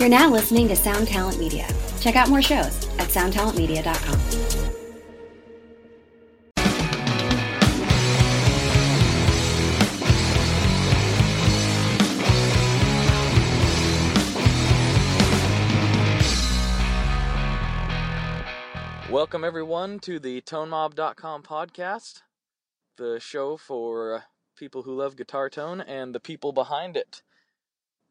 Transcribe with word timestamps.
You're 0.00 0.08
now 0.08 0.30
listening 0.30 0.66
to 0.68 0.76
Sound 0.76 1.08
Talent 1.08 1.38
Media. 1.38 1.68
Check 2.00 2.16
out 2.16 2.30
more 2.30 2.40
shows 2.40 2.88
at 2.98 3.08
soundtalentmedia.com. 3.10 4.18
Welcome, 19.12 19.44
everyone, 19.44 19.98
to 19.98 20.18
the 20.18 20.40
ToneMob.com 20.40 21.42
podcast, 21.42 22.22
the 22.96 23.20
show 23.20 23.58
for 23.58 24.24
people 24.56 24.84
who 24.84 24.94
love 24.94 25.16
guitar 25.16 25.50
tone 25.50 25.82
and 25.82 26.14
the 26.14 26.20
people 26.20 26.52
behind 26.52 26.96
it. 26.96 27.20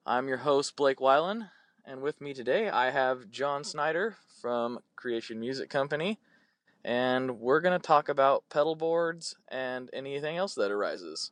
I'm 0.06 0.28
your 0.28 0.38
host, 0.38 0.76
Blake 0.76 1.00
Weiland, 1.00 1.50
and 1.90 2.02
with 2.02 2.21
me 2.21 2.36
today 2.36 2.70
I 2.70 2.92
have 2.92 3.32
John 3.32 3.63
Snyder 3.63 4.16
from 4.41 4.80
Creation 4.95 5.40
Music 5.40 5.72
Company, 5.72 6.20
and 6.86 7.40
we're 7.40 7.62
going 7.62 7.77
to 7.77 7.86
talk 7.86 8.09
about 8.09 8.44
pedal 8.52 8.76
boards 8.76 9.36
and 9.48 9.90
anything 9.91 10.38
else 10.38 10.54
that 10.54 10.70
arises. 10.70 11.32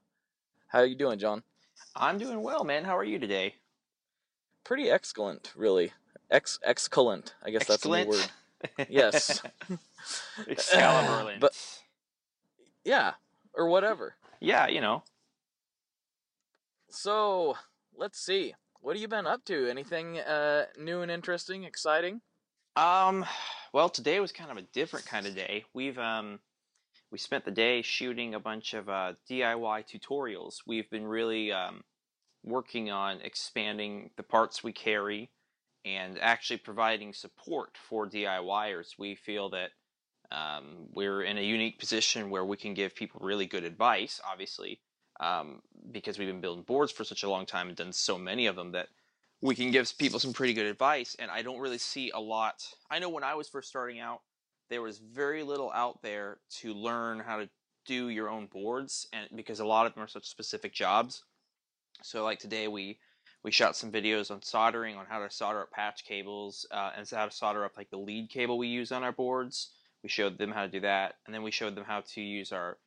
How 0.70 0.80
are 0.80 0.86
you 0.86 0.96
doing, 0.96 1.20
John? 1.20 1.44
I'm 1.96 2.18
doing 2.18 2.42
well, 2.42 2.64
man. 2.64 2.86
How 2.86 2.98
are 2.98 3.04
you 3.04 3.20
today? 3.20 3.56
Pretty 4.64 4.90
excellent, 4.90 5.54
really. 5.56 5.94
Ex 6.32 6.58
excellent. 6.64 7.36
I 7.44 7.52
guess 7.52 7.68
that's 7.68 7.86
a 7.86 7.90
new 7.90 8.08
word. 8.08 8.28
Yes. 8.90 9.44
Excalibur. 10.48 11.38
but 11.40 11.52
yeah, 12.84 13.14
or 13.54 13.70
whatever. 13.70 14.16
yeah, 14.40 14.68
you 14.68 14.82
know. 14.82 15.04
So 16.90 17.58
let's 17.96 18.20
see. 18.20 18.56
What 18.88 18.96
have 18.96 19.02
you 19.02 19.10
been 19.10 19.28
up 19.28 19.44
to? 19.48 19.68
Anything 19.70 20.18
uh, 20.18 20.68
new 20.80 21.02
and 21.02 21.12
interesting, 21.12 21.66
exciting? 21.66 22.22
Um, 22.78 23.26
well, 23.74 23.90
today 23.90 24.22
was 24.22 24.32
kind 24.32 24.50
of 24.50 24.56
a 24.56 24.62
different 24.62 25.06
kind 25.06 25.28
of 25.28 25.36
day. 25.36 25.66
We've 25.74 25.98
um, 26.00 26.40
we 27.12 27.18
spent 27.18 27.44
the 27.44 27.52
day 27.52 27.82
shooting 27.82 28.34
a 28.34 28.40
bunch 28.40 28.74
of 28.74 28.88
uh, 28.88 29.16
DIY 29.30 29.84
tutorials. 29.90 30.60
We've 30.66 30.90
been 30.90 31.06
really 31.06 31.52
um, 31.52 31.84
working 32.46 32.90
on 32.90 33.20
expanding 33.20 34.12
the 34.16 34.24
parts 34.24 34.64
we 34.64 34.72
carry 34.72 35.32
and 35.84 36.18
actually 36.22 36.60
providing 36.60 37.12
support 37.12 37.72
for 37.90 38.08
DIYers. 38.10 38.92
We 38.98 39.16
feel 39.16 39.50
that 39.50 39.72
um, 40.32 40.88
we're 40.94 41.24
in 41.24 41.38
a 41.38 41.42
unique 41.42 41.78
position 41.78 42.30
where 42.30 42.46
we 42.46 42.56
can 42.56 42.74
give 42.74 42.96
people 42.96 43.20
really 43.22 43.48
good 43.48 43.66
advice, 43.66 44.22
obviously, 44.26 44.80
um, 45.20 45.62
because 45.92 46.18
we've 46.18 46.28
been 46.28 46.42
building 46.42 46.64
boards 46.64 46.92
for 46.92 47.04
such 47.04 47.24
a 47.24 47.30
long 47.30 47.46
time 47.46 47.68
and 47.68 47.78
done 47.78 47.94
so 47.94 48.18
many 48.18 48.48
of 48.48 48.56
them 48.56 48.72
that 48.72 48.88
we 49.42 49.56
can 49.56 49.72
give 49.72 49.98
people 49.98 50.20
some 50.20 50.34
pretty 50.34 50.54
good 50.54 50.66
advice. 50.66 51.16
And 51.20 51.30
I 51.30 51.42
don't 51.42 51.60
really 51.60 51.78
see 51.78 52.12
a 52.12 52.20
lot. 52.20 52.64
I 52.90 53.00
know 53.00 53.10
when 53.10 53.24
I 53.24 53.36
was 53.36 53.48
first 53.48 53.70
starting 53.70 54.00
out, 54.00 54.22
there 54.70 54.82
was 54.82 54.98
very 55.00 55.44
little 55.44 55.72
out 55.72 56.02
there 56.02 56.40
to 56.60 56.74
learn 56.74 57.20
how 57.20 57.38
to 57.38 57.50
do 57.86 58.10
your 58.10 58.30
own 58.30 58.48
boards, 58.48 59.08
and 59.14 59.28
because 59.36 59.60
a 59.60 59.66
lot 59.66 59.86
of 59.86 59.94
them 59.94 60.04
are 60.04 60.08
such 60.08 60.28
specific 60.28 60.74
jobs. 60.74 61.24
So, 62.04 62.24
like 62.24 62.40
today, 62.40 62.68
we 62.68 63.00
we 63.44 63.52
shot 63.52 63.78
some 63.78 63.92
videos 63.92 64.30
on 64.30 64.42
soldering, 64.42 64.98
on 64.98 65.06
how 65.06 65.20
to 65.20 65.32
solder 65.32 65.62
up 65.62 65.72
patch 65.72 66.04
cables, 66.04 66.66
uh, 66.72 66.92
and 66.96 67.10
how 67.10 67.26
to 67.26 67.32
solder 67.32 67.64
up 67.64 67.78
like 67.78 67.90
the 67.90 67.98
lead 67.98 68.30
cable 68.30 68.58
we 68.58 68.68
use 68.68 68.92
on 68.92 69.04
our 69.04 69.14
boards. 69.14 69.72
We 70.04 70.10
showed 70.10 70.38
them 70.38 70.52
how 70.52 70.64
to 70.64 70.68
do 70.68 70.82
that, 70.82 71.16
and 71.26 71.34
then 71.34 71.44
we 71.44 71.52
showed 71.52 71.76
them 71.76 71.86
how 71.86 72.02
to 72.02 72.22
use 72.22 72.52
our 72.52 72.78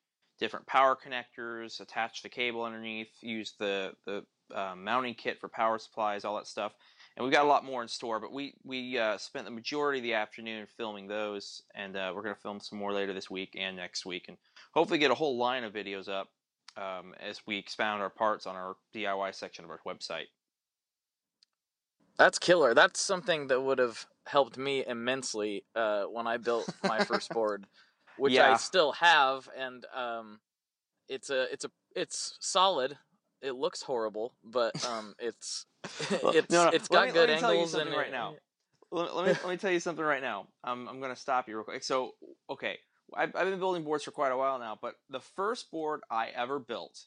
different 0.41 0.66
power 0.66 0.96
connectors, 0.96 1.80
attach 1.80 2.22
the 2.22 2.28
cable 2.28 2.64
underneath, 2.64 3.10
use 3.20 3.55
the 3.58 3.92
the 4.06 4.24
uh, 4.55 4.74
mounting 4.77 5.14
kit 5.14 5.38
for 5.38 5.48
power 5.48 5.78
supplies, 5.78 6.24
all 6.24 6.36
that 6.36 6.46
stuff. 6.46 6.72
And 7.16 7.24
we've 7.24 7.33
got 7.33 7.44
a 7.44 7.48
lot 7.48 7.64
more 7.64 7.83
in 7.83 7.88
store, 7.88 8.19
but 8.19 8.33
we 8.33 8.55
we 8.64 8.98
uh, 8.98 9.18
spent 9.18 9.44
the 9.44 9.50
majority 9.50 9.98
of 9.98 10.02
the 10.02 10.14
afternoon 10.14 10.66
filming 10.77 11.06
those, 11.06 11.62
and 11.74 11.96
uh, 11.96 12.12
we're 12.14 12.22
going 12.22 12.34
to 12.34 12.41
film 12.41 12.61
some 12.61 12.78
more 12.78 12.92
later 12.92 13.12
this 13.12 13.30
week 13.30 13.56
and 13.58 13.77
next 13.77 14.06
week, 14.06 14.24
and 14.28 14.38
hopefully 14.72 14.98
get 14.98 15.11
a 15.11 15.14
whole 15.14 15.36
line 15.36 15.64
of 15.64 15.73
videos 15.73 16.08
up 16.08 16.28
um, 16.77 17.14
as 17.20 17.40
we 17.46 17.58
expound 17.58 18.02
our 18.02 18.11
parts 18.11 18.46
on 18.46 18.57
our 18.57 18.77
DIY 18.95 19.34
section 19.34 19.64
of 19.64 19.70
our 19.70 19.80
website. 19.86 20.27
That's 22.17 22.39
killer. 22.39 22.74
That's 22.74 23.01
something 23.01 23.46
that 23.48 23.62
would 23.62 23.78
have 23.78 24.07
helped 24.27 24.58
me 24.58 24.84
immensely 24.86 25.64
uh, 25.74 26.05
when 26.05 26.27
I 26.27 26.36
built 26.36 26.68
my 26.84 27.02
first 27.05 27.30
board, 27.34 27.67
which 28.20 28.39
I 28.39 28.57
still 28.57 28.92
have, 28.92 29.48
and 29.57 29.85
um, 29.95 30.41
it's 31.08 31.31
a 31.31 31.53
it's 31.53 31.64
a 31.64 31.70
it's 31.95 32.36
solid. 32.41 32.97
It 33.42 33.53
looks 33.53 33.83
horrible, 33.83 34.35
but 34.45 34.75
um, 34.86 35.14
it's 35.19 35.67
it's 36.11 36.51
no, 36.51 36.64
no, 36.64 36.70
it's 36.70 36.89
got 36.89 37.07
me- 37.07 37.13
good 37.13 37.31
let 37.31 37.35
me 37.36 37.41
tell 37.41 37.55
you 37.55 37.61
angles 37.61 37.75
and 37.75 37.91
right 37.91 38.08
it- 38.08 38.13
now. 38.13 38.35
let, 38.92 39.14
let 39.17 39.27
me 39.27 39.33
let 39.33 39.48
me 39.48 39.57
tell 39.57 39.73
you 39.73 39.81
something 39.81 40.05
right 40.05 40.23
now. 40.23 40.47
I'm 40.63 40.89
I'm 40.89 41.01
gonna 41.01 41.17
stop 41.17 41.48
you 41.48 41.57
real 41.57 41.64
quick. 41.64 41.83
So 41.83 42.14
okay, 42.51 42.79
I've, 43.14 43.35
I've 43.35 43.48
been 43.48 43.58
building 43.58 43.85
boards 43.85 44.05
for 44.05 44.11
quite 44.11 44.33
a 44.33 44.37
while 44.37 44.58
now, 44.58 44.79
but 44.81 44.95
the 45.08 45.20
first 45.20 45.70
board 45.70 46.01
I 46.11 46.29
ever 46.29 46.58
built, 46.58 47.07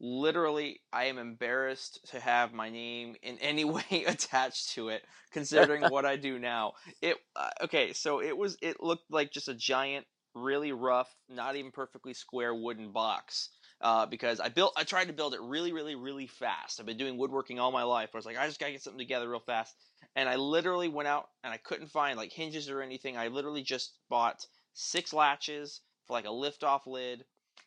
literally, 0.00 0.80
I 0.92 1.04
am 1.06 1.18
embarrassed 1.18 2.00
to 2.10 2.20
have 2.20 2.52
my 2.52 2.70
name 2.70 3.16
in 3.22 3.38
any 3.38 3.64
way 3.76 4.04
attached 4.06 4.70
to 4.74 4.88
it, 4.90 5.02
considering 5.32 5.82
what 5.90 6.04
I 6.04 6.16
do 6.16 6.38
now. 6.38 6.74
It 7.02 7.16
uh, 7.34 7.50
okay, 7.64 7.92
so 7.92 8.20
it 8.22 8.36
was 8.36 8.56
it 8.62 8.80
looked 8.80 9.10
like 9.10 9.30
just 9.32 9.48
a 9.48 9.54
giant, 9.54 10.06
really 10.36 10.72
rough, 10.72 11.12
not 11.28 11.56
even 11.56 11.72
perfectly 11.72 12.14
square 12.14 12.54
wooden 12.54 12.92
box. 12.92 13.48
Uh, 13.80 14.06
because 14.06 14.40
I 14.40 14.48
built, 14.48 14.72
I 14.76 14.84
tried 14.84 15.08
to 15.08 15.12
build 15.12 15.34
it 15.34 15.40
really, 15.42 15.72
really, 15.72 15.96
really 15.96 16.26
fast. 16.26 16.80
I've 16.80 16.86
been 16.86 16.96
doing 16.96 17.18
woodworking 17.18 17.58
all 17.58 17.72
my 17.72 17.82
life. 17.82 18.10
I 18.14 18.16
was 18.16 18.24
like, 18.24 18.38
I 18.38 18.46
just 18.46 18.58
gotta 18.58 18.72
get 18.72 18.82
something 18.82 18.98
together 18.98 19.28
real 19.28 19.40
fast 19.40 19.74
and 20.16 20.30
I 20.30 20.36
literally 20.36 20.88
went 20.88 21.08
out 21.08 21.28
and 21.44 21.52
I 21.52 21.58
couldn't 21.58 21.88
find 21.88 22.16
like 22.16 22.32
hinges 22.32 22.70
or 22.70 22.82
anything. 22.82 23.16
I 23.16 23.28
literally 23.28 23.62
just 23.62 23.92
bought 24.08 24.46
six 24.72 25.12
latches 25.12 25.82
for 26.06 26.14
like 26.14 26.24
a 26.24 26.30
lift 26.30 26.64
off 26.64 26.86
lid, 26.86 27.24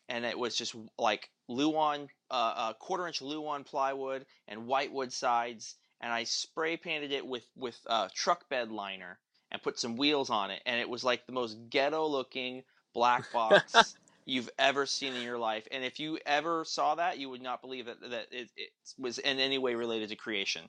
and 0.08 0.24
it 0.24 0.38
was 0.38 0.56
just 0.56 0.74
like 0.98 1.30
Luan, 1.48 2.08
uh, 2.30 2.54
uh, 2.56 2.72
quarter 2.74 3.06
inch 3.06 3.22
Luan 3.22 3.64
plywood 3.64 4.26
and 4.48 4.66
whitewood 4.66 5.12
sides, 5.12 5.76
and 6.00 6.12
I 6.12 6.24
spray 6.24 6.76
painted 6.76 7.12
it 7.12 7.24
with 7.24 7.46
with 7.56 7.78
uh, 7.86 8.08
truck 8.14 8.48
bed 8.48 8.70
liner 8.72 9.18
and 9.50 9.62
put 9.62 9.78
some 9.78 9.96
wheels 9.96 10.30
on 10.30 10.50
it, 10.50 10.62
and 10.66 10.80
it 10.80 10.88
was 10.88 11.04
like 11.04 11.26
the 11.26 11.32
most 11.32 11.56
ghetto 11.70 12.06
looking 12.06 12.62
black 12.94 13.30
box. 13.32 13.96
You've 14.26 14.50
ever 14.58 14.86
seen 14.86 15.14
in 15.14 15.22
your 15.22 15.38
life, 15.38 15.66
and 15.72 15.82
if 15.82 15.98
you 15.98 16.18
ever 16.24 16.64
saw 16.64 16.94
that, 16.96 17.18
you 17.18 17.30
would 17.30 17.42
not 17.42 17.62
believe 17.62 17.86
that 17.86 18.00
that 18.00 18.26
it, 18.30 18.50
it 18.56 18.70
was 18.98 19.18
in 19.18 19.38
any 19.38 19.58
way 19.58 19.74
related 19.74 20.10
to 20.10 20.16
creation. 20.16 20.68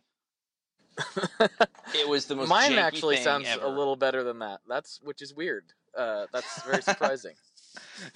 It 1.94 2.08
was 2.08 2.25
the 2.25 2.36
most. 2.36 2.50
Mine 2.50 2.74
actually 2.74 3.18
sounds 3.18 3.47
ever. 3.47 3.66
a 3.66 3.69
little 3.69 3.96
better 3.96 4.24
than 4.24 4.40
that. 4.40 4.62
That's 4.68 5.00
which 5.03 5.22
is 5.22 5.34
weird. 5.36 5.66
Uh, 5.98 6.25
that's 6.31 6.63
very 6.63 6.81
surprising. 6.81 7.36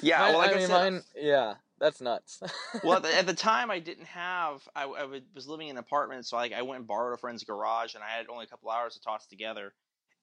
Yeah, 0.02 0.20
Mine- 0.20 0.30
well, 0.30 0.38
like 0.40 0.50
I, 0.50 0.54
I 0.54 0.58
mean, 0.58 0.68
said, 0.68 0.74
mine. 0.94 1.04
Yeah, 1.16 1.54
that's 1.80 2.02
nuts. 2.02 2.42
well, 2.84 2.98
at 2.98 3.04
the, 3.04 3.18
at 3.18 3.26
the 3.28 3.34
time, 3.34 3.70
I 3.70 3.80
didn't 3.80 4.06
have. 4.06 4.68
I, 4.76 4.84
I 4.86 5.22
was 5.34 5.48
living 5.48 5.68
in 5.68 5.78
an 5.78 5.80
apartment, 5.80 6.26
so 6.26 6.38
like 6.38 6.54
I 6.54 6.62
went 6.62 6.80
and 6.80 6.88
borrowed 6.88 7.14
a 7.14 7.18
friend's 7.18 7.44
garage, 7.44 7.96
and 7.96 8.04
I 8.04 8.18
had 8.18 8.28
only 8.30 8.46
a 8.46 8.48
couple 8.48 8.70
hours 8.70 8.94
to 8.96 9.02
toss 9.02 9.26
together, 9.28 9.74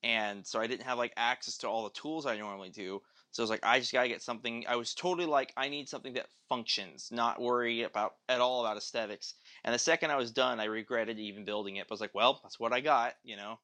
and 0.03 0.47
so 0.47 0.61
I 0.61 0.67
didn't 0.67 0.85
have 0.85 0.99
like 0.99 1.13
access 1.17 1.59
to 1.59 1.69
all 1.69 1.85
the 1.85 1.91
tools 1.91 2.27
I 2.27 2.37
normally 2.37 2.71
do. 2.71 3.01
So 3.31 3.43
I 3.43 3.45
was 3.45 3.51
like, 3.51 3.65
I 3.65 3.79
just 3.79 3.93
gotta 3.93 4.09
get 4.09 4.23
something. 4.23 4.65
I 4.69 4.77
was 4.77 4.95
totally 4.95 5.27
like, 5.27 5.53
I 5.57 5.69
need 5.69 5.89
something 5.89 6.13
that 6.15 6.27
functions, 6.49 7.09
not 7.11 7.41
worry 7.41 7.83
about 7.83 8.17
at 8.29 8.41
all 8.41 8.61
about 8.61 8.77
aesthetics. 8.77 9.35
And 9.65 9.75
the 9.75 9.79
second 9.79 10.11
I 10.11 10.17
was 10.17 10.31
done, 10.31 10.61
I 10.61 10.65
regretted 10.65 11.19
even 11.19 11.45
building 11.45 11.77
it. 11.77 11.87
But 11.89 11.95
I 11.95 11.97
was 11.97 12.01
like, 12.03 12.15
well, 12.15 12.41
that's 12.43 12.61
what 12.61 12.73
I 12.73 12.81
got, 12.81 13.15
you 13.25 13.37
know. 13.37 13.59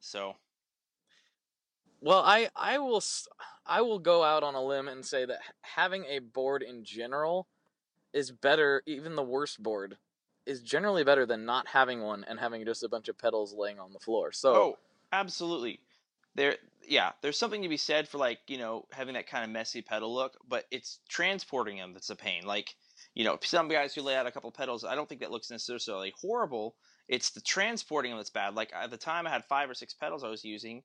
So 0.00 0.36
Well, 2.00 2.22
I 2.24 2.48
I 2.56 2.78
will 2.78 3.02
I 3.66 3.82
will 3.82 3.98
go 3.98 4.24
out 4.24 4.42
on 4.42 4.54
a 4.54 4.62
limb 4.64 4.88
and 4.88 5.04
say 5.04 5.26
that 5.26 5.40
having 5.62 6.04
a 6.06 6.20
board 6.20 6.62
in 6.62 6.84
general 6.84 7.46
is 8.12 8.30
better. 8.30 8.82
Even 8.86 9.16
the 9.16 9.22
worst 9.22 9.62
board 9.62 9.98
is 10.46 10.62
generally 10.62 11.04
better 11.04 11.26
than 11.26 11.44
not 11.44 11.68
having 11.68 12.00
one 12.00 12.24
and 12.24 12.40
having 12.40 12.64
just 12.64 12.82
a 12.82 12.88
bunch 12.88 13.08
of 13.08 13.18
pedals 13.18 13.52
laying 13.52 13.78
on 13.78 13.92
the 13.92 13.98
floor. 13.98 14.32
So 14.32 14.54
Oh, 14.54 14.78
absolutely. 15.12 15.80
There, 16.34 16.56
yeah, 16.86 17.12
there's 17.22 17.38
something 17.38 17.62
to 17.62 17.68
be 17.68 17.76
said 17.76 18.08
for 18.08 18.18
like 18.18 18.38
you 18.46 18.58
know 18.58 18.86
having 18.92 19.14
that 19.14 19.28
kind 19.28 19.44
of 19.44 19.50
messy 19.50 19.82
pedal 19.82 20.14
look, 20.14 20.36
but 20.48 20.64
it's 20.70 21.00
transporting 21.08 21.76
them 21.76 21.92
that's 21.92 22.10
a 22.10 22.16
pain. 22.16 22.44
Like 22.46 22.74
you 23.14 23.24
know, 23.24 23.38
some 23.42 23.68
guys 23.68 23.94
who 23.94 24.02
lay 24.02 24.16
out 24.16 24.26
a 24.26 24.30
couple 24.30 24.50
pedals, 24.52 24.84
I 24.84 24.94
don't 24.94 25.08
think 25.08 25.20
that 25.20 25.32
looks 25.32 25.50
necessarily 25.50 26.12
horrible. 26.20 26.76
It's 27.08 27.30
the 27.30 27.40
transporting 27.40 28.12
them 28.12 28.18
that's 28.18 28.30
bad. 28.30 28.54
Like 28.54 28.72
at 28.72 28.90
the 28.90 28.96
time, 28.96 29.26
I 29.26 29.30
had 29.30 29.44
five 29.44 29.68
or 29.68 29.74
six 29.74 29.94
pedals 29.94 30.22
I 30.22 30.28
was 30.28 30.44
using, 30.44 30.82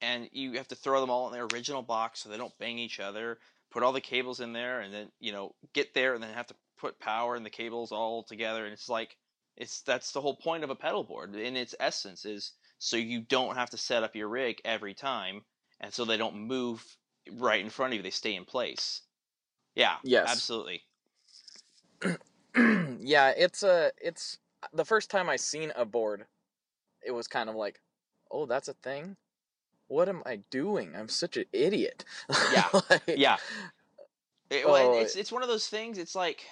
and 0.00 0.28
you 0.32 0.54
have 0.54 0.68
to 0.68 0.74
throw 0.74 1.00
them 1.00 1.10
all 1.10 1.28
in 1.28 1.32
their 1.32 1.46
original 1.52 1.82
box 1.82 2.20
so 2.20 2.28
they 2.28 2.36
don't 2.36 2.58
bang 2.58 2.78
each 2.78 2.98
other. 3.00 3.38
Put 3.70 3.84
all 3.84 3.92
the 3.92 4.00
cables 4.00 4.40
in 4.40 4.52
there, 4.52 4.80
and 4.80 4.92
then 4.92 5.12
you 5.20 5.32
know 5.32 5.54
get 5.72 5.94
there, 5.94 6.14
and 6.14 6.22
then 6.22 6.34
have 6.34 6.48
to 6.48 6.56
put 6.78 6.98
power 6.98 7.36
and 7.36 7.46
the 7.46 7.50
cables 7.50 7.92
all 7.92 8.24
together, 8.24 8.64
and 8.64 8.72
it's 8.72 8.88
like 8.88 9.16
it's 9.56 9.82
that's 9.82 10.12
the 10.12 10.20
whole 10.20 10.36
point 10.36 10.64
of 10.64 10.70
a 10.70 10.74
pedal 10.76 11.04
board 11.04 11.34
in 11.34 11.56
its 11.56 11.74
essence 11.80 12.24
is 12.24 12.52
so 12.78 12.96
you 12.96 13.20
don't 13.20 13.56
have 13.56 13.70
to 13.70 13.76
set 13.76 14.02
up 14.02 14.16
your 14.16 14.28
rig 14.28 14.60
every 14.64 14.94
time 14.94 15.42
and 15.80 15.92
so 15.92 16.04
they 16.04 16.16
don't 16.16 16.36
move 16.36 16.84
right 17.32 17.60
in 17.60 17.70
front 17.70 17.92
of 17.92 17.96
you 17.96 18.02
they 18.02 18.10
stay 18.10 18.34
in 18.34 18.44
place 18.44 19.02
yeah 19.74 19.96
Yes. 20.02 20.28
absolutely 20.28 20.82
yeah, 23.00 23.32
it's 23.36 23.62
a 23.62 23.92
it's 24.00 24.38
the 24.72 24.84
first 24.84 25.10
time 25.10 25.28
I 25.28 25.36
seen 25.36 25.72
a 25.76 25.84
board 25.84 26.26
it 27.02 27.12
was 27.12 27.26
kind 27.28 27.48
of 27.48 27.56
like, 27.56 27.80
oh, 28.30 28.46
that's 28.46 28.68
a 28.68 28.74
thing. 28.74 29.16
What 29.88 30.08
am 30.08 30.22
I 30.26 30.36
doing? 30.50 30.94
I'm 30.94 31.08
such 31.08 31.36
an 31.36 31.46
idiot. 31.52 32.04
Yeah. 32.52 32.68
Like, 32.90 33.02
Yeah. 33.06 33.36
It- 34.50 34.66
well, 34.66 34.92
Oh, 34.92 35.00
it's 35.00 35.16
it's 35.16 35.32
one 35.32 35.42
of 35.42 35.48
those 35.48 35.68
things. 35.68 35.98
It's 35.98 36.14
like, 36.14 36.44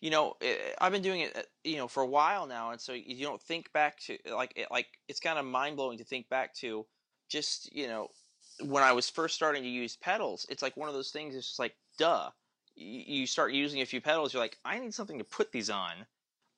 you 0.00 0.10
know, 0.10 0.34
eh, 0.40 0.74
I've 0.80 0.92
been 0.92 1.02
doing 1.02 1.20
it, 1.22 1.36
uh, 1.36 1.42
you 1.64 1.76
know, 1.76 1.88
for 1.88 2.02
a 2.02 2.06
while 2.06 2.46
now, 2.46 2.70
and 2.70 2.80
so 2.80 2.92
you 2.92 3.24
don't 3.24 3.40
think 3.42 3.72
back 3.72 3.98
to 4.00 4.18
like 4.26 4.52
it, 4.56 4.68
like 4.70 4.88
it's 5.08 5.20
kind 5.20 5.38
of 5.38 5.44
mind 5.44 5.76
blowing 5.76 5.98
to 5.98 6.04
think 6.04 6.28
back 6.28 6.54
to 6.56 6.86
just 7.28 7.72
you 7.72 7.86
know 7.86 8.08
when 8.62 8.82
I 8.82 8.92
was 8.92 9.08
first 9.10 9.34
starting 9.34 9.62
to 9.62 9.68
use 9.68 9.96
pedals. 9.96 10.46
It's 10.48 10.62
like 10.62 10.76
one 10.76 10.88
of 10.88 10.94
those 10.94 11.10
things. 11.10 11.34
It's 11.34 11.46
just 11.48 11.58
like, 11.58 11.76
duh. 11.98 12.30
You, 12.76 13.26
start 13.26 13.52
using 13.52 13.82
a 13.82 13.86
few 13.86 14.00
pedals, 14.00 14.32
you're 14.32 14.42
like, 14.42 14.56
I 14.64 14.78
need 14.78 14.94
something 14.94 15.18
to 15.18 15.24
put 15.24 15.52
these 15.52 15.68
on. 15.68 16.06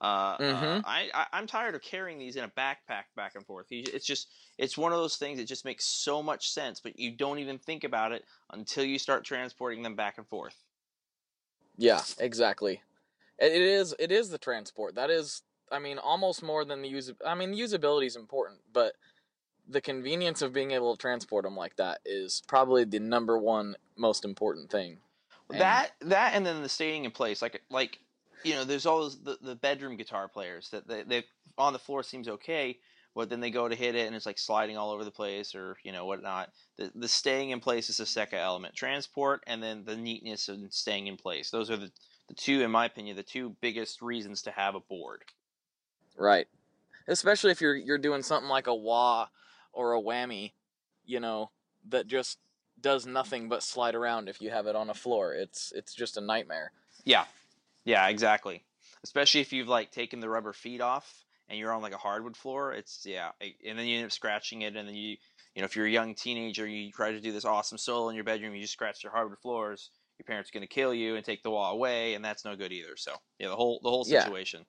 Uh, 0.00 0.38
uh, 0.46 0.76
Mhm. 0.78 0.84
I, 0.84 1.10
I 1.14 1.26
I'm 1.32 1.46
tired 1.46 1.74
of 1.74 1.82
carrying 1.82 2.18
these 2.18 2.36
in 2.36 2.44
a 2.44 2.48
backpack 2.48 3.04
back 3.16 3.34
and 3.34 3.46
forth. 3.46 3.68
It's 3.70 4.06
just 4.06 4.28
it's 4.58 4.76
one 4.78 4.92
of 4.92 4.98
those 4.98 5.16
things 5.16 5.38
that 5.38 5.46
just 5.46 5.64
makes 5.64 5.84
so 5.84 6.22
much 6.22 6.50
sense, 6.50 6.80
but 6.80 6.98
you 6.98 7.16
don't 7.16 7.38
even 7.38 7.58
think 7.58 7.82
about 7.84 8.12
it 8.12 8.24
until 8.50 8.84
you 8.84 8.98
start 8.98 9.24
transporting 9.24 9.82
them 9.82 9.96
back 9.96 10.18
and 10.18 10.28
forth. 10.28 10.64
Yeah, 11.76 12.04
exactly. 12.18 12.82
It 13.38 13.52
is 13.52 13.94
it 13.98 14.12
is 14.12 14.30
the 14.30 14.38
transport. 14.38 14.94
That 14.94 15.10
is 15.10 15.42
I 15.70 15.78
mean 15.78 15.98
almost 15.98 16.42
more 16.42 16.64
than 16.64 16.82
the 16.82 16.88
use 16.88 17.10
I 17.26 17.34
mean 17.34 17.54
usability 17.54 18.06
is 18.06 18.16
important, 18.16 18.60
but 18.72 18.94
the 19.68 19.80
convenience 19.80 20.42
of 20.42 20.52
being 20.52 20.72
able 20.72 20.96
to 20.96 21.00
transport 21.00 21.44
them 21.44 21.56
like 21.56 21.76
that 21.76 22.00
is 22.04 22.42
probably 22.46 22.84
the 22.84 22.98
number 22.98 23.38
one 23.38 23.76
most 23.96 24.24
important 24.24 24.70
thing. 24.70 24.98
And- 25.50 25.60
that 25.60 25.92
that 26.00 26.34
and 26.34 26.46
then 26.46 26.62
the 26.62 26.68
staying 26.68 27.04
in 27.04 27.10
place 27.10 27.42
like 27.42 27.62
like 27.70 27.98
you 28.44 28.54
know 28.54 28.64
there's 28.64 28.86
always 28.86 29.18
the, 29.18 29.38
the 29.42 29.54
bedroom 29.54 29.96
guitar 29.96 30.28
players 30.28 30.70
that 30.70 30.88
they, 30.88 31.02
they 31.02 31.24
on 31.58 31.72
the 31.72 31.78
floor 31.78 32.02
seems 32.02 32.28
okay 32.28 32.78
but 33.14 33.28
then 33.28 33.40
they 33.40 33.50
go 33.50 33.68
to 33.68 33.74
hit 33.74 33.94
it 33.94 34.06
and 34.06 34.16
it's 34.16 34.24
like 34.24 34.38
sliding 34.38 34.76
all 34.76 34.90
over 34.90 35.04
the 35.04 35.10
place 35.10 35.54
or 35.54 35.76
you 35.84 35.92
know 35.92 36.06
whatnot 36.06 36.50
the, 36.76 36.90
the 36.94 37.08
staying 37.08 37.50
in 37.50 37.60
place 37.60 37.90
is 37.90 37.98
the 37.98 38.06
second 38.06 38.38
element 38.38 38.74
transport 38.74 39.42
and 39.46 39.62
then 39.62 39.84
the 39.84 39.96
neatness 39.96 40.48
and 40.48 40.72
staying 40.72 41.06
in 41.06 41.16
place 41.16 41.50
those 41.50 41.70
are 41.70 41.76
the, 41.76 41.90
the 42.28 42.34
two 42.34 42.62
in 42.62 42.70
my 42.70 42.86
opinion 42.86 43.16
the 43.16 43.22
two 43.22 43.56
biggest 43.60 44.00
reasons 44.02 44.42
to 44.42 44.50
have 44.50 44.74
a 44.74 44.80
board 44.80 45.22
Right. 46.16 46.46
Especially 47.08 47.50
if 47.50 47.60
you're 47.60 47.74
you're 47.74 47.98
doing 47.98 48.22
something 48.22 48.48
like 48.48 48.66
a 48.66 48.74
wah 48.74 49.28
or 49.72 49.94
a 49.94 50.00
whammy, 50.00 50.52
you 51.04 51.20
know, 51.20 51.50
that 51.88 52.06
just 52.06 52.38
does 52.80 53.06
nothing 53.06 53.48
but 53.48 53.62
slide 53.62 53.94
around 53.94 54.28
if 54.28 54.40
you 54.40 54.50
have 54.50 54.66
it 54.66 54.76
on 54.76 54.90
a 54.90 54.94
floor. 54.94 55.32
It's 55.34 55.72
it's 55.74 55.94
just 55.94 56.16
a 56.16 56.20
nightmare. 56.20 56.72
yeah 57.04 57.24
yeah 57.84 58.06
exactly 58.08 58.62
especially 59.02 59.40
if 59.40 59.52
you've 59.52 59.68
like 59.68 59.90
taken 59.90 60.20
the 60.20 60.28
rubber 60.28 60.52
feet 60.52 60.80
off 60.80 61.24
and 61.48 61.58
you're 61.58 61.72
on 61.72 61.82
like 61.82 61.94
a 61.94 61.98
hardwood 61.98 62.36
floor 62.36 62.72
it's 62.72 63.04
yeah 63.04 63.30
and 63.40 63.76
then 63.78 63.86
you 63.86 63.96
end 63.96 64.04
up 64.06 64.12
scratching 64.12 64.62
it 64.62 64.76
and 64.76 64.86
then 64.86 64.94
you 64.94 65.16
you 65.54 65.60
know 65.62 65.64
if 65.64 65.74
you're 65.74 65.86
a 65.86 65.90
young 65.90 66.14
teenager 66.14 66.66
you 66.66 66.92
try 66.92 67.10
to 67.10 67.20
do 67.20 67.32
this 67.32 67.44
awesome 67.44 67.78
solo 67.78 68.08
in 68.08 68.14
your 68.14 68.22
bedroom 68.22 68.54
you 68.54 68.60
just 68.60 68.72
scratch 68.74 69.02
your 69.02 69.12
hardwood 69.12 69.38
floors 69.40 69.90
your 70.18 70.24
parents 70.24 70.50
are 70.50 70.52
going 70.52 70.66
to 70.66 70.72
kill 70.72 70.94
you 70.94 71.16
and 71.16 71.24
take 71.24 71.42
the 71.42 71.50
wah 71.50 71.70
away 71.70 72.14
and 72.14 72.24
that's 72.24 72.44
no 72.44 72.56
good 72.56 72.72
either. 72.72 72.96
So 72.96 73.12
yeah 73.38 73.48
the 73.48 73.56
whole 73.56 73.80
the 73.82 73.90
whole 73.90 74.04
Yeah. 74.06 74.22
situation. 74.24 74.64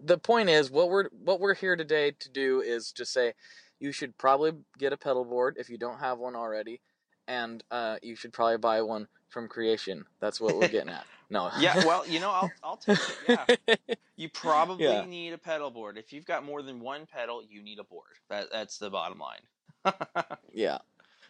The 0.00 0.18
point 0.18 0.50
is 0.50 0.70
what 0.70 0.90
we're 0.90 1.08
what 1.24 1.40
we're 1.40 1.54
here 1.54 1.74
today 1.76 2.10
to 2.18 2.28
do 2.28 2.60
is 2.60 2.92
to 2.92 3.06
say 3.06 3.32
you 3.80 3.92
should 3.92 4.16
probably 4.18 4.52
get 4.78 4.92
a 4.92 4.96
pedal 4.96 5.24
board 5.24 5.56
if 5.58 5.70
you 5.70 5.78
don't 5.78 6.00
have 6.00 6.18
one 6.18 6.36
already 6.36 6.80
and 7.26 7.62
uh, 7.70 7.96
you 8.02 8.14
should 8.16 8.32
probably 8.32 8.58
buy 8.58 8.82
one 8.82 9.06
from 9.28 9.48
creation. 9.48 10.04
That's 10.20 10.40
what 10.40 10.56
we're 10.56 10.68
getting 10.68 10.90
at. 10.92 11.04
No. 11.30 11.50
Yeah 11.60 11.84
well 11.84 12.06
you 12.06 12.20
know 12.20 12.30
i'll, 12.30 12.50
I'll 12.62 12.78
take 12.78 12.96
it 12.96 13.18
yeah. 13.28 13.74
You 14.16 14.30
probably 14.30 14.84
Yeah. 14.86 15.04
need 15.04 15.34
a 15.34 15.38
pedal 15.38 15.70
board. 15.70 15.98
If 15.98 16.10
you've 16.10 16.24
got 16.24 16.42
more 16.42 16.62
than 16.62 16.80
one 16.80 17.04
pedal 17.06 17.42
you 17.46 17.62
need 17.62 17.78
a 17.78 17.84
board. 17.84 18.16
That 18.30 18.46
that's 18.50 18.78
the 18.78 18.88
bottom 18.90 19.18
line. 19.18 19.42
Yeah. 20.52 20.78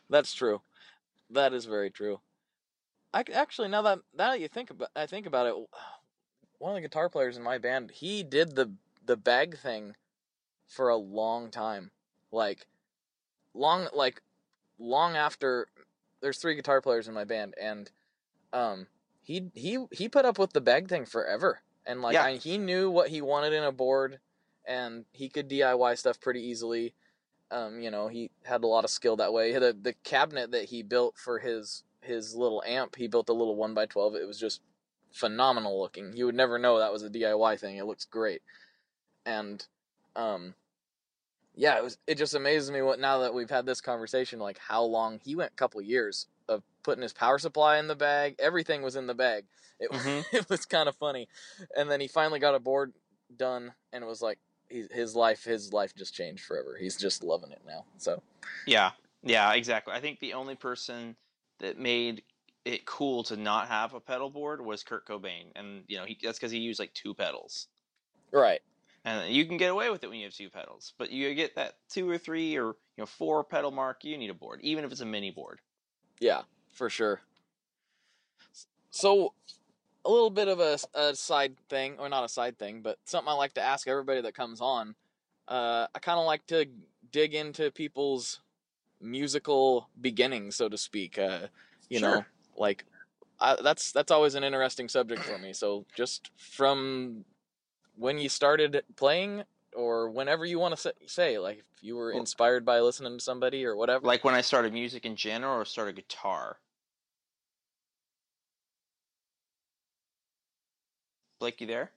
That's 0.08 0.32
true. 0.32 0.62
That 1.31 1.52
is 1.52 1.64
very 1.64 1.90
true 1.90 2.20
I 3.18 3.24
actually 3.32 3.68
now 3.68 3.82
that 3.82 3.98
now 4.16 4.30
that 4.30 4.40
you 4.40 4.46
think 4.46 4.70
about 4.70 4.90
I 4.94 5.06
think 5.06 5.26
about 5.26 5.46
it 5.46 5.54
one 6.58 6.70
of 6.70 6.76
the 6.76 6.80
guitar 6.82 7.08
players 7.08 7.36
in 7.36 7.42
my 7.42 7.58
band 7.58 7.90
he 7.90 8.22
did 8.22 8.54
the 8.54 8.72
the 9.04 9.16
bag 9.16 9.58
thing 9.58 9.94
for 10.68 10.88
a 10.88 10.96
long 10.96 11.50
time. 11.50 11.90
Like 12.30 12.66
long 13.54 13.88
like 13.92 14.22
long 14.78 15.16
after 15.16 15.66
there's 16.20 16.38
three 16.38 16.54
guitar 16.54 16.80
players 16.80 17.08
in 17.08 17.14
my 17.14 17.24
band 17.24 17.54
and 17.60 17.90
um 18.52 18.86
he 19.20 19.50
he 19.54 19.84
he 19.90 20.08
put 20.08 20.24
up 20.24 20.38
with 20.38 20.52
the 20.52 20.60
bag 20.60 20.88
thing 20.88 21.04
forever. 21.04 21.60
And 21.86 22.02
like 22.02 22.14
Yeah. 22.14 22.24
I, 22.24 22.36
he 22.36 22.56
knew 22.56 22.88
what 22.88 23.08
he 23.08 23.20
wanted 23.20 23.52
in 23.52 23.64
a 23.64 23.72
board 23.72 24.20
and 24.64 25.06
he 25.10 25.28
could 25.28 25.48
DIY 25.48 25.98
stuff 25.98 26.20
pretty 26.20 26.42
easily. 26.42 26.94
Um 27.50 27.80
you 27.80 27.90
know 27.90 28.06
he 28.06 28.30
had 28.44 28.62
a 28.62 28.68
lot 28.68 28.84
of 28.84 28.90
skill 28.90 29.16
that 29.16 29.32
way. 29.32 29.50
The 29.52 29.76
the 29.80 29.94
cabinet 30.04 30.52
that 30.52 30.66
he 30.66 30.84
built 30.84 31.16
for 31.18 31.40
his 31.40 31.82
his 32.00 32.34
little 32.34 32.62
amp 32.66 32.96
he 32.96 33.06
built 33.08 33.28
a 33.28 33.32
little 33.32 33.56
1 33.56 33.74
by 33.74 33.86
12 33.86 34.14
it 34.14 34.26
was 34.26 34.38
just 34.38 34.60
phenomenal 35.10 35.80
looking. 35.80 36.12
You 36.14 36.26
would 36.26 36.34
never 36.34 36.58
know 36.58 36.78
that 36.78 36.92
was 36.92 37.02
a 37.02 37.10
DIY 37.10 37.58
thing. 37.58 37.76
It 37.76 37.86
looks 37.86 38.04
great. 38.04 38.42
And 39.26 39.64
um 40.16 40.54
yeah 41.54 41.76
it 41.76 41.82
was 41.82 41.98
it 42.06 42.16
just 42.16 42.34
amazes 42.34 42.70
me 42.70 42.82
what 42.82 43.00
now 43.00 43.18
that 43.18 43.34
we've 43.34 43.50
had 43.50 43.66
this 43.66 43.80
conversation 43.80 44.38
like 44.38 44.58
how 44.58 44.82
long 44.82 45.18
he 45.24 45.34
went 45.34 45.50
a 45.52 45.56
couple 45.56 45.80
years 45.80 46.28
of 46.48 46.62
putting 46.82 47.02
his 47.02 47.12
power 47.12 47.38
supply 47.38 47.78
in 47.78 47.88
the 47.88 47.96
bag. 47.96 48.36
Everything 48.38 48.82
was 48.82 48.96
in 48.96 49.06
the 49.06 49.14
bag. 49.14 49.44
It, 49.80 49.90
Mhm. 49.90 50.24
it 50.32 50.48
was 50.48 50.66
kind 50.66 50.88
of 50.88 50.96
funny. 50.96 51.28
And 51.76 51.90
then 51.90 52.00
he 52.00 52.08
finally 52.08 52.38
got 52.38 52.54
a 52.54 52.60
board 52.60 52.92
done 53.36 53.72
and 53.92 54.04
it 54.04 54.06
was 54.06 54.22
like 54.22 54.38
he, 54.68 54.84
his 54.90 55.14
life 55.16 55.44
his 55.44 55.72
life 55.72 55.94
just 55.94 56.14
changed 56.14 56.44
forever. 56.44 56.76
He's 56.78 56.96
just 56.96 57.22
loving 57.22 57.50
it 57.52 57.62
now 57.66 57.84
so. 57.96 58.22
Yeah, 58.66 58.92
yeah, 59.22 59.52
exactly. 59.54 59.94
I 59.94 60.00
think 60.00 60.20
the 60.20 60.34
only 60.34 60.54
person 60.54 61.16
that 61.60 61.78
made 61.78 62.22
it 62.64 62.84
cool 62.84 63.22
to 63.25 63.37
not 63.37 63.69
have 63.69 63.94
a 63.94 64.00
pedal 64.00 64.31
board 64.31 64.60
was 64.60 64.82
Kurt 64.82 65.06
Cobain, 65.06 65.46
and 65.56 65.84
you 65.88 65.96
know 65.96 66.05
he, 66.05 66.19
that's 66.22 66.38
because 66.38 66.52
he 66.52 66.58
used 66.58 66.81
like 66.81 66.93
two 66.94 67.14
pedals, 67.14 67.69
right 68.32 68.60
and 69.08 69.32
you 69.32 69.46
can 69.46 69.56
get 69.56 69.70
away 69.70 69.90
with 69.90 70.05
it 70.05 70.10
when 70.10 70.19
you 70.19 70.25
have 70.25 70.34
two 70.34 70.50
pedals. 70.50 70.93
But 70.99 71.10
you 71.10 71.34
get 71.34 71.55
that 71.56 71.75
two 71.88 72.08
or 72.08 72.19
three 72.19 72.56
or 72.56 72.66
you 72.66 72.75
know 72.99 73.06
four 73.06 73.44
pedal 73.44 73.70
mark, 73.70 74.05
you 74.05 74.16
need 74.19 74.31
a 74.31 74.34
board, 74.34 74.60
even 74.62 74.84
if 74.84 74.93
it's 74.93 75.00
a 75.00 75.06
mini 75.06 75.31
board. 75.31 75.60
Yeah, 76.20 76.43
for 76.72 76.90
sure. 76.90 77.20
So, 78.90 79.34
a 80.04 80.11
little 80.11 80.31
bit 80.31 80.49
of 80.49 80.61
a, 80.61 80.78
a 80.94 81.14
side 81.14 81.56
thing, 81.69 81.96
or 81.99 82.08
not 82.08 82.25
a 82.25 82.28
side 82.28 82.58
thing, 82.58 82.81
but 82.82 82.99
something 83.04 83.28
I 83.28 83.34
like 83.34 83.54
to 83.54 83.62
ask 83.62 83.87
everybody 83.87 84.20
that 84.22 84.34
comes 84.34 84.61
on. 84.61 84.94
Uh, 85.46 85.87
I 85.94 85.99
kind 86.00 86.19
of 86.19 86.26
like 86.26 86.46
to 86.49 86.66
dig 87.11 87.34
into 87.34 87.70
people's 87.70 88.40
musical 89.00 89.88
beginning, 90.00 90.50
so 90.50 90.69
to 90.69 90.78
speak. 90.78 91.19
Uh, 91.19 91.49
you 91.88 92.00
know, 92.00 92.25
like 92.57 92.85
I, 93.40 93.57
that's 93.62 93.93
that's 93.93 94.11
always 94.11 94.35
an 94.35 94.45
interesting 94.45 94.88
subject 94.88 95.23
for 95.23 95.38
me. 95.38 95.52
So, 95.52 95.87
just 95.95 96.31
from 96.37 97.25
when 97.97 98.19
you 98.19 98.28
started 98.28 98.83
playing, 98.97 99.45
or 99.75 100.11
whenever 100.11 100.45
you 100.45 100.59
want 100.59 100.75
to 100.75 100.81
say, 100.81 100.93
say, 101.07 101.38
like 101.38 101.59
if 101.59 101.83
you 101.83 101.97
were 101.97 102.12
inspired 102.12 102.64
by 102.64 102.81
listening 102.81 103.19
to 103.19 103.25
somebody 103.25 103.64
or 103.64 103.76
whatever. 103.76 104.07
Like 104.07 104.25
when 104.25 104.35
I 104.35 104.40
started 104.40 104.73
music 104.73 105.05
in 105.05 105.17
general, 105.17 105.61
or 105.61 105.64
started 105.64 105.97
guitar. 105.97 106.59
Blake, 111.40 111.61
you 111.61 111.69
there? 111.69 111.93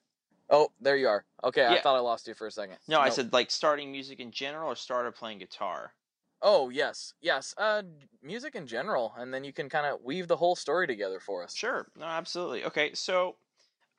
Oh, 0.51 0.69
there 0.79 0.97
you 0.97 1.07
are. 1.07 1.25
Okay, 1.43 1.65
I 1.65 1.81
thought 1.81 1.95
I 1.95 1.99
lost 1.99 2.27
you 2.27 2.33
for 2.33 2.45
a 2.45 2.51
second. 2.51 2.75
No, 2.87 2.99
I 2.99 3.09
said 3.09 3.33
like 3.33 3.49
starting 3.49 3.91
music 3.91 4.19
in 4.19 4.31
general, 4.31 4.69
or 4.69 4.75
started 4.75 5.15
playing 5.15 5.39
guitar. 5.39 5.93
Oh, 6.41 6.69
yes, 6.69 7.13
yes. 7.21 7.53
Uh, 7.57 7.83
music 8.21 8.55
in 8.55 8.65
general, 8.65 9.13
and 9.17 9.33
then 9.33 9.43
you 9.43 9.53
can 9.53 9.69
kind 9.69 9.85
of 9.85 10.01
weave 10.01 10.27
the 10.27 10.37
whole 10.37 10.55
story 10.55 10.87
together 10.87 11.19
for 11.19 11.43
us. 11.43 11.55
Sure. 11.55 11.87
No, 11.95 12.05
absolutely. 12.05 12.65
Okay, 12.65 12.93
so 12.95 13.37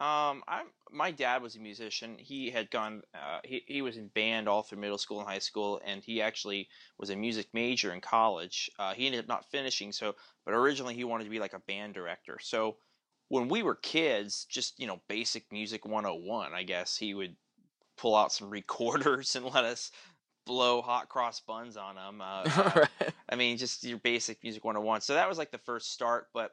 um, 0.00 0.42
I'm 0.48 0.66
my 0.90 1.12
dad 1.12 1.42
was 1.42 1.54
a 1.54 1.60
musician. 1.60 2.18
He 2.18 2.50
had 2.50 2.70
gone. 2.70 3.02
Uh, 3.14 3.40
he 3.44 3.62
he 3.68 3.82
was 3.82 3.96
in 3.96 4.08
band 4.08 4.48
all 4.48 4.62
through 4.62 4.78
middle 4.78 4.98
school 4.98 5.20
and 5.20 5.28
high 5.28 5.38
school, 5.38 5.80
and 5.84 6.02
he 6.02 6.20
actually 6.20 6.68
was 6.98 7.10
a 7.10 7.16
music 7.16 7.48
major 7.52 7.92
in 7.92 8.00
college. 8.00 8.68
Uh, 8.78 8.92
he 8.94 9.06
ended 9.06 9.20
up 9.20 9.28
not 9.28 9.50
finishing. 9.50 9.92
So, 9.92 10.16
but 10.44 10.54
originally 10.54 10.94
he 10.94 11.04
wanted 11.04 11.24
to 11.24 11.30
be 11.30 11.38
like 11.38 11.54
a 11.54 11.60
band 11.60 11.94
director. 11.94 12.38
So 12.40 12.78
when 13.28 13.48
we 13.48 13.62
were 13.62 13.76
kids, 13.76 14.44
just 14.44 14.80
you 14.80 14.88
know, 14.88 15.00
basic 15.08 15.52
music 15.52 15.86
101, 15.86 16.52
I 16.52 16.64
guess 16.64 16.96
he 16.96 17.14
would 17.14 17.36
pull 17.96 18.16
out 18.16 18.32
some 18.32 18.50
recorders 18.60 19.36
and 19.36 19.46
let 19.46 19.64
us 19.64 19.92
blow 20.46 20.82
hot 20.82 21.08
cross 21.08 21.40
buns 21.40 21.76
on 21.76 21.96
them. 21.96 22.20
Uh, 22.20 22.42
uh, 22.56 22.70
Right. 22.76 23.12
I 23.28 23.36
mean, 23.36 23.56
just 23.56 23.84
your 23.84 23.98
basic 23.98 24.42
music 24.42 24.64
101. 24.64 25.00
So 25.02 25.14
that 25.14 25.28
was 25.28 25.38
like 25.38 25.50
the 25.50 25.58
first 25.58 25.92
start, 25.92 26.28
but 26.34 26.52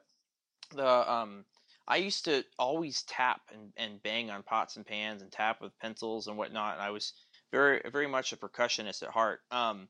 the 0.74 1.12
um 1.12 1.44
I 1.88 1.96
used 1.96 2.24
to 2.26 2.44
always 2.58 3.02
tap 3.02 3.40
and, 3.52 3.72
and 3.76 4.02
bang 4.02 4.30
on 4.30 4.42
pots 4.44 4.76
and 4.76 4.86
pans 4.86 5.22
and 5.22 5.32
tap 5.32 5.60
with 5.60 5.78
pencils 5.80 6.28
and 6.28 6.36
whatnot. 6.36 6.74
And 6.74 6.82
I 6.82 6.90
was 6.90 7.12
very 7.50 7.80
very 7.90 8.06
much 8.06 8.32
a 8.32 8.36
percussionist 8.36 9.02
at 9.02 9.10
heart. 9.10 9.40
Um 9.50 9.88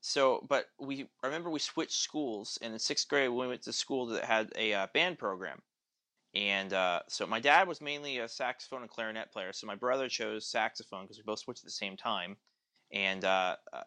so 0.00 0.44
but 0.48 0.66
we 0.80 1.08
I 1.22 1.26
remember 1.26 1.50
we 1.50 1.58
switched 1.58 1.98
schools 1.98 2.58
and 2.62 2.72
in 2.72 2.78
sixth 2.78 3.08
grade 3.08 3.30
we 3.30 3.46
went 3.46 3.62
to 3.62 3.72
school 3.72 4.06
that 4.06 4.24
had 4.24 4.52
a 4.56 4.74
uh, 4.74 4.86
band 4.94 5.18
program. 5.18 5.62
And 6.34 6.72
uh, 6.72 7.00
so 7.08 7.26
my 7.26 7.40
dad 7.40 7.68
was 7.68 7.80
mainly 7.82 8.18
a 8.18 8.28
saxophone 8.28 8.80
and 8.82 8.90
clarinet 8.90 9.30
player. 9.32 9.52
So 9.52 9.66
my 9.66 9.74
brother 9.74 10.08
chose 10.08 10.46
saxophone 10.46 11.04
because 11.04 11.18
we 11.18 11.24
both 11.24 11.40
switched 11.40 11.60
at 11.60 11.66
the 11.66 11.70
same 11.70 11.96
time. 11.96 12.36
And 12.92 13.24
uh, 13.24 13.56
uh, 13.72 13.82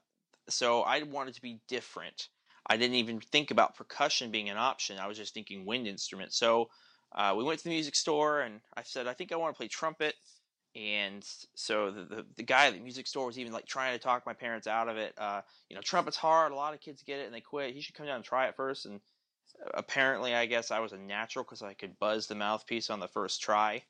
so 0.49 0.81
I 0.81 1.03
wanted 1.03 1.35
to 1.35 1.41
be 1.41 1.59
different. 1.67 2.29
I 2.67 2.77
didn't 2.77 2.95
even 2.95 3.19
think 3.19 3.51
about 3.51 3.75
percussion 3.75 4.31
being 4.31 4.49
an 4.49 4.57
option. 4.57 4.97
I 4.99 5.07
was 5.07 5.17
just 5.17 5.33
thinking 5.33 5.65
wind 5.65 5.87
instrument. 5.87 6.33
So 6.33 6.69
uh, 7.11 7.33
we 7.37 7.43
went 7.43 7.59
to 7.59 7.63
the 7.65 7.69
music 7.69 7.95
store, 7.95 8.41
and 8.41 8.59
I 8.75 8.83
said, 8.83 9.07
I 9.07 9.13
think 9.13 9.31
I 9.31 9.35
want 9.35 9.53
to 9.53 9.57
play 9.57 9.67
trumpet. 9.67 10.15
And 10.75 11.25
so 11.55 11.89
the, 11.89 12.03
the, 12.03 12.25
the 12.35 12.43
guy 12.43 12.67
at 12.67 12.73
the 12.73 12.79
music 12.79 13.07
store 13.07 13.27
was 13.27 13.39
even 13.39 13.53
like 13.53 13.65
trying 13.65 13.93
to 13.93 14.03
talk 14.03 14.25
my 14.25 14.33
parents 14.33 14.67
out 14.67 14.89
of 14.89 14.97
it. 14.97 15.13
Uh, 15.17 15.41
you 15.69 15.75
know, 15.75 15.81
trumpet's 15.81 16.17
hard. 16.17 16.51
A 16.51 16.55
lot 16.55 16.73
of 16.73 16.81
kids 16.81 17.01
get 17.01 17.19
it 17.19 17.25
and 17.25 17.33
they 17.33 17.39
quit. 17.39 17.73
He 17.73 17.79
should 17.79 17.95
come 17.95 18.07
down 18.07 18.17
and 18.17 18.25
try 18.25 18.47
it 18.47 18.57
first. 18.57 18.85
And 18.85 18.99
apparently, 19.73 20.35
I 20.35 20.47
guess 20.47 20.71
I 20.71 20.79
was 20.79 20.91
a 20.91 20.97
natural 20.97 21.45
because 21.45 21.61
I 21.61 21.75
could 21.75 21.97
buzz 21.97 22.27
the 22.27 22.35
mouthpiece 22.35 22.89
on 22.89 22.99
the 22.99 23.07
first 23.07 23.41
try. 23.41 23.83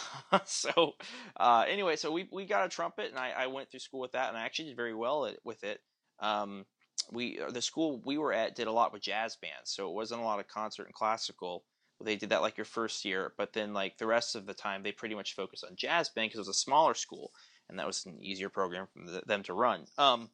so 0.44 0.92
uh, 1.38 1.64
anyway, 1.68 1.96
so 1.96 2.10
we, 2.12 2.28
we 2.32 2.44
got 2.44 2.66
a 2.66 2.68
trumpet, 2.68 3.10
and 3.10 3.18
I, 3.18 3.30
I 3.36 3.46
went 3.46 3.70
through 3.70 3.80
school 3.80 4.00
with 4.00 4.12
that, 4.12 4.28
and 4.28 4.36
I 4.36 4.44
actually 4.44 4.68
did 4.68 4.76
very 4.76 4.94
well 4.94 5.26
at, 5.26 5.38
with 5.44 5.64
it. 5.64 5.80
Um, 6.20 6.64
we 7.10 7.40
uh, 7.40 7.50
the 7.50 7.62
school 7.62 8.00
we 8.04 8.18
were 8.18 8.32
at 8.32 8.54
did 8.54 8.68
a 8.68 8.72
lot 8.72 8.92
with 8.92 9.02
jazz 9.02 9.36
bands, 9.36 9.70
so 9.70 9.88
it 9.88 9.94
wasn't 9.94 10.20
a 10.20 10.24
lot 10.24 10.40
of 10.40 10.48
concert 10.48 10.84
and 10.84 10.94
classical. 10.94 11.64
They 12.02 12.16
did 12.16 12.30
that 12.30 12.42
like 12.42 12.56
your 12.56 12.64
first 12.64 13.04
year, 13.04 13.32
but 13.36 13.52
then 13.52 13.72
like 13.72 13.98
the 13.98 14.06
rest 14.06 14.34
of 14.34 14.46
the 14.46 14.54
time, 14.54 14.82
they 14.82 14.92
pretty 14.92 15.14
much 15.14 15.34
focused 15.34 15.64
on 15.64 15.76
jazz 15.76 16.08
band 16.08 16.30
because 16.30 16.38
it 16.38 16.48
was 16.50 16.56
a 16.56 16.60
smaller 16.60 16.94
school, 16.94 17.32
and 17.68 17.78
that 17.78 17.86
was 17.86 18.04
an 18.06 18.18
easier 18.20 18.48
program 18.48 18.88
for 18.92 19.20
them 19.26 19.42
to 19.44 19.54
run. 19.54 19.84
Um, 19.98 20.30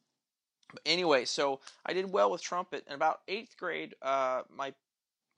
but 0.71 0.81
anyway, 0.85 1.25
so 1.25 1.59
I 1.85 1.93
did 1.93 2.11
well 2.11 2.31
with 2.31 2.41
trumpet. 2.41 2.85
In 2.87 2.93
about 2.93 3.21
eighth 3.27 3.55
grade, 3.57 3.95
uh, 4.01 4.43
my 4.49 4.73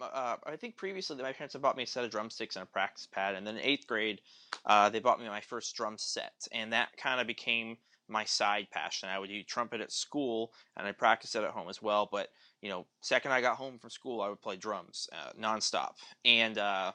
uh, 0.01 0.37
I 0.45 0.55
think 0.55 0.77
previously 0.77 1.15
my 1.17 1.33
parents 1.33 1.53
had 1.53 1.61
bought 1.61 1.77
me 1.77 1.83
a 1.83 1.87
set 1.87 2.03
of 2.03 2.11
drumsticks 2.11 2.55
and 2.55 2.63
a 2.63 2.65
practice 2.65 3.07
pad, 3.07 3.35
and 3.35 3.45
then 3.45 3.57
in 3.57 3.63
eighth 3.63 3.87
grade, 3.87 4.21
uh, 4.65 4.89
they 4.89 4.99
bought 4.99 5.19
me 5.19 5.27
my 5.27 5.41
first 5.41 5.75
drum 5.75 5.97
set, 5.97 6.47
and 6.51 6.73
that 6.73 6.89
kind 6.97 7.21
of 7.21 7.27
became 7.27 7.77
my 8.07 8.25
side 8.25 8.67
passion. 8.71 9.09
I 9.09 9.19
would 9.19 9.29
do 9.29 9.43
trumpet 9.43 9.81
at 9.81 9.91
school, 9.91 10.51
and 10.77 10.87
I 10.87 10.91
practiced 10.91 11.35
it 11.35 11.43
at 11.43 11.51
home 11.51 11.69
as 11.69 11.81
well. 11.81 12.09
But 12.11 12.29
you 12.61 12.69
know, 12.69 12.85
second 13.01 13.31
I 13.31 13.41
got 13.41 13.57
home 13.57 13.79
from 13.79 13.89
school, 13.89 14.21
I 14.21 14.29
would 14.29 14.41
play 14.41 14.57
drums 14.57 15.07
uh, 15.13 15.31
nonstop. 15.39 15.91
And 16.25 16.57
uh, 16.57 16.91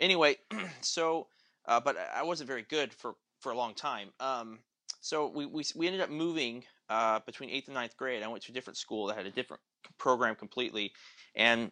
anyway, 0.00 0.36
so 0.80 1.28
uh, 1.66 1.80
but 1.80 1.96
I 2.14 2.22
wasn't 2.22 2.48
very 2.48 2.62
good 2.62 2.92
for 2.92 3.14
for 3.40 3.52
a 3.52 3.56
long 3.56 3.74
time. 3.74 4.08
Um, 4.20 4.60
so 5.00 5.28
we, 5.28 5.46
we 5.46 5.64
we 5.74 5.86
ended 5.86 6.00
up 6.00 6.10
moving 6.10 6.64
uh, 6.88 7.20
between 7.26 7.50
eighth 7.50 7.68
and 7.68 7.74
ninth 7.74 7.96
grade. 7.96 8.22
I 8.22 8.28
went 8.28 8.42
to 8.44 8.52
a 8.52 8.54
different 8.54 8.76
school 8.76 9.06
that 9.06 9.16
had 9.16 9.26
a 9.26 9.30
different 9.30 9.62
program 9.98 10.34
completely, 10.34 10.92
and 11.34 11.70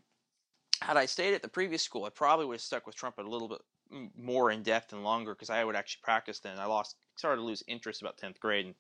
had 0.83 0.97
I 0.97 1.07
stayed 1.07 1.35
at 1.35 1.43
the 1.43 1.49
previous 1.49 1.83
school, 1.83 2.05
I 2.05 2.11
probably 2.11 2.47
would 2.47 2.55
have 2.55 2.61
stuck 2.61 2.87
with 2.87 2.97
trumpet 2.97 3.27
a 3.27 3.31
little 3.31 3.49
bit 3.49 3.61
more 4.17 4.51
in 4.51 4.63
depth 4.63 4.93
and 4.93 5.05
longer 5.05 5.35
because 5.35 5.51
I 5.51 5.65
would 5.65 5.77
actually 5.77 6.01
practice 6.03 6.41
then. 6.41 6.59
I 6.59 6.67
lost 6.67 6.97
started 7.17 7.41
to 7.41 7.47
lose 7.47 7.63
interest 7.67 8.03
about 8.03 8.19
tenth 8.19 8.41
grade 8.41 8.67
and 8.67 8.75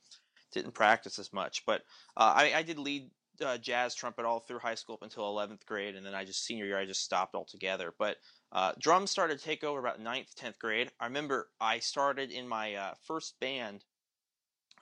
didn't 0.52 0.72
practice 0.72 1.18
as 1.18 1.32
much. 1.32 1.64
But 1.66 1.82
uh, 2.16 2.32
I, 2.36 2.52
I, 2.56 2.62
did 2.62 2.78
lead 2.78 3.10
uh, 3.44 3.58
jazz 3.58 3.94
trumpet 3.94 4.24
all 4.24 4.40
through 4.40 4.60
high 4.60 4.74
school 4.74 4.94
up 4.94 5.02
until 5.02 5.26
eleventh 5.26 5.66
grade, 5.66 5.96
and 5.96 6.04
then 6.04 6.14
I 6.14 6.24
just 6.24 6.44
senior 6.44 6.64
year 6.64 6.78
I 6.78 6.86
just 6.86 7.02
stopped 7.02 7.34
altogether. 7.34 7.92
But 7.98 8.16
uh, 8.52 8.72
drums 8.78 9.10
started 9.10 9.38
to 9.38 9.44
take 9.44 9.64
over 9.64 9.78
about 9.78 10.00
ninth, 10.00 10.34
tenth 10.36 10.58
grade. 10.58 10.90
I 11.00 11.06
remember 11.06 11.50
I 11.60 11.78
started 11.80 12.30
in 12.30 12.48
my 12.48 12.74
uh, 12.74 12.94
first 13.06 13.38
band 13.40 13.84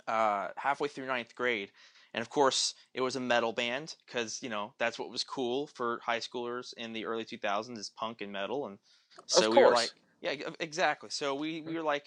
uh, 0.07 0.49
halfway 0.57 0.89
through 0.89 1.07
ninth 1.07 1.35
grade. 1.35 1.71
And 2.15 2.21
of 2.21 2.29
course, 2.29 2.75
it 2.93 3.01
was 3.01 3.17
a 3.17 3.21
metal 3.21 3.53
band 3.53 3.97
because 4.07 4.43
you 4.43 4.49
know 4.49 4.75
that's 4.79 4.99
what 4.99 5.11
was 5.11 5.25
cool 5.25 5.67
for 5.69 6.01
high 6.05 6.19
schoolers 6.19 6.75
in 6.77 6.93
the 6.93 7.07
early 7.07 7.25
2000s 7.25 7.79
is 7.79 7.91
punk 7.91 8.21
and 8.21 8.33
metal, 8.33 8.67
and 8.67 8.79
so 9.27 9.51
we 9.51 9.59
were 9.59 9.71
like, 9.71 9.93
yeah, 10.21 10.35
exactly. 10.61 11.11
So 11.11 11.35
we 11.35 11.63
we 11.63 11.75
were 11.75 11.83
like, 11.83 12.07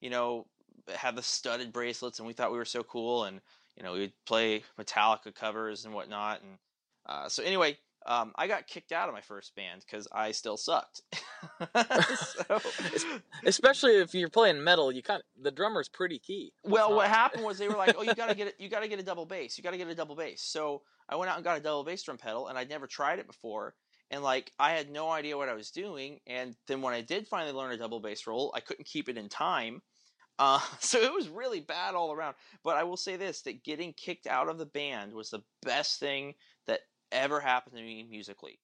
you 0.00 0.10
know, 0.10 0.46
had 0.94 1.16
the 1.16 1.22
studded 1.22 1.72
bracelets, 1.72 2.18
and 2.18 2.26
we 2.26 2.32
thought 2.32 2.52
we 2.52 2.58
were 2.58 2.64
so 2.64 2.82
cool, 2.82 3.24
and 3.24 3.40
you 3.76 3.82
know, 3.82 3.94
we'd 3.94 4.12
play 4.26 4.62
Metallica 4.78 5.34
covers 5.34 5.84
and 5.84 5.94
whatnot, 5.94 6.42
and 6.42 6.58
uh, 7.06 7.28
so 7.28 7.42
anyway, 7.42 7.76
um, 8.06 8.32
I 8.36 8.46
got 8.46 8.66
kicked 8.66 8.92
out 8.92 9.08
of 9.08 9.14
my 9.14 9.20
first 9.20 9.54
band 9.54 9.84
because 9.84 10.08
I 10.12 10.32
still 10.32 10.56
sucked. 10.56 11.02
so, 12.16 12.60
Especially 13.44 13.96
if 13.96 14.14
you're 14.14 14.30
playing 14.30 14.62
metal, 14.62 14.90
you 14.90 15.02
kind 15.02 15.22
the 15.40 15.50
drummer's 15.50 15.88
pretty 15.88 16.18
key. 16.18 16.52
Well, 16.64 16.94
what 16.94 17.08
happened 17.08 17.44
was 17.44 17.58
they 17.58 17.68
were 17.68 17.76
like, 17.76 17.94
"Oh, 17.98 18.02
you 18.02 18.14
gotta 18.14 18.34
get 18.36 18.48
it. 18.48 18.54
You 18.58 18.68
gotta 18.68 18.88
get 18.88 19.00
a 19.00 19.02
double 19.02 19.26
bass. 19.26 19.56
You 19.56 19.64
gotta 19.64 19.76
get 19.76 19.88
a 19.88 19.94
double 19.94 20.16
bass." 20.16 20.42
So 20.42 20.82
I 21.08 21.16
went 21.16 21.30
out 21.30 21.36
and 21.36 21.44
got 21.44 21.58
a 21.58 21.62
double 21.62 21.84
bass 21.84 22.02
drum 22.02 22.18
pedal, 22.18 22.48
and 22.48 22.58
I'd 22.58 22.70
never 22.70 22.86
tried 22.86 23.18
it 23.18 23.26
before, 23.26 23.74
and 24.10 24.22
like 24.22 24.52
I 24.58 24.72
had 24.72 24.90
no 24.90 25.10
idea 25.10 25.36
what 25.36 25.48
I 25.48 25.54
was 25.54 25.70
doing. 25.70 26.20
And 26.26 26.56
then 26.66 26.82
when 26.82 26.94
I 26.94 27.02
did 27.02 27.28
finally 27.28 27.52
learn 27.52 27.72
a 27.72 27.78
double 27.78 28.00
bass 28.00 28.26
roll, 28.26 28.52
I 28.54 28.60
couldn't 28.60 28.86
keep 28.86 29.08
it 29.08 29.18
in 29.18 29.28
time. 29.28 29.82
Uh, 30.38 30.60
so 30.80 30.98
it 30.98 31.12
was 31.12 31.28
really 31.28 31.60
bad 31.60 31.94
all 31.94 32.12
around. 32.12 32.34
But 32.64 32.76
I 32.76 32.84
will 32.84 32.96
say 32.96 33.16
this: 33.16 33.42
that 33.42 33.64
getting 33.64 33.92
kicked 33.92 34.26
out 34.26 34.48
of 34.48 34.58
the 34.58 34.66
band 34.66 35.12
was 35.12 35.30
the 35.30 35.42
best 35.62 36.00
thing 36.00 36.34
ever 37.12 37.40
happened 37.40 37.76
to 37.76 37.82
me 37.82 38.06
musically. 38.08 38.58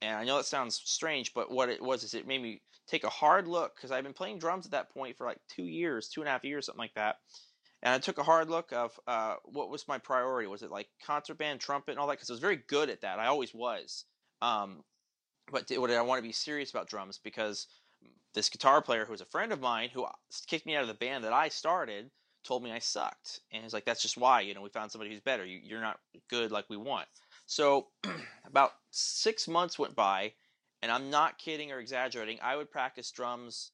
And 0.00 0.16
I 0.16 0.24
know 0.24 0.36
that 0.36 0.46
sounds 0.46 0.80
strange, 0.84 1.32
but 1.32 1.50
what 1.50 1.68
it 1.68 1.80
was 1.80 2.02
is 2.02 2.14
it 2.14 2.26
made 2.26 2.42
me 2.42 2.60
take 2.88 3.04
a 3.04 3.10
hard 3.10 3.46
look 3.46 3.76
because 3.76 3.92
I've 3.92 4.04
been 4.04 4.12
playing 4.12 4.40
drums 4.40 4.66
at 4.66 4.72
that 4.72 4.92
point 4.92 5.16
for 5.16 5.26
like 5.26 5.38
two 5.48 5.64
years, 5.64 6.08
two 6.08 6.20
and 6.20 6.28
a 6.28 6.32
half 6.32 6.44
years, 6.44 6.66
something 6.66 6.80
like 6.80 6.94
that. 6.94 7.16
And 7.82 7.94
I 7.94 7.98
took 7.98 8.18
a 8.18 8.22
hard 8.24 8.48
look 8.48 8.72
of 8.72 8.98
uh, 9.06 9.36
what 9.44 9.70
was 9.70 9.88
my 9.88 9.98
priority. 9.98 10.48
Was 10.48 10.62
it 10.62 10.70
like 10.70 10.88
concert 11.04 11.38
band, 11.38 11.60
trumpet, 11.60 11.92
and 11.92 12.00
all 12.00 12.06
that? 12.08 12.14
Because 12.14 12.30
I 12.30 12.32
was 12.32 12.40
very 12.40 12.62
good 12.68 12.90
at 12.90 13.00
that. 13.02 13.18
I 13.18 13.26
always 13.26 13.54
was. 13.54 14.04
Um, 14.40 14.82
but 15.50 15.66
did, 15.66 15.80
did 15.80 15.96
I 15.96 16.02
want 16.02 16.18
to 16.18 16.26
be 16.26 16.32
serious 16.32 16.70
about 16.70 16.88
drums? 16.88 17.18
Because 17.22 17.66
this 18.34 18.48
guitar 18.48 18.82
player 18.82 19.04
who 19.04 19.12
was 19.12 19.20
a 19.20 19.26
friend 19.26 19.52
of 19.52 19.60
mine 19.60 19.90
who 19.92 20.06
kicked 20.46 20.66
me 20.66 20.76
out 20.76 20.82
of 20.82 20.88
the 20.88 20.94
band 20.94 21.24
that 21.24 21.32
I 21.32 21.48
started 21.48 22.10
told 22.44 22.62
me 22.62 22.72
I 22.72 22.78
sucked. 22.78 23.40
And 23.52 23.62
he's 23.62 23.74
like, 23.74 23.84
that's 23.84 24.02
just 24.02 24.16
why, 24.16 24.40
you 24.40 24.54
know, 24.54 24.62
we 24.62 24.68
found 24.68 24.90
somebody 24.90 25.10
who's 25.10 25.20
better. 25.20 25.44
You, 25.44 25.60
you're 25.62 25.80
not 25.80 25.98
good 26.28 26.50
like 26.50 26.64
we 26.68 26.76
want. 26.76 27.06
So 27.52 27.88
about 28.46 28.72
six 28.92 29.46
months 29.46 29.78
went 29.78 29.94
by, 29.94 30.32
and 30.80 30.90
I'm 30.90 31.10
not 31.10 31.36
kidding 31.36 31.70
or 31.70 31.80
exaggerating. 31.80 32.38
I 32.40 32.56
would 32.56 32.70
practice 32.70 33.10
drums 33.10 33.72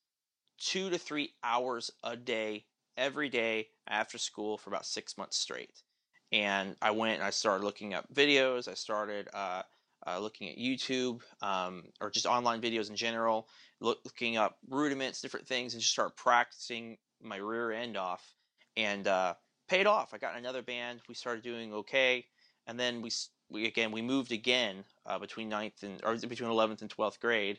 two 0.59 0.91
to 0.91 0.99
three 0.99 1.35
hours 1.45 1.89
a 2.03 2.17
day, 2.17 2.65
every 2.97 3.29
day 3.29 3.69
after 3.87 4.19
school 4.19 4.59
for 4.59 4.71
about 4.71 4.85
six 4.85 5.17
months 5.17 5.39
straight. 5.39 5.85
And 6.33 6.75
I 6.83 6.91
went 6.91 7.15
and 7.15 7.23
I 7.23 7.31
started 7.31 7.63
looking 7.63 7.95
up 7.95 8.13
videos. 8.13 8.67
I 8.67 8.75
started 8.75 9.29
uh, 9.33 9.63
uh, 10.05 10.19
looking 10.19 10.49
at 10.49 10.59
YouTube 10.59 11.21
um, 11.41 11.85
or 12.01 12.11
just 12.11 12.27
online 12.27 12.61
videos 12.61 12.91
in 12.91 12.97
general, 12.97 13.47
look, 13.81 14.01
looking 14.05 14.37
up 14.37 14.59
rudiments, 14.69 15.21
different 15.21 15.47
things, 15.47 15.75
and 15.75 15.81
just 15.81 15.93
start 15.93 16.17
practicing 16.17 16.99
my 17.23 17.37
rear 17.37 17.71
end 17.71 17.97
off. 17.97 18.35
And 18.77 19.07
uh, 19.07 19.35
paid 19.69 19.87
off. 19.87 20.15
I 20.15 20.19
got 20.19 20.37
another 20.37 20.63
band. 20.63 21.01
We 21.09 21.15
started 21.15 21.45
doing 21.45 21.73
okay, 21.73 22.25
and 22.67 22.79
then 22.79 23.03
we 23.03 23.11
we 23.51 23.67
again 23.67 23.93
we 23.93 24.03
moved 24.03 24.33
again 24.33 24.85
uh, 25.07 25.19
between 25.19 25.49
ninth 25.49 25.83
and 25.83 26.01
or 26.05 26.17
between 26.17 26.51
eleventh 26.51 26.83
and 26.83 26.91
twelfth 26.91 27.21
grade, 27.21 27.59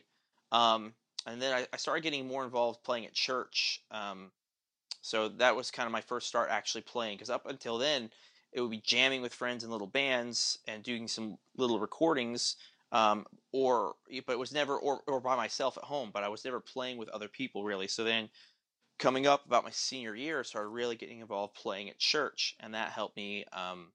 um, 0.52 0.92
and 1.26 1.40
then 1.40 1.52
I, 1.52 1.66
I, 1.72 1.76
started 1.76 2.02
getting 2.02 2.26
more 2.26 2.44
involved 2.44 2.82
playing 2.82 3.06
at 3.06 3.12
church. 3.12 3.82
Um, 3.90 4.30
so 5.02 5.28
that 5.28 5.56
was 5.56 5.70
kind 5.70 5.86
of 5.86 5.92
my 5.92 6.00
first 6.00 6.28
start 6.28 6.50
actually 6.50 6.82
playing 6.82 7.16
because 7.16 7.30
up 7.30 7.46
until 7.46 7.78
then 7.78 8.10
it 8.52 8.60
would 8.60 8.70
be 8.70 8.82
jamming 8.84 9.22
with 9.22 9.32
friends 9.32 9.64
in 9.64 9.70
little 9.70 9.86
bands 9.86 10.58
and 10.66 10.82
doing 10.82 11.08
some 11.08 11.38
little 11.56 11.78
recordings 11.78 12.56
um, 12.92 13.26
or 13.52 13.94
but 14.26 14.32
it 14.32 14.38
was 14.38 14.52
never 14.52 14.76
or, 14.76 15.00
or 15.06 15.20
by 15.20 15.36
myself 15.36 15.78
at 15.78 15.84
home 15.84 16.10
but 16.12 16.24
i 16.24 16.28
was 16.28 16.44
never 16.44 16.60
playing 16.60 16.98
with 16.98 17.08
other 17.10 17.28
people 17.28 17.64
really 17.64 17.88
so 17.88 18.04
then 18.04 18.28
coming 18.98 19.26
up 19.26 19.46
about 19.46 19.64
my 19.64 19.70
senior 19.70 20.14
year 20.14 20.40
I 20.40 20.42
started 20.42 20.68
really 20.68 20.96
getting 20.96 21.20
involved 21.20 21.54
playing 21.54 21.88
at 21.88 21.98
church 21.98 22.56
and 22.60 22.74
that 22.74 22.90
helped 22.90 23.16
me 23.16 23.44
um, 23.52 23.92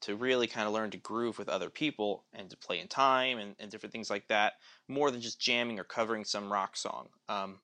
to 0.00 0.16
really 0.16 0.46
kind 0.46 0.66
of 0.66 0.72
learn 0.72 0.90
to 0.90 0.96
groove 0.98 1.38
with 1.38 1.48
other 1.48 1.70
people 1.70 2.24
and 2.32 2.48
to 2.50 2.56
play 2.56 2.80
in 2.80 2.88
time 2.88 3.38
and, 3.38 3.56
and 3.58 3.70
different 3.70 3.92
things 3.92 4.10
like 4.10 4.28
that, 4.28 4.54
more 4.86 5.10
than 5.10 5.20
just 5.20 5.40
jamming 5.40 5.78
or 5.78 5.84
covering 5.84 6.24
some 6.24 6.52
rock 6.52 6.76
song. 6.76 7.08
Um, 7.28 7.58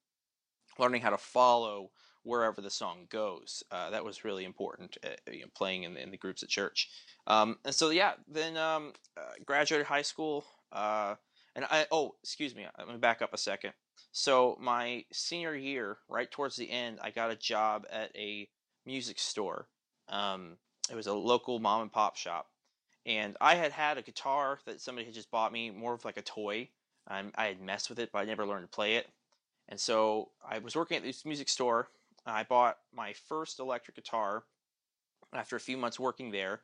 learning 0.79 1.03
how 1.03 1.11
to 1.11 1.19
follow 1.19 1.91
wherever 2.25 2.61
the 2.61 2.71
song 2.71 3.07
goes. 3.11 3.63
Uh, 3.71 3.91
that 3.91 4.05
was 4.05 4.25
really 4.25 4.45
important, 4.45 4.97
uh, 5.05 5.11
you 5.31 5.43
know, 5.43 5.47
playing 5.55 5.85
in, 5.85 5.97
in, 5.97 6.11
the 6.11 6.17
groups 6.17 6.43
at 6.43 6.49
church. 6.49 6.89
Um, 7.27 7.59
and 7.65 7.75
so, 7.75 7.91
yeah, 7.91 8.15
then 8.27 8.57
um, 8.57 8.93
uh, 9.17 9.35
graduated 9.45 9.87
high 9.87 10.03
school. 10.03 10.45
Uh, 10.73 11.15
and 11.55 11.65
I, 11.71 11.87
oh, 11.93 12.15
excuse 12.23 12.55
me, 12.55 12.67
let 12.79 12.89
me 12.89 12.97
back 12.97 13.23
up 13.23 13.33
a 13.33 13.39
second. 13.39 13.73
So, 14.11 14.57
my 14.61 15.05
senior 15.13 15.55
year, 15.55 15.99
right 16.09 16.31
towards 16.31 16.57
the 16.57 16.71
end, 16.71 16.99
I 17.03 17.11
got 17.11 17.31
a 17.31 17.37
job 17.37 17.85
at 17.91 18.11
a 18.17 18.49
music 18.87 19.19
store. 19.19 19.69
Um, 20.09 20.57
it 20.91 20.95
was 20.95 21.07
a 21.07 21.15
local 21.15 21.59
mom 21.59 21.83
and 21.83 21.93
pop 21.93 22.17
shop, 22.17 22.49
and 23.07 23.37
I 23.41 23.55
had 23.55 23.73
had 23.73 23.99
a 23.99 24.03
guitar 24.03 24.59
that 24.67 24.81
somebody 24.81 25.05
had 25.05 25.15
just 25.15 25.31
bought 25.31 25.53
me, 25.53 25.71
more 25.71 25.95
of 25.95 26.05
like 26.05 26.17
a 26.17 26.23
toy. 26.23 26.69
Um, 27.09 27.33
I 27.35 27.47
had 27.47 27.61
messed 27.61 27.91
with 27.91 27.99
it, 27.99 28.11
but 28.13 28.21
I 28.21 28.25
never 28.25 28.47
learned 28.47 28.65
to 28.65 28.75
play 28.75 28.97
it. 28.97 29.09
And 29.69 29.79
so 29.79 30.31
I 30.47 30.59
was 30.59 30.77
working 30.77 30.97
at 30.97 31.03
this 31.03 31.25
music 31.25 31.49
store. 31.49 31.89
I 32.27 32.45
bought 32.45 32.79
my 32.95 33.13
first 33.13 33.59
electric 33.61 33.97
guitar 33.97 34.45
after 35.35 35.57
a 35.57 35.61
few 35.61 35.77
months 35.77 36.01
working 36.01 36.31
there, 36.31 36.63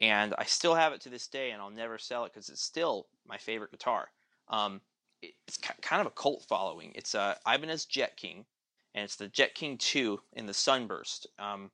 and 0.00 0.34
I 0.38 0.44
still 0.44 0.74
have 0.74 0.92
it 0.92 1.00
to 1.02 1.08
this 1.08 1.26
day, 1.26 1.50
and 1.50 1.60
I'll 1.60 1.70
never 1.70 1.98
sell 1.98 2.24
it 2.24 2.32
because 2.32 2.48
it's 2.48 2.62
still 2.62 3.06
my 3.26 3.36
favorite 3.36 3.70
guitar. 3.70 4.08
Um, 4.48 4.80
it's 5.22 5.58
kind 5.58 6.00
of 6.00 6.06
a 6.06 6.14
cult 6.14 6.44
following. 6.48 6.92
It's 6.94 7.14
uh, 7.14 7.34
Ibanez 7.46 7.84
Jet 7.84 8.16
King, 8.16 8.46
and 8.94 9.04
it's 9.04 9.16
the 9.16 9.28
Jet 9.28 9.54
King 9.54 9.76
2 9.78 10.20
in 10.34 10.46
the 10.46 10.54
Sunburst. 10.54 11.26
Um, 11.38 11.70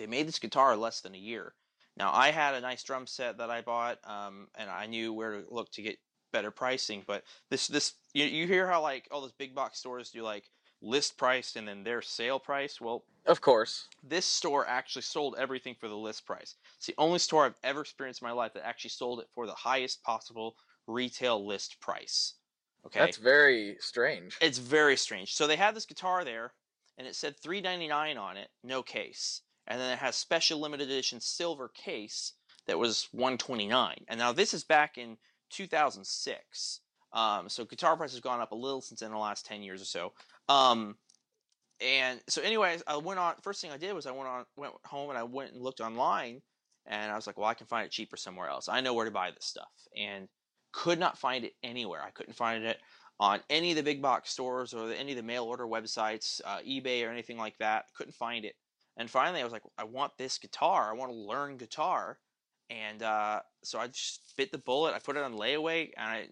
they 0.00 0.06
made 0.06 0.26
this 0.26 0.38
guitar 0.38 0.76
less 0.76 1.00
than 1.02 1.14
a 1.14 1.18
year. 1.18 1.54
Now 1.96 2.10
I 2.12 2.30
had 2.30 2.54
a 2.54 2.60
nice 2.60 2.82
drum 2.82 3.06
set 3.06 3.36
that 3.38 3.50
I 3.50 3.60
bought, 3.60 3.98
um, 4.04 4.48
and 4.56 4.70
I 4.70 4.86
knew 4.86 5.12
where 5.12 5.42
to 5.42 5.44
look 5.50 5.70
to 5.72 5.82
get 5.82 5.98
better 6.32 6.50
pricing. 6.50 7.04
But 7.06 7.24
this 7.50 7.68
this 7.68 7.94
you, 8.14 8.24
you 8.24 8.46
hear 8.46 8.66
how 8.66 8.80
like 8.82 9.06
all 9.10 9.20
those 9.20 9.32
big 9.32 9.54
box 9.54 9.78
stores 9.78 10.10
do 10.10 10.22
like 10.22 10.44
list 10.80 11.18
price 11.18 11.56
and 11.56 11.68
then 11.68 11.84
their 11.84 12.00
sale 12.00 12.38
price. 12.40 12.80
Well, 12.80 13.04
Of 13.26 13.42
course. 13.42 13.88
this 14.02 14.24
store 14.24 14.66
actually 14.66 15.02
sold 15.02 15.34
everything 15.38 15.74
for 15.78 15.88
the 15.88 15.96
list 15.96 16.24
price. 16.24 16.54
It's 16.78 16.86
the 16.86 16.94
only 16.96 17.18
store 17.18 17.44
I've 17.44 17.54
ever 17.62 17.82
experienced 17.82 18.22
in 18.22 18.28
my 18.28 18.32
life 18.32 18.54
that 18.54 18.66
actually 18.66 18.90
sold 18.90 19.20
it 19.20 19.26
for 19.34 19.46
the 19.46 19.52
highest 19.52 20.02
possible 20.02 20.56
retail 20.86 21.46
list 21.46 21.78
price. 21.80 22.34
Okay, 22.86 22.98
That's 23.00 23.18
very 23.18 23.76
strange. 23.80 24.38
it's 24.40 24.56
very 24.56 24.96
strange. 24.96 25.34
So 25.34 25.46
they 25.46 25.56
had 25.56 25.76
this 25.76 25.84
guitar 25.84 26.24
there, 26.24 26.54
and 26.96 27.06
it 27.06 27.14
said 27.14 27.36
three 27.36 27.60
ninety 27.60 27.88
nine 27.88 28.16
on 28.16 28.38
it, 28.38 28.48
no 28.64 28.82
case, 28.82 29.42
and 29.70 29.80
then 29.80 29.92
it 29.92 29.98
has 30.00 30.16
special 30.16 30.60
limited 30.60 30.90
edition 30.90 31.20
silver 31.20 31.68
case 31.68 32.34
that 32.66 32.78
was 32.78 33.08
one 33.12 33.38
twenty 33.38 33.66
nine. 33.66 34.04
And 34.08 34.18
now 34.18 34.32
this 34.32 34.52
is 34.52 34.64
back 34.64 34.98
in 34.98 35.16
two 35.48 35.66
thousand 35.66 36.06
six. 36.06 36.80
Um, 37.12 37.48
so 37.48 37.64
guitar 37.64 37.96
price 37.96 38.12
has 38.12 38.20
gone 38.20 38.40
up 38.40 38.52
a 38.52 38.56
little 38.56 38.82
since 38.82 39.00
in 39.00 39.10
the 39.10 39.16
last 39.16 39.46
ten 39.46 39.62
years 39.62 39.80
or 39.80 39.86
so. 39.86 40.12
Um, 40.48 40.96
and 41.80 42.20
so, 42.28 42.42
anyways, 42.42 42.82
I 42.86 42.98
went 42.98 43.18
on. 43.18 43.34
First 43.42 43.62
thing 43.62 43.70
I 43.70 43.78
did 43.78 43.94
was 43.94 44.06
I 44.06 44.10
went 44.10 44.28
on, 44.28 44.44
went 44.56 44.74
home, 44.84 45.08
and 45.08 45.18
I 45.18 45.22
went 45.22 45.52
and 45.52 45.62
looked 45.62 45.80
online, 45.80 46.42
and 46.86 47.10
I 47.10 47.16
was 47.16 47.26
like, 47.26 47.38
well, 47.38 47.48
I 47.48 47.54
can 47.54 47.66
find 47.66 47.86
it 47.86 47.90
cheaper 47.90 48.16
somewhere 48.18 48.48
else. 48.48 48.68
I 48.68 48.80
know 48.80 48.92
where 48.92 49.06
to 49.06 49.10
buy 49.10 49.30
this 49.30 49.46
stuff, 49.46 49.72
and 49.96 50.28
could 50.72 50.98
not 50.98 51.18
find 51.18 51.44
it 51.44 51.54
anywhere. 51.62 52.02
I 52.02 52.10
couldn't 52.10 52.34
find 52.34 52.64
it 52.64 52.78
on 53.18 53.40
any 53.48 53.70
of 53.70 53.76
the 53.76 53.82
big 53.82 54.02
box 54.02 54.30
stores 54.30 54.74
or 54.74 54.92
any 54.92 55.12
of 55.12 55.16
the 55.16 55.22
mail 55.22 55.44
order 55.44 55.66
websites, 55.66 56.40
uh, 56.44 56.58
eBay 56.58 57.06
or 57.06 57.10
anything 57.10 57.38
like 57.38 57.56
that. 57.58 57.86
Couldn't 57.96 58.14
find 58.14 58.44
it. 58.44 58.54
And 58.96 59.10
finally, 59.10 59.40
I 59.40 59.44
was 59.44 59.52
like, 59.52 59.62
I 59.78 59.84
want 59.84 60.18
this 60.18 60.38
guitar. 60.38 60.90
I 60.90 60.94
want 60.94 61.10
to 61.10 61.16
learn 61.16 61.56
guitar. 61.56 62.18
And 62.68 63.02
uh, 63.02 63.40
so 63.64 63.78
I 63.78 63.88
just 63.88 64.34
bit 64.36 64.52
the 64.52 64.58
bullet. 64.58 64.94
I 64.94 64.98
put 64.98 65.16
it 65.16 65.22
on 65.22 65.34
layaway, 65.34 65.90
and 65.96 66.06
I. 66.08 66.28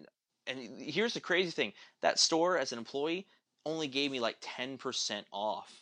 And 0.47 0.81
here's 0.81 1.13
the 1.13 1.19
crazy 1.19 1.51
thing: 1.51 1.73
that 2.01 2.19
store, 2.19 2.57
as 2.57 2.71
an 2.71 2.79
employee, 2.79 3.27
only 3.65 3.87
gave 3.87 4.11
me 4.11 4.19
like 4.19 4.37
ten 4.41 4.77
percent 4.77 5.27
off. 5.31 5.73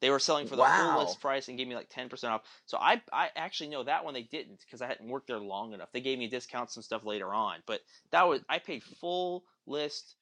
They 0.00 0.10
were 0.10 0.18
selling 0.18 0.46
for 0.46 0.56
the 0.56 0.62
Wow. 0.62 0.76
full 0.76 0.96
list 0.96 1.20
price 1.20 1.48
and 1.48 1.56
gave 1.56 1.68
me 1.68 1.76
like 1.76 1.88
ten 1.88 2.08
percent 2.08 2.32
off. 2.32 2.42
So 2.66 2.76
I 2.78 3.00
I 3.12 3.30
actually 3.36 3.70
know 3.70 3.84
that 3.84 4.04
one 4.04 4.14
they 4.14 4.24
didn't 4.24 4.60
because 4.60 4.82
I 4.82 4.88
hadn't 4.88 5.08
worked 5.08 5.28
there 5.28 5.38
long 5.38 5.72
enough. 5.74 5.92
They 5.92 6.00
gave 6.00 6.18
me 6.18 6.26
discounts 6.28 6.74
and 6.76 6.84
stuff 6.84 7.04
later 7.04 7.32
on, 7.32 7.60
but 7.66 7.80
that 8.10 8.28
was 8.28 8.40
I 8.48 8.58
paid 8.58 8.82
full 8.82 9.44
list, 9.66 10.16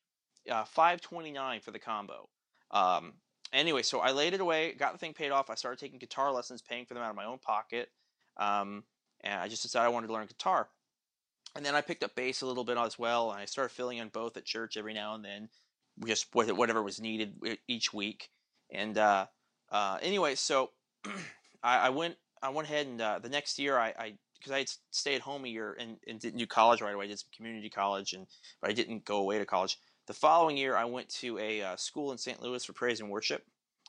uh, 0.51 0.65
five 0.65 1.01
twenty 1.01 1.33
nine 1.33 1.61
for 1.63 1.71
the 1.71 1.79
combo. 1.79 2.29
Um, 2.71 3.15
anyway, 3.53 3.83
so 3.83 4.01
I 4.01 4.13
laid 4.13 4.35
it 4.35 4.41
away, 4.41 4.73
got 4.73 4.93
the 4.93 4.99
thing 4.99 5.15
paid 5.15 5.31
off. 5.31 5.51
I 5.51 5.55
started 5.55 5.79
taking 5.79 5.99
guitar 5.99 6.33
lessons, 6.33 6.63
paying 6.63 6.87
for 6.87 6.95
them 6.95 7.03
out 7.03 7.11
of 7.11 7.17
my 7.17 7.25
own 7.25 7.39
pocket, 7.39 7.91
um, 8.37 8.85
and 9.23 9.41
I 9.41 9.49
just 9.49 9.63
decided 9.63 9.87
I 9.87 9.91
wanted 9.91 10.09
to 10.09 10.13
learn 10.13 10.27
guitar. 10.27 10.69
And 11.57 11.67
then 11.67 11.75
I 11.75 11.81
picked 11.81 12.05
up 12.05 12.15
bass 12.15 12.43
a 12.43 12.47
little 12.47 12.65
bit 12.65 12.79
as 12.79 12.99
well, 12.99 13.33
and 13.33 13.41
I 13.41 13.45
started 13.45 13.75
filling 13.75 13.99
in 13.99 14.09
both 14.09 14.37
at 14.37 14.45
church 14.45 14.77
every 14.77 14.95
now 14.95 15.15
and 15.15 15.25
then, 15.25 15.49
just 16.07 16.27
whatever 16.33 16.83
was 16.83 17.01
needed 17.01 17.35
each 17.67 17.93
week. 17.93 18.31
And 18.73 18.97
uh, 18.97 19.27
uh, 19.71 19.99
anyway, 20.01 20.35
so 20.37 20.71
I, 21.63 21.79
I 21.79 21.89
went 21.91 22.17
I 22.43 22.49
went 22.51 22.69
ahead 22.69 22.87
and 22.87 23.01
uh, 23.01 23.19
the 23.19 23.29
next 23.29 23.59
year 23.59 23.79
I, 23.79 24.15
because 24.39 24.53
I 24.53 24.59
had 24.59 24.71
stayed 24.91 25.21
home 25.21 25.45
a 25.45 25.49
year 25.49 25.77
and, 25.79 25.99
and 26.07 26.19
didn't 26.19 26.39
do 26.39 26.47
college 26.47 26.81
right 26.81 26.95
away. 26.95 27.05
I 27.05 27.09
did 27.09 27.19
some 27.19 27.29
community 27.37 27.69
college 27.69 28.15
and 28.15 28.27
but 28.61 28.71
I 28.71 28.73
didn't 28.73 29.05
go 29.05 29.19
away 29.19 29.39
to 29.39 29.45
college. 29.45 29.77
The 30.11 30.15
following 30.15 30.57
year 30.57 30.75
I 30.75 30.87
went 30.87 31.09
to 31.21 31.39
a 31.39 31.63
uh, 31.63 31.77
school 31.77 32.11
in 32.11 32.19
St. 32.19 32.43
Louis 32.43 32.65
for 32.65 32.73
praise 32.73 32.99
and 32.99 33.09
worship, 33.09 33.45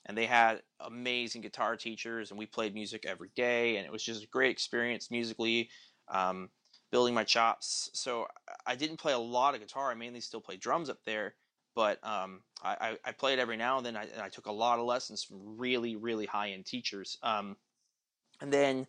and 0.05 0.15
they 0.15 0.27
had 0.27 0.61
amazing 0.79 1.41
guitar 1.41 1.75
teachers 1.75 2.29
and 2.29 2.37
we 2.37 2.45
played 2.45 2.75
music 2.75 3.05
every 3.07 3.31
day 3.35 3.77
and 3.77 3.87
it 3.87 3.91
was 3.91 4.03
just 4.03 4.23
a 4.23 4.27
great 4.27 4.51
experience 4.51 5.09
musically. 5.09 5.71
Um, 6.09 6.49
building 6.91 7.15
my 7.15 7.23
chops. 7.23 7.89
So 7.93 8.27
I 8.67 8.75
didn't 8.75 8.97
play 8.97 9.13
a 9.13 9.17
lot 9.17 9.55
of 9.55 9.61
guitar. 9.61 9.89
I 9.89 9.95
mainly 9.95 10.21
still 10.21 10.41
play 10.41 10.57
drums 10.57 10.91
up 10.91 10.99
there, 11.07 11.33
but 11.73 11.97
um, 12.05 12.41
I, 12.63 12.97
I, 13.03 13.13
played 13.13 13.39
every 13.39 13.57
now 13.57 13.77
and 13.77 13.85
then. 13.85 13.97
I, 13.97 14.03
and 14.03 14.21
I 14.21 14.29
took 14.29 14.45
a 14.45 14.51
lot 14.51 14.77
of 14.77 14.85
lessons 14.85 15.23
from 15.23 15.57
really, 15.57 15.95
really 15.95 16.27
high 16.27 16.51
end 16.51 16.67
teachers. 16.67 17.17
Um, 17.23 17.55
and 18.41 18.53
then 18.53 18.85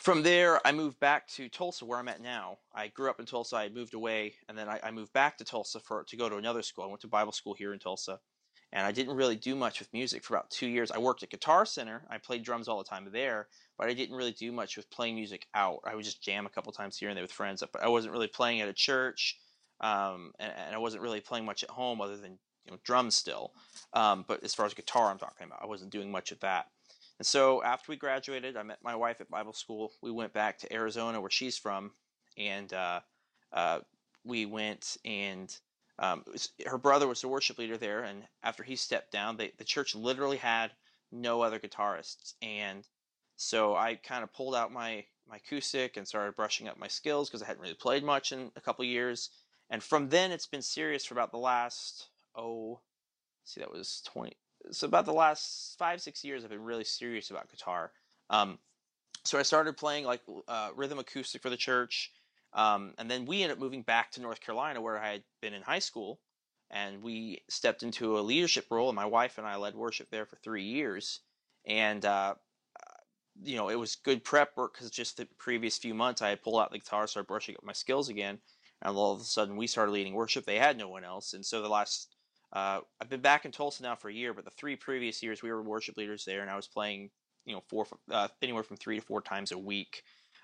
from 0.00 0.22
there, 0.22 0.66
I 0.66 0.72
moved 0.72 0.98
back 0.98 1.28
to 1.28 1.48
Tulsa, 1.50 1.84
where 1.84 1.98
I'm 1.98 2.08
at 2.08 2.22
now. 2.22 2.58
I 2.74 2.88
grew 2.88 3.10
up 3.10 3.20
in 3.20 3.26
Tulsa. 3.26 3.56
I 3.56 3.68
moved 3.68 3.92
away, 3.92 4.34
and 4.48 4.56
then 4.56 4.66
I, 4.66 4.80
I 4.82 4.90
moved 4.90 5.12
back 5.12 5.36
to 5.38 5.44
Tulsa 5.44 5.78
for 5.78 6.04
to 6.04 6.16
go 6.16 6.28
to 6.28 6.36
another 6.36 6.62
school. 6.62 6.84
I 6.84 6.86
went 6.86 7.02
to 7.02 7.08
Bible 7.08 7.32
school 7.32 7.52
here 7.52 7.74
in 7.74 7.78
Tulsa, 7.78 8.18
and 8.72 8.86
I 8.86 8.92
didn't 8.92 9.14
really 9.14 9.36
do 9.36 9.54
much 9.54 9.78
with 9.78 9.92
music 9.92 10.24
for 10.24 10.34
about 10.34 10.50
two 10.50 10.68
years. 10.68 10.90
I 10.90 10.98
worked 10.98 11.22
at 11.22 11.28
Guitar 11.28 11.66
Center. 11.66 12.06
I 12.08 12.16
played 12.16 12.44
drums 12.44 12.66
all 12.66 12.78
the 12.78 12.88
time 12.88 13.08
there, 13.12 13.48
but 13.76 13.88
I 13.88 13.94
didn't 13.94 14.16
really 14.16 14.32
do 14.32 14.52
much 14.52 14.78
with 14.78 14.90
playing 14.90 15.16
music 15.16 15.46
out. 15.54 15.80
I 15.84 15.94
would 15.94 16.04
just 16.04 16.22
jam 16.22 16.46
a 16.46 16.50
couple 16.50 16.72
times 16.72 16.96
here 16.96 17.10
and 17.10 17.16
there 17.16 17.24
with 17.24 17.32
friends, 17.32 17.62
but 17.70 17.82
I 17.82 17.88
wasn't 17.88 18.14
really 18.14 18.28
playing 18.28 18.62
at 18.62 18.68
a 18.68 18.74
church, 18.74 19.38
um, 19.82 20.32
and, 20.38 20.50
and 20.66 20.74
I 20.74 20.78
wasn't 20.78 21.02
really 21.02 21.20
playing 21.20 21.44
much 21.44 21.62
at 21.62 21.70
home 21.70 22.00
other 22.00 22.16
than 22.16 22.38
you 22.64 22.72
know 22.72 22.78
drums 22.84 23.16
still. 23.16 23.52
Um, 23.92 24.24
but 24.26 24.42
as 24.44 24.54
far 24.54 24.64
as 24.64 24.72
guitar, 24.72 25.10
I'm 25.10 25.18
talking 25.18 25.46
about, 25.46 25.60
I 25.62 25.66
wasn't 25.66 25.92
doing 25.92 26.10
much 26.10 26.32
of 26.32 26.40
that. 26.40 26.68
And 27.20 27.26
so 27.26 27.62
after 27.62 27.92
we 27.92 27.96
graduated, 27.96 28.56
I 28.56 28.62
met 28.62 28.78
my 28.82 28.96
wife 28.96 29.20
at 29.20 29.28
Bible 29.28 29.52
school. 29.52 29.92
We 30.00 30.10
went 30.10 30.32
back 30.32 30.56
to 30.60 30.72
Arizona, 30.72 31.20
where 31.20 31.28
she's 31.28 31.58
from, 31.58 31.90
and 32.38 32.72
uh, 32.72 33.00
uh, 33.52 33.80
we 34.24 34.46
went 34.46 34.96
and 35.04 35.54
um, 35.98 36.24
was- 36.32 36.54
her 36.66 36.78
brother 36.78 37.06
was 37.06 37.20
the 37.20 37.28
worship 37.28 37.58
leader 37.58 37.76
there. 37.76 38.04
And 38.04 38.22
after 38.42 38.62
he 38.62 38.74
stepped 38.74 39.12
down, 39.12 39.36
they, 39.36 39.52
the 39.58 39.64
church 39.64 39.94
literally 39.94 40.38
had 40.38 40.70
no 41.12 41.42
other 41.42 41.58
guitarists. 41.58 42.36
And 42.40 42.88
so 43.36 43.76
I 43.76 43.96
kind 43.96 44.24
of 44.24 44.32
pulled 44.32 44.54
out 44.54 44.72
my 44.72 45.04
my 45.28 45.36
acoustic 45.36 45.98
and 45.98 46.08
started 46.08 46.36
brushing 46.36 46.68
up 46.68 46.78
my 46.78 46.88
skills 46.88 47.28
because 47.28 47.42
I 47.42 47.46
hadn't 47.48 47.60
really 47.60 47.74
played 47.74 48.02
much 48.02 48.32
in 48.32 48.50
a 48.56 48.62
couple 48.62 48.86
years. 48.86 49.28
And 49.68 49.82
from 49.82 50.08
then, 50.08 50.32
it's 50.32 50.46
been 50.46 50.62
serious 50.62 51.04
for 51.04 51.12
about 51.12 51.32
the 51.32 51.36
last 51.36 52.08
oh, 52.34 52.80
see, 53.44 53.60
that 53.60 53.70
was 53.70 54.00
twenty 54.06 54.38
so 54.70 54.86
about 54.86 55.04
the 55.04 55.12
last 55.12 55.76
five 55.78 56.00
six 56.00 56.24
years 56.24 56.44
i've 56.44 56.50
been 56.50 56.64
really 56.64 56.84
serious 56.84 57.30
about 57.30 57.50
guitar 57.50 57.92
um, 58.30 58.58
so 59.24 59.38
i 59.38 59.42
started 59.42 59.76
playing 59.76 60.04
like 60.04 60.20
uh, 60.48 60.70
rhythm 60.76 60.98
acoustic 60.98 61.42
for 61.42 61.50
the 61.50 61.56
church 61.56 62.12
um, 62.52 62.94
and 62.98 63.10
then 63.10 63.26
we 63.26 63.42
ended 63.42 63.56
up 63.56 63.62
moving 63.62 63.82
back 63.82 64.10
to 64.10 64.20
north 64.20 64.40
carolina 64.40 64.80
where 64.80 64.98
i 64.98 65.12
had 65.12 65.22
been 65.40 65.54
in 65.54 65.62
high 65.62 65.78
school 65.78 66.20
and 66.70 67.02
we 67.02 67.42
stepped 67.48 67.82
into 67.82 68.18
a 68.18 68.20
leadership 68.20 68.66
role 68.70 68.88
and 68.88 68.96
my 68.96 69.06
wife 69.06 69.38
and 69.38 69.46
i 69.46 69.56
led 69.56 69.74
worship 69.74 70.08
there 70.10 70.26
for 70.26 70.36
three 70.36 70.64
years 70.64 71.20
and 71.66 72.04
uh, 72.04 72.34
you 73.42 73.56
know 73.56 73.68
it 73.68 73.78
was 73.78 73.96
good 73.96 74.24
prep 74.24 74.56
work 74.56 74.74
because 74.74 74.90
just 74.90 75.16
the 75.16 75.26
previous 75.38 75.78
few 75.78 75.94
months 75.94 76.22
i 76.22 76.28
had 76.28 76.42
pulled 76.42 76.60
out 76.60 76.70
the 76.70 76.78
guitar 76.78 77.06
started 77.06 77.26
brushing 77.26 77.54
up 77.56 77.64
my 77.64 77.72
skills 77.72 78.08
again 78.08 78.38
and 78.82 78.96
all 78.96 79.12
of 79.12 79.20
a 79.20 79.24
sudden 79.24 79.56
we 79.56 79.66
started 79.66 79.92
leading 79.92 80.14
worship. 80.14 80.44
They 80.46 80.58
had 80.58 80.78
no 80.78 80.88
one 80.88 81.04
else 81.04 81.34
and 81.34 81.44
so 81.44 81.62
the 81.62 81.68
last 81.68 82.14
uh, 82.52 82.80
I've 83.00 83.08
been 83.08 83.20
back 83.20 83.44
in 83.44 83.52
Tulsa 83.52 83.82
now 83.82 83.94
for 83.94 84.08
a 84.08 84.12
year, 84.12 84.34
but 84.34 84.44
the 84.44 84.50
three 84.50 84.76
previous 84.76 85.22
years 85.22 85.42
we 85.42 85.50
were 85.50 85.62
worship 85.62 85.96
leaders 85.96 86.24
there, 86.24 86.40
and 86.40 86.50
I 86.50 86.56
was 86.56 86.66
playing, 86.66 87.10
you 87.44 87.54
know, 87.54 87.62
four 87.68 87.86
uh, 88.10 88.28
anywhere 88.42 88.62
from 88.62 88.76
three 88.76 88.98
to 88.98 89.04
four 89.04 89.20
times 89.20 89.52
a 89.52 89.58
week, 89.58 90.02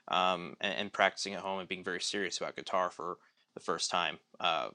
um, 0.08 0.56
and, 0.60 0.74
and 0.74 0.92
practicing 0.92 1.34
at 1.34 1.40
home 1.40 1.58
and 1.58 1.68
being 1.68 1.84
very 1.84 2.00
serious 2.00 2.38
about 2.38 2.56
guitar 2.56 2.90
for 2.90 3.16
the 3.54 3.60
first 3.60 3.90
time. 3.90 4.18
Uh, 4.38 4.68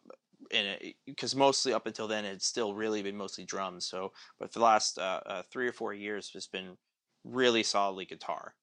and 0.54 0.94
because 1.06 1.36
mostly 1.36 1.72
up 1.72 1.86
until 1.86 2.08
then 2.08 2.26
it's 2.26 2.48
still 2.48 2.74
really 2.74 3.02
been 3.04 3.16
mostly 3.16 3.46
drums. 3.46 3.86
So, 3.86 4.12
but 4.40 4.52
for 4.52 4.60
the 4.60 4.66
last 4.66 4.98
uh, 4.98 5.22
uh, 5.26 5.42
three 5.52 5.68
or 5.68 5.72
four 5.72 5.94
years, 5.94 6.32
it's 6.34 6.48
been 6.48 6.78
really 7.24 7.64
solidly 7.64 8.06
guitar. 8.06 8.56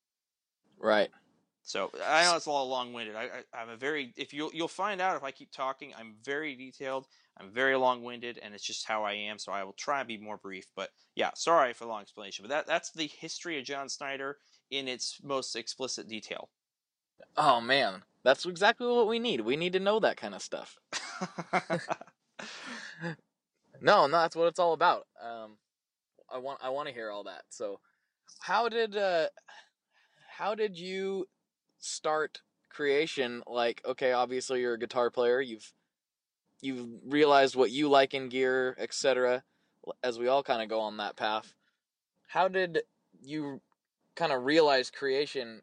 Right. 0.78 1.08
So 1.62 1.90
I 2.06 2.24
know 2.24 2.34
it's 2.36 2.46
a 2.46 2.50
little 2.50 2.68
long-winded. 2.68 3.14
I, 3.14 3.24
I, 3.24 3.60
I'm 3.60 3.68
a 3.68 3.76
very 3.76 4.12
if 4.16 4.32
you 4.32 4.50
you'll 4.54 4.68
find 4.68 5.00
out 5.00 5.16
if 5.16 5.22
I 5.22 5.30
keep 5.30 5.52
talking. 5.52 5.92
I'm 5.98 6.14
very 6.24 6.54
detailed. 6.54 7.06
I'm 7.40 7.50
very 7.50 7.76
long-winded, 7.76 8.38
and 8.42 8.54
it's 8.54 8.64
just 8.64 8.86
how 8.86 9.04
I 9.04 9.12
am. 9.12 9.38
So 9.38 9.52
I 9.52 9.64
will 9.64 9.72
try 9.72 10.00
and 10.00 10.08
be 10.08 10.18
more 10.18 10.36
brief. 10.36 10.66
But 10.74 10.90
yeah, 11.14 11.30
sorry 11.34 11.72
for 11.72 11.84
the 11.84 11.90
long 11.90 12.02
explanation. 12.02 12.42
But 12.42 12.50
that 12.50 12.66
that's 12.66 12.90
the 12.90 13.06
history 13.06 13.58
of 13.58 13.64
John 13.64 13.88
Snyder 13.88 14.38
in 14.70 14.88
its 14.88 15.20
most 15.22 15.56
explicit 15.56 16.08
detail. 16.08 16.48
Oh 17.36 17.60
man, 17.60 18.02
that's 18.22 18.46
exactly 18.46 18.86
what 18.86 19.08
we 19.08 19.18
need. 19.18 19.40
We 19.42 19.56
need 19.56 19.72
to 19.74 19.80
know 19.80 20.00
that 20.00 20.16
kind 20.16 20.34
of 20.34 20.42
stuff. 20.42 20.78
No, 23.80 24.06
no, 24.06 24.18
that's 24.18 24.36
what 24.36 24.48
it's 24.48 24.58
all 24.58 24.72
about. 24.72 25.06
Um, 25.22 25.56
I 26.32 26.38
want 26.38 26.58
I 26.62 26.70
want 26.70 26.88
to 26.88 26.94
hear 26.94 27.10
all 27.10 27.24
that. 27.24 27.42
So, 27.48 27.80
how 28.40 28.68
did 28.68 28.96
uh, 28.96 29.28
how 30.36 30.54
did 30.54 30.78
you 30.78 31.26
start 31.78 32.40
creation? 32.68 33.42
Like, 33.46 33.80
okay, 33.86 34.12
obviously 34.12 34.60
you're 34.60 34.74
a 34.74 34.78
guitar 34.78 35.10
player. 35.10 35.40
You've 35.40 35.72
you've 36.60 36.88
realized 37.06 37.56
what 37.56 37.70
you 37.70 37.88
like 37.88 38.14
in 38.14 38.28
gear, 38.28 38.76
etc. 38.78 39.42
As 40.02 40.18
we 40.18 40.28
all 40.28 40.42
kind 40.42 40.62
of 40.62 40.68
go 40.68 40.80
on 40.80 40.96
that 40.98 41.16
path. 41.16 41.54
How 42.28 42.48
did 42.48 42.80
you 43.22 43.60
kind 44.16 44.32
of 44.32 44.44
realize 44.44 44.90
creation 44.90 45.62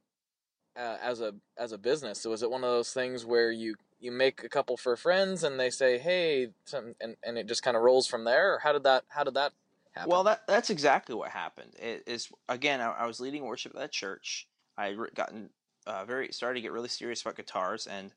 uh, 0.77 0.97
as 1.01 1.21
a 1.21 1.35
as 1.57 1.71
a 1.71 1.77
business? 1.77 2.21
So 2.21 2.31
was 2.31 2.41
it 2.41 2.49
one 2.49 2.63
of 2.63 2.69
those 2.69 2.91
things 2.91 3.25
where 3.25 3.51
you 3.51 3.75
you 3.99 4.11
make 4.11 4.43
a 4.43 4.49
couple 4.49 4.77
for 4.77 4.95
friends 4.95 5.43
and 5.43 5.59
they 5.59 5.69
say, 5.69 5.97
"Hey," 5.97 6.49
and 6.73 7.15
and 7.23 7.37
it 7.37 7.47
just 7.47 7.63
kind 7.63 7.77
of 7.77 7.83
rolls 7.83 8.07
from 8.07 8.23
there? 8.23 8.55
Or 8.55 8.59
how 8.59 8.73
did 8.73 8.83
that 8.83 9.03
how 9.09 9.23
did 9.23 9.35
that 9.35 9.53
happened? 9.93 10.11
Well, 10.11 10.23
that 10.23 10.47
that's 10.47 10.69
exactly 10.69 11.15
what 11.15 11.29
happened. 11.29 11.73
It 11.77 12.03
is 12.07 12.29
again, 12.49 12.81
I, 12.81 12.91
I 12.91 13.05
was 13.05 13.19
leading 13.19 13.45
worship 13.45 13.73
at 13.75 13.81
that 13.81 13.91
church. 13.91 14.47
I 14.77 14.95
gotten 15.13 15.49
uh, 15.85 16.05
very 16.05 16.31
started 16.31 16.55
to 16.55 16.61
get 16.61 16.71
really 16.71 16.89
serious 16.89 17.21
about 17.21 17.35
guitars, 17.35 17.87
and 17.87 18.11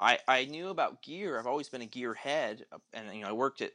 I 0.00 0.18
I 0.26 0.44
knew 0.46 0.68
about 0.68 1.02
gear. 1.02 1.38
I've 1.38 1.46
always 1.46 1.68
been 1.68 1.82
a 1.82 1.86
gear 1.86 2.14
head, 2.14 2.64
uh, 2.72 2.78
and 2.92 3.14
you 3.14 3.22
know 3.22 3.28
I 3.28 3.32
worked 3.32 3.60
at 3.60 3.72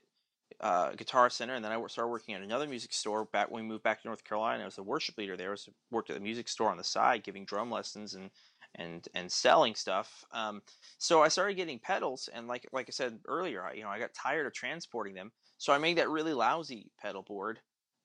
uh, 0.59 0.91
Guitar 0.93 1.29
Center, 1.29 1.55
and 1.55 1.63
then 1.63 1.71
I 1.71 1.88
started 1.88 2.09
working 2.09 2.35
at 2.35 2.41
another 2.41 2.67
music 2.67 2.93
store 2.93 3.25
back 3.25 3.51
when 3.51 3.63
we 3.63 3.69
moved 3.69 3.83
back 3.83 4.01
to 4.01 4.07
North 4.07 4.23
Carolina. 4.23 4.63
I 4.63 4.65
was 4.65 4.77
a 4.77 4.83
worship 4.83 5.17
leader 5.17 5.38
there. 5.38 5.49
I 5.49 5.51
was 5.51 5.69
worked 5.91 6.09
at 6.09 6.15
the 6.15 6.21
music 6.21 6.47
store 6.47 6.71
on 6.71 6.77
the 6.77 6.83
side, 6.83 7.23
giving 7.23 7.45
drum 7.45 7.71
lessons 7.71 8.15
and 8.15 8.31
and 8.75 9.07
and 9.13 9.31
selling 9.31 9.75
stuff. 9.75 10.25
Um, 10.31 10.61
so 10.97 11.21
I 11.21 11.27
started 11.29 11.55
getting 11.55 11.79
pedals, 11.79 12.29
and 12.33 12.47
like 12.47 12.67
like 12.71 12.88
I 12.89 12.91
said 12.91 13.19
earlier, 13.27 13.63
I, 13.63 13.73
you 13.73 13.83
know 13.83 13.89
I 13.89 13.99
got 13.99 14.13
tired 14.13 14.47
of 14.47 14.53
transporting 14.53 15.13
them, 15.15 15.31
so 15.57 15.73
I 15.73 15.77
made 15.77 15.97
that 15.97 16.09
really 16.09 16.33
lousy 16.33 16.91
pedal 16.99 17.23
board. 17.23 17.59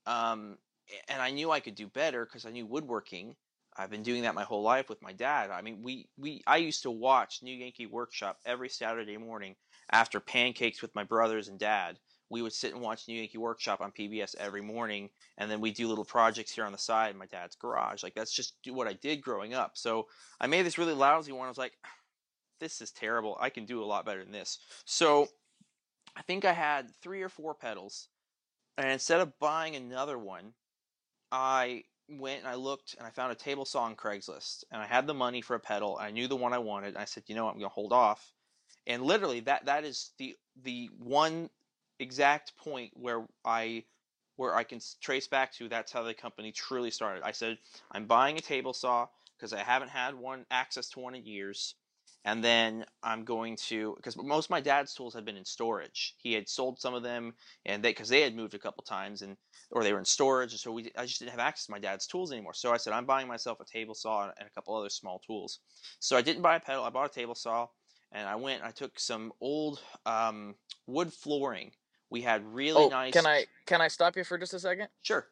Um, 0.07 0.59
and 1.09 1.23
I 1.23 1.31
knew 1.31 1.51
I 1.51 1.61
could 1.61 1.75
do 1.75 1.87
better 1.89 2.25
because 2.25 2.47
I 2.47 2.51
knew 2.51 2.67
woodworking. 2.67 3.37
I've 3.77 3.91
been 3.91 4.03
doing 4.03 4.23
that 4.23 4.35
my 4.35 4.43
whole 4.43 4.63
life 4.63 4.89
with 4.89 5.03
my 5.03 5.13
dad. 5.13 5.51
I 5.51 5.63
mean, 5.63 5.83
we, 5.83 6.09
we 6.19 6.43
I 6.47 6.57
used 6.57 6.83
to 6.83 6.91
watch 6.91 7.43
New 7.43 7.55
Yankee 7.55 7.87
Workshop 7.87 8.39
every 8.45 8.69
Saturday 8.69 9.17
morning 9.17 9.55
after 9.93 10.21
pancakes 10.21 10.83
with 10.83 10.95
my 10.95 11.05
brothers 11.05 11.49
and 11.49 11.59
dad. 11.59 11.99
We 12.31 12.43
would 12.43 12.53
sit 12.53 12.73
and 12.73 12.83
watch 12.83 13.09
New 13.09 13.17
Yankee 13.17 13.39
Workshop 13.39 13.81
on 13.81 13.91
PBS 13.91 14.37
every 14.37 14.61
morning, 14.61 15.11
and 15.39 15.51
then 15.51 15.61
we 15.61 15.73
do 15.73 15.89
little 15.89 16.05
projects 16.05 16.53
here 16.53 16.65
on 16.65 16.73
the 16.73 16.79
side 16.79 17.11
in 17.11 17.19
my 17.19 17.27
dad's 17.27 17.57
garage. 17.57 18.03
Like 18.03 18.15
that's 18.15 18.33
just 18.33 18.55
what 18.69 18.87
I 18.87 18.93
did 18.93 19.21
growing 19.21 19.53
up. 19.53 19.73
So 19.75 20.07
I 20.41 20.47
made 20.47 20.65
this 20.65 20.79
really 20.79 20.95
lousy 20.95 21.33
one. 21.33 21.47
I 21.47 21.49
was 21.49 21.59
like, 21.59 21.73
this 22.61 22.81
is 22.81 22.93
terrible. 22.93 23.37
I 23.41 23.51
can 23.51 23.65
do 23.65 23.83
a 23.83 23.87
lot 23.87 24.05
better 24.05 24.23
than 24.23 24.33
this. 24.33 24.59
So 24.85 25.29
I 26.15 26.23
think 26.23 26.45
I 26.45 26.53
had 26.53 26.91
three 27.03 27.23
or 27.23 27.29
four 27.29 27.55
pedals, 27.55 28.09
and 28.79 28.91
instead 28.91 29.21
of 29.21 29.39
buying 29.39 29.75
another 29.75 30.19
one, 30.19 30.53
I 31.33 31.85
went 32.11 32.41
and 32.41 32.49
I 32.49 32.55
looked 32.55 32.95
and 32.99 33.07
I 33.07 33.11
found 33.11 33.33
a 33.33 33.37
table 33.37 33.65
saw 33.65 33.83
on 33.83 33.97
Craigslist, 33.97 34.65
and 34.71 34.81
I 34.83 34.87
had 34.87 35.07
the 35.07 35.15
money 35.15 35.41
for 35.41 35.55
a 35.55 35.61
pedal. 35.61 35.99
I 36.01 36.11
knew 36.11 36.29
the 36.29 36.37
one 36.37 36.53
I 36.53 36.59
wanted. 36.59 36.97
I 36.97 37.05
said, 37.05 37.25
you 37.27 37.35
know, 37.35 37.45
what, 37.45 37.53
I'm 37.53 37.59
going 37.59 37.71
to 37.71 37.75
hold 37.75 37.93
off. 37.93 38.33
And 38.87 39.03
literally, 39.03 39.41
that 39.41 39.67
that 39.67 39.85
is 39.85 40.11
the 40.19 40.37
the 40.63 40.91
one 40.99 41.51
exact 41.99 42.57
point 42.57 42.93
where 42.95 43.25
I 43.45 43.85
where 44.37 44.55
I 44.55 44.65
can 44.65 44.81
trace 45.01 45.29
back 45.29 45.53
to. 45.55 45.69
That's 45.69 45.93
how 45.93 46.03
the 46.03 46.15
company 46.15 46.51
truly 46.51 46.91
started. 46.91 47.23
I 47.23 47.33
said, 47.33 47.59
I'm 47.93 48.07
buying 48.07 48.39
a 48.39 48.41
table 48.41 48.73
saw 48.73 49.07
because 49.37 49.53
I 49.53 49.61
haven't 49.61 49.91
had 49.91 50.15
one 50.15 50.47
access 50.51 50.89
to 50.91 51.01
one 51.01 51.15
in 51.15 51.27
years 51.27 51.75
and 52.25 52.45
then 52.45 52.85
I'm 53.03 53.25
going 53.25 53.57
to 53.69 53.95
because 53.97 54.17
most 54.17 54.47
of 54.47 54.51
my 54.51 54.61
dad's 54.61 54.95
tools 54.95 55.15
had 55.15 55.25
been 55.25 55.37
in 55.37 55.45
storage. 55.45 56.15
He 56.19 56.35
had 56.35 56.49
sold 56.49 56.81
some 56.81 56.95
of 56.95 57.03
them, 57.03 57.35
and 57.65 57.83
they 57.83 57.91
because 57.91 58.09
they 58.09 58.21
had 58.21 58.37
moved 58.37 58.55
a 58.55 58.59
couple 58.59 58.83
times 58.83 59.23
and 59.23 59.37
or 59.71 59.83
they 59.83 59.93
were 59.93 59.99
in 59.99 60.05
storage, 60.05 60.55
so 60.57 60.73
we 60.73 60.91
I 60.97 61.07
just 61.07 61.21
didn't 61.21 61.31
have 61.31 61.41
access 61.41 61.67
to 61.67 61.73
my 61.73 61.79
dad's 61.79 62.07
tools 62.07 62.33
anymore. 62.33 62.55
So 62.55 62.73
I 62.73 62.77
said 62.77 62.93
I'm 62.93 63.07
buying 63.07 63.29
myself 63.29 63.61
a 63.61 63.65
table 63.65 63.95
saw 63.95 64.25
and 64.25 64.47
a 64.47 64.51
couple 64.51 64.77
other 64.77 64.91
small 64.91 65.21
tools. 65.27 65.61
So 65.99 66.17
I 66.17 66.23
didn't 66.23 66.43
buy 66.43 66.57
a 66.57 66.61
pedal. 66.61 66.85
I 66.85 66.91
bought 66.91 67.11
a 67.11 67.15
table 67.15 67.35
saw, 67.35 67.69
and 68.13 68.29
I 68.29 68.37
went. 68.37 68.63
I 68.63 68.71
took 68.71 68.99
some 69.01 69.33
old 69.41 69.81
um, 70.05 70.57
wood 70.87 71.13
flooring. 71.13 71.73
We 72.11 72.21
had 72.21 72.45
really 72.53 72.85
oh, 72.85 72.89
nice. 72.89 73.13
Can 73.13 73.27
I 73.27 73.47
can 73.65 73.81
I 73.81 73.89
stop 73.89 74.17
you 74.17 74.25
for 74.25 74.37
just 74.37 74.53
a 74.53 74.61
second? 74.61 74.89
Sure. 75.03 75.27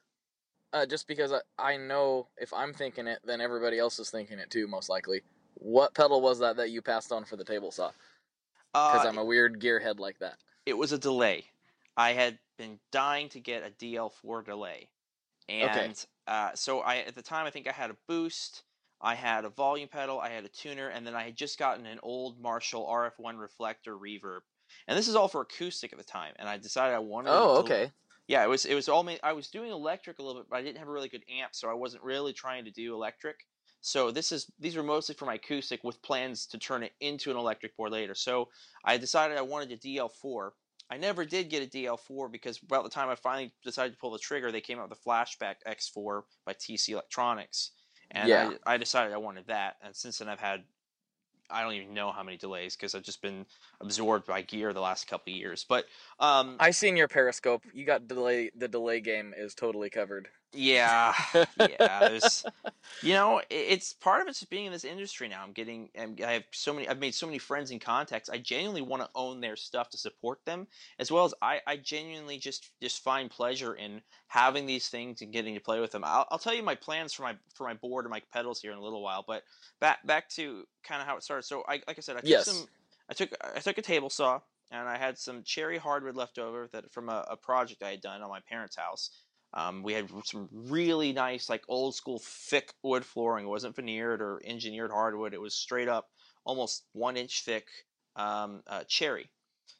Uh, 0.73 0.85
just 0.85 1.09
because 1.09 1.33
I, 1.33 1.41
I 1.59 1.77
know 1.79 2.29
if 2.37 2.53
I'm 2.53 2.75
thinking 2.75 3.07
it, 3.07 3.21
then 3.25 3.41
everybody 3.41 3.79
else 3.79 3.99
is 3.99 4.11
thinking 4.11 4.39
it 4.39 4.51
too, 4.51 4.67
most 4.67 4.91
likely. 4.91 5.23
What 5.61 5.95
pedal 5.95 6.21
was 6.21 6.39
that 6.39 6.57
that 6.57 6.71
you 6.71 6.83
passed 6.83 7.13
on 7.13 7.25
for 7.25 7.37
the 7.37 7.45
table 7.45 7.71
saw? 7.71 7.93
Because 8.73 9.05
Uh, 9.05 9.09
I'm 9.09 9.19
a 9.19 9.25
weird 9.25 9.61
gearhead 9.61 9.99
like 9.99 10.19
that. 10.21 10.39
it 10.67 10.75
was 10.75 10.93
a 10.93 10.99
delay. 10.99 11.51
I 11.97 12.13
had 12.13 12.39
been 12.57 12.81
dying 12.93 13.29
to 13.31 13.41
get 13.41 13.65
a 13.65 13.71
DL4 13.71 14.43
delay, 14.43 14.89
and 15.49 16.05
uh, 16.27 16.55
so 16.55 16.81
I 16.81 16.99
at 16.99 17.15
the 17.15 17.23
time 17.23 17.47
I 17.47 17.51
think 17.51 17.67
I 17.67 17.73
had 17.73 17.91
a 17.91 17.97
boost, 18.07 18.65
I 19.01 19.15
had 19.15 19.45
a 19.45 19.51
volume 19.51 19.89
pedal, 19.89 20.21
I 20.21 20.29
had 20.31 20.45
a 20.45 20.49
tuner, 20.49 20.89
and 20.89 21.07
then 21.07 21.15
I 21.15 21.25
had 21.25 21.37
just 21.37 21.59
gotten 21.59 21.87
an 21.87 22.01
old 22.03 22.41
Marshall 22.41 22.87
RF1 22.87 23.39
reflector 23.39 23.97
reverb, 23.97 24.41
and 24.87 24.97
this 24.97 25.09
is 25.09 25.17
all 25.17 25.29
for 25.29 25.41
acoustic 25.41 25.93
at 25.93 25.99
the 25.99 26.05
time. 26.05 26.35
And 26.39 26.49
I 26.49 26.57
decided 26.59 26.95
I 26.95 27.01
wanted. 27.01 27.31
Oh, 27.31 27.59
okay. 27.61 27.91
Yeah, 28.29 28.45
it 28.45 28.49
was 28.49 28.67
it 28.67 28.75
was 28.75 28.89
all 28.89 29.03
made. 29.03 29.21
I 29.23 29.33
was 29.33 29.49
doing 29.49 29.71
electric 29.71 30.19
a 30.19 30.23
little 30.23 30.43
bit, 30.43 30.51
but 30.51 30.57
I 30.59 30.63
didn't 30.63 30.79
have 30.79 30.89
a 30.89 30.93
really 30.93 31.09
good 31.09 31.25
amp, 31.29 31.55
so 31.55 31.69
I 31.71 31.75
wasn't 31.75 32.05
really 32.05 32.33
trying 32.33 32.65
to 32.67 32.71
do 32.71 32.95
electric. 32.95 33.47
So 33.89 34.11
this 34.11 34.33
is 34.33 34.53
these 34.61 34.77
were 34.77 34.83
mostly 34.83 35.15
for 35.15 35.25
my 35.25 35.37
acoustic 35.37 35.83
with 35.83 36.03
plans 36.03 36.45
to 36.49 36.59
turn 36.59 36.83
it 36.83 36.93
into 37.01 37.31
an 37.31 37.39
electric 37.39 37.75
board 37.75 37.91
later. 37.91 38.15
So 38.15 38.51
I 38.85 38.99
decided 38.99 39.39
I 39.39 39.43
wanted 39.43 39.73
a 39.73 39.77
DL4. 39.79 40.51
I 40.91 40.99
never 40.99 41.25
did 41.25 41.49
get 41.49 41.63
a 41.63 41.67
DL4 41.67 42.31
because 42.31 42.61
about 42.63 42.85
the 42.85 42.91
time 42.91 43.09
I 43.09 43.15
finally 43.15 43.51
decided 43.65 43.93
to 43.93 43.99
pull 43.99 44.11
the 44.11 44.19
trigger, 44.19 44.53
they 44.53 44.61
came 44.61 44.79
out 44.79 44.91
with 44.91 44.99
the 44.99 45.11
Flashback 45.11 45.55
X4 45.67 46.23
by 46.45 46.53
TC 46.53 46.91
Electronics, 46.91 47.71
and 48.11 48.29
Yeah. 48.29 48.53
I, 48.67 48.75
I 48.75 48.77
decided 48.77 49.15
I 49.15 49.19
wanted 49.19 49.47
that. 49.47 49.77
And 49.83 49.97
since 49.97 50.19
then, 50.19 50.29
I've 50.29 50.39
had 50.39 50.65
I 51.51 51.63
don't 51.63 51.73
even 51.73 51.95
know 51.95 52.13
how 52.13 52.23
many 52.23 52.37
delays 52.37 52.77
because 52.77 52.95
I've 52.95 53.03
just 53.03 53.23
been 53.23 53.47
absorbed 53.81 54.27
by 54.27 54.43
gear 54.43 54.75
the 54.75 54.81
last 54.81 55.09
couple 55.09 55.33
of 55.33 55.39
years. 55.39 55.65
But 55.67 55.87
um, 56.21 56.57
I 56.61 56.73
seen 56.73 56.95
your 56.95 57.09
Periscope. 57.09 57.63
You 57.73 57.87
got 57.87 58.07
delay. 58.07 58.51
The 58.55 58.69
delay 58.69 59.01
game 59.01 59.33
is 59.35 59.55
totally 59.55 59.89
covered. 59.89 60.29
Yeah, 60.53 61.15
yeah. 61.57 62.07
There's, 62.09 62.47
you 63.01 63.13
know, 63.13 63.43
it's 63.51 63.93
part 63.93 64.23
of 64.23 64.29
it's 64.29 64.43
being 64.45 64.67
in 64.67 64.73
this 64.73 64.85
industry 64.85 65.29
now. 65.29 65.43
I'm 65.43 65.53
getting, 65.53 65.91
I 65.97 66.33
have 66.33 66.45
so 66.53 66.73
many. 66.73 66.89
I've 66.89 66.99
made 66.99 67.15
so 67.15 67.27
many 67.27 67.39
friends 67.39 67.71
and 67.71 67.81
contacts. 67.81 68.29
I 68.31 68.39
genuinely 68.39 68.83
want 68.83 69.03
to 69.03 69.11
own 69.15 69.41
their 69.41 69.57
stuff 69.57 69.91
to 69.91 69.99
support 69.99 70.45
them, 70.47 70.67
as 70.99 71.13
well 71.13 71.25
as 71.25 71.35
I, 71.43 71.61
I 71.67 71.77
genuinely 71.77 72.39
just 72.39 72.73
just 72.83 73.03
find 73.03 73.31
pleasure 73.31 73.75
in 73.75 74.03
having 74.29 74.67
these 74.67 74.89
things 74.89 75.21
and 75.23 75.33
getting 75.33 75.55
to 75.55 75.61
play 75.61 75.81
with 75.81 75.93
them. 75.93 76.03
I'll, 76.05 76.27
I'll 76.31 76.39
tell 76.39 76.55
you 76.55 76.63
my 76.63 76.75
plans 76.77 77.13
for 77.13 77.23
my 77.23 77.39
for 77.55 77.65
my 77.65 77.75
board 77.75 78.05
and 78.07 78.11
my 78.11 78.23
pedals 78.33 78.61
here 78.61 78.73
in 78.73 78.79
a 78.79 78.83
little 78.83 79.03
while. 79.03 79.25
But 79.27 79.45
back 79.81 80.05
back 80.07 80.29
to 80.31 80.65
kind 80.83 81.01
of 81.03 81.07
how 81.07 81.17
it 81.17 81.23
started. 81.23 81.43
So 81.45 81.63
I, 81.69 81.83
like 81.87 81.99
I 81.99 82.01
said, 82.01 82.17
I 82.17 82.23
took 82.23 82.41
Yes. 82.41 82.41
some. 82.41 82.69
I 83.09 83.15
took 83.15 83.31
I 83.43 83.61
took 83.61 83.79
a 83.79 83.83
table 83.83 84.11
saw 84.11 84.41
and 84.71 84.87
I 84.89 84.99
had 84.99 85.19
some 85.19 85.43
cherry 85.45 85.79
hardwood 85.79 86.17
left 86.17 86.39
over 86.39 86.69
that 86.73 86.93
from 86.93 87.09
a, 87.09 87.25
a 87.31 87.37
project 87.37 87.83
I 87.83 87.91
had 87.91 88.01
done 88.03 88.23
on 88.23 88.29
my 88.29 88.41
parents' 88.41 88.77
house. 88.77 89.11
Um, 89.55 89.83
we 89.83 89.95
had 89.95 90.11
some 90.25 90.49
really 90.53 91.13
nice, 91.13 91.49
like 91.49 91.65
old 91.69 91.95
school 91.95 92.21
thick 92.23 92.73
wood 92.83 93.05
flooring. 93.05 93.47
It 93.47 93.49
wasn't 93.49 93.77
veneered 93.77 94.21
or 94.21 94.41
engineered 94.45 94.91
hardwood. 94.91 95.35
It 95.35 95.41
was 95.41 95.55
straight 95.55 95.89
up, 95.89 96.09
almost 96.45 96.85
one 96.93 97.17
inch 97.17 97.45
thick 97.45 97.67
um, 98.17 98.63
uh, 98.67 98.85
cherry. 98.87 99.31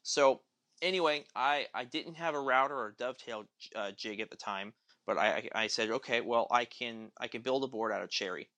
So 0.01 0.41
anyway, 0.81 1.25
I, 1.35 1.67
I 1.73 1.85
didn't 1.85 2.15
have 2.15 2.35
a 2.35 2.39
router 2.39 2.75
or 2.75 2.95
dovetail 2.97 3.45
uh, 3.75 3.91
jig 3.91 4.19
at 4.19 4.29
the 4.29 4.35
time, 4.35 4.73
but 5.05 5.17
I, 5.17 5.49
I 5.53 5.67
said, 5.67 5.91
okay, 5.91 6.21
well 6.21 6.47
I 6.49 6.65
can 6.65 7.11
I 7.19 7.27
can 7.27 7.41
build 7.41 7.63
a 7.63 7.67
board 7.67 7.91
out 7.91 8.01
of 8.01 8.09
cherry, 8.09 8.49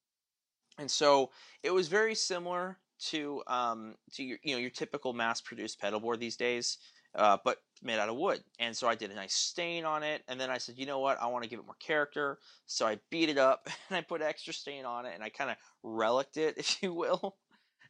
and 0.77 0.89
so 0.89 1.31
it 1.63 1.71
was 1.71 1.87
very 1.87 2.15
similar 2.15 2.77
to 3.09 3.41
um, 3.47 3.95
to 4.13 4.23
your 4.23 4.37
you 4.43 4.53
know 4.53 4.59
your 4.59 4.69
typical 4.69 5.13
mass 5.13 5.41
produced 5.41 5.79
pedal 5.79 5.99
board 5.99 6.19
these 6.19 6.37
days 6.37 6.77
uh, 7.15 7.37
but 7.43 7.57
made 7.81 7.99
out 7.99 8.09
of 8.09 8.15
wood. 8.15 8.43
And 8.59 8.75
so 8.75 8.87
I 8.87 8.95
did 8.95 9.11
a 9.11 9.15
nice 9.15 9.33
stain 9.33 9.85
on 9.85 10.03
it, 10.03 10.23
and 10.27 10.39
then 10.39 10.49
I 10.49 10.57
said, 10.57 10.77
you 10.77 10.85
know 10.85 10.99
what, 10.99 11.21
I 11.21 11.27
want 11.27 11.43
to 11.43 11.49
give 11.49 11.59
it 11.59 11.65
more 11.65 11.75
character. 11.75 12.39
So 12.65 12.85
I 12.87 12.99
beat 13.09 13.29
it 13.29 13.37
up 13.37 13.67
and 13.89 13.97
I 13.97 14.01
put 14.01 14.21
extra 14.21 14.53
stain 14.53 14.85
on 14.85 15.05
it, 15.05 15.13
and 15.15 15.23
I 15.23 15.29
kind 15.29 15.51
of 15.51 15.57
relicked 15.83 16.37
it, 16.37 16.55
if 16.59 16.81
you 16.83 16.93
will. 16.93 17.37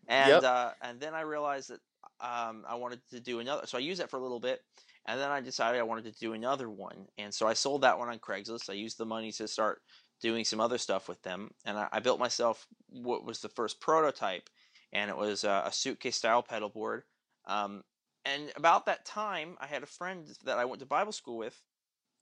And 0.07 0.43
Yep. 0.43 0.43
uh, 0.43 0.73
and 0.81 0.99
then 0.99 1.13
I 1.13 1.21
realized 1.21 1.69
that 1.69 1.79
um, 2.19 2.65
I 2.67 2.75
wanted 2.75 3.01
to 3.11 3.19
do 3.19 3.39
another. 3.39 3.65
So 3.67 3.77
I 3.77 3.81
used 3.81 4.01
that 4.01 4.09
for 4.09 4.17
a 4.17 4.21
little 4.21 4.39
bit, 4.39 4.61
and 5.05 5.19
then 5.19 5.31
I 5.31 5.41
decided 5.41 5.79
I 5.79 5.83
wanted 5.83 6.05
to 6.05 6.19
do 6.19 6.33
another 6.33 6.69
one. 6.69 7.07
And 7.17 7.33
so 7.33 7.47
I 7.47 7.53
sold 7.53 7.81
that 7.81 7.97
one 7.99 8.09
on 8.09 8.19
Craigslist. 8.19 8.69
I 8.69 8.73
used 8.73 8.97
the 8.97 9.05
money 9.05 9.31
to 9.33 9.47
start 9.47 9.81
doing 10.19 10.45
some 10.45 10.59
other 10.59 10.77
stuff 10.77 11.07
with 11.07 11.21
them, 11.23 11.51
and 11.65 11.77
I, 11.77 11.87
I 11.91 11.99
built 11.99 12.19
myself 12.19 12.67
what 12.89 13.25
was 13.25 13.41
the 13.41 13.49
first 13.49 13.79
prototype, 13.79 14.49
and 14.91 15.09
it 15.09 15.17
was 15.17 15.43
uh, 15.43 15.63
a 15.65 15.71
suitcase 15.71 16.17
style 16.17 16.43
pedal 16.43 16.69
board. 16.69 17.03
Um, 17.45 17.83
and 18.25 18.51
about 18.55 18.85
that 18.85 19.05
time, 19.05 19.57
I 19.59 19.67
had 19.67 19.83
a 19.83 19.87
friend 19.87 20.27
that 20.45 20.57
I 20.57 20.65
went 20.65 20.79
to 20.79 20.85
Bible 20.85 21.11
school 21.11 21.37
with, 21.37 21.59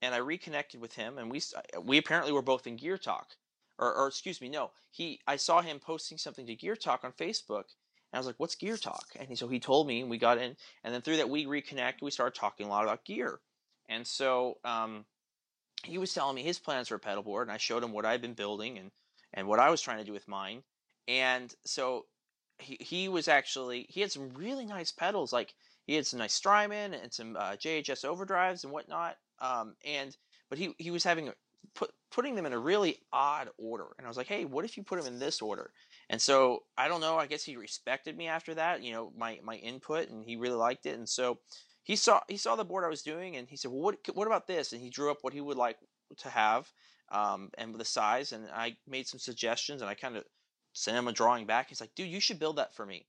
and 0.02 0.14
I 0.14 0.18
reconnected 0.18 0.80
with 0.80 0.94
him, 0.94 1.18
and 1.18 1.30
we 1.30 1.42
we 1.82 1.98
apparently 1.98 2.32
were 2.32 2.42
both 2.42 2.66
in 2.66 2.76
Gear 2.76 2.98
Talk, 2.98 3.36
or, 3.78 3.92
or 3.94 4.06
excuse 4.08 4.40
me, 4.40 4.48
no, 4.48 4.70
he 4.90 5.20
I 5.26 5.36
saw 5.36 5.60
him 5.60 5.78
posting 5.78 6.18
something 6.18 6.46
to 6.46 6.54
Gear 6.54 6.76
Talk 6.76 7.04
on 7.04 7.12
Facebook, 7.12 7.64
and 8.12 8.14
I 8.14 8.18
was 8.18 8.26
like, 8.26 8.36
"What's 8.38 8.54
Gear 8.54 8.76
Talk?" 8.76 9.06
And 9.18 9.28
he, 9.28 9.34
so 9.36 9.48
he 9.48 9.60
told 9.60 9.86
me, 9.86 10.00
and 10.00 10.10
we 10.10 10.18
got 10.18 10.38
in, 10.38 10.56
and 10.84 10.94
then 10.94 11.02
through 11.02 11.18
that 11.18 11.28
we 11.28 11.46
reconnected, 11.46 12.02
we 12.02 12.10
started 12.10 12.38
talking 12.38 12.66
a 12.66 12.70
lot 12.70 12.84
about 12.84 13.04
gear, 13.04 13.40
and 13.88 14.06
so 14.06 14.58
um, 14.64 15.04
he 15.84 15.98
was 15.98 16.14
telling 16.14 16.34
me 16.34 16.42
his 16.42 16.58
plans 16.58 16.88
for 16.88 16.94
a 16.94 17.00
pedal 17.00 17.22
board, 17.22 17.48
and 17.48 17.52
I 17.52 17.58
showed 17.58 17.84
him 17.84 17.92
what 17.92 18.06
I'd 18.06 18.22
been 18.22 18.34
building 18.34 18.78
and 18.78 18.90
and 19.34 19.46
what 19.46 19.60
I 19.60 19.70
was 19.70 19.82
trying 19.82 19.98
to 19.98 20.04
do 20.04 20.12
with 20.12 20.28
mine, 20.28 20.62
and 21.06 21.54
so 21.64 22.06
he 22.58 22.78
he 22.80 23.08
was 23.08 23.28
actually 23.28 23.86
he 23.90 24.00
had 24.00 24.12
some 24.12 24.30
really 24.34 24.64
nice 24.64 24.92
pedals 24.92 25.32
like 25.32 25.54
he 25.90 25.96
had 25.96 26.06
some 26.06 26.20
nice 26.20 26.34
Strymon 26.34 26.94
and 26.94 27.12
some 27.12 27.34
uh, 27.36 27.56
JHS 27.56 28.04
overdrives 28.04 28.62
and 28.62 28.72
whatnot. 28.72 29.16
Um, 29.40 29.74
and 29.84 30.16
but 30.48 30.56
he 30.56 30.72
he 30.78 30.92
was 30.92 31.02
having 31.02 31.32
put 31.74 31.90
putting 32.12 32.36
them 32.36 32.46
in 32.46 32.52
a 32.52 32.58
really 32.58 32.98
odd 33.12 33.48
order, 33.58 33.88
and 33.98 34.06
I 34.06 34.08
was 34.08 34.16
like, 34.16 34.28
hey, 34.28 34.44
what 34.44 34.64
if 34.64 34.76
you 34.76 34.84
put 34.84 35.02
them 35.02 35.12
in 35.12 35.18
this 35.18 35.42
order? 35.42 35.72
And 36.08 36.22
so 36.22 36.60
I 36.78 36.86
don't 36.86 37.00
know. 37.00 37.16
I 37.16 37.26
guess 37.26 37.42
he 37.42 37.56
respected 37.56 38.16
me 38.16 38.28
after 38.28 38.54
that. 38.54 38.84
You 38.84 38.92
know, 38.92 39.12
my 39.16 39.40
my 39.42 39.56
input, 39.56 40.10
and 40.10 40.24
he 40.24 40.36
really 40.36 40.54
liked 40.54 40.86
it. 40.86 40.96
And 40.96 41.08
so 41.08 41.40
he 41.82 41.96
saw 41.96 42.20
he 42.28 42.36
saw 42.36 42.54
the 42.54 42.64
board 42.64 42.84
I 42.84 42.88
was 42.88 43.02
doing, 43.02 43.34
and 43.34 43.48
he 43.48 43.56
said, 43.56 43.72
"Well, 43.72 43.80
what 43.80 43.96
what 44.14 44.28
about 44.28 44.46
this?" 44.46 44.72
And 44.72 44.80
he 44.80 44.90
drew 44.90 45.10
up 45.10 45.18
what 45.22 45.32
he 45.32 45.40
would 45.40 45.58
like 45.58 45.78
to 46.18 46.28
have, 46.30 46.70
um, 47.10 47.50
and 47.58 47.74
the 47.74 47.84
size. 47.84 48.30
And 48.30 48.46
I 48.54 48.76
made 48.86 49.08
some 49.08 49.18
suggestions, 49.18 49.82
and 49.82 49.90
I 49.90 49.94
kind 49.94 50.16
of 50.16 50.24
sent 50.72 50.96
him 50.96 51.08
a 51.08 51.12
drawing 51.12 51.46
back. 51.46 51.68
He's 51.68 51.80
like, 51.80 51.96
"Dude, 51.96 52.08
you 52.08 52.20
should 52.20 52.38
build 52.38 52.58
that 52.58 52.76
for 52.76 52.86
me." 52.86 53.08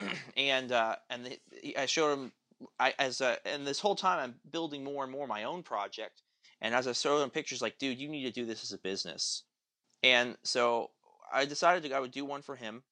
and 0.36 0.72
uh, 0.72 0.96
and 1.10 1.26
the, 1.26 1.76
I 1.78 1.86
showed 1.86 2.12
him 2.12 2.32
I 2.78 2.94
as 2.98 3.20
a, 3.20 3.38
and 3.46 3.66
this 3.66 3.80
whole 3.80 3.96
time 3.96 4.18
I'm 4.18 4.34
building 4.50 4.84
more 4.84 5.02
and 5.02 5.12
more 5.12 5.26
my 5.26 5.44
own 5.44 5.62
project. 5.62 6.22
And 6.60 6.74
as 6.74 6.86
I 6.86 6.92
showed 6.92 7.22
him 7.22 7.30
pictures, 7.30 7.60
like, 7.60 7.78
dude, 7.78 7.98
you 7.98 8.08
need 8.08 8.24
to 8.24 8.32
do 8.32 8.46
this 8.46 8.62
as 8.62 8.72
a 8.72 8.78
business. 8.78 9.42
And 10.02 10.36
so 10.42 10.90
I 11.32 11.44
decided 11.44 11.82
to, 11.82 11.94
I 11.94 12.00
would 12.00 12.12
do 12.12 12.24
one 12.24 12.42
for 12.42 12.56
him. 12.56 12.82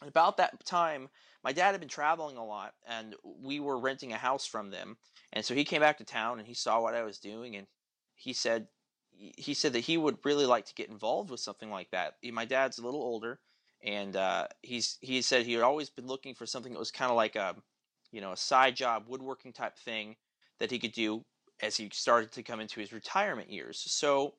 And 0.00 0.08
about 0.08 0.36
that 0.36 0.64
time, 0.64 1.08
my 1.42 1.52
dad 1.52 1.72
had 1.72 1.80
been 1.80 1.88
traveling 1.88 2.36
a 2.36 2.44
lot, 2.44 2.74
and 2.86 3.14
we 3.24 3.60
were 3.60 3.78
renting 3.78 4.12
a 4.12 4.16
house 4.16 4.46
from 4.46 4.70
them. 4.70 4.96
And 5.32 5.44
so 5.44 5.54
he 5.54 5.64
came 5.64 5.80
back 5.80 5.98
to 5.98 6.04
town, 6.04 6.38
and 6.38 6.46
he 6.46 6.54
saw 6.54 6.80
what 6.80 6.94
I 6.94 7.02
was 7.02 7.18
doing, 7.18 7.56
and 7.56 7.66
he 8.14 8.32
said, 8.32 8.68
he 9.10 9.54
said 9.54 9.72
that 9.72 9.80
he 9.80 9.96
would 9.96 10.18
really 10.24 10.46
like 10.46 10.66
to 10.66 10.74
get 10.74 10.88
involved 10.88 11.30
with 11.30 11.40
something 11.40 11.70
like 11.70 11.90
that. 11.90 12.14
My 12.32 12.44
dad's 12.44 12.78
a 12.78 12.84
little 12.84 13.02
older, 13.02 13.40
and 13.84 14.16
uh, 14.16 14.48
he's 14.62 14.98
he 15.02 15.20
said 15.22 15.44
he 15.44 15.52
had 15.52 15.62
always 15.62 15.90
been 15.90 16.06
looking 16.06 16.34
for 16.34 16.46
something 16.46 16.72
that 16.72 16.78
was 16.78 16.90
kind 16.90 17.10
of 17.10 17.16
like 17.16 17.36
a, 17.36 17.54
you 18.10 18.20
know, 18.20 18.32
a 18.32 18.36
side 18.36 18.74
job, 18.74 19.04
woodworking 19.06 19.52
type 19.52 19.78
thing 19.78 20.16
that 20.58 20.70
he 20.70 20.78
could 20.78 20.92
do 20.92 21.22
as 21.60 21.76
he 21.76 21.90
started 21.92 22.32
to 22.32 22.42
come 22.42 22.60
into 22.60 22.80
his 22.80 22.92
retirement 22.92 23.50
years. 23.50 23.84
So 23.86 24.34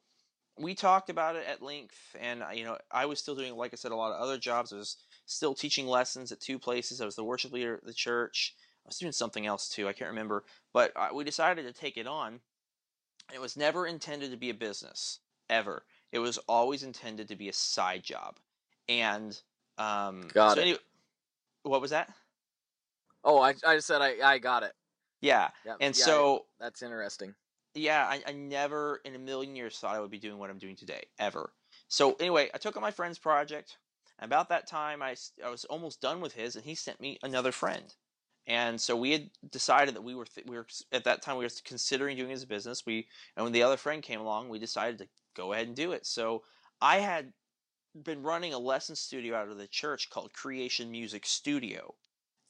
we 0.58 0.74
talked 0.74 1.10
about 1.10 1.36
it 1.36 1.46
at 1.48 1.62
length, 1.62 2.16
and 2.20 2.44
you 2.54 2.64
know, 2.64 2.78
I 2.92 3.06
was 3.06 3.20
still 3.20 3.36
doing, 3.36 3.56
like 3.56 3.74
I 3.74 3.76
said, 3.76 3.92
a 3.92 3.96
lot 3.96 4.14
of 4.14 4.22
other 4.22 4.38
jobs. 4.38 4.74
I 4.74 4.78
was 4.78 4.98
still 5.26 5.54
teaching 5.54 5.88
lessons 5.88 6.32
at 6.32 6.40
two 6.40 6.58
places. 6.58 7.00
I 7.00 7.06
was 7.06 7.16
the 7.16 7.24
worship 7.24 7.52
leader 7.54 7.76
at 7.76 7.86
the 7.86 7.94
church. 7.94 8.56
I 8.86 8.90
was 8.90 8.98
doing 8.98 9.12
something 9.12 9.46
else 9.46 9.70
too. 9.70 9.88
I 9.88 9.94
can't 9.94 10.10
remember, 10.10 10.44
but 10.74 10.92
uh, 10.96 11.10
we 11.14 11.24
decided 11.24 11.66
to 11.66 11.74
take 11.74 11.98
it 11.98 12.08
on. 12.08 12.40
It 13.34 13.42
was 13.42 13.58
never 13.58 13.86
intended 13.88 14.32
to 14.32 14.38
be 14.38 14.50
a 14.50 14.56
business 14.56 15.20
ever. 15.50 15.84
It 16.12 16.20
was 16.20 16.38
always 16.48 16.84
intended 16.84 17.28
to 17.28 17.36
be 17.36 17.50
a 17.50 17.54
side 17.54 18.04
job, 18.04 18.38
and 18.88 19.40
um, 19.78 20.34
got 20.34 20.46
so 20.46 20.60
it. 20.60 20.62
Anyway, 20.62 20.80
what 21.64 21.82
was 21.82 21.92
that? 21.92 22.14
Oh, 23.24 23.40
I 23.42 23.54
I 23.66 23.80
said 23.80 24.02
I 24.02 24.22
I 24.22 24.38
got 24.40 24.64
it. 24.64 24.74
Yeah, 25.22 25.52
Yep. 25.66 25.82
and 25.82 25.96
Yeah, 25.96 26.06
so 26.06 26.48
that's 26.60 26.82
interesting. 26.84 27.36
yeah, 27.74 28.06
I, 28.08 28.24
I 28.26 28.32
never 28.32 28.98
in 29.04 29.16
a 29.16 29.20
million 29.20 29.56
years 29.56 29.78
thought 29.80 29.96
I 29.96 30.00
would 30.00 30.12
be 30.12 30.20
doing 30.20 30.38
what 30.38 30.50
I'm 30.50 30.58
doing 30.58 30.76
today, 30.76 31.04
ever. 31.20 31.54
So 31.90 32.14
anyway, 32.16 32.50
I 32.54 32.58
took 32.58 32.76
on 32.78 32.82
my 32.82 32.92
friend's 32.92 33.20
project. 33.20 33.78
And 34.20 34.30
about 34.30 34.48
that 34.50 34.68
time, 34.68 35.02
I 35.02 35.16
I 35.44 35.50
was 35.50 35.66
almost 35.66 36.00
done 36.02 36.22
with 36.22 36.34
his, 36.34 36.56
and 36.56 36.64
he 36.64 36.74
sent 36.76 37.02
me 37.02 37.18
another 37.22 37.52
friend. 37.52 37.94
And 38.48 38.80
so 38.80 38.96
we 38.96 39.12
had 39.12 39.32
decided 39.50 39.96
that 39.96 40.04
we 40.04 40.16
were 40.16 40.26
th- 40.26 40.48
we 40.48 40.56
were 40.56 40.68
at 40.94 41.04
that 41.04 41.22
time 41.22 41.38
we 41.38 41.44
were 41.46 41.52
considering 41.66 42.16
doing 42.16 42.32
a 42.42 42.46
business. 42.46 42.86
We 42.86 43.10
and 43.36 43.44
when 43.44 43.52
the 43.54 43.64
other 43.64 43.78
friend 43.78 44.02
came 44.02 44.22
along, 44.22 44.48
we 44.50 44.60
decided 44.60 45.00
to 45.00 45.10
go 45.36 45.52
ahead 45.52 45.68
and 45.68 45.76
do 45.76 45.92
it. 45.92 46.06
So 46.06 46.46
I 46.82 47.00
had 47.00 47.34
been 48.04 48.24
running 48.24 48.54
a 48.54 48.60
lesson 48.60 48.96
studio 48.96 49.36
out 49.36 49.50
of 49.50 49.58
the 49.58 49.68
church 49.68 50.10
called 50.10 50.34
Creation 50.34 50.92
Music 50.92 51.26
Studio, 51.26 51.96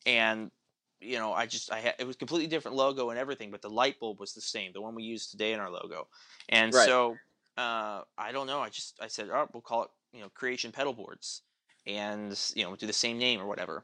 and 0.05 0.51
you 0.99 1.17
know 1.17 1.33
I 1.33 1.45
just 1.45 1.71
I 1.71 1.79
had 1.79 1.95
it 1.99 2.07
was 2.07 2.15
completely 2.15 2.47
different 2.47 2.77
logo 2.77 3.09
and 3.09 3.19
everything, 3.19 3.51
but 3.51 3.61
the 3.61 3.69
light 3.69 3.99
bulb 3.99 4.19
was 4.19 4.33
the 4.33 4.41
same, 4.41 4.73
the 4.73 4.81
one 4.81 4.95
we 4.95 5.03
use 5.03 5.27
today 5.27 5.53
in 5.53 5.59
our 5.59 5.69
logo. 5.71 6.07
And 6.49 6.73
Right. 6.73 6.85
so 6.85 7.21
uh, 7.57 8.03
I 8.17 8.31
don't 8.31 8.47
know. 8.47 8.59
I 8.59 8.69
just 8.69 9.01
I 9.01 9.07
said, 9.07 9.29
oh, 9.29 9.47
we'll 9.53 9.61
call 9.61 9.83
it 9.83 9.89
you 10.13 10.21
know 10.21 10.29
Creation 10.29 10.71
Pedal 10.71 10.93
Boards, 10.93 11.43
and 11.85 12.39
you 12.55 12.63
know 12.63 12.75
do 12.75 12.87
the 12.87 12.93
same 12.93 13.17
name 13.17 13.39
or 13.41 13.47
whatever. 13.47 13.83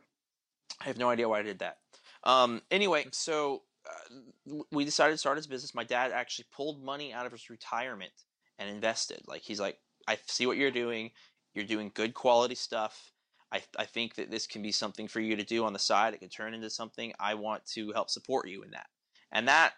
I 0.79 0.85
have 0.85 0.97
no 0.97 1.09
idea 1.09 1.29
why 1.29 1.39
I 1.39 1.43
did 1.43 1.59
that. 1.59 1.77
Um, 2.23 2.61
anyway, 2.71 3.05
so 3.11 3.63
uh, 3.87 4.61
we 4.71 4.85
decided 4.85 5.13
to 5.13 5.17
start 5.17 5.37
his 5.37 5.47
business. 5.47 5.75
My 5.75 5.83
dad 5.83 6.11
actually 6.11 6.45
pulled 6.51 6.83
money 6.83 7.13
out 7.13 7.25
of 7.25 7.31
his 7.31 7.49
retirement 7.49 8.11
and 8.57 8.69
invested. 8.69 9.21
Like 9.27 9.41
he's 9.41 9.59
like, 9.59 9.77
I 10.07 10.17
see 10.25 10.45
what 10.45 10.57
you're 10.57 10.71
doing. 10.71 11.11
You're 11.53 11.65
doing 11.65 11.91
good 11.93 12.13
quality 12.13 12.55
stuff. 12.55 13.11
I, 13.51 13.61
I 13.77 13.85
think 13.85 14.15
that 14.15 14.31
this 14.31 14.47
can 14.47 14.61
be 14.61 14.71
something 14.71 15.07
for 15.07 15.19
you 15.19 15.35
to 15.35 15.43
do 15.43 15.65
on 15.65 15.73
the 15.73 15.79
side. 15.79 16.13
It 16.13 16.19
can 16.19 16.29
turn 16.29 16.53
into 16.53 16.69
something. 16.69 17.13
I 17.19 17.33
want 17.33 17.65
to 17.73 17.91
help 17.91 18.09
support 18.09 18.47
you 18.47 18.63
in 18.63 18.71
that. 18.71 18.87
And 19.31 19.47
that 19.47 19.73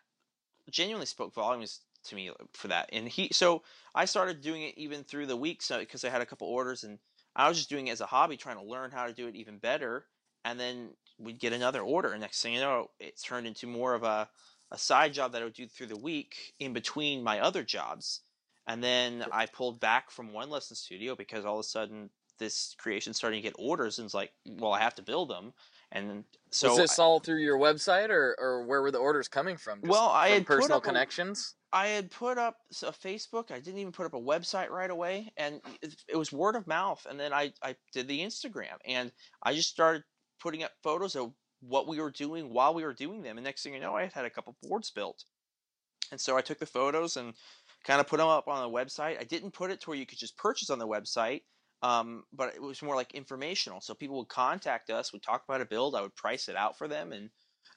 genuinely 0.70 1.08
spoke 1.08 1.34
volumes 1.34 1.82
to 2.06 2.16
me 2.16 2.30
uh, 2.30 2.34
for 2.54 2.68
that. 2.68 2.90
And 2.94 3.08
he, 3.08 3.30
so 3.32 3.64
I 3.96 4.06
started 4.06 4.42
doing 4.42 4.64
it 4.64 4.78
even 4.78 5.04
through 5.04 5.26
the 5.26 5.38
weeks 5.38 5.72
because 5.78 6.04
I 6.06 6.10
had 6.10 6.22
a 6.22 6.26
couple 6.26 6.48
orders 6.48 6.84
and 6.84 7.00
I 7.36 7.48
was 7.48 7.58
just 7.58 7.70
doing 7.70 7.88
it 7.88 7.92
as 7.92 8.02
a 8.02 8.06
hobby, 8.06 8.38
trying 8.38 8.58
to 8.58 8.64
learn 8.64 8.92
how 8.92 9.08
to 9.08 9.14
do 9.14 9.28
it 9.28 9.36
even 9.36 9.58
better. 9.58 10.06
And 10.46 10.60
then 10.60 10.90
we'd 11.18 11.40
get 11.40 11.54
another 11.54 11.82
order. 11.82 12.12
And 12.12 12.22
next 12.22 12.42
thing 12.42 12.54
you 12.54 12.60
know, 12.60 12.92
it 13.00 13.20
turned 13.22 13.48
into 13.48 13.66
more 13.66 13.96
of 13.96 14.04
a, 14.04 14.30
a 14.72 14.78
side 14.78 15.14
job 15.14 15.32
that 15.32 15.42
I 15.42 15.46
would 15.46 15.54
do 15.54 15.68
through 15.68 15.88
the 15.88 15.98
week 15.98 16.54
in 16.60 16.74
between 16.74 17.24
my 17.24 17.40
other 17.40 17.64
jobs. 17.64 18.22
And 18.68 18.84
then 18.84 19.26
I 19.32 19.46
pulled 19.46 19.80
back 19.80 20.10
from 20.10 20.32
one 20.32 20.50
lesson 20.50 20.76
studio 20.76 21.16
because 21.16 21.46
all 21.46 21.56
of 21.56 21.60
a 21.60 21.68
sudden 21.68 22.10
this 22.40 22.76
creation 22.78 23.14
starting 23.14 23.42
to 23.42 23.48
get 23.48 23.56
orders 23.60 24.00
and 24.00 24.06
it's 24.06 24.14
like, 24.14 24.32
well, 24.46 24.72
I 24.72 24.80
have 24.80 24.96
to 24.96 25.02
build 25.02 25.30
them. 25.30 25.54
And 25.92 26.24
so 26.50 26.70
was 26.70 26.78
this 26.78 27.00
I- 27.00 27.04
all 27.04 27.20
through 27.20 27.42
your 27.42 27.58
website, 27.58 28.10
or 28.10 28.36
or 28.40 28.64
where 28.64 28.82
were 28.82 28.92
the 28.92 28.98
orders 28.98 29.28
coming 29.28 29.58
from? 29.58 29.80
Just 29.80 29.92
Well, 29.92 30.10
I 30.10 30.30
from 30.30 30.34
had 30.34 30.46
personal 30.48 30.82
connections. 30.82 31.54
I 31.72 31.88
had 31.88 32.12
put 32.12 32.38
up 32.38 32.58
a 32.82 32.92
Facebook. 32.92 33.52
I 33.52 33.60
didn't 33.60 33.80
even 33.80 33.92
put 33.92 34.06
up 34.06 34.14
a 34.14 34.20
website 34.20 34.70
right 34.70 34.90
away, 34.90 35.32
and 35.38 35.62
it, 35.82 35.96
it 36.08 36.16
was 36.16 36.32
word 36.32 36.56
of 36.56 36.68
mouth. 36.68 37.06
And 37.10 37.20
then 37.20 37.34
I, 37.34 37.54
I 37.64 37.76
did 37.92 38.08
the 38.08 38.20
Instagram, 38.22 38.78
and 38.86 39.12
I 39.42 39.54
just 39.54 39.70
started 39.70 40.04
putting 40.40 40.64
up 40.64 40.72
photos 40.82 41.16
of 41.16 41.34
what 41.62 41.88
we 41.88 42.00
were 42.00 42.12
doing 42.12 42.52
while 42.52 42.74
we 42.74 42.84
were 42.84 42.94
doing 42.94 43.22
them. 43.22 43.38
And 43.38 43.46
next 43.46 43.64
thing 43.64 43.74
you 43.74 43.80
know, 43.80 43.96
I 43.96 44.04
had 44.04 44.14
had 44.14 44.26
a 44.26 44.30
couple 44.30 44.56
boards 44.62 44.92
built. 44.92 45.26
And 46.12 46.20
so 46.20 46.38
I 46.38 46.42
took 46.42 46.60
the 46.60 46.66
photos 46.66 47.18
and 47.18 47.34
kind 47.84 48.00
of 48.00 48.08
put 48.08 48.18
them 48.18 48.28
up 48.28 48.48
on 48.48 48.62
the 48.64 48.78
website. 48.78 49.20
I 49.20 49.24
didn't 49.24 49.52
put 49.52 49.72
it 49.72 49.82
to 49.82 49.90
where 49.90 49.98
you 49.98 50.06
could 50.06 50.18
just 50.18 50.38
purchase 50.38 50.70
on 50.70 50.80
the 50.80 50.88
website, 50.88 51.42
um, 51.82 52.24
but 52.32 52.56
it 52.56 52.62
was 52.62 52.82
more 52.82 52.96
like 52.96 53.14
informational. 53.14 53.82
So 53.82 53.94
people 53.94 54.18
would 54.18 54.30
contact 54.30 54.90
us, 54.90 55.12
would 55.12 55.24
talk 55.24 55.44
about 55.48 55.62
a 55.62 55.66
build, 55.66 55.96
I 55.96 56.02
would 56.02 56.16
price 56.16 56.48
it 56.48 56.56
out 56.56 56.78
for 56.78 56.88
them, 56.88 57.12
and 57.12 57.30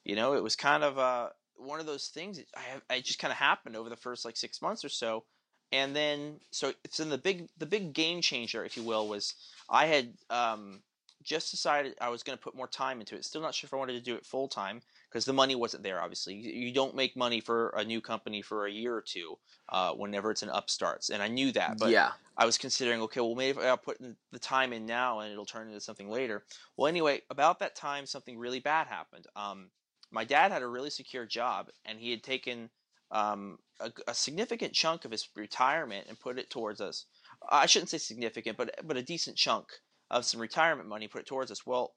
you 0.03 0.15
know, 0.15 0.33
it 0.33 0.43
was 0.43 0.55
kind 0.55 0.83
of 0.83 0.97
uh, 0.97 1.29
one 1.55 1.79
of 1.79 1.85
those 1.85 2.07
things. 2.07 2.39
I 2.55 2.61
have, 2.71 2.81
it 2.89 3.05
just 3.05 3.19
kind 3.19 3.31
of 3.31 3.37
happened 3.37 3.75
over 3.75 3.89
the 3.89 3.97
first 3.97 4.23
like 4.23 4.37
six 4.37 4.61
months 4.61 4.85
or 4.85 4.89
so, 4.89 5.25
and 5.71 5.95
then 5.95 6.39
so 6.51 6.73
it's 6.85 6.99
in 6.99 7.09
the 7.09 7.17
big 7.17 7.47
the 7.57 7.65
big 7.65 7.93
game 7.93 8.21
changer, 8.21 8.63
if 8.63 8.77
you 8.77 8.83
will, 8.83 9.07
was 9.07 9.33
I 9.69 9.87
had 9.87 10.13
um, 10.29 10.81
just 11.23 11.51
decided 11.51 11.95
I 11.99 12.09
was 12.09 12.23
going 12.23 12.37
to 12.37 12.43
put 12.43 12.55
more 12.55 12.67
time 12.67 13.01
into 13.01 13.15
it. 13.15 13.25
Still 13.25 13.41
not 13.41 13.53
sure 13.53 13.67
if 13.67 13.73
I 13.73 13.77
wanted 13.77 13.93
to 13.93 14.01
do 14.01 14.15
it 14.15 14.25
full 14.25 14.47
time 14.47 14.81
because 15.09 15.25
the 15.25 15.33
money 15.33 15.55
wasn't 15.55 15.83
there. 15.83 16.01
Obviously, 16.01 16.35
you, 16.35 16.71
don't 16.71 16.95
make 16.95 17.15
money 17.15 17.39
for 17.39 17.69
a 17.77 17.83
new 17.83 18.01
company 18.01 18.41
for 18.41 18.65
a 18.65 18.71
year 18.71 18.93
or 18.93 19.01
two 19.01 19.37
uh, 19.69 19.91
whenever 19.91 20.31
it's 20.31 20.43
an 20.43 20.49
upstarts, 20.49 21.09
and 21.09 21.21
I 21.23 21.27
knew 21.27 21.51
that. 21.53 21.77
But 21.79 21.91
yeah, 21.91 22.11
I 22.37 22.45
was 22.45 22.57
considering, 22.57 23.01
okay, 23.01 23.21
well, 23.21 23.35
maybe 23.35 23.59
I'll 23.61 23.77
put 23.77 23.97
the 24.31 24.39
time 24.39 24.73
in 24.73 24.85
now 24.85 25.19
and 25.19 25.31
it'll 25.31 25.45
turn 25.45 25.67
into 25.67 25.81
something 25.81 26.09
later. 26.09 26.43
Well, 26.75 26.87
anyway, 26.87 27.21
about 27.29 27.59
that 27.59 27.75
time, 27.75 28.05
something 28.05 28.37
really 28.37 28.59
bad 28.59 28.87
happened. 28.87 29.25
Um, 29.35 29.69
my 30.11 30.23
dad 30.23 30.51
had 30.51 30.61
a 30.61 30.67
really 30.67 30.89
secure 30.89 31.25
job, 31.25 31.69
and 31.85 31.99
he 31.99 32.11
had 32.11 32.23
taken 32.23 32.69
um, 33.11 33.57
a, 33.79 33.91
a 34.07 34.13
significant 34.13 34.73
chunk 34.73 35.05
of 35.05 35.11
his 35.11 35.27
retirement 35.35 36.05
and 36.07 36.19
put 36.19 36.37
it 36.37 36.49
towards 36.49 36.81
us. 36.81 37.05
I 37.49 37.65
shouldn't 37.65 37.89
say 37.89 37.97
significant, 37.97 38.57
but 38.57 38.75
but 38.83 38.97
a 38.97 39.03
decent 39.03 39.37
chunk 39.37 39.67
of 40.09 40.25
some 40.25 40.39
retirement 40.39 40.87
money 40.87 41.07
put 41.07 41.21
it 41.21 41.27
towards 41.27 41.51
us. 41.51 41.65
Well, 41.65 41.95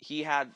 he 0.00 0.22
had 0.22 0.52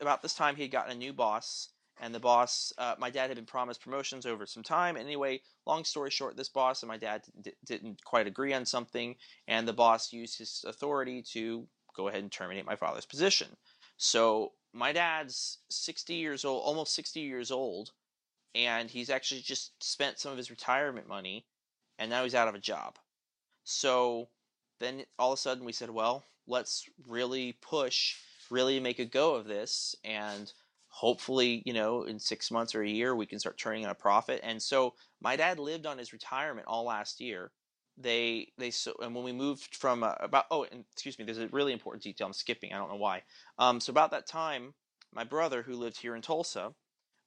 about 0.00 0.22
this 0.22 0.34
time 0.34 0.56
he 0.56 0.62
had 0.62 0.70
gotten 0.70 0.92
a 0.92 0.98
new 0.98 1.12
boss, 1.12 1.70
and 2.00 2.14
the 2.14 2.20
boss, 2.20 2.72
uh, 2.78 2.94
my 2.98 3.10
dad 3.10 3.28
had 3.28 3.36
been 3.36 3.46
promised 3.46 3.80
promotions 3.80 4.26
over 4.26 4.46
some 4.46 4.62
time. 4.62 4.96
Anyway, 4.96 5.40
long 5.66 5.84
story 5.84 6.10
short, 6.10 6.36
this 6.36 6.48
boss 6.48 6.82
and 6.82 6.88
my 6.88 6.98
dad 6.98 7.22
d- 7.40 7.52
didn't 7.64 8.04
quite 8.04 8.26
agree 8.26 8.52
on 8.52 8.66
something, 8.66 9.16
and 9.48 9.66
the 9.66 9.72
boss 9.72 10.12
used 10.12 10.38
his 10.38 10.64
authority 10.66 11.22
to 11.22 11.66
go 11.96 12.08
ahead 12.08 12.22
and 12.22 12.30
terminate 12.30 12.66
my 12.66 12.76
father's 12.76 13.06
position. 13.06 13.48
So 13.96 14.52
my 14.74 14.92
dad's 14.92 15.58
60 15.70 16.14
years 16.14 16.44
old, 16.44 16.62
almost 16.62 16.94
60 16.94 17.20
years 17.20 17.50
old, 17.50 17.92
and 18.54 18.90
he's 18.90 19.10
actually 19.10 19.40
just 19.40 19.72
spent 19.82 20.18
some 20.18 20.32
of 20.32 20.38
his 20.38 20.50
retirement 20.50 21.08
money, 21.08 21.46
and 21.98 22.10
now 22.10 22.24
he's 22.24 22.34
out 22.34 22.48
of 22.48 22.54
a 22.54 22.60
job. 22.60 22.98
So 23.64 24.28
then 24.80 25.04
all 25.18 25.32
of 25.32 25.38
a 25.38 25.40
sudden 25.40 25.64
we 25.64 25.72
said, 25.72 25.90
well, 25.90 26.26
let's 26.46 26.88
really 27.06 27.56
push, 27.60 28.16
really 28.50 28.80
make 28.80 28.98
a 28.98 29.04
go 29.04 29.34
of 29.34 29.46
this, 29.46 29.94
and 30.04 30.52
hopefully, 30.88 31.62
you 31.66 31.72
know, 31.74 32.04
in 32.04 32.18
six 32.18 32.50
months 32.50 32.74
or 32.74 32.82
a 32.82 32.88
year, 32.88 33.14
we 33.14 33.26
can 33.26 33.38
start 33.38 33.58
turning 33.58 33.82
in 33.82 33.90
a 33.90 33.94
profit. 33.94 34.40
And 34.42 34.62
so 34.62 34.94
my 35.20 35.36
dad 35.36 35.58
lived 35.58 35.86
on 35.86 35.98
his 35.98 36.12
retirement 36.12 36.66
all 36.66 36.84
last 36.84 37.20
year. 37.20 37.52
They 37.98 38.48
they 38.58 38.70
so 38.70 38.94
and 39.00 39.14
when 39.14 39.24
we 39.24 39.32
moved 39.32 39.74
from 39.74 40.02
uh, 40.02 40.14
about 40.20 40.44
oh 40.50 40.64
and 40.70 40.84
excuse 40.92 41.18
me, 41.18 41.24
there's 41.24 41.38
a 41.38 41.48
really 41.48 41.72
important 41.72 42.02
detail 42.02 42.26
I'm 42.26 42.32
skipping. 42.32 42.72
I 42.72 42.78
don't 42.78 42.90
know 42.90 42.96
why. 42.96 43.22
Um, 43.58 43.80
so 43.80 43.90
about 43.90 44.10
that 44.10 44.26
time, 44.26 44.74
my 45.14 45.24
brother 45.24 45.62
who 45.62 45.74
lived 45.74 45.98
here 45.98 46.14
in 46.14 46.22
Tulsa, 46.22 46.74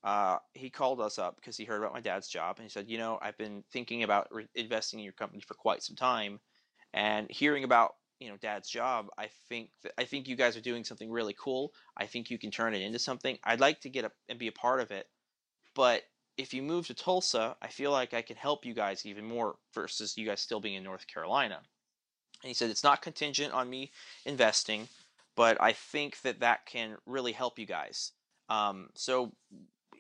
uh, 0.04 0.38
he 0.54 0.70
called 0.70 1.02
us 1.02 1.18
up 1.20 1.36
because 1.36 1.58
he 1.58 1.66
heard 1.66 1.80
about 1.80 1.94
my 1.94 2.02
dad's 2.02 2.28
job 2.28 2.58
and 2.58 2.64
he 2.64 2.70
said, 2.70 2.88
you 2.88 2.98
know, 2.98 3.18
I've 3.22 3.38
been 3.38 3.64
thinking 3.72 4.04
about 4.04 4.28
re- 4.32 4.48
investing 4.56 5.00
in 5.00 5.04
your 5.04 5.14
company 5.14 5.42
for 5.42 5.56
quite 5.56 5.84
some 5.84 5.96
time, 5.96 6.40
and 6.94 7.30
hearing 7.30 7.64
about 7.64 7.92
you 8.20 8.30
know 8.30 8.38
dad's 8.38 8.70
job, 8.70 9.08
I 9.18 9.30
think 9.48 9.72
I 9.98 10.06
think 10.06 10.28
you 10.28 10.36
guys 10.36 10.58
are 10.58 10.62
doing 10.62 10.84
something 10.84 11.12
really 11.12 11.36
cool. 11.40 11.74
I 11.98 12.06
think 12.06 12.30
you 12.30 12.38
can 12.38 12.52
turn 12.52 12.74
it 12.74 12.82
into 12.82 13.00
something. 13.00 13.38
I'd 13.44 13.60
like 13.60 13.82
to 13.82 13.90
get 13.90 14.06
up 14.06 14.14
and 14.30 14.40
be 14.40 14.48
a 14.48 14.52
part 14.52 14.82
of 14.82 14.92
it. 14.92 15.08
but 15.76 16.04
if 16.38 16.54
you 16.54 16.62
move 16.64 16.88
to 16.88 16.94
Tulsa, 16.94 17.58
I 17.62 17.68
feel 17.68 17.92
like 17.92 18.14
I 18.14 18.22
can 18.22 18.38
help 18.38 18.66
you 18.66 18.74
guys 18.74 19.06
even 19.06 19.26
more 19.26 19.58
versus 19.74 20.18
you 20.18 20.26
guys 20.26 20.40
still 20.40 20.62
being 20.62 20.76
in 20.76 20.84
North 20.84 21.06
Carolina. 21.06 21.60
And 22.42 22.48
he 22.48 22.54
said, 22.54 22.70
It's 22.70 22.84
not 22.84 23.02
contingent 23.02 23.54
on 23.54 23.70
me 23.70 23.92
investing, 24.26 24.88
but 25.36 25.62
I 25.62 25.74
think 25.74 26.22
that 26.22 26.40
that 26.40 26.66
can 26.66 26.96
really 27.06 27.34
help 27.34 27.60
you 27.60 27.66
guys. 27.66 28.14
Um, 28.48 28.90
so, 28.96 29.34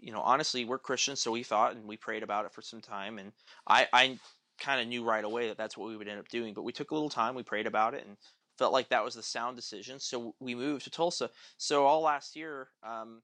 you 0.01 0.13
know, 0.13 0.21
honestly, 0.21 0.63
we're 0.63 0.79
Christians, 0.79 1.19
so 1.19 1.32
we 1.32 1.43
thought 1.43 1.75
and 1.75 1.86
we 1.86 1.97
prayed 1.97 2.23
about 2.23 2.45
it 2.45 2.53
for 2.53 2.62
some 2.62 2.79
time. 2.79 3.19
And 3.19 3.34
I, 3.67 3.88
I 3.91 4.17
kind 4.60 4.82
of 4.82 4.88
knew 4.88 5.04
right 5.04 5.24
away 5.24 5.48
that 5.48 5.58
that's 5.58 5.78
what 5.78 5.89
we 5.89 5.98
would 5.98 6.08
end 6.08 6.19
up 6.19 6.30
doing. 6.30 6.54
But 6.54 6.63
we 6.63 6.72
took 6.72 6.91
a 6.91 6.93
little 6.93 7.10
time, 7.10 7.36
we 7.36 7.43
prayed 7.43 7.67
about 7.67 7.93
it, 7.93 8.06
and 8.06 8.17
felt 8.58 8.74
like 8.74 8.89
that 8.89 9.04
was 9.04 9.15
the 9.15 9.24
sound 9.24 9.56
decision. 9.56 10.00
So 10.00 10.36
we 10.39 10.54
moved 10.54 10.84
to 10.84 10.89
Tulsa. 10.89 11.30
So 11.58 11.86
all 11.86 12.02
last 12.02 12.36
year, 12.36 12.69
um, 12.84 13.22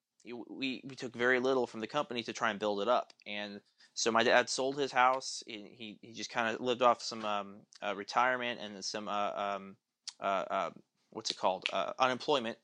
we 0.50 0.82
we 0.84 0.96
took 0.96 1.16
very 1.16 1.40
little 1.40 1.68
from 1.68 1.82
the 1.82 1.88
company 1.88 2.24
to 2.24 2.34
try 2.34 2.50
and 2.50 2.60
build 2.60 2.82
it 2.82 2.88
up. 2.88 3.14
And 3.28 3.60
so 3.94 4.12
my 4.12 4.24
dad 4.24 4.50
sold 4.50 4.78
his 4.78 4.92
house. 4.92 5.44
He 5.46 6.00
he 6.02 6.14
just 6.14 6.30
kind 6.30 6.54
of 6.54 6.62
lived 6.62 6.82
off 6.82 7.02
some 7.02 7.24
um, 7.26 7.56
uh, 7.86 7.96
retirement 7.96 8.60
and 8.62 8.84
some 8.84 9.08
uh, 9.08 9.32
um, 9.36 9.76
uh, 10.20 10.44
uh 10.50 10.70
what's 11.12 11.32
it 11.32 11.38
called 11.38 11.66
uh, 11.72 11.94
unemployment. 12.00 12.58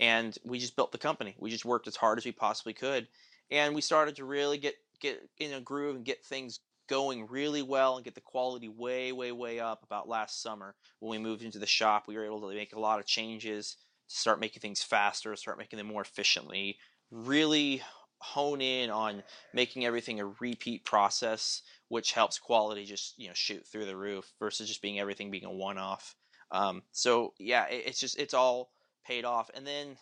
And 0.00 0.36
we 0.44 0.58
just 0.58 0.76
built 0.76 0.92
the 0.92 0.98
company. 0.98 1.36
We 1.38 1.50
just 1.50 1.64
worked 1.64 1.86
as 1.86 1.94
hard 1.94 2.18
as 2.18 2.24
we 2.24 2.32
possibly 2.32 2.72
could, 2.72 3.06
and 3.50 3.74
we 3.74 3.80
started 3.80 4.16
to 4.16 4.24
really 4.24 4.58
get 4.58 4.74
get 5.00 5.28
in 5.38 5.52
a 5.52 5.60
groove 5.60 5.96
and 5.96 6.04
get 6.04 6.24
things 6.24 6.60
going 6.88 7.26
really 7.28 7.62
well 7.62 7.96
and 7.96 8.04
get 8.04 8.14
the 8.14 8.20
quality 8.20 8.68
way 8.68 9.12
way 9.12 9.32
way 9.32 9.60
up 9.60 9.82
about 9.82 10.08
last 10.08 10.42
summer 10.42 10.74
when 11.00 11.10
we 11.10 11.18
moved 11.18 11.42
into 11.42 11.58
the 11.58 11.66
shop 11.66 12.04
we 12.06 12.16
were 12.16 12.24
able 12.24 12.40
to 12.48 12.54
make 12.54 12.74
a 12.74 12.80
lot 12.80 12.98
of 12.98 13.06
changes 13.06 13.76
to 14.08 14.16
start 14.16 14.40
making 14.40 14.60
things 14.60 14.82
faster 14.82 15.34
start 15.36 15.58
making 15.58 15.76
them 15.76 15.86
more 15.86 16.02
efficiently 16.02 16.76
really 17.10 17.82
hone 18.24 18.62
in 18.62 18.88
on 18.88 19.22
making 19.52 19.84
everything 19.84 20.18
a 20.18 20.26
repeat 20.40 20.82
process, 20.82 21.60
which 21.88 22.12
helps 22.12 22.38
quality 22.38 22.84
just 22.84 23.14
you 23.18 23.28
know 23.28 23.34
shoot 23.34 23.66
through 23.66 23.84
the 23.84 23.96
roof 23.96 24.32
versus 24.38 24.66
just 24.66 24.82
being 24.82 24.98
everything 24.98 25.30
being 25.30 25.44
a 25.44 25.52
one 25.52 25.78
off. 25.78 26.16
Um, 26.50 26.82
so 26.92 27.34
yeah, 27.38 27.66
it, 27.66 27.84
it's 27.86 28.00
just 28.00 28.18
it's 28.18 28.34
all 28.34 28.70
paid 29.06 29.24
off. 29.24 29.50
And 29.54 29.66
then 29.66 29.98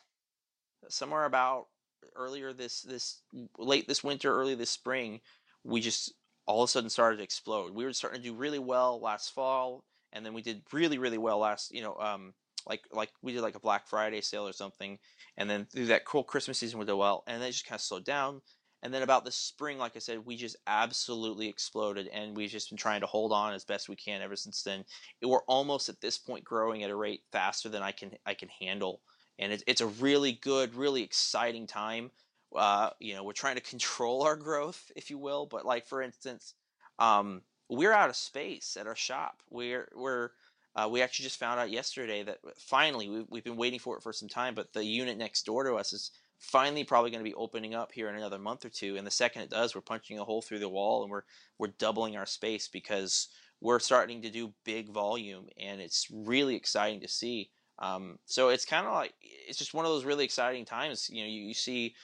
somewhere 0.89 1.25
about 1.25 1.67
earlier 2.15 2.53
this 2.53 2.83
this 2.83 3.23
late 3.59 3.89
this 3.89 4.05
winter, 4.05 4.33
early 4.33 4.55
this 4.55 4.71
spring, 4.71 5.21
we 5.65 5.81
just 5.81 6.15
all 6.47 6.63
of 6.63 6.69
a 6.69 6.71
sudden 6.71 6.91
started 6.91 7.19
to 7.19 7.23
explode. 7.23 7.75
We 7.75 7.85
were 7.85 7.93
starting 7.93 8.21
to 8.23 8.29
do 8.29 8.35
really 8.35 8.59
well 8.59 9.01
last 9.01 9.35
fall, 9.35 9.85
and 10.13 10.25
then 10.25 10.35
we 10.35 10.43
did 10.43 10.63
really 10.73 10.99
really 10.99 11.19
well 11.19 11.39
last 11.39 11.73
you 11.75 11.83
know 11.83 11.97
um, 11.97 12.35
like 12.69 12.83
like 12.93 13.11
we 13.23 13.33
did 13.33 13.43
like 13.43 13.55
a 13.55 13.61
Black 13.61 13.87
Friday 13.87 14.21
sale 14.21 14.47
or 14.47 14.53
something, 14.53 14.99
and 15.37 15.49
then 15.49 15.67
through 15.67 15.87
that 15.87 16.05
cool 16.05 16.25
Christmas 16.25 16.59
season 16.59 16.79
we 16.79 16.87
did 16.87 16.95
well, 16.95 17.25
and 17.27 17.41
then 17.41 17.49
it 17.49 17.53
just 17.53 17.67
kind 17.67 17.79
of 17.79 17.83
slowed 17.83 18.05
down. 18.05 18.41
And 18.85 18.93
then 18.93 19.03
about 19.03 19.25
the 19.25 19.31
spring, 19.31 19.79
like 19.79 19.95
I 19.95 20.01
said, 20.01 20.27
we 20.27 20.35
just 20.35 20.57
absolutely 20.67 21.49
exploded, 21.49 22.09
and 22.09 22.37
we've 22.37 22.51
just 22.51 22.69
been 22.69 22.77
trying 22.77 23.01
to 23.03 23.07
hold 23.07 23.33
on 23.33 23.53
as 23.53 23.65
best 23.65 23.89
we 23.89 23.95
can 23.95 24.23
ever 24.23 24.35
since 24.35 24.63
then. 24.65 24.85
We're 25.23 25.45
almost 25.47 25.89
at 25.89 26.01
this 26.01 26.19
point 26.19 26.43
growing 26.43 26.83
at 26.83 26.91
a 26.91 26.97
rate 26.97 27.23
faster 27.31 27.69
than 27.69 27.83
I 27.83 27.93
can 27.93 28.13
I 28.27 28.35
can 28.35 28.49
handle, 28.49 29.01
and 29.39 29.53
it's 29.53 29.63
it's 29.67 29.81
a 29.81 29.87
really 29.87 30.33
good, 30.33 30.75
really 30.75 31.03
exciting 31.03 31.67
time. 31.67 32.11
Uh, 32.55 32.91
you 32.99 33.15
know, 33.15 33.25
we're 33.25 33.33
trying 33.33 33.57
to 33.57 33.61
control 33.63 34.23
our 34.23 34.37
growth, 34.37 34.91
if 34.97 35.11
you 35.11 35.19
will, 35.19 35.47
but 35.47 35.65
like 35.65 35.87
for 35.87 36.03
instance, 36.03 36.55
um, 36.99 37.43
we're 37.69 37.93
out 37.93 38.11
of 38.11 38.17
space 38.17 38.77
at 38.79 38.87
our 38.87 38.97
shop. 38.97 39.43
We're 39.51 39.89
we're 39.95 40.31
uh, 40.75 40.89
we 40.91 41.03
actually 41.03 41.25
just 41.25 41.39
found 41.39 41.61
out 41.61 41.71
yesterday 41.71 42.23
that 42.23 42.39
finally 42.59 43.09
we, 43.09 43.25
we've 43.29 43.45
been 43.45 43.57
waiting 43.57 43.79
for 43.79 43.97
it 43.97 44.03
for 44.03 44.13
some 44.13 44.29
time, 44.29 44.55
but 44.55 44.73
the 44.73 44.85
unit 44.85 45.19
next 45.19 45.45
door 45.45 45.65
to 45.65 45.75
us 45.75 45.93
is 45.93 46.11
finally 46.39 46.83
probably 46.83 47.11
going 47.11 47.25
to 47.25 47.31
be 47.31 47.35
opening 47.35 47.75
up 47.75 47.93
here 47.93 48.09
in 48.09 48.17
another 48.17 48.39
month 48.39 48.65
or 48.65 48.69
two. 48.71 48.97
And 48.97 49.07
the 49.07 49.11
second 49.11 49.43
it 49.43 49.51
does, 49.51 49.75
we're 49.75 49.81
punching 49.81 50.19
a 50.19 50.25
hole 50.25 50.43
through 50.43 50.59
the 50.59 50.69
wall 50.69 51.03
and 51.03 51.11
we're 51.11 51.25
we're 51.59 51.69
doubling 51.79 52.17
our 52.17 52.27
space 52.27 52.69
because 52.69 53.29
we're 53.63 53.79
starting 53.79 54.23
to 54.23 54.31
do 54.31 54.53
big 54.65 54.91
volume, 54.91 55.47
and 55.59 55.81
it's 55.81 56.09
really 56.13 56.57
exciting 56.57 57.01
to 57.01 57.09
see. 57.09 57.51
Um, 57.79 58.19
so 58.27 58.49
it's 58.49 58.65
kind 58.65 58.87
of 58.87 58.93
like 58.93 59.15
it's 59.23 59.59
just 59.59 59.73
one 59.73 59.85
of 59.85 59.91
those 59.93 60.05
really 60.05 60.25
exciting 60.25 60.65
times. 60.65 61.09
You 61.11 61.23
know, 61.23 61.29
you, 61.29 61.43
you 61.43 61.55
see 61.55 61.95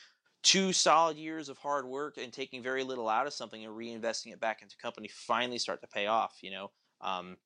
two 0.43 0.73
solid 0.73 1.17
years 1.17 1.49
of 1.49 1.59
hard 1.59 1.87
work 1.87 2.17
and 2.17 2.33
taking 2.33 2.63
very 2.63 2.85
little 2.85 3.09
out 3.09 3.27
of 3.27 3.33
something 3.33 3.65
and 3.65 3.75
reinvesting 3.75 4.33
it 4.33 4.41
back 4.41 4.63
into 4.63 4.77
company 4.77 5.09
finally 5.09 5.59
start 5.59 5.81
to 5.81 5.89
pay 5.89 6.07
off. 6.07 6.39
You 6.43 6.51
know, 6.51 6.71
um, 7.01 7.37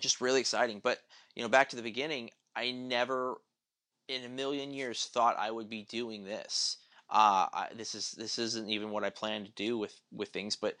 just 0.00 0.20
really 0.20 0.40
exciting. 0.40 0.80
But 0.82 0.98
you 1.34 1.42
know, 1.42 1.48
back 1.48 1.68
to 1.70 1.76
the 1.76 1.82
beginning, 1.82 2.30
I 2.56 2.70
never 2.70 3.36
in 4.08 4.24
a 4.24 4.28
million 4.28 4.72
years 4.72 5.08
thought 5.12 5.38
I 5.38 5.50
would 5.50 5.70
be 5.70 5.84
doing 5.84 6.24
this. 6.24 6.78
Uh, 7.08 7.46
I, 7.52 7.68
this 7.76 7.94
is 7.94 8.12
this 8.12 8.38
isn't 8.38 8.68
even 8.68 8.90
what 8.90 9.04
I 9.04 9.10
plan 9.10 9.44
to 9.44 9.52
do 9.52 9.78
with 9.78 9.94
with 10.12 10.28
things, 10.30 10.56
but 10.56 10.76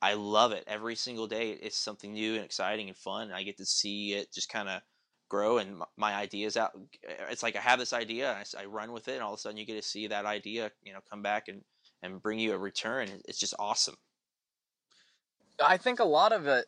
I 0.00 0.14
love 0.14 0.52
it 0.52 0.64
every 0.66 0.94
single 0.94 1.26
day. 1.26 1.50
It's 1.50 1.78
something 1.78 2.12
new 2.12 2.34
and 2.34 2.44
exciting 2.44 2.88
and 2.88 2.96
fun. 2.96 3.32
I 3.32 3.42
get 3.42 3.56
to 3.58 3.66
see 3.66 4.14
it 4.14 4.32
just 4.32 4.48
kind 4.48 4.68
of 4.68 4.82
grow 5.28 5.58
and 5.58 5.82
my 5.96 6.14
ideas 6.14 6.56
out. 6.56 6.78
It's 7.30 7.42
like 7.42 7.56
I 7.56 7.60
have 7.60 7.78
this 7.78 7.92
idea, 7.92 8.32
I, 8.32 8.62
I 8.62 8.64
run 8.66 8.92
with 8.92 9.08
it, 9.08 9.14
and 9.14 9.22
all 9.22 9.34
of 9.34 9.38
a 9.38 9.40
sudden 9.40 9.58
you 9.58 9.64
get 9.64 9.74
to 9.74 9.82
see 9.82 10.06
that 10.08 10.24
idea, 10.26 10.70
you 10.84 10.92
know, 10.92 11.00
come 11.10 11.22
back 11.22 11.48
and 11.48 11.62
and 12.02 12.22
bring 12.22 12.38
you 12.38 12.52
a 12.52 12.58
return. 12.58 13.08
It's 13.26 13.38
just 13.38 13.54
awesome. 13.58 13.96
I 15.64 15.76
think 15.76 16.00
a 16.00 16.04
lot 16.04 16.32
of 16.32 16.46
it 16.46 16.66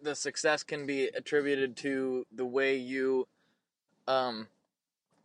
the 0.00 0.14
success 0.14 0.62
can 0.62 0.86
be 0.86 1.06
attributed 1.06 1.76
to 1.76 2.26
the 2.34 2.44
way 2.44 2.76
you 2.76 3.26
um, 4.06 4.48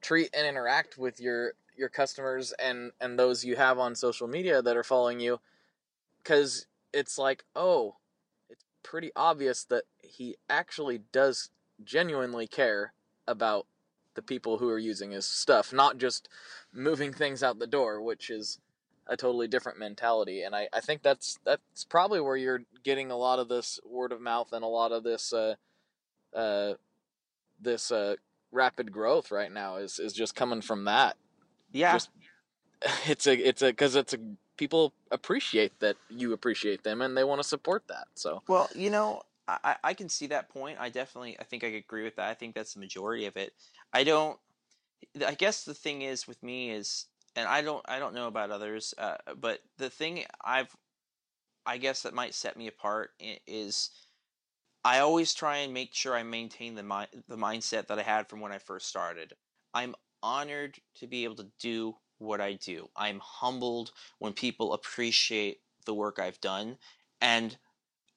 treat 0.01 0.29
and 0.33 0.47
interact 0.47 0.97
with 0.97 1.19
your 1.19 1.53
your 1.77 1.89
customers 1.89 2.53
and 2.53 2.91
and 2.99 3.17
those 3.17 3.45
you 3.45 3.55
have 3.55 3.79
on 3.79 3.95
social 3.95 4.27
media 4.27 4.61
that 4.61 4.77
are 4.77 4.83
following 4.83 5.19
you 5.19 5.39
because 6.21 6.67
it's 6.93 7.17
like 7.17 7.43
oh 7.55 7.95
it's 8.49 8.65
pretty 8.83 9.11
obvious 9.15 9.63
that 9.63 9.83
he 9.99 10.35
actually 10.49 10.99
does 11.11 11.49
genuinely 11.85 12.47
care 12.47 12.93
about 13.27 13.65
the 14.13 14.21
people 14.21 14.57
who 14.57 14.69
are 14.69 14.79
using 14.79 15.11
his 15.11 15.25
stuff 15.25 15.71
not 15.71 15.97
just 15.97 16.27
moving 16.73 17.13
things 17.13 17.41
out 17.43 17.59
the 17.59 17.67
door 17.67 18.01
which 18.01 18.29
is 18.29 18.59
a 19.07 19.17
totally 19.17 19.47
different 19.47 19.77
mentality. 19.77 20.43
And 20.43 20.55
I, 20.55 20.69
I 20.73 20.79
think 20.79 21.03
that's 21.03 21.37
that's 21.43 21.83
probably 21.85 22.21
where 22.21 22.37
you're 22.37 22.61
getting 22.83 23.11
a 23.11 23.17
lot 23.17 23.39
of 23.39 23.49
this 23.49 23.79
word 23.85 24.11
of 24.11 24.21
mouth 24.21 24.53
and 24.53 24.63
a 24.63 24.67
lot 24.67 24.91
of 24.91 25.03
this 25.03 25.33
uh, 25.33 25.55
uh, 26.33 26.73
this 27.59 27.91
uh, 27.91 28.15
rapid 28.51 28.91
growth 28.91 29.29
right 29.29 29.51
now 29.51 29.75
is 29.77 29.99
is 29.99 30.13
just 30.13 30.33
coming 30.33 30.61
from 30.61 30.85
that. 30.85 31.17
Yeah, 31.73 31.93
just, 31.93 32.09
it's 33.07 33.27
a 33.27 33.33
it's 33.33 33.61
a 33.61 33.67
because 33.67 33.95
it's 33.95 34.13
a 34.13 34.19
people 34.57 34.93
appreciate 35.11 35.79
that 35.79 35.97
you 36.09 36.33
appreciate 36.33 36.83
them 36.83 37.01
and 37.01 37.17
they 37.17 37.23
want 37.23 37.41
to 37.41 37.47
support 37.47 37.83
that. 37.89 38.07
So 38.15 38.43
well, 38.47 38.69
you 38.73 38.89
know. 38.89 39.23
I, 39.63 39.75
I 39.83 39.93
can 39.93 40.09
see 40.09 40.27
that 40.27 40.49
point. 40.49 40.77
I 40.79 40.89
definitely, 40.89 41.37
I 41.39 41.43
think 41.43 41.63
I 41.63 41.67
agree 41.67 42.03
with 42.03 42.15
that. 42.17 42.29
I 42.29 42.33
think 42.33 42.55
that's 42.55 42.73
the 42.73 42.79
majority 42.79 43.25
of 43.25 43.37
it. 43.37 43.53
I 43.93 44.03
don't. 44.03 44.37
I 45.25 45.33
guess 45.33 45.63
the 45.63 45.73
thing 45.73 46.03
is 46.03 46.27
with 46.27 46.41
me 46.43 46.71
is 46.71 47.05
and 47.35 47.47
I 47.47 47.61
don't 47.61 47.83
I 47.87 47.99
don't 47.99 48.13
know 48.13 48.27
about 48.27 48.51
others, 48.51 48.93
uh, 48.97 49.17
but 49.39 49.59
the 49.77 49.89
thing 49.89 50.25
I've 50.43 50.75
I 51.65 51.77
guess 51.77 52.03
that 52.03 52.13
might 52.13 52.33
set 52.33 52.57
me 52.57 52.67
apart 52.67 53.11
is 53.47 53.89
I 54.83 54.99
always 54.99 55.33
try 55.33 55.57
and 55.57 55.73
make 55.73 55.93
sure 55.93 56.15
I 56.15 56.23
maintain 56.23 56.75
the 56.75 56.83
mi- 56.83 57.21
the 57.27 57.37
mindset 57.37 57.87
that 57.87 57.99
I 57.99 58.03
had 58.03 58.29
from 58.29 58.39
when 58.41 58.51
I 58.51 58.57
first 58.59 58.87
started. 58.87 59.33
I'm 59.73 59.95
honored 60.23 60.79
to 60.95 61.07
be 61.07 61.23
able 61.23 61.35
to 61.37 61.51
do 61.59 61.97
what 62.19 62.41
I 62.41 62.53
do. 62.53 62.89
I'm 62.95 63.19
humbled 63.19 63.91
when 64.19 64.33
people 64.33 64.73
appreciate 64.73 65.61
the 65.85 65.93
work 65.95 66.19
I've 66.19 66.39
done 66.41 66.77
and 67.19 67.57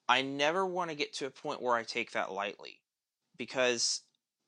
I 0.08 0.22
never 0.22 0.66
want 0.66 0.90
to 0.90 0.96
get 0.96 1.12
to 1.14 1.26
a 1.26 1.30
point 1.30 1.62
where 1.62 1.74
I 1.74 1.82
take 1.82 2.12
that 2.12 2.32
lightly 2.32 2.80
because 3.38 4.02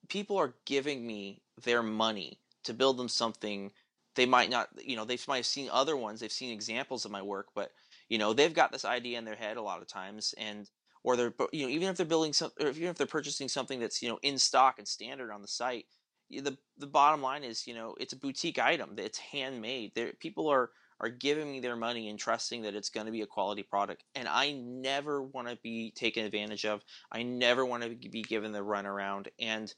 people 0.09 0.37
are 0.37 0.55
giving 0.67 1.07
me 1.07 1.43
their 1.65 1.83
money 1.83 2.41
to 2.65 2.75
build 2.75 2.97
them 2.99 3.09
something 3.09 3.73
they 4.15 4.27
might 4.27 4.51
not 4.51 4.69
you 4.83 4.97
know 4.97 5.05
they 5.05 5.19
might 5.29 5.37
have 5.39 5.47
seen 5.47 5.69
other 5.73 5.97
ones 5.97 6.21
they've 6.21 6.33
seen 6.33 6.53
examples 6.53 7.05
of 7.05 7.11
my 7.11 7.23
work 7.23 7.49
but 7.55 7.73
you 8.09 8.19
know 8.19 8.33
they've 8.33 8.55
got 8.55 8.73
this 8.73 8.85
idea 8.85 9.19
in 9.19 9.25
their 9.25 9.35
head 9.35 9.57
a 9.57 9.63
lot 9.63 9.81
of 9.81 9.89
times 9.89 10.35
and 10.39 10.71
or 11.05 11.17
they're 11.17 11.33
you 11.53 11.65
know 11.65 11.71
even 11.71 11.89
if 11.89 11.97
they're 11.97 12.07
building 12.07 12.33
some 12.33 12.51
or 12.61 12.69
even 12.69 12.89
if 12.89 12.97
they're 12.97 13.07
purchasing 13.07 13.49
something 13.49 13.81
that's 13.81 14.03
you 14.03 14.09
know 14.09 14.19
in 14.23 14.39
stock 14.39 14.79
and 14.79 14.89
standard 14.89 15.31
on 15.31 15.43
the 15.43 15.49
site 15.49 15.87
the 16.31 16.57
the 16.79 16.87
bottom 16.87 17.23
line 17.23 17.45
is 17.45 17.67
you 17.67 17.75
know 17.75 17.95
it's 18.01 18.13
a 18.13 18.19
boutique 18.19 18.59
item 18.59 18.95
it's 18.99 19.19
handmade 19.19 19.93
there 19.95 20.13
people 20.21 20.49
are 20.49 20.71
are 21.01 21.09
giving 21.09 21.51
me 21.51 21.61
their 21.61 21.77
money 21.77 22.09
and 22.09 22.19
trusting 22.19 22.63
that 22.63 22.75
it's 22.75 22.91
going 22.91 23.07
to 23.07 23.13
be 23.13 23.23
a 23.23 23.27
quality 23.27 23.63
product 23.63 24.05
and 24.15 24.29
i 24.29 24.53
never 24.53 25.23
want 25.23 25.49
to 25.49 25.59
be 25.63 25.93
taken 25.95 26.25
advantage 26.25 26.65
of 26.65 26.83
i 27.13 27.23
never 27.23 27.65
want 27.65 27.83
to 27.83 28.09
be 28.09 28.23
given 28.23 28.53
the 28.53 28.59
runaround 28.59 29.27
and 29.39 29.75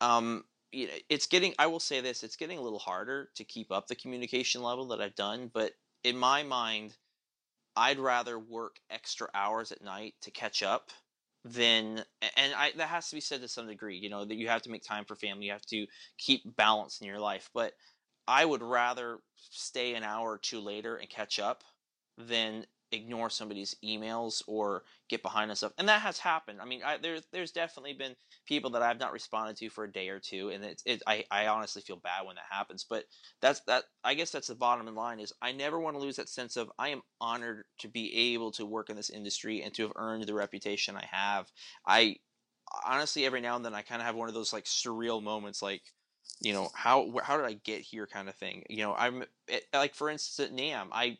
um 0.00 0.44
it's 0.74 1.26
getting. 1.26 1.54
I 1.58 1.66
will 1.66 1.80
say 1.80 2.00
this: 2.00 2.22
it's 2.22 2.36
getting 2.36 2.58
a 2.58 2.62
little 2.62 2.78
harder 2.78 3.30
to 3.36 3.44
keep 3.44 3.70
up 3.70 3.86
the 3.86 3.94
communication 3.94 4.62
level 4.62 4.88
that 4.88 5.00
I've 5.00 5.14
done. 5.14 5.50
But 5.52 5.72
in 6.02 6.16
my 6.16 6.42
mind, 6.42 6.96
I'd 7.76 7.98
rather 7.98 8.38
work 8.38 8.76
extra 8.90 9.28
hours 9.34 9.72
at 9.72 9.82
night 9.82 10.14
to 10.22 10.30
catch 10.30 10.62
up 10.62 10.90
than 11.44 12.02
and 12.36 12.54
I 12.54 12.72
that 12.76 12.88
has 12.88 13.08
to 13.10 13.16
be 13.16 13.20
said 13.20 13.42
to 13.42 13.48
some 13.48 13.66
degree. 13.66 13.98
You 13.98 14.10
know 14.10 14.24
that 14.24 14.36
you 14.36 14.48
have 14.48 14.62
to 14.62 14.70
make 14.70 14.82
time 14.82 15.04
for 15.04 15.14
family. 15.14 15.46
You 15.46 15.52
have 15.52 15.66
to 15.66 15.86
keep 16.18 16.56
balance 16.56 17.00
in 17.00 17.06
your 17.06 17.20
life. 17.20 17.50
But 17.54 17.74
I 18.26 18.44
would 18.44 18.62
rather 18.62 19.18
stay 19.36 19.94
an 19.94 20.02
hour 20.02 20.32
or 20.32 20.38
two 20.38 20.60
later 20.60 20.96
and 20.96 21.08
catch 21.08 21.38
up 21.38 21.64
than 22.16 22.66
ignore 22.94 23.28
somebody's 23.28 23.74
emails 23.84 24.42
or 24.46 24.84
get 25.08 25.22
behind 25.22 25.50
on 25.50 25.56
stuff. 25.56 25.72
And 25.78 25.88
that 25.88 26.02
has 26.02 26.18
happened. 26.18 26.60
I 26.60 26.64
mean, 26.64 26.82
I, 26.84 26.96
there's 26.96 27.22
there's 27.32 27.52
definitely 27.52 27.94
been 27.94 28.14
people 28.46 28.70
that 28.70 28.82
I've 28.82 29.00
not 29.00 29.12
responded 29.12 29.56
to 29.56 29.68
for 29.68 29.84
a 29.84 29.92
day 29.92 30.08
or 30.08 30.20
two, 30.20 30.50
and 30.50 30.64
it's 30.64 30.82
it, 30.86 31.02
I 31.06 31.24
I 31.30 31.48
honestly 31.48 31.82
feel 31.82 31.96
bad 31.96 32.24
when 32.24 32.36
that 32.36 32.44
happens. 32.48 32.86
But 32.88 33.04
that's 33.42 33.60
that. 33.66 33.84
I 34.04 34.14
guess 34.14 34.30
that's 34.30 34.48
the 34.48 34.54
bottom 34.54 34.86
line 34.94 35.20
is 35.20 35.32
I 35.42 35.52
never 35.52 35.78
want 35.78 35.96
to 35.96 36.02
lose 36.02 36.16
that 36.16 36.28
sense 36.28 36.56
of 36.56 36.70
I 36.78 36.90
am 36.90 37.02
honored 37.20 37.64
to 37.80 37.88
be 37.88 38.32
able 38.32 38.52
to 38.52 38.66
work 38.66 38.90
in 38.90 38.96
this 38.96 39.10
industry 39.10 39.62
and 39.62 39.74
to 39.74 39.82
have 39.82 39.92
earned 39.96 40.24
the 40.24 40.34
reputation 40.34 40.96
I 40.96 41.06
have. 41.10 41.50
I 41.86 42.16
honestly 42.86 43.26
every 43.26 43.40
now 43.40 43.56
and 43.56 43.64
then 43.64 43.74
I 43.74 43.82
kind 43.82 44.00
of 44.00 44.06
have 44.06 44.16
one 44.16 44.28
of 44.28 44.34
those 44.34 44.52
like 44.52 44.64
surreal 44.64 45.22
moments 45.22 45.62
like 45.62 45.82
you 46.40 46.52
know 46.52 46.70
how 46.74 47.12
how 47.22 47.36
did 47.36 47.46
I 47.46 47.54
get 47.54 47.80
here 47.80 48.06
kind 48.06 48.28
of 48.28 48.34
thing. 48.34 48.64
You 48.68 48.78
know, 48.78 48.94
I'm 48.94 49.24
it, 49.48 49.64
like 49.72 49.94
for 49.94 50.10
instance 50.10 50.48
at 50.48 50.56
NAMM, 50.56 50.88
I 50.92 51.18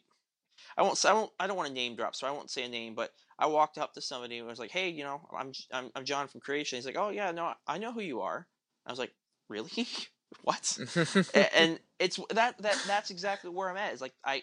I 0.77 0.83
won't 0.83 0.99
say 0.99 1.09
I 1.09 1.13
won't 1.13 1.33
I 1.39 1.47
don't 1.47 1.57
want 1.57 1.69
to 1.69 1.75
name 1.75 1.97
drop, 1.97 2.15
so 2.15 2.27
I 2.27 2.31
won't 2.31 2.51
say 2.51 2.65
a 2.65 2.69
name, 2.69 2.95
but 2.95 3.13
I 3.39 3.47
walked 3.47 3.79
up 3.79 3.95
to 3.95 4.01
somebody 4.01 4.39
and 4.39 4.47
was 4.47 4.59
like, 4.59 4.71
"Hey, 4.71 4.89
you 4.89 5.05
know, 5.05 5.21
I'm 5.37 5.53
I'm, 5.73 5.91
I'm 5.95 6.05
John 6.05 6.29
from 6.29 6.41
Creation." 6.41 6.77
He's 6.77 6.87
like, 6.87 6.97
"Oh 6.97 7.11
yeah, 7.11 7.31
no, 7.31 7.53
I 7.67 7.79
know 7.79 7.93
who 7.93 8.01
you 8.01 8.21
are." 8.21 8.47
I 8.87 8.91
was 8.91 8.99
like, 8.99 9.13
"Really? 9.49 9.87
what?" 10.43 10.79
and 11.35 11.79
it's 11.99 12.19
that 12.31 12.59
that 12.59 12.83
that's 12.87 13.11
exactly 13.11 13.51
where 13.51 13.71
I'm 13.71 13.77
at. 13.77 13.93
It's 13.93 14.03
like 14.03 14.15
I 14.25 14.43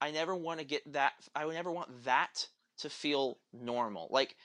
I 0.00 0.10
never 0.10 0.34
want 0.34 0.60
to 0.60 0.66
get 0.66 0.92
that 0.92 1.14
I 1.34 1.46
would 1.46 1.54
never 1.54 1.72
want 1.72 2.04
that 2.04 2.48
to 2.78 2.90
feel 2.90 3.38
normal. 3.52 4.08
Like 4.10 4.36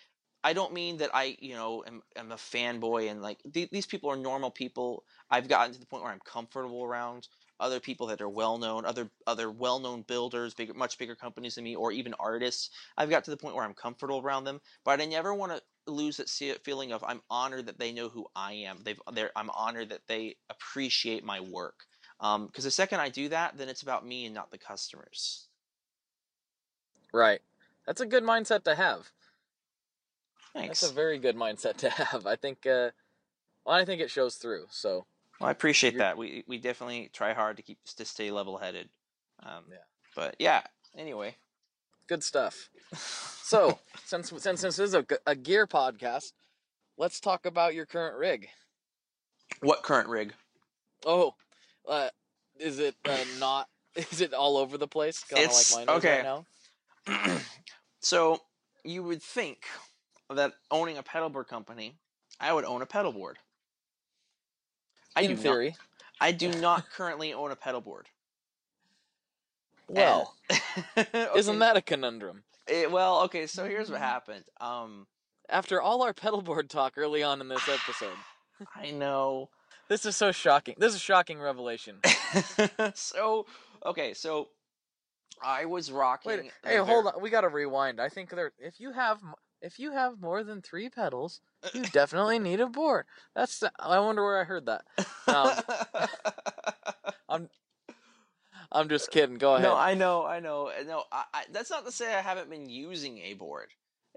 I 0.44 0.54
don't 0.54 0.74
mean 0.74 0.98
that 0.98 1.12
I, 1.14 1.38
you 1.40 1.54
know, 1.54 1.84
am, 1.86 2.02
am 2.16 2.32
a 2.32 2.36
fanboy 2.36 3.12
and 3.12 3.22
like 3.22 3.40
th- 3.54 3.70
these 3.70 3.86
people 3.86 4.10
are 4.10 4.18
normal 4.18 4.52
people. 4.52 5.04
I've 5.30 5.48
gotten 5.48 5.74
to 5.74 5.80
the 5.80 5.86
point 5.86 6.04
where 6.04 6.12
I'm 6.12 6.22
comfortable 6.26 6.84
around 6.84 7.28
other 7.60 7.80
people 7.80 8.08
that 8.08 8.22
are 8.22 8.30
well 8.30 8.58
known, 8.58 8.86
other 8.86 9.10
other 9.28 9.52
well 9.52 9.80
known 9.80 10.02
builders, 10.02 10.54
bigger, 10.56 10.74
much 10.74 10.98
bigger 10.98 11.16
companies 11.16 11.56
than 11.56 11.64
me, 11.64 11.76
or 11.76 11.92
even 11.92 12.16
artists. 12.20 12.72
I've 12.98 13.10
got 13.12 13.24
to 13.26 13.32
the 13.32 13.38
point 13.38 13.56
where 13.56 13.64
I'm 13.66 13.76
comfortable 13.76 14.20
around 14.20 14.46
them, 14.46 14.62
but 14.84 15.00
I 15.00 15.06
never 15.06 15.34
want 15.34 15.52
to 15.52 15.62
lose 15.92 16.18
that 16.18 16.30
feeling 16.64 16.92
of 16.92 17.04
I'm 17.04 17.22
honored 17.30 17.68
that 17.68 17.80
they 17.80 17.92
know 17.92 18.10
who 18.10 18.26
I 18.36 18.54
am. 18.54 18.80
They've, 18.84 19.00
I'm 19.36 19.50
honored 19.52 19.90
that 19.90 20.08
they 20.08 20.36
appreciate 20.50 21.24
my 21.24 21.40
work. 21.40 21.86
Because 22.20 22.36
um, 22.36 22.52
the 22.54 22.72
second 22.72 23.00
I 23.00 23.10
do 23.10 23.30
that, 23.30 23.58
then 23.58 23.70
it's 23.70 23.82
about 23.82 24.06
me 24.06 24.26
and 24.26 24.36
not 24.36 24.52
the 24.52 24.58
customers. 24.58 25.48
Right. 27.14 27.42
That's 27.86 28.02
a 28.02 28.06
good 28.06 28.24
mindset 28.24 28.64
to 28.66 28.76
have. 28.76 29.12
Thanks. 30.54 30.82
That's 30.82 30.92
a 30.92 30.96
very 30.96 31.18
good 31.18 31.36
mindset 31.36 31.78
to 31.78 31.90
have. 31.90 32.26
I 32.26 32.36
think. 32.36 32.66
Uh, 32.66 32.92
well, 33.66 33.76
I 33.76 33.86
think 33.86 34.02
it 34.02 34.12
shows 34.12 34.36
through. 34.36 34.66
So. 34.70 35.06
Well, 35.40 35.48
I 35.48 35.52
appreciate 35.52 35.98
that. 35.98 36.18
We 36.18 36.44
we 36.48 36.58
definitely 36.58 37.10
try 37.14 37.34
hard 37.34 37.58
to 37.58 37.64
keep 37.64 37.80
to 37.98 38.06
stay 38.06 38.32
level 38.32 38.58
headed. 38.58 38.90
Um, 39.42 39.64
yeah. 39.70 39.78
But 40.16 40.36
yeah. 40.40 40.62
Anyway. 40.98 41.36
Good 42.08 42.24
stuff. 42.24 42.70
so 42.94 43.80
since 44.06 44.30
since 44.38 44.62
since 44.62 44.76
this 44.76 44.80
is 44.80 44.94
a, 44.94 45.06
a 45.26 45.36
gear 45.36 45.66
podcast, 45.66 46.34
let's 46.98 47.20
talk 47.20 47.46
about 47.46 47.74
your 47.74 47.86
current 47.86 48.18
rig. 48.18 48.50
What 49.62 49.84
current 49.84 50.10
rig? 50.10 50.34
Oh, 51.06 51.36
uh, 51.88 52.10
is 52.60 52.80
it 52.80 52.96
uh, 53.06 53.18
not? 53.40 53.68
Is 53.96 54.22
it 54.22 54.34
all 54.34 54.56
over 54.56 54.78
the 54.78 54.88
place? 54.88 55.22
Kind 55.22 55.46
of 55.48 55.52
like 55.52 55.88
mine 55.88 55.98
okay. 55.98 56.24
right 56.24 56.46
now. 57.28 57.38
so 58.00 58.40
you 58.86 59.04
would 59.04 59.22
think 59.22 59.66
that 60.36 60.54
owning 60.70 60.98
a 60.98 61.04
pedalboard 61.04 61.48
company, 61.48 61.96
I 62.40 62.54
would 62.54 62.66
own 62.66 62.82
a 62.82 62.86
pedal 62.86 63.12
board. 63.12 63.38
I 65.16 65.22
In 65.24 65.38
theory. 65.38 65.70
Not, 65.70 65.78
I 66.20 66.32
do 66.32 66.52
not 66.62 66.90
currently 66.90 67.34
own 67.34 67.52
a 67.52 67.56
pedal 67.56 67.82
board. 67.82 68.08
Well, 69.88 70.36
okay. 70.98 71.28
isn't 71.36 71.60
that 71.60 71.76
a 71.76 71.82
conundrum? 71.82 72.44
It, 72.68 72.90
well, 72.90 73.22
okay, 73.24 73.46
so 73.46 73.66
here's 73.66 73.92
what 73.92 74.00
happened. 74.00 74.46
Um, 74.62 75.08
After 75.50 75.82
all 75.82 76.02
our 76.04 76.14
pedal 76.14 76.42
board 76.42 76.70
talk 76.70 76.94
early 76.96 77.24
on 77.24 77.42
in 77.42 77.50
this 77.50 77.68
episode. 77.68 78.18
I 78.76 78.92
know. 78.92 79.50
This 79.88 80.06
is 80.06 80.16
so 80.16 80.32
shocking. 80.32 80.76
This 80.78 80.92
is 80.92 80.96
a 80.96 81.00
shocking 81.00 81.38
revelation. 81.38 81.98
so, 82.94 83.46
okay, 83.86 84.14
so 84.14 84.48
I 85.44 85.66
was 85.66 85.92
rocking. 85.92 86.32
Wait, 86.32 86.52
hey, 86.64 86.78
hold 86.78 87.08
on. 87.08 87.22
We 87.22 87.30
got 87.30 87.42
to 87.42 87.50
rewind. 87.50 88.00
I 88.00 88.08
think 88.08 88.30
there. 88.30 88.54
If 88.58 88.80
you 88.80 88.94
have 88.94 89.20
if 89.62 89.80
you 89.80 89.92
have 89.92 90.20
more 90.20 90.44
than 90.44 90.62
three 90.62 90.90
pedals, 90.90 91.42
you 91.74 91.84
definitely 91.92 92.40
need 92.40 92.60
a 92.60 92.68
board. 92.68 93.06
That's 93.36 93.64
I 93.80 94.00
wonder 94.00 94.24
where 94.24 94.42
I 94.42 94.44
heard 94.44 94.66
that. 94.66 94.84
Um, 95.28 95.52
I'm 97.30 97.50
I'm 98.72 98.90
just 98.90 99.12
kidding. 99.12 99.38
Go 99.38 99.56
ahead. 99.56 99.68
No, 99.68 99.76
I 99.76 99.94
know, 99.94 100.26
I 100.26 100.40
know. 100.40 100.72
No, 100.88 101.04
I, 101.12 101.24
I, 101.34 101.44
that's 101.52 101.70
not 101.70 101.86
to 101.86 101.92
say 101.92 102.14
I 102.14 102.22
haven't 102.22 102.50
been 102.50 102.70
using 102.70 103.20
a 103.20 103.34
board. 103.34 103.68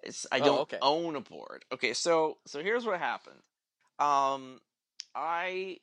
It's 0.03 0.27
I 0.31 0.41
oh, 0.41 0.45
don't 0.45 0.61
okay. 0.61 0.79
own 0.81 1.17
a 1.17 1.21
board. 1.21 1.65
Okay, 1.73 1.93
so 1.93 2.39
so 2.47 2.63
here's 2.63 2.87
what 2.87 2.99
happened. 2.99 3.41
Um, 3.99 4.61
I 5.15 5.79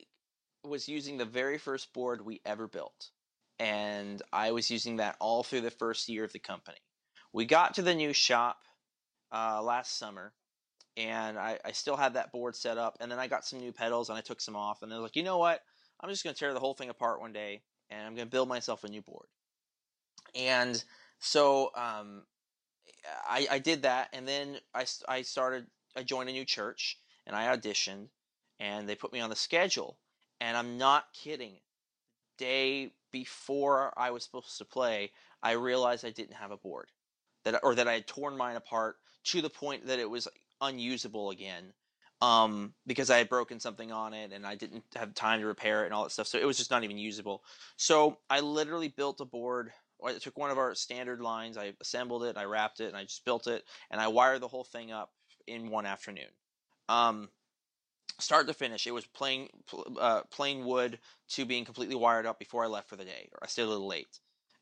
was 0.64 0.88
using 0.88 1.18
the 1.18 1.24
very 1.24 1.58
first 1.58 1.92
board 1.92 2.24
we 2.24 2.40
ever 2.44 2.68
built, 2.68 3.10
and 3.58 4.22
I 4.32 4.52
was 4.52 4.70
using 4.70 4.96
that 4.96 5.16
all 5.20 5.42
through 5.42 5.62
the 5.62 5.70
first 5.70 6.08
year 6.08 6.24
of 6.24 6.32
the 6.32 6.38
company. 6.38 6.78
We 7.32 7.46
got 7.46 7.74
to 7.74 7.82
the 7.82 7.94
new 7.94 8.12
shop 8.12 8.58
uh, 9.32 9.62
last 9.62 9.98
summer, 9.98 10.32
and 10.96 11.38
I, 11.38 11.58
I 11.64 11.72
still 11.72 11.96
had 11.96 12.14
that 12.14 12.32
board 12.32 12.54
set 12.54 12.78
up. 12.78 12.98
And 13.00 13.10
then 13.10 13.18
I 13.18 13.26
got 13.26 13.44
some 13.44 13.60
new 13.60 13.72
pedals, 13.72 14.08
and 14.08 14.18
I 14.18 14.20
took 14.20 14.40
some 14.40 14.56
off, 14.56 14.82
and 14.82 14.92
I 14.92 14.96
was 14.96 15.02
like, 15.02 15.16
you 15.16 15.22
know 15.22 15.38
what? 15.38 15.60
I'm 16.00 16.10
just 16.10 16.24
going 16.24 16.34
to 16.34 16.38
tear 16.38 16.52
the 16.52 16.60
whole 16.60 16.74
thing 16.74 16.90
apart 16.90 17.20
one 17.20 17.32
day, 17.32 17.62
and 17.90 18.06
I'm 18.06 18.14
going 18.14 18.26
to 18.26 18.30
build 18.30 18.48
myself 18.48 18.84
a 18.84 18.88
new 18.88 19.02
board. 19.02 19.26
And 20.34 20.82
so 21.18 21.70
um, 21.76 22.22
I, 23.28 23.46
I 23.50 23.58
did 23.58 23.82
that, 23.82 24.08
and 24.12 24.26
then 24.26 24.58
I, 24.74 24.84
I 25.08 25.22
started. 25.22 25.66
I 25.96 26.02
joined 26.02 26.30
a 26.30 26.32
new 26.32 26.44
church, 26.44 26.98
and 27.26 27.36
I 27.36 27.54
auditioned, 27.56 28.08
and 28.58 28.88
they 28.88 28.94
put 28.94 29.12
me 29.12 29.20
on 29.20 29.30
the 29.30 29.36
schedule. 29.36 29.98
And 30.40 30.56
I'm 30.56 30.78
not 30.78 31.04
kidding. 31.12 31.54
Day 32.38 32.92
before 33.12 33.92
I 33.96 34.10
was 34.10 34.24
supposed 34.24 34.58
to 34.58 34.64
play, 34.64 35.12
I 35.42 35.52
realized 35.52 36.04
I 36.04 36.10
didn't 36.10 36.36
have 36.36 36.50
a 36.50 36.56
board, 36.56 36.88
that 37.44 37.60
or 37.62 37.74
that 37.74 37.86
I 37.86 37.94
had 37.94 38.06
torn 38.06 38.36
mine 38.36 38.56
apart 38.56 38.96
to 39.24 39.42
the 39.42 39.50
point 39.50 39.86
that 39.86 39.98
it 39.98 40.08
was 40.08 40.28
unusable 40.60 41.30
again 41.30 41.72
um, 42.22 42.72
because 42.86 43.10
I 43.10 43.18
had 43.18 43.28
broken 43.28 43.58
something 43.58 43.90
on 43.90 44.14
it 44.14 44.32
and 44.32 44.46
I 44.46 44.54
didn't 44.54 44.84
have 44.94 45.12
time 45.12 45.40
to 45.40 45.46
repair 45.46 45.82
it 45.82 45.86
and 45.86 45.94
all 45.94 46.04
that 46.04 46.10
stuff. 46.10 46.28
So 46.28 46.38
it 46.38 46.46
was 46.46 46.56
just 46.56 46.70
not 46.70 46.84
even 46.84 46.96
usable. 46.96 47.42
So 47.76 48.18
I 48.30 48.40
literally 48.40 48.88
built 48.88 49.20
a 49.20 49.24
board. 49.24 49.72
I 50.04 50.14
took 50.14 50.38
one 50.38 50.50
of 50.50 50.58
our 50.58 50.74
standard 50.74 51.20
lines, 51.20 51.56
I 51.56 51.74
assembled 51.80 52.24
it, 52.24 52.36
I 52.36 52.44
wrapped 52.44 52.80
it, 52.80 52.88
and 52.88 52.96
I 52.96 53.02
just 53.04 53.24
built 53.24 53.46
it, 53.46 53.64
and 53.90 54.00
I 54.00 54.08
wired 54.08 54.40
the 54.40 54.48
whole 54.48 54.64
thing 54.64 54.90
up 54.90 55.10
in 55.46 55.70
one 55.70 55.86
afternoon. 55.86 56.26
Um, 56.88 57.28
start 58.18 58.48
to 58.48 58.54
finish, 58.54 58.86
it 58.86 58.92
was 58.92 59.06
plain 59.06 59.48
uh, 60.00 60.22
plain 60.30 60.64
wood 60.64 60.98
to 61.30 61.44
being 61.44 61.64
completely 61.64 61.94
wired 61.94 62.26
up 62.26 62.40
before 62.40 62.64
I 62.64 62.66
left 62.66 62.88
for 62.88 62.96
the 62.96 63.04
day, 63.04 63.28
or 63.32 63.38
I 63.42 63.46
stayed 63.46 63.62
a 63.62 63.68
little 63.68 63.86
late. 63.86 64.18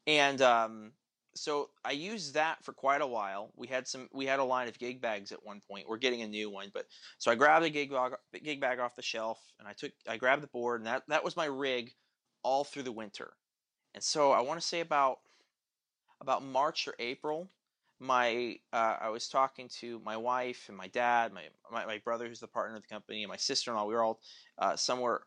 And 0.06 0.42
um, 0.42 0.92
so 1.34 1.70
I 1.84 1.92
used 1.92 2.34
that 2.34 2.64
for 2.64 2.72
quite 2.72 3.02
a 3.02 3.06
while. 3.06 3.52
We 3.56 3.66
had 3.66 3.86
some, 3.86 4.08
we 4.12 4.26
had 4.26 4.40
a 4.40 4.44
line 4.44 4.68
of 4.68 4.78
gig 4.78 5.00
bags 5.00 5.32
at 5.32 5.44
one 5.44 5.60
point. 5.60 5.88
We're 5.88 5.96
getting 5.96 6.22
a 6.22 6.26
new 6.26 6.50
one, 6.50 6.70
but 6.72 6.86
so 7.18 7.30
I 7.30 7.34
grabbed 7.34 7.64
a 7.64 7.70
gig 7.70 7.90
bag, 7.90 8.12
gig 8.42 8.60
bag 8.60 8.80
off 8.80 8.96
the 8.96 9.02
shelf, 9.02 9.38
and 9.58 9.68
I 9.68 9.72
took, 9.72 9.92
I 10.08 10.16
grabbed 10.16 10.42
the 10.42 10.48
board, 10.48 10.80
and 10.80 10.86
that 10.86 11.04
that 11.08 11.24
was 11.24 11.36
my 11.36 11.46
rig 11.46 11.94
all 12.42 12.64
through 12.64 12.82
the 12.84 12.92
winter. 12.92 13.32
And 13.94 14.02
so 14.02 14.32
I 14.32 14.40
want 14.40 14.60
to 14.60 14.66
say 14.66 14.80
about 14.80 15.18
about 16.20 16.44
March 16.44 16.86
or 16.86 16.94
April, 16.98 17.50
my 17.98 18.56
uh, 18.72 18.96
I 19.00 19.08
was 19.10 19.28
talking 19.28 19.68
to 19.80 20.00
my 20.04 20.16
wife 20.16 20.64
and 20.68 20.76
my 20.76 20.88
dad, 20.88 21.32
my, 21.32 21.42
my, 21.70 21.86
my 21.86 21.98
brother 21.98 22.28
who's 22.28 22.40
the 22.40 22.46
partner 22.46 22.76
of 22.76 22.82
the 22.82 22.88
company, 22.88 23.22
and 23.22 23.30
my 23.30 23.36
sister 23.36 23.70
in 23.70 23.76
law. 23.76 23.86
We 23.86 23.94
were 23.94 24.02
all 24.02 24.20
uh, 24.58 24.76
somewhere 24.76 25.20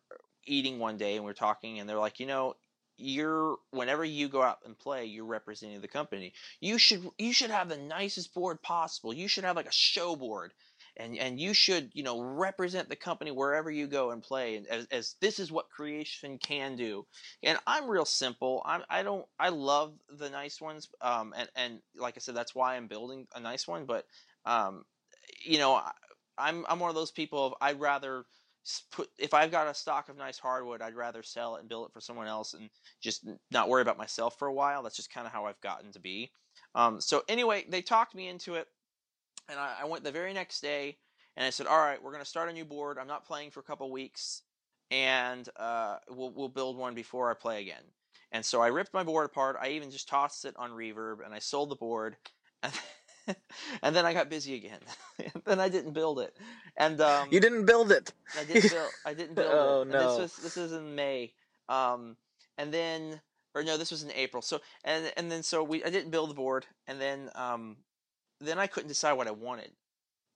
eating 0.45 0.79
one 0.79 0.97
day, 0.97 1.15
and 1.15 1.23
we 1.23 1.29
were 1.29 1.33
talking, 1.33 1.79
and 1.79 1.87
they're 1.87 1.97
like, 1.97 2.19
you 2.19 2.25
know, 2.25 2.55
you're 2.97 3.57
whenever 3.71 4.05
you 4.05 4.27
go 4.29 4.41
out 4.41 4.59
and 4.65 4.77
play 4.77 5.05
you're 5.05 5.25
representing 5.25 5.81
the 5.81 5.87
company. 5.87 6.33
You 6.59 6.77
should 6.77 7.09
you 7.17 7.33
should 7.33 7.51
have 7.51 7.69
the 7.69 7.77
nicest 7.77 8.33
board 8.33 8.61
possible. 8.61 9.13
You 9.13 9.27
should 9.27 9.43
have 9.43 9.55
like 9.55 9.67
a 9.67 9.71
show 9.73 10.15
board 10.15 10.53
and 10.97 11.17
and 11.17 11.39
you 11.39 11.53
should 11.53 11.89
you 11.93 12.03
know 12.03 12.21
represent 12.21 12.89
the 12.89 12.95
company 12.95 13.31
wherever 13.31 13.71
you 13.71 13.87
go 13.87 14.11
and 14.11 14.21
play 14.21 14.55
and 14.55 14.67
as, 14.67 14.85
as 14.91 15.15
this 15.21 15.39
is 15.39 15.51
what 15.51 15.69
creation 15.69 16.37
can 16.37 16.75
do. 16.75 17.05
And 17.41 17.57
i'm 17.67 17.89
real 17.89 18.05
simple. 18.05 18.61
I'm 18.65 18.83
i 18.89 19.03
don't 19.03 19.25
i 19.39 19.49
love 19.49 19.93
the 20.09 20.29
nice 20.29 20.61
ones 20.61 20.89
um 21.01 21.33
and 21.35 21.49
and 21.55 21.79
like 21.97 22.15
i 22.17 22.19
said 22.19 22.35
that's 22.35 22.55
why 22.55 22.75
i'm 22.75 22.87
building 22.87 23.27
a 23.35 23.39
nice 23.39 23.67
one 23.67 23.85
but 23.85 24.05
um 24.45 24.85
you 25.43 25.57
know 25.57 25.81
i'm 26.37 26.65
i'm 26.67 26.79
one 26.79 26.89
of 26.89 26.95
those 26.95 27.11
people 27.11 27.45
of 27.47 27.53
i'd 27.61 27.79
rather 27.79 28.25
put 28.91 29.09
if 29.18 29.34
I've 29.34 29.51
got 29.51 29.68
a 29.68 29.74
stock 29.74 30.09
of 30.09 30.18
nice 30.18 30.39
hardwood, 30.39 30.82
I'd 30.82 30.95
rather 30.95 31.24
sell 31.24 31.55
it 31.55 31.61
and 31.61 31.70
build 31.70 31.88
it 31.88 31.93
for 31.93 32.01
someone 32.01 32.28
else 32.28 32.53
and 32.53 32.70
just 33.01 33.28
not 33.51 33.70
worry 33.70 33.82
about 33.82 33.97
myself 33.97 34.38
for 34.39 34.47
a 34.47 34.53
while. 34.53 34.84
That's 34.84 34.95
just 34.95 35.14
kind 35.14 35.28
of 35.28 35.34
how 35.34 35.45
I've 35.45 35.61
gotten 35.61 35.91
to 35.91 35.99
be. 35.99 36.32
Um, 36.76 37.01
so 37.01 37.24
anyway, 37.28 37.66
they 37.68 37.82
talked 37.82 38.16
me 38.16 38.28
into 38.28 38.55
it, 38.55 38.68
and 39.49 39.59
I, 39.59 39.76
I, 39.82 39.86
went 39.86 40.03
the 40.03 40.11
very 40.11 40.34
next 40.34 40.61
day, 40.61 40.97
and 41.36 41.45
I 41.45 41.49
said, 41.49 41.68
"All 41.68 41.78
right, 41.78 42.01
we're 42.01 42.11
going 42.11 42.24
to 42.24 42.30
start 42.30 42.49
a 42.49 42.53
new 42.53 42.66
board. 42.66 42.97
I'm 42.97 43.07
not 43.07 43.26
playing 43.26 43.51
for 43.51 43.59
a 43.59 43.64
couple 43.64 43.91
weeks, 43.91 44.43
and 44.91 45.47
uh, 45.57 45.97
we'll 46.09 46.32
we'll 46.32 46.49
build 46.49 46.78
one 46.78 46.93
before 46.93 47.30
I 47.30 47.34
play 47.34 47.61
again." 47.61 47.84
And 48.34 48.43
so 48.43 48.61
I 48.61 48.68
ripped 48.68 48.93
my 48.95 49.03
board 49.03 49.28
apart. 49.28 49.57
I 49.61 49.70
even 49.70 49.91
just 49.91 50.09
tossed 50.09 50.45
it 50.45 50.55
on 50.57 50.72
reverb 50.72 51.24
and 51.24 51.34
I 51.36 51.39
sold 51.39 51.70
the 51.70 51.76
board. 51.76 52.18
And, 53.82 53.95
then 53.95 54.05
I 54.05 54.13
got 54.13 54.30
busy 54.30 54.55
again. 54.55 54.80
then 55.45 55.59
I 55.59 55.69
didn't 55.69 55.93
build 55.93 56.19
it. 56.19 56.36
And 56.78 56.99
um, 57.01 57.30
You 57.32 57.39
didn't 57.39 57.65
build 57.65 57.91
it. 57.91 58.11
I 58.39 58.43
didn't 58.43 58.71
build. 58.71 58.89
I 59.05 59.13
didn't 59.13 59.36
build 59.36 59.51
Oh, 59.51 59.80
it. 59.80 59.82
And 59.84 59.91
no. 59.91 59.99
This 59.99 60.19
was 60.19 60.43
this 60.43 60.55
was 60.55 60.74
in 60.74 60.95
May. 60.95 61.34
Um, 61.69 62.17
and 62.57 62.74
then 62.74 63.21
or 63.55 63.63
no, 63.63 63.78
this 63.78 63.91
was 63.91 64.03
in 64.03 64.11
April. 64.11 64.41
So 64.41 64.59
and 64.84 65.11
and 65.17 65.32
then 65.32 65.43
so 65.43 65.63
we 65.63 65.84
I 65.84 65.89
didn't 65.89 66.11
build 66.11 66.30
the 66.30 66.36
board. 66.36 66.65
And 66.88 66.99
then 66.99 67.30
um, 67.36 67.78
then 68.41 68.59
I 68.59 68.67
couldn't 68.67 68.89
decide 68.89 69.13
what 69.13 69.28
I 69.28 69.32
wanted. 69.32 69.71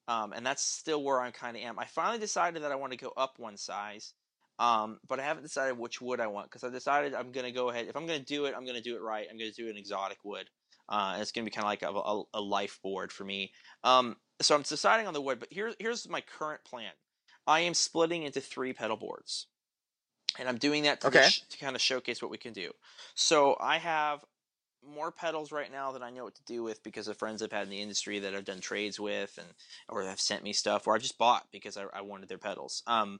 Um, 0.07 0.31
and 0.31 0.45
that's 0.45 0.63
still 0.63 1.03
where 1.03 1.19
I'm 1.19 1.33
kind 1.33 1.57
of 1.57 1.63
am. 1.63 1.79
I 1.79 1.85
finally 1.85 2.19
decided 2.19 2.63
that 2.63 2.71
I 2.71 2.75
want 2.75 2.93
to 2.93 2.97
go 2.97 3.11
up 3.17 3.33
one 3.37 3.57
size. 3.57 4.13
Um, 4.59 4.99
but 5.07 5.19
I 5.19 5.23
haven't 5.23 5.43
decided 5.43 5.77
which 5.77 6.01
wood 6.01 6.19
I 6.19 6.27
want 6.27 6.49
because 6.49 6.63
I 6.63 6.69
decided 6.69 7.13
I'm 7.13 7.31
gonna 7.31 7.51
go 7.51 7.69
ahead. 7.69 7.87
If 7.87 7.95
I'm 7.95 8.07
gonna 8.07 8.19
do 8.19 8.45
it, 8.45 8.55
I'm 8.57 8.65
gonna 8.65 8.81
do 8.81 8.95
it 8.95 9.01
right. 9.01 9.27
I'm 9.29 9.37
gonna 9.37 9.51
do 9.51 9.69
an 9.69 9.77
exotic 9.77 10.17
wood. 10.23 10.49
Uh, 10.89 11.17
it's 11.19 11.31
gonna 11.31 11.45
be 11.45 11.51
kind 11.51 11.65
of 11.65 11.69
like 11.69 11.83
a, 11.83 11.87
a, 11.87 12.23
a 12.35 12.41
life 12.41 12.79
board 12.81 13.11
for 13.11 13.23
me. 13.23 13.53
Um, 13.83 14.17
so 14.41 14.55
I'm 14.55 14.61
deciding 14.61 15.07
on 15.07 15.13
the 15.13 15.21
wood. 15.21 15.39
But 15.39 15.51
here, 15.51 15.73
here's 15.79 16.07
my 16.07 16.21
current 16.21 16.63
plan. 16.63 16.91
I 17.45 17.61
am 17.61 17.73
splitting 17.73 18.23
into 18.23 18.41
three 18.41 18.73
pedal 18.73 18.97
boards, 18.97 19.47
and 20.37 20.47
I'm 20.47 20.57
doing 20.57 20.83
that 20.83 21.01
to, 21.01 21.07
Okay. 21.07 21.27
sh- 21.27 21.41
to 21.49 21.57
kind 21.57 21.75
of 21.75 21.81
showcase 21.81 22.21
what 22.21 22.31
we 22.31 22.37
can 22.37 22.53
do. 22.53 22.71
So 23.15 23.57
I 23.59 23.77
have 23.77 24.23
more 24.85 25.11
pedals 25.11 25.51
right 25.51 25.71
now 25.71 25.91
than 25.91 26.03
I 26.03 26.11
know 26.11 26.23
what 26.23 26.35
to 26.35 26.43
do 26.43 26.63
with 26.63 26.83
because 26.83 27.07
of 27.07 27.17
friends 27.17 27.41
I've 27.41 27.51
had 27.51 27.63
in 27.63 27.69
the 27.69 27.81
industry 27.81 28.19
that 28.19 28.35
I've 28.35 28.45
done 28.45 28.59
trades 28.59 28.99
with, 28.99 29.37
and 29.37 29.47
or 29.89 30.03
have 30.03 30.19
sent 30.19 30.43
me 30.43 30.53
stuff, 30.53 30.87
or 30.87 30.95
I've 30.95 31.01
just 31.01 31.17
bought 31.17 31.47
because 31.51 31.77
I, 31.77 31.85
I 31.93 32.01
wanted 32.01 32.29
their 32.29 32.37
pedals. 32.37 32.83
Um, 32.87 33.19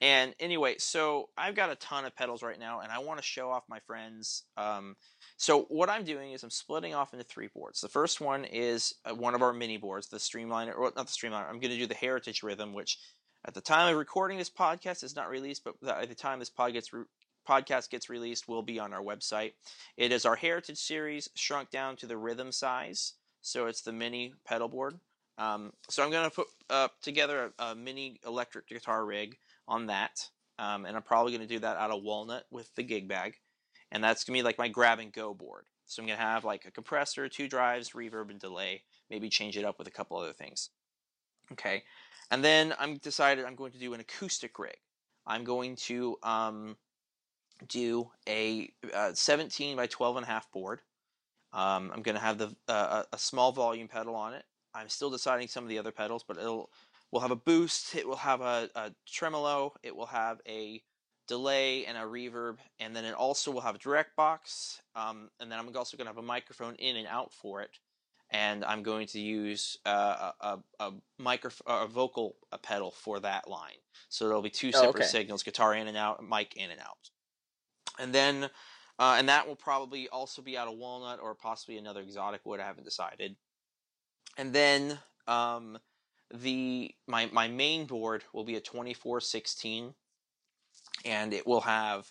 and 0.00 0.34
anyway, 0.38 0.76
so 0.78 1.30
I've 1.38 1.54
got 1.54 1.70
a 1.70 1.76
ton 1.76 2.04
of 2.04 2.14
pedals 2.14 2.42
right 2.42 2.58
now, 2.58 2.80
and 2.80 2.92
I 2.92 2.98
want 2.98 3.18
to 3.18 3.24
show 3.24 3.50
off 3.50 3.64
my 3.68 3.80
friends. 3.80 4.42
Um, 4.56 4.96
so 5.38 5.62
what 5.68 5.88
I'm 5.88 6.04
doing 6.04 6.32
is 6.32 6.42
I'm 6.42 6.50
splitting 6.50 6.94
off 6.94 7.14
into 7.14 7.24
three 7.24 7.48
boards. 7.54 7.80
The 7.80 7.88
first 7.88 8.20
one 8.20 8.44
is 8.44 8.94
uh, 9.04 9.14
one 9.14 9.34
of 9.34 9.42
our 9.42 9.54
mini 9.54 9.78
boards, 9.78 10.08
the 10.08 10.18
Streamliner, 10.18 10.76
or 10.76 10.92
not 10.94 10.96
the 10.96 11.04
Streamliner. 11.04 11.48
I'm 11.48 11.60
going 11.60 11.72
to 11.72 11.78
do 11.78 11.86
the 11.86 11.94
Heritage 11.94 12.42
Rhythm, 12.42 12.74
which 12.74 12.98
at 13.46 13.54
the 13.54 13.60
time 13.60 13.90
of 13.90 13.96
recording 13.96 14.36
this 14.36 14.50
podcast 14.50 15.02
is 15.02 15.16
not 15.16 15.30
released, 15.30 15.64
but 15.64 15.76
at 15.88 16.08
the 16.08 16.14
time 16.14 16.40
this 16.40 16.50
pod 16.50 16.74
gets 16.74 16.92
re- 16.92 17.04
podcast 17.48 17.90
gets 17.90 18.10
released, 18.10 18.48
will 18.48 18.62
be 18.62 18.78
on 18.78 18.92
our 18.92 19.02
website. 19.02 19.52
It 19.96 20.12
is 20.12 20.26
our 20.26 20.36
Heritage 20.36 20.78
series 20.78 21.30
shrunk 21.36 21.70
down 21.70 21.96
to 21.96 22.06
the 22.06 22.18
rhythm 22.18 22.52
size, 22.52 23.14
so 23.40 23.66
it's 23.66 23.82
the 23.82 23.92
mini 23.92 24.34
pedal 24.44 24.68
board. 24.68 24.98
Um, 25.38 25.72
so 25.88 26.02
I'm 26.02 26.10
going 26.10 26.28
to 26.28 26.34
put 26.34 26.46
uh, 26.70 26.88
together 27.02 27.52
a, 27.58 27.64
a 27.64 27.74
mini 27.74 28.18
electric 28.26 28.68
guitar 28.68 29.04
rig 29.04 29.36
on 29.68 29.86
that, 29.86 30.28
um, 30.58 30.84
and 30.84 30.96
I'm 30.96 31.02
probably 31.02 31.32
going 31.32 31.46
to 31.46 31.54
do 31.54 31.60
that 31.60 31.76
out 31.76 31.90
of 31.90 32.02
walnut 32.02 32.44
with 32.50 32.74
the 32.74 32.82
gig 32.82 33.08
bag, 33.08 33.34
and 33.90 34.02
that's 34.02 34.24
going 34.24 34.36
to 34.36 34.40
be 34.40 34.44
like 34.44 34.58
my 34.58 34.68
grab 34.68 34.98
and 34.98 35.12
go 35.12 35.34
board. 35.34 35.66
So 35.86 36.02
I'm 36.02 36.06
going 36.06 36.18
to 36.18 36.24
have 36.24 36.44
like 36.44 36.64
a 36.64 36.70
compressor, 36.70 37.28
two 37.28 37.48
drives, 37.48 37.90
reverb, 37.90 38.30
and 38.30 38.40
delay. 38.40 38.82
Maybe 39.08 39.28
change 39.28 39.56
it 39.56 39.64
up 39.64 39.78
with 39.78 39.86
a 39.86 39.92
couple 39.92 40.16
other 40.16 40.32
things. 40.32 40.70
Okay, 41.52 41.84
and 42.30 42.42
then 42.42 42.74
I'm 42.78 42.96
decided 42.98 43.44
I'm 43.44 43.54
going 43.54 43.72
to 43.72 43.78
do 43.78 43.94
an 43.94 44.00
acoustic 44.00 44.58
rig. 44.58 44.76
I'm 45.26 45.44
going 45.44 45.76
to 45.76 46.16
um, 46.22 46.76
do 47.68 48.10
a 48.28 48.70
uh, 48.94 49.12
17 49.12 49.76
by 49.76 49.86
12 49.86 50.16
and 50.16 50.24
a 50.24 50.28
half 50.28 50.50
board. 50.50 50.80
Um, 51.52 51.90
I'm 51.94 52.02
going 52.02 52.16
to 52.16 52.20
have 52.20 52.38
the 52.38 52.54
uh, 52.68 53.04
a 53.12 53.16
a 53.16 53.18
small 53.18 53.52
volume 53.52 53.88
pedal 53.88 54.14
on 54.14 54.34
it. 54.34 54.44
I'm 54.74 54.88
still 54.88 55.10
deciding 55.10 55.48
some 55.48 55.64
of 55.64 55.70
the 55.70 55.78
other 55.78 55.92
pedals, 55.92 56.24
but 56.26 56.36
it'll 56.36 56.70
will 57.16 57.22
have 57.22 57.30
a 57.30 57.36
boost. 57.36 57.94
It 57.94 58.06
will 58.06 58.16
have 58.16 58.42
a, 58.42 58.68
a 58.74 58.92
tremolo. 59.06 59.72
It 59.82 59.96
will 59.96 60.04
have 60.04 60.38
a 60.46 60.82
delay 61.26 61.86
and 61.86 61.96
a 61.96 62.02
reverb, 62.02 62.58
and 62.78 62.94
then 62.94 63.06
it 63.06 63.14
also 63.14 63.50
will 63.50 63.62
have 63.62 63.74
a 63.74 63.78
direct 63.78 64.16
box. 64.16 64.82
Um, 64.94 65.30
and 65.40 65.50
then 65.50 65.58
I'm 65.58 65.74
also 65.74 65.96
going 65.96 66.04
to 66.04 66.10
have 66.10 66.22
a 66.22 66.26
microphone 66.26 66.74
in 66.74 66.98
and 66.98 67.06
out 67.06 67.32
for 67.32 67.62
it. 67.62 67.70
And 68.28 68.66
I'm 68.66 68.82
going 68.82 69.06
to 69.08 69.18
use 69.18 69.78
uh, 69.86 70.32
a 70.40 70.46
a, 70.46 70.58
a 70.78 70.92
microphone, 71.18 71.84
a 71.84 71.86
vocal 71.86 72.36
a 72.52 72.58
pedal 72.58 72.90
for 72.90 73.18
that 73.20 73.48
line. 73.48 73.80
So 74.10 74.26
there'll 74.26 74.42
be 74.42 74.50
two 74.50 74.72
separate 74.72 74.96
okay. 74.96 75.06
signals: 75.06 75.42
guitar 75.42 75.74
in 75.74 75.88
and 75.88 75.96
out, 75.96 76.22
mic 76.22 76.54
in 76.54 76.70
and 76.70 76.80
out. 76.80 77.08
And 77.98 78.12
then, 78.12 78.50
uh, 78.98 79.16
and 79.18 79.30
that 79.30 79.48
will 79.48 79.56
probably 79.56 80.06
also 80.10 80.42
be 80.42 80.58
out 80.58 80.68
of 80.68 80.76
walnut 80.76 81.18
or 81.22 81.34
possibly 81.34 81.78
another 81.78 82.02
exotic 82.02 82.42
wood. 82.44 82.60
I 82.60 82.66
haven't 82.66 82.84
decided. 82.84 83.36
And 84.36 84.52
then 84.52 84.98
um, 85.26 85.78
the 86.32 86.94
my 87.06 87.28
my 87.32 87.48
main 87.48 87.86
board 87.86 88.24
will 88.32 88.44
be 88.44 88.56
a 88.56 88.60
2416 88.60 89.94
and 91.04 91.32
it 91.32 91.46
will 91.46 91.60
have 91.60 92.10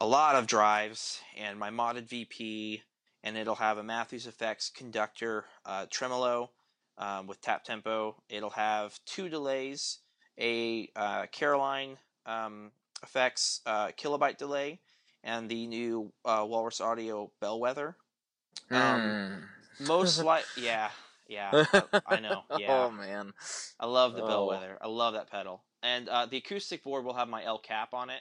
a 0.00 0.06
lot 0.06 0.36
of 0.36 0.46
drives 0.46 1.20
and 1.36 1.58
my 1.58 1.70
modded 1.70 2.08
VP 2.08 2.82
and 3.22 3.36
it'll 3.36 3.56
have 3.56 3.78
a 3.78 3.82
Matthews 3.82 4.26
Effects 4.26 4.70
conductor 4.70 5.44
uh, 5.66 5.86
tremolo 5.90 6.50
um, 6.98 7.26
with 7.26 7.40
tap 7.40 7.64
tempo. 7.64 8.16
It'll 8.28 8.50
have 8.50 8.98
two 9.04 9.28
delays, 9.28 9.98
a 10.38 10.88
uh, 10.94 11.26
Caroline 11.32 11.96
um, 12.26 12.70
Effects 13.02 13.60
uh, 13.66 13.88
kilobyte 13.88 14.38
delay, 14.38 14.80
and 15.24 15.48
the 15.48 15.66
new 15.66 16.12
uh, 16.24 16.44
Walrus 16.48 16.80
Audio 16.80 17.30
Bellwether. 17.40 17.96
Um, 18.72 19.00
Hmm. 19.00 19.86
Most 19.86 20.18
like, 20.24 20.44
yeah, 20.56 20.90
yeah, 21.28 21.50
I, 21.72 22.00
I 22.16 22.20
know, 22.20 22.42
yeah. 22.58 22.66
Oh 22.86 22.90
man. 22.90 23.32
I 23.78 23.86
love 23.86 24.14
the 24.14 24.22
Oh. 24.24 24.28
Bellwether. 24.28 24.78
I 24.80 24.88
love 24.88 25.14
that 25.14 25.30
pedal. 25.30 25.62
And 25.82 26.08
uh, 26.08 26.26
the 26.26 26.38
acoustic 26.38 26.82
board 26.82 27.04
will 27.04 27.14
have 27.14 27.28
my 27.28 27.44
El 27.44 27.58
Cap 27.58 27.94
on 27.94 28.10
it 28.10 28.20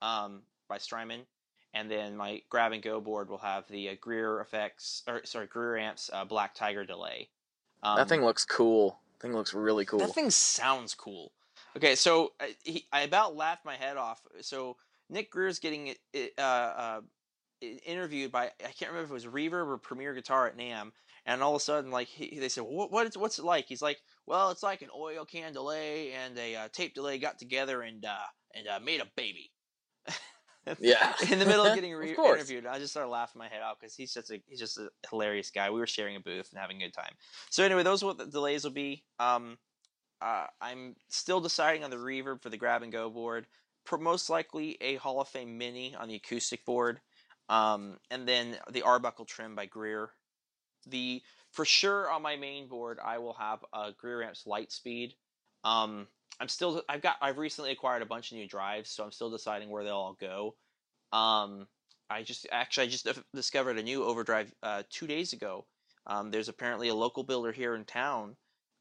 um, 0.00 0.42
by 0.68 0.78
Strymon. 0.78 1.22
And 1.74 1.90
then 1.90 2.16
my 2.16 2.42
grab 2.50 2.72
and 2.72 2.82
go 2.82 3.00
board 3.00 3.28
will 3.30 3.38
have 3.38 3.66
the 3.68 3.88
uh, 3.88 3.94
Greer 4.00 4.40
effects, 4.40 5.02
or 5.08 5.22
sorry, 5.24 5.46
Greer 5.46 5.78
amps 5.78 6.10
uh, 6.12 6.24
Black 6.24 6.54
Tiger 6.54 6.84
delay. 6.84 7.30
Um, 7.82 7.96
that 7.96 8.08
thing 8.08 8.22
looks 8.22 8.44
cool. 8.44 8.98
Thing 9.20 9.32
looks 9.32 9.54
really 9.54 9.84
cool. 9.86 9.98
That 10.00 10.14
thing 10.14 10.30
sounds 10.30 10.94
cool. 10.94 11.32
Okay, 11.76 11.94
so 11.94 12.32
I, 12.38 12.54
he, 12.62 12.84
I 12.92 13.00
about 13.02 13.34
laughed 13.36 13.64
my 13.64 13.76
head 13.76 13.96
off. 13.96 14.20
So 14.42 14.76
Nick 15.08 15.30
Greer's 15.30 15.58
getting 15.58 15.94
uh, 16.36 16.40
uh, 16.42 17.00
interviewed 17.86 18.30
by 18.30 18.46
I 18.62 18.72
can't 18.78 18.90
remember 18.92 19.04
if 19.04 19.10
it 19.10 19.14
was 19.14 19.26
Reverb 19.26 19.66
or 19.68 19.78
Premier 19.78 20.12
Guitar 20.12 20.46
at 20.46 20.56
NAMM, 20.58 20.92
and 21.26 21.42
all 21.42 21.54
of 21.54 21.56
a 21.56 21.64
sudden, 21.64 21.90
like 21.90 22.08
he, 22.08 22.38
they 22.38 22.48
said, 22.48 22.64
what, 22.64 22.90
what 22.90 23.06
is, 23.06 23.16
what's 23.16 23.38
it 23.38 23.44
like? 23.44 23.66
He's 23.66 23.82
like, 23.82 24.00
well, 24.26 24.50
it's 24.50 24.62
like 24.62 24.82
an 24.82 24.88
oil 24.96 25.24
can 25.24 25.52
delay 25.52 26.12
and 26.12 26.36
a 26.38 26.56
uh, 26.56 26.68
tape 26.72 26.94
delay 26.94 27.18
got 27.18 27.38
together 27.38 27.82
and 27.82 28.04
uh, 28.04 28.26
and 28.54 28.66
uh, 28.66 28.80
made 28.80 29.00
a 29.00 29.06
baby. 29.16 29.50
Yeah. 30.78 31.12
in 31.28 31.40
the 31.40 31.44
middle 31.44 31.66
of 31.66 31.74
getting 31.74 31.92
re- 31.92 32.14
course. 32.14 32.38
interviewed, 32.38 32.66
I 32.66 32.78
just 32.78 32.92
started 32.92 33.10
laughing 33.10 33.40
my 33.40 33.48
head 33.48 33.62
off 33.62 33.80
because 33.80 33.96
he's 33.96 34.14
just 34.14 34.30
a 34.30 34.40
he's 34.46 34.60
just 34.60 34.78
a 34.78 34.90
hilarious 35.10 35.50
guy. 35.50 35.70
We 35.70 35.80
were 35.80 35.88
sharing 35.88 36.14
a 36.14 36.20
booth 36.20 36.50
and 36.52 36.60
having 36.60 36.80
a 36.80 36.86
good 36.86 36.94
time. 36.94 37.12
So 37.50 37.64
anyway, 37.64 37.82
those 37.82 38.02
are 38.02 38.06
what 38.06 38.18
the 38.18 38.26
delays 38.26 38.62
will 38.62 38.70
be. 38.70 39.02
Um, 39.18 39.58
uh, 40.20 40.46
I'm 40.60 40.94
still 41.08 41.40
deciding 41.40 41.82
on 41.82 41.90
the 41.90 41.96
reverb 41.96 42.42
for 42.42 42.48
the 42.48 42.56
grab 42.56 42.82
and 42.82 42.92
go 42.92 43.10
board. 43.10 43.46
Most 43.98 44.30
likely 44.30 44.78
a 44.80 44.94
Hall 44.96 45.20
of 45.20 45.28
Fame 45.28 45.58
Mini 45.58 45.96
on 45.96 46.06
the 46.06 46.14
acoustic 46.14 46.64
board, 46.64 47.00
um, 47.48 47.98
and 48.12 48.28
then 48.28 48.56
the 48.70 48.82
Arbuckle 48.82 49.24
trim 49.24 49.56
by 49.56 49.66
Greer. 49.66 50.10
The 50.86 51.22
for 51.50 51.64
sure 51.64 52.10
on 52.10 52.22
my 52.22 52.36
main 52.36 52.66
board, 52.68 52.98
I 53.04 53.18
will 53.18 53.34
have 53.34 53.64
a 53.72 53.92
Greer 53.92 54.22
amps 54.22 54.44
Lightspeed. 54.46 55.12
Um, 55.64 56.06
I'm 56.40 56.48
still 56.48 56.82
I've 56.88 57.02
got 57.02 57.16
I've 57.20 57.38
recently 57.38 57.72
acquired 57.72 58.02
a 58.02 58.06
bunch 58.06 58.32
of 58.32 58.38
new 58.38 58.48
drives, 58.48 58.90
so 58.90 59.04
I'm 59.04 59.12
still 59.12 59.30
deciding 59.30 59.70
where 59.70 59.84
they'll 59.84 59.94
all 59.94 60.16
go. 60.20 60.54
Um, 61.12 61.66
I 62.10 62.22
just 62.22 62.46
actually 62.50 62.86
I 62.86 62.90
just 62.90 63.08
discovered 63.34 63.78
a 63.78 63.82
new 63.82 64.04
overdrive 64.04 64.52
uh, 64.62 64.82
two 64.90 65.06
days 65.06 65.32
ago. 65.32 65.66
Um, 66.06 66.30
there's 66.30 66.48
apparently 66.48 66.88
a 66.88 66.94
local 66.94 67.22
builder 67.22 67.52
here 67.52 67.74
in 67.74 67.84
town 67.84 68.36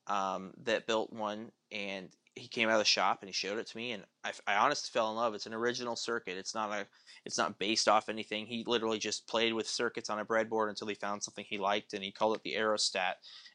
um, 0.07 0.53
that 0.63 0.87
built 0.87 1.13
one, 1.13 1.51
and 1.71 2.09
he 2.35 2.47
came 2.47 2.69
out 2.69 2.73
of 2.73 2.79
the 2.79 2.85
shop 2.85 3.19
and 3.21 3.29
he 3.29 3.33
showed 3.33 3.57
it 3.59 3.67
to 3.67 3.77
me, 3.77 3.91
and 3.91 4.03
I, 4.23 4.31
I 4.47 4.55
honestly 4.55 4.89
fell 4.91 5.09
in 5.09 5.15
love. 5.15 5.33
It's 5.33 5.45
an 5.47 5.53
original 5.53 5.95
circuit. 5.95 6.37
It's 6.37 6.55
not 6.55 6.71
a 6.71 6.85
it's 7.25 7.37
not 7.37 7.59
based 7.59 7.87
off 7.87 8.09
anything. 8.09 8.45
He 8.45 8.63
literally 8.65 8.99
just 8.99 9.27
played 9.27 9.53
with 9.53 9.67
circuits 9.67 10.09
on 10.09 10.19
a 10.19 10.25
breadboard 10.25 10.69
until 10.69 10.87
he 10.87 10.95
found 10.95 11.21
something 11.23 11.45
he 11.47 11.57
liked, 11.57 11.93
and 11.93 12.03
he 12.03 12.11
called 12.11 12.35
it 12.35 12.43
the 12.43 12.53
Aerostat, 12.55 13.13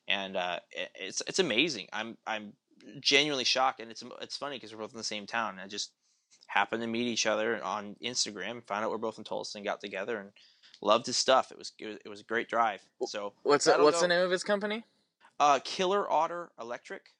and 0.08 0.36
uh, 0.36 0.60
it- 0.70 0.90
it's 0.94 1.22
it's 1.26 1.38
amazing. 1.38 1.88
I'm 1.92 2.16
I'm 2.26 2.52
genuinely 3.00 3.44
shocked, 3.44 3.80
and 3.80 3.90
it's 3.90 4.04
it's 4.20 4.36
funny 4.36 4.56
because 4.56 4.72
we're 4.72 4.80
both 4.80 4.92
in 4.92 4.98
the 4.98 5.04
same 5.04 5.26
town. 5.26 5.52
And 5.52 5.60
I 5.60 5.66
just 5.68 5.92
happened 6.46 6.82
to 6.82 6.86
meet 6.86 7.06
each 7.08 7.26
other 7.26 7.62
on 7.64 7.96
Instagram, 8.02 8.64
found 8.66 8.84
out 8.84 8.90
we're 8.90 8.98
both 8.98 9.18
in 9.18 9.24
Tulsa, 9.24 9.58
and 9.58 9.64
got 9.64 9.80
together, 9.80 10.18
and 10.18 10.30
loved 10.82 11.06
his 11.06 11.16
stuff. 11.16 11.50
It 11.50 11.58
was 11.58 11.72
it 11.78 11.86
was, 11.86 11.96
it 12.04 12.08
was 12.08 12.20
a 12.20 12.24
great 12.24 12.48
drive. 12.48 12.82
So 13.06 13.32
What's 13.42 13.66
what's 13.66 14.00
the 14.00 14.08
name 14.08 14.22
of 14.22 14.30
his 14.30 14.44
company? 14.44 14.84
Uh, 15.40 15.60
Killer 15.64 16.10
Otter 16.10 16.50
Electric. 16.60 17.12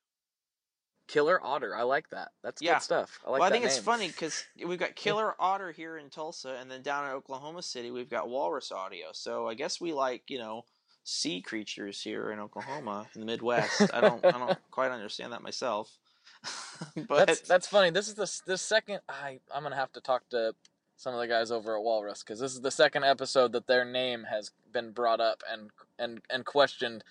Killer 1.07 1.40
Otter. 1.44 1.74
I 1.76 1.82
like 1.82 2.11
that. 2.11 2.32
That's 2.42 2.61
Yeah. 2.61 2.74
good 2.74 2.82
stuff. 2.82 3.18
I 3.26 3.30
like 3.30 3.38
that. 3.38 3.40
well, 3.40 3.48
I 3.48 3.52
think 3.52 3.64
it's 3.64 3.78
funny 3.78 4.09
because 4.09 4.44
we've 4.64 4.78
got 4.78 4.94
Killer 4.96 5.34
Otter 5.40 5.72
here 5.72 5.96
in 5.98 6.11
Tulsa, 6.11 6.57
and 6.61 6.70
then 6.70 6.82
down 6.82 7.04
in 7.07 7.12
Oklahoma 7.12 7.62
City 7.62 7.90
we've 7.90 8.11
got 8.11 8.28
Walrus 8.28 8.72
Audio. 8.72 9.09
So 9.12 9.48
I 9.48 9.54
guess 9.54 9.80
we 9.80 9.92
like 9.92 10.24
you 10.28 10.38
know 10.38 10.64
sea 11.04 11.40
creatures 11.40 12.00
here 12.02 12.32
in 12.32 12.40
Oklahoma 12.40 13.07
in 13.14 13.20
the 13.20 13.26
Midwest. 13.26 13.92
I 13.94 14.00
don't 14.00 14.24
I 14.24 14.32
don't 14.32 14.59
quite 14.70 14.90
understand 14.90 15.32
that 15.32 15.42
myself. 15.42 15.96
but 17.09 17.26
That's 17.26 17.40
that's 17.40 17.66
funny. 17.68 17.90
This 17.90 18.09
is 18.09 18.14
the 18.14 18.30
the 18.46 18.59
second 18.59 19.00
I 19.09 19.38
I'm 19.54 19.62
gonna 19.62 19.76
have 19.76 19.92
to 19.92 20.00
talk 20.00 20.28
to 20.30 20.54
some 20.96 21.14
of 21.14 21.20
the 21.20 21.28
guys 21.28 21.50
over 21.50 21.76
at 21.76 21.82
Walrus 21.82 22.22
because 22.22 22.40
this 22.40 22.52
is 22.54 22.61
the 22.62 22.70
second 22.70 23.04
episode 23.04 23.52
that 23.52 23.66
their 23.66 23.84
name 23.84 24.24
has 24.24 24.50
been 24.72 24.90
brought 24.92 25.20
up 25.20 25.42
and 25.50 25.70
and 25.98 26.20
and 26.30 26.44
questioned 26.44 27.04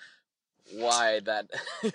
why 0.74 1.20
that 1.22 1.46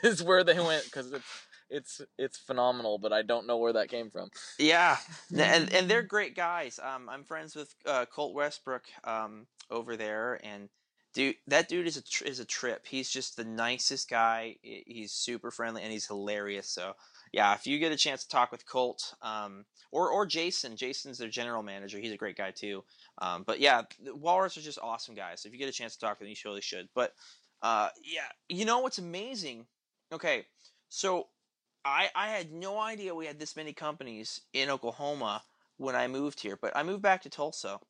is 0.04 0.22
where 0.22 0.44
they 0.44 0.58
went 0.58 0.84
because 0.84 1.12
it's 1.12 1.24
it's 1.70 2.00
it's 2.18 2.38
phenomenal, 2.38 2.98
but 2.98 3.12
I 3.12 3.22
don't 3.22 3.46
know 3.46 3.56
where 3.56 3.72
that 3.72 3.88
came 3.88 4.10
from. 4.10 4.30
Yeah, 4.58 4.96
and 5.36 5.72
and 5.74 5.88
they're 5.88 6.02
great 6.02 6.34
guys. 6.34 6.78
Um, 6.82 7.08
I'm 7.08 7.24
friends 7.24 7.54
with 7.54 7.74
uh, 7.86 8.06
Colt 8.06 8.34
Westbrook 8.34 8.84
um, 9.04 9.46
over 9.70 9.96
there, 9.96 10.40
and 10.44 10.68
dude, 11.14 11.36
that 11.46 11.68
dude 11.68 11.86
is 11.86 11.96
a 11.96 12.02
tr- 12.02 12.24
is 12.24 12.40
a 12.40 12.44
trip. 12.44 12.86
He's 12.86 13.10
just 13.10 13.36
the 13.36 13.44
nicest 13.44 14.08
guy. 14.08 14.56
He's 14.62 15.12
super 15.12 15.50
friendly 15.50 15.82
and 15.82 15.92
he's 15.92 16.06
hilarious. 16.06 16.68
So 16.68 16.94
yeah, 17.32 17.54
if 17.54 17.66
you 17.66 17.78
get 17.78 17.92
a 17.92 17.96
chance 17.96 18.24
to 18.24 18.28
talk 18.28 18.52
with 18.52 18.66
Colt, 18.66 19.14
um, 19.22 19.64
or 19.92 20.10
or 20.10 20.26
Jason, 20.26 20.76
Jason's 20.76 21.18
their 21.18 21.28
general 21.28 21.62
manager. 21.62 21.98
He's 21.98 22.12
a 22.12 22.16
great 22.16 22.36
guy 22.36 22.50
too. 22.50 22.84
Um, 23.18 23.44
but 23.46 23.60
yeah, 23.60 23.82
Walrus 24.14 24.56
are 24.56 24.62
just 24.62 24.78
awesome 24.82 25.14
guys. 25.14 25.42
So 25.42 25.48
if 25.48 25.52
you 25.52 25.58
get 25.58 25.68
a 25.68 25.72
chance 25.72 25.94
to 25.94 26.00
talk 26.00 26.18
to 26.18 26.24
them, 26.24 26.30
you 26.30 26.36
really 26.44 26.60
should. 26.60 26.88
But 26.94 27.12
uh, 27.62 27.88
yeah, 28.04 28.28
you 28.48 28.64
know 28.64 28.80
what's 28.80 28.98
amazing? 28.98 29.66
Okay, 30.12 30.46
so 30.88 31.28
I 31.84 32.10
I 32.14 32.28
had 32.28 32.52
no 32.52 32.78
idea 32.78 33.14
we 33.14 33.26
had 33.26 33.38
this 33.38 33.56
many 33.56 33.72
companies 33.72 34.42
in 34.52 34.70
Oklahoma 34.70 35.42
when 35.76 35.96
I 35.96 36.08
moved 36.08 36.40
here, 36.40 36.58
but 36.60 36.76
I 36.76 36.82
moved 36.82 37.02
back 37.02 37.22
to 37.22 37.30
Tulsa. 37.30 37.80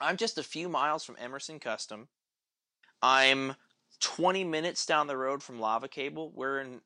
I'm 0.00 0.16
just 0.16 0.38
a 0.38 0.42
few 0.42 0.68
miles 0.68 1.04
from 1.04 1.16
Emerson 1.18 1.58
Custom. 1.58 2.08
I'm 3.00 3.54
20 4.00 4.44
minutes 4.44 4.84
down 4.84 5.06
the 5.06 5.16
road 5.16 5.42
from 5.42 5.60
Lava 5.60 5.88
Cable. 5.88 6.32
We're 6.34 6.60
in 6.60 6.80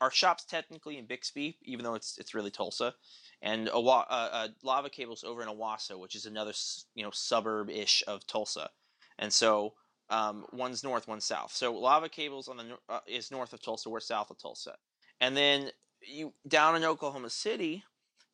our 0.00 0.10
shop's 0.10 0.44
technically 0.44 0.98
in 0.98 1.06
Bixby, 1.06 1.58
even 1.62 1.84
though 1.84 1.94
it's 1.94 2.16
it's 2.18 2.34
really 2.34 2.50
Tulsa, 2.50 2.94
and 3.42 3.68
a 3.68 3.76
uh, 3.76 4.04
uh, 4.08 4.48
Lava 4.62 4.88
Cable's 4.88 5.24
over 5.24 5.42
in 5.42 5.48
Owasso, 5.48 5.98
which 5.98 6.14
is 6.14 6.26
another 6.26 6.52
you 6.94 7.02
know 7.02 7.10
suburb 7.10 7.68
ish 7.70 8.02
of 8.06 8.26
Tulsa, 8.26 8.70
and 9.18 9.32
so 9.32 9.74
um, 10.10 10.46
one's 10.52 10.84
north, 10.84 11.08
one's 11.08 11.24
south. 11.24 11.52
So 11.52 11.74
Lava 11.74 12.08
Cables 12.08 12.48
on 12.48 12.56
the 12.58 12.78
uh, 12.88 13.00
is 13.06 13.30
north 13.30 13.52
of 13.52 13.60
Tulsa, 13.60 13.90
we're 13.90 14.00
south 14.00 14.30
of 14.30 14.38
Tulsa. 14.38 14.76
And 15.24 15.34
then 15.34 15.70
you 16.02 16.34
down 16.46 16.76
in 16.76 16.84
Oklahoma 16.84 17.30
City, 17.30 17.82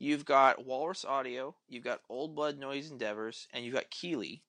you've 0.00 0.24
got 0.24 0.66
Walrus 0.66 1.04
Audio, 1.04 1.54
you've 1.68 1.84
got 1.84 2.00
Old 2.08 2.34
Blood 2.34 2.58
Noise 2.58 2.90
Endeavors, 2.90 3.46
and 3.52 3.64
you've 3.64 3.74
got 3.74 3.90
Keeley. 3.90 4.42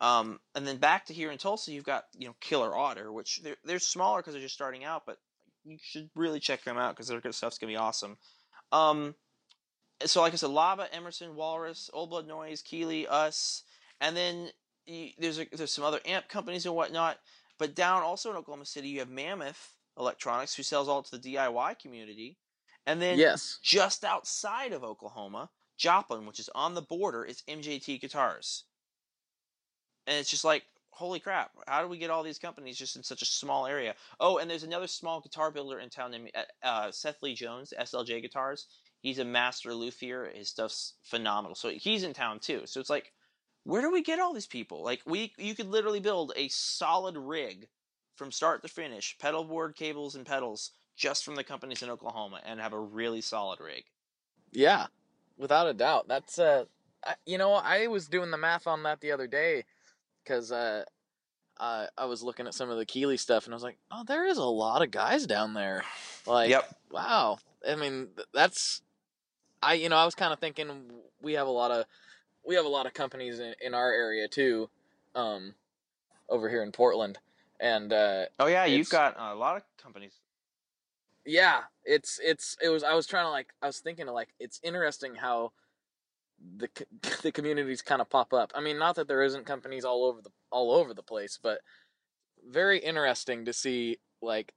Um, 0.00 0.38
and 0.54 0.64
then 0.64 0.76
back 0.76 1.06
to 1.06 1.12
here 1.12 1.32
in 1.32 1.38
Tulsa, 1.38 1.72
you've 1.72 1.82
got 1.82 2.04
you 2.16 2.28
know 2.28 2.36
Killer 2.40 2.72
Otter, 2.72 3.10
which 3.10 3.40
they're 3.42 3.56
they're 3.64 3.80
smaller 3.80 4.20
because 4.20 4.34
they're 4.34 4.42
just 4.42 4.54
starting 4.54 4.84
out, 4.84 5.06
but 5.06 5.18
you 5.64 5.76
should 5.82 6.08
really 6.14 6.38
check 6.38 6.62
them 6.62 6.78
out 6.78 6.94
because 6.94 7.08
their 7.08 7.32
stuff's 7.32 7.58
gonna 7.58 7.72
be 7.72 7.76
awesome. 7.76 8.16
Um, 8.70 9.16
so 10.04 10.20
like 10.20 10.34
I 10.34 10.36
said, 10.36 10.50
Lava, 10.50 10.86
Emerson, 10.94 11.34
Walrus, 11.34 11.90
Old 11.92 12.10
Blood 12.10 12.28
Noise, 12.28 12.62
Keeley, 12.62 13.08
us, 13.08 13.64
and 14.00 14.16
then 14.16 14.50
you, 14.86 15.08
there's 15.18 15.40
a, 15.40 15.46
there's 15.52 15.72
some 15.72 15.84
other 15.84 16.00
amp 16.06 16.28
companies 16.28 16.64
and 16.64 16.76
whatnot. 16.76 17.18
But 17.58 17.74
down 17.74 18.04
also 18.04 18.30
in 18.30 18.36
Oklahoma 18.36 18.66
City, 18.66 18.88
you 18.88 19.00
have 19.00 19.10
Mammoth, 19.10 19.74
Electronics, 19.98 20.54
who 20.54 20.62
sells 20.62 20.88
all 20.88 21.02
to 21.02 21.18
the 21.18 21.34
DIY 21.34 21.78
community. 21.78 22.38
And 22.86 23.02
then 23.02 23.18
yes. 23.18 23.58
just 23.62 24.04
outside 24.04 24.72
of 24.72 24.84
Oklahoma, 24.84 25.50
Joplin, 25.76 26.26
which 26.26 26.38
is 26.38 26.50
on 26.54 26.74
the 26.74 26.82
border, 26.82 27.24
is 27.24 27.42
MJT 27.48 28.00
Guitars. 28.00 28.64
And 30.06 30.16
it's 30.18 30.30
just 30.30 30.44
like, 30.44 30.64
holy 30.90 31.20
crap, 31.20 31.50
how 31.66 31.82
do 31.82 31.88
we 31.88 31.98
get 31.98 32.10
all 32.10 32.22
these 32.22 32.38
companies 32.38 32.78
just 32.78 32.96
in 32.96 33.02
such 33.02 33.22
a 33.22 33.26
small 33.26 33.66
area? 33.66 33.94
Oh, 34.20 34.38
and 34.38 34.48
there's 34.48 34.62
another 34.62 34.86
small 34.86 35.20
guitar 35.20 35.50
builder 35.50 35.78
in 35.78 35.90
town 35.90 36.12
named 36.12 36.30
uh, 36.34 36.66
uh 36.66 36.90
Seth 36.90 37.22
Lee 37.22 37.34
Jones, 37.34 37.74
SLJ 37.78 38.22
Guitars. 38.22 38.66
He's 39.00 39.18
a 39.18 39.24
master 39.24 39.74
luthier. 39.74 40.30
His 40.34 40.48
stuff's 40.48 40.94
phenomenal. 41.02 41.54
So 41.54 41.68
he's 41.70 42.02
in 42.02 42.14
town 42.14 42.38
too. 42.38 42.62
So 42.64 42.80
it's 42.80 42.90
like, 42.90 43.12
where 43.64 43.82
do 43.82 43.92
we 43.92 44.02
get 44.02 44.20
all 44.20 44.32
these 44.32 44.46
people? 44.46 44.82
Like 44.82 45.02
we, 45.06 45.32
you 45.36 45.54
could 45.54 45.68
literally 45.68 46.00
build 46.00 46.32
a 46.34 46.48
solid 46.48 47.16
rig 47.16 47.68
from 48.16 48.32
start 48.32 48.62
to 48.62 48.68
finish, 48.68 49.16
pedal 49.18 49.44
board, 49.44 49.76
cables, 49.76 50.14
and 50.14 50.26
pedals 50.26 50.72
just 50.96 51.24
from 51.24 51.36
the 51.36 51.44
companies 51.44 51.82
in 51.82 51.90
Oklahoma 51.90 52.40
and 52.44 52.58
have 52.58 52.72
a 52.72 52.80
really 52.80 53.20
solid 53.20 53.60
rig. 53.60 53.84
Yeah, 54.52 54.86
without 55.36 55.68
a 55.68 55.74
doubt. 55.74 56.08
That's 56.08 56.38
uh, 56.38 56.64
I, 57.04 57.14
you 57.26 57.38
know, 57.38 57.52
I 57.52 57.86
was 57.86 58.08
doing 58.08 58.30
the 58.30 58.38
math 58.38 58.66
on 58.66 58.82
that 58.84 59.00
the 59.00 59.12
other 59.12 59.26
day 59.26 59.64
because 60.24 60.50
uh, 60.50 60.84
uh, 61.58 61.86
I 61.96 62.06
was 62.06 62.22
looking 62.22 62.46
at 62.46 62.54
some 62.54 62.70
of 62.70 62.78
the 62.78 62.86
Keeley 62.86 63.18
stuff 63.18 63.44
and 63.44 63.54
I 63.54 63.56
was 63.56 63.62
like, 63.62 63.78
oh, 63.90 64.04
there 64.06 64.26
is 64.26 64.38
a 64.38 64.44
lot 64.44 64.82
of 64.82 64.90
guys 64.90 65.26
down 65.26 65.54
there. 65.54 65.84
Like, 66.26 66.50
yep. 66.50 66.74
wow. 66.90 67.38
I 67.68 67.76
mean, 67.76 68.08
that's 68.32 68.82
I, 69.62 69.74
you 69.74 69.88
know, 69.88 69.96
I 69.96 70.04
was 70.04 70.14
kind 70.14 70.32
of 70.32 70.38
thinking 70.38 70.84
we 71.20 71.34
have 71.34 71.46
a 71.46 71.50
lot 71.50 71.70
of 71.70 71.84
we 72.46 72.54
have 72.54 72.64
a 72.64 72.68
lot 72.68 72.86
of 72.86 72.94
companies 72.94 73.40
in, 73.40 73.54
in 73.60 73.74
our 73.74 73.92
area 73.92 74.28
too, 74.28 74.70
um, 75.14 75.54
over 76.28 76.48
here 76.48 76.62
in 76.62 76.72
Portland 76.72 77.18
and 77.60 77.92
uh, 77.92 78.26
oh 78.38 78.46
yeah, 78.46 78.64
you've 78.64 78.90
got 78.90 79.16
a 79.18 79.34
lot 79.34 79.56
of 79.56 79.62
companies. 79.82 80.14
Yeah, 81.24 81.62
it's 81.84 82.20
it's 82.22 82.56
it 82.62 82.68
was. 82.68 82.84
I 82.84 82.94
was 82.94 83.06
trying 83.06 83.24
to 83.24 83.30
like. 83.30 83.48
I 83.62 83.66
was 83.66 83.78
thinking 83.80 84.08
of 84.08 84.14
like. 84.14 84.28
It's 84.38 84.60
interesting 84.62 85.16
how 85.16 85.52
the 86.56 86.68
the 87.22 87.32
communities 87.32 87.82
kind 87.82 88.00
of 88.00 88.10
pop 88.10 88.32
up. 88.32 88.52
I 88.54 88.60
mean, 88.60 88.78
not 88.78 88.96
that 88.96 89.08
there 89.08 89.22
isn't 89.22 89.46
companies 89.46 89.84
all 89.84 90.04
over 90.04 90.22
the 90.22 90.30
all 90.50 90.72
over 90.72 90.94
the 90.94 91.02
place, 91.02 91.38
but 91.42 91.60
very 92.48 92.78
interesting 92.78 93.44
to 93.44 93.52
see 93.52 93.98
like 94.22 94.52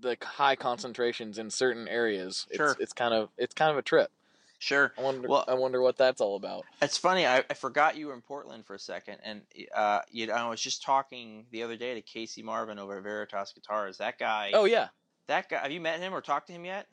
the 0.00 0.16
high 0.22 0.56
concentrations 0.56 1.38
in 1.38 1.50
certain 1.50 1.88
areas. 1.88 2.46
Sure. 2.54 2.72
It's, 2.72 2.80
it's 2.80 2.92
kind 2.92 3.14
of 3.14 3.30
it's 3.38 3.54
kind 3.54 3.70
of 3.70 3.78
a 3.78 3.82
trip. 3.82 4.10
Sure. 4.58 4.92
I 4.98 5.02
wonder. 5.02 5.28
Well, 5.28 5.44
I 5.46 5.54
wonder 5.54 5.82
what 5.82 5.96
that's 5.98 6.20
all 6.20 6.36
about. 6.36 6.64
It's 6.80 6.96
funny. 6.96 7.26
I, 7.26 7.44
I 7.50 7.54
forgot 7.54 7.96
you 7.96 8.08
were 8.08 8.14
in 8.14 8.22
Portland 8.22 8.64
for 8.64 8.74
a 8.74 8.78
second, 8.78 9.18
and 9.22 9.42
uh, 9.74 10.00
you 10.10 10.26
know, 10.26 10.34
I 10.34 10.48
was 10.48 10.60
just 10.60 10.82
talking 10.82 11.44
the 11.50 11.62
other 11.62 11.76
day 11.76 11.94
to 11.94 12.00
Casey 12.00 12.42
Marvin 12.42 12.78
over 12.78 12.96
at 12.96 13.02
Veritas 13.02 13.52
Guitars. 13.52 13.98
That 13.98 14.18
guy. 14.18 14.50
Oh 14.54 14.64
yeah. 14.64 14.88
That 15.28 15.48
guy. 15.48 15.58
Have 15.58 15.72
you 15.72 15.80
met 15.80 16.00
him 16.00 16.14
or 16.14 16.20
talked 16.20 16.46
to 16.48 16.52
him 16.52 16.64
yet? 16.64 16.86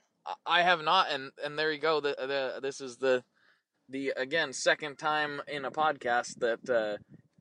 I 0.45 0.61
have 0.61 0.81
not, 0.83 1.11
and 1.11 1.31
and 1.43 1.57
there 1.57 1.71
you 1.71 1.79
go. 1.79 1.99
The 1.99 2.15
the 2.17 2.59
this 2.61 2.81
is 2.81 2.97
the 2.97 3.23
the 3.89 4.13
again 4.15 4.53
second 4.53 4.97
time 4.97 5.41
in 5.47 5.65
a 5.65 5.71
podcast 5.71 6.39
that 6.39 6.69
uh, 6.69 6.97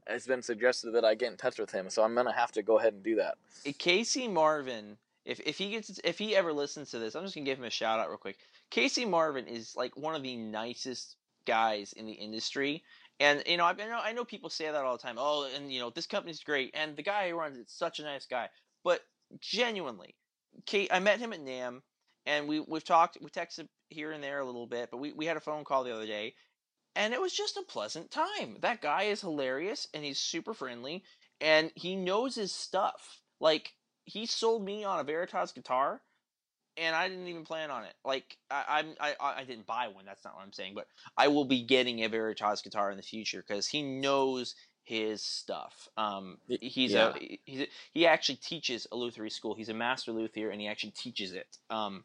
has 0.06 0.26
been 0.26 0.42
suggested 0.42 0.92
that 0.92 1.04
I 1.04 1.14
get 1.14 1.30
in 1.30 1.36
touch 1.36 1.58
with 1.58 1.70
him. 1.70 1.90
So 1.90 2.02
I'm 2.02 2.14
gonna 2.14 2.32
have 2.32 2.52
to 2.52 2.62
go 2.62 2.78
ahead 2.78 2.94
and 2.94 3.02
do 3.02 3.16
that. 3.16 3.36
Casey 3.78 4.28
Marvin. 4.28 4.98
If 5.24 5.40
if 5.40 5.58
he 5.58 5.70
gets 5.70 6.00
if 6.02 6.18
he 6.18 6.34
ever 6.34 6.52
listens 6.52 6.90
to 6.90 6.98
this, 6.98 7.14
I'm 7.14 7.22
just 7.22 7.34
gonna 7.34 7.44
give 7.44 7.58
him 7.58 7.64
a 7.64 7.70
shout 7.70 8.00
out 8.00 8.08
real 8.08 8.18
quick. 8.18 8.38
Casey 8.72 9.04
Marvin 9.04 9.48
is 9.48 9.76
like 9.76 9.94
one 9.98 10.14
of 10.14 10.22
the 10.22 10.34
nicest 10.34 11.16
guys 11.46 11.92
in 11.92 12.06
the 12.06 12.12
industry. 12.12 12.82
And 13.20 13.42
you 13.46 13.58
know, 13.58 13.66
I, 13.66 13.74
know 13.74 14.00
I 14.02 14.12
know 14.12 14.24
people 14.24 14.48
say 14.48 14.64
that 14.64 14.74
all 14.74 14.96
the 14.96 15.02
time. 15.02 15.16
Oh, 15.18 15.46
and 15.54 15.70
you 15.70 15.78
know, 15.78 15.90
this 15.90 16.06
company's 16.06 16.42
great, 16.42 16.70
and 16.72 16.96
the 16.96 17.02
guy 17.02 17.28
who 17.28 17.36
runs 17.36 17.58
it's 17.58 17.78
such 17.78 18.00
a 18.00 18.02
nice 18.02 18.24
guy. 18.24 18.48
But 18.82 19.02
genuinely, 19.40 20.16
Kate, 20.64 20.88
I 20.90 21.00
met 21.00 21.20
him 21.20 21.34
at 21.34 21.44
NAMM, 21.44 21.82
and 22.24 22.48
we 22.48 22.60
we've 22.60 22.82
talked, 22.82 23.18
we 23.20 23.28
texted 23.28 23.68
here 23.90 24.10
and 24.10 24.24
there 24.24 24.40
a 24.40 24.44
little 24.44 24.66
bit, 24.66 24.90
but 24.90 24.96
we 24.96 25.12
we 25.12 25.26
had 25.26 25.36
a 25.36 25.40
phone 25.40 25.64
call 25.64 25.84
the 25.84 25.94
other 25.94 26.06
day, 26.06 26.34
and 26.96 27.12
it 27.12 27.20
was 27.20 27.34
just 27.34 27.58
a 27.58 27.62
pleasant 27.68 28.10
time. 28.10 28.56
That 28.62 28.80
guy 28.80 29.02
is 29.02 29.20
hilarious, 29.20 29.86
and 29.92 30.02
he's 30.02 30.18
super 30.18 30.54
friendly, 30.54 31.04
and 31.42 31.70
he 31.74 31.94
knows 31.94 32.36
his 32.36 32.52
stuff. 32.52 33.20
Like 33.38 33.74
he 34.06 34.24
sold 34.24 34.64
me 34.64 34.82
on 34.82 34.98
a 34.98 35.04
Veritas 35.04 35.52
guitar 35.52 36.00
and 36.76 36.94
I 36.96 37.08
didn't 37.08 37.28
even 37.28 37.44
plan 37.44 37.70
on 37.70 37.84
it. 37.84 37.94
Like 38.04 38.36
I, 38.50 38.64
I'm, 38.68 38.86
I, 39.00 39.14
I 39.20 39.44
didn't 39.44 39.66
buy 39.66 39.88
one. 39.88 40.04
That's 40.04 40.24
not 40.24 40.34
what 40.34 40.42
I'm 40.42 40.52
saying. 40.52 40.74
But 40.74 40.86
I 41.16 41.28
will 41.28 41.44
be 41.44 41.62
getting 41.62 42.04
a 42.04 42.08
Veritas 42.08 42.62
guitar 42.62 42.90
in 42.90 42.96
the 42.96 43.02
future 43.02 43.44
because 43.46 43.66
he 43.66 43.82
knows 43.82 44.54
his 44.84 45.22
stuff. 45.22 45.88
Um, 45.96 46.38
he's 46.48 46.92
yeah. 46.92 47.12
a 47.14 47.38
he's 47.44 47.60
a, 47.62 47.66
he 47.92 48.06
actually 48.06 48.36
teaches 48.36 48.86
a 48.92 48.96
lutherie 48.96 49.30
school. 49.30 49.54
He's 49.54 49.68
a 49.68 49.74
master 49.74 50.12
luthier, 50.12 50.50
and 50.50 50.60
he 50.60 50.68
actually 50.68 50.92
teaches 50.92 51.32
it. 51.32 51.58
Um, 51.70 52.04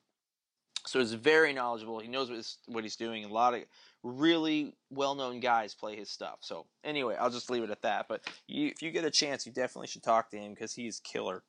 so 0.86 1.00
he's 1.00 1.14
very 1.14 1.54
knowledgeable. 1.54 2.00
He 2.00 2.08
knows 2.08 2.30
what, 2.30 2.38
his, 2.38 2.58
what 2.68 2.84
he's 2.84 2.96
doing. 2.96 3.26
A 3.26 3.28
lot 3.28 3.54
of 3.54 3.64
really 4.04 4.74
well-known 4.90 5.42
guys 5.42 5.74
play 5.74 5.98
his 5.98 6.10
stuff. 6.10 6.38
So 6.42 6.66
anyway, 6.84 7.16
I'll 7.20 7.30
just 7.30 7.50
leave 7.50 7.64
it 7.64 7.70
at 7.70 7.82
that. 7.82 8.08
But 8.08 8.22
you, 8.48 8.68
if 8.68 8.82
you 8.82 8.92
get 8.92 9.04
a 9.04 9.12
chance, 9.12 9.46
you 9.46 9.52
definitely 9.52 9.88
should 9.88 10.04
talk 10.04 10.30
to 10.32 10.38
him 10.38 10.54
because 10.54 10.74
he's 10.74 11.00
killer. 11.00 11.44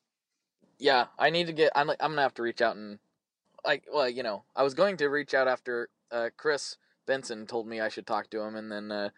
Yeah, 0.78 1.06
I 1.18 1.30
need 1.30 1.46
to 1.48 1.52
get. 1.52 1.72
I'm 1.74 1.90
I'm 1.90 1.96
gonna 2.12 2.22
have 2.22 2.34
to 2.34 2.42
reach 2.42 2.62
out 2.62 2.76
and 2.76 2.98
like 3.68 3.84
well 3.92 4.08
you 4.08 4.24
know 4.24 4.42
I 4.56 4.64
was 4.64 4.74
going 4.74 4.96
to 4.96 5.08
reach 5.08 5.34
out 5.34 5.46
after 5.46 5.90
uh, 6.10 6.30
Chris 6.36 6.76
Benson 7.06 7.46
told 7.46 7.66
me 7.66 7.80
I 7.80 7.88
should 7.88 8.06
talk 8.06 8.30
to 8.30 8.40
him, 8.40 8.56
and 8.56 8.70
then 8.70 8.92
uh, 8.92 9.10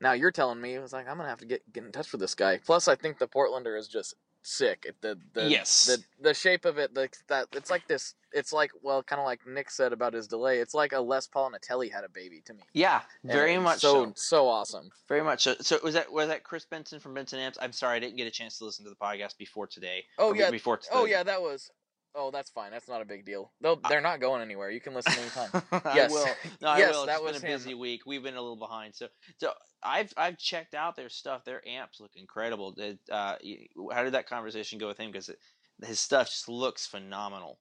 now 0.00 0.12
you're 0.12 0.32
telling 0.32 0.60
me 0.60 0.74
it 0.74 0.80
was 0.80 0.92
like 0.92 1.08
I'm 1.08 1.16
gonna 1.16 1.28
have 1.28 1.40
to 1.40 1.46
get 1.46 1.72
get 1.72 1.84
in 1.84 1.92
touch 1.92 2.12
with 2.12 2.20
this 2.20 2.34
guy. 2.34 2.60
Plus, 2.64 2.88
I 2.88 2.94
think 2.96 3.18
the 3.18 3.28
Portlander 3.28 3.78
is 3.78 3.88
just 3.88 4.14
sick. 4.42 4.92
The 5.00 5.18
the 5.32 5.48
yes 5.48 5.86
the 5.86 6.02
the 6.20 6.34
shape 6.34 6.64
of 6.64 6.76
it, 6.78 6.94
the 6.94 7.08
that 7.28 7.46
it's 7.52 7.70
like 7.70 7.86
this. 7.88 8.14
It's 8.32 8.52
like 8.52 8.72
well, 8.82 9.00
kind 9.04 9.20
of 9.20 9.26
like 9.26 9.46
Nick 9.46 9.70
said 9.70 9.92
about 9.92 10.12
his 10.12 10.26
delay. 10.26 10.58
It's 10.58 10.74
like 10.74 10.92
a 10.92 11.00
Les 11.00 11.28
and 11.34 11.54
Tele 11.62 11.88
had 11.88 12.02
a 12.02 12.08
baby 12.08 12.42
to 12.46 12.54
me. 12.54 12.62
Yeah, 12.72 13.02
very 13.22 13.58
much 13.58 13.78
so, 13.78 14.06
so. 14.06 14.12
So 14.16 14.48
awesome. 14.48 14.90
Very 15.08 15.22
much 15.22 15.44
so. 15.44 15.54
So 15.60 15.78
was 15.84 15.94
that 15.94 16.12
was 16.12 16.28
that 16.28 16.42
Chris 16.42 16.64
Benson 16.64 16.98
from 16.98 17.14
Benson 17.14 17.38
Amps? 17.38 17.58
I'm 17.62 17.72
sorry, 17.72 17.96
I 17.96 18.00
didn't 18.00 18.16
get 18.16 18.26
a 18.26 18.32
chance 18.32 18.58
to 18.58 18.64
listen 18.64 18.84
to 18.84 18.90
the 18.90 18.96
podcast 18.96 19.38
before 19.38 19.68
today. 19.68 20.04
Oh 20.18 20.34
yeah, 20.34 20.50
before. 20.50 20.78
Today. 20.78 20.90
Oh 20.92 21.04
yeah, 21.04 21.22
that 21.22 21.40
was 21.40 21.70
Oh, 22.16 22.30
that's 22.30 22.50
fine. 22.50 22.70
That's 22.70 22.88
not 22.88 23.02
a 23.02 23.04
big 23.04 23.24
deal. 23.24 23.50
They'll, 23.60 23.80
they're 23.88 24.00
not 24.00 24.20
going 24.20 24.40
anywhere. 24.40 24.70
You 24.70 24.80
can 24.80 24.94
listen 24.94 25.18
anytime. 25.18 25.50
I 25.72 25.96
Yes. 25.96 26.12
will. 26.12 26.28
No, 26.62 26.68
I 26.68 26.78
Yes, 26.78 26.94
will. 26.94 27.02
It's 27.04 27.12
that 27.12 27.22
was 27.22 27.40
been 27.40 27.48
a 27.48 27.52
him. 27.52 27.58
busy 27.58 27.74
week. 27.74 28.02
We've 28.06 28.22
been 28.22 28.36
a 28.36 28.40
little 28.40 28.56
behind. 28.56 28.94
So, 28.94 29.08
so 29.38 29.52
I've 29.82 30.12
I've 30.16 30.38
checked 30.38 30.74
out 30.74 30.94
their 30.96 31.08
stuff. 31.08 31.44
Their 31.44 31.66
amps 31.66 32.00
look 32.00 32.12
incredible. 32.16 32.72
Did, 32.72 32.98
uh, 33.10 33.36
how 33.92 34.04
did 34.04 34.14
that 34.14 34.28
conversation 34.28 34.78
go 34.78 34.86
with 34.88 34.98
him? 34.98 35.10
Because 35.10 35.30
his 35.84 35.98
stuff 35.98 36.28
just 36.28 36.48
looks 36.48 36.86
phenomenal. 36.86 37.58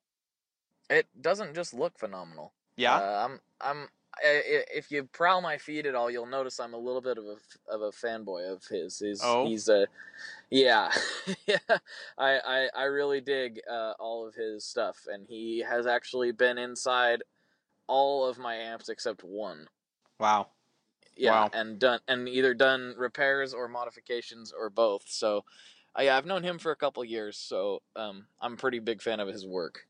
It 0.89 1.08
doesn't 1.20 1.56
just 1.56 1.74
look 1.74 1.97
phenomenal. 1.97 2.54
Yeah. 2.78 2.95
Uh, 2.95 3.26
I'm 3.28 3.39
I'm 3.60 3.78
I, 3.78 3.82
I- 3.82 3.88
if 4.24 4.91
you 4.91 5.03
prowl 5.05 5.41
my 5.41 5.57
feed 5.57 5.86
at 5.86 5.95
all, 5.95 6.09
you'll 6.09 6.26
notice 6.26 6.59
I'm 6.59 6.74
a 6.74 6.78
little 6.78 7.01
bit 7.01 7.18
of 7.18 7.26
a 7.26 7.72
of 7.74 7.82
a 7.82 7.91
fanboy 7.91 8.51
of 8.51 8.64
his. 8.66 8.99
He's 8.99 9.22
Oh? 9.24 9.45
he's 9.47 9.70
a 9.70 9.88
yeah 10.49 10.91
yeah. 11.47 11.57
I, 12.18 12.39
I 12.39 12.70
I 12.76 12.84
really 12.84 13.22
dig 13.22 13.59
uh, 13.70 13.93
all 13.99 14.28
of 14.28 14.36
his 14.36 14.66
stuff, 14.66 14.97
and 15.11 15.26
he 15.28 15.59
has 15.68 15.88
actually 15.88 16.32
been 16.32 16.57
inside 16.57 17.24
all 17.88 18.26
of 18.26 18.38
my 18.38 18.55
amps 18.55 18.89
except 18.89 19.24
one. 19.24 19.68
wow. 20.20 20.47
Yeah, 21.16 21.32
Wow. 21.32 21.49
and 21.53 21.78
done 21.78 21.99
and 22.07 22.28
either 22.28 22.55
done 22.55 22.95
repairs 22.97 23.53
or 23.53 23.68
modifications 23.68 24.51
or 24.51 24.72
both. 24.72 25.03
So, 25.05 25.45
uh, 25.95 26.01
yeah, 26.01 26.18
I've 26.18 26.26
known 26.26 26.41
him 26.41 26.57
for 26.57 26.72
a 26.72 26.76
couple 26.76 27.05
years, 27.05 27.38
so 27.38 27.84
um, 27.95 28.26
I'm 28.41 28.53
a 28.53 28.57
pretty 28.57 28.80
big 28.80 28.99
fan 28.99 29.20
of 29.20 29.28
his 29.28 29.45
work. 29.45 29.86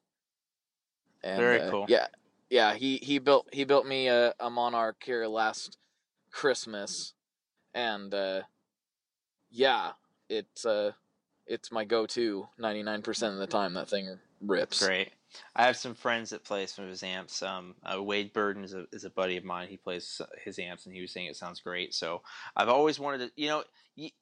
And, 1.24 1.40
Very 1.40 1.62
uh, 1.62 1.72
cool. 1.72 1.86
Yeah, 1.88 2.08
yeah. 2.54 2.76
He 2.76 2.98
he 2.98 3.20
built 3.20 3.48
he 3.52 3.64
built 3.64 3.86
me 3.86 4.08
a, 4.08 4.34
a 4.40 4.50
Monarch 4.50 5.02
here 5.04 5.26
last 5.26 5.78
Christmas, 6.32 7.14
and 7.74 8.14
uh, 8.14 8.42
yeah, 9.50 9.92
it's 10.30 10.66
uh, 10.66 10.92
it's 11.48 11.72
my 11.72 11.84
go-to 11.84 12.48
99% 12.60 13.34
of 13.34 13.38
the 13.38 13.48
time. 13.48 13.74
That 13.74 13.90
thing 13.90 14.18
rips. 14.42 14.86
Great. 14.86 15.10
I 15.56 15.66
have 15.66 15.78
some 15.78 15.96
friends 15.96 16.30
that 16.30 16.44
play 16.44 16.68
some 16.68 16.86
of 16.86 16.92
his 16.92 17.02
amps. 17.02 17.42
Um, 17.42 17.74
uh, 17.84 18.02
Wade 18.02 18.34
Burden 18.34 18.64
is 18.64 18.76
a, 18.76 18.86
is 18.92 19.04
a 19.04 19.10
buddy 19.10 19.36
of 19.36 19.44
mine. 19.44 19.68
He 19.68 19.78
plays 19.78 20.22
his 20.44 20.60
amps, 20.60 20.86
and 20.86 20.94
he 20.94 21.02
was 21.02 21.12
saying 21.12 21.26
it 21.26 21.36
sounds 21.36 21.60
great. 21.60 21.94
So 21.96 22.22
I've 22.56 22.70
always 22.70 23.00
wanted 23.00 23.18
to, 23.18 23.32
you 23.36 23.48
know, 23.48 23.64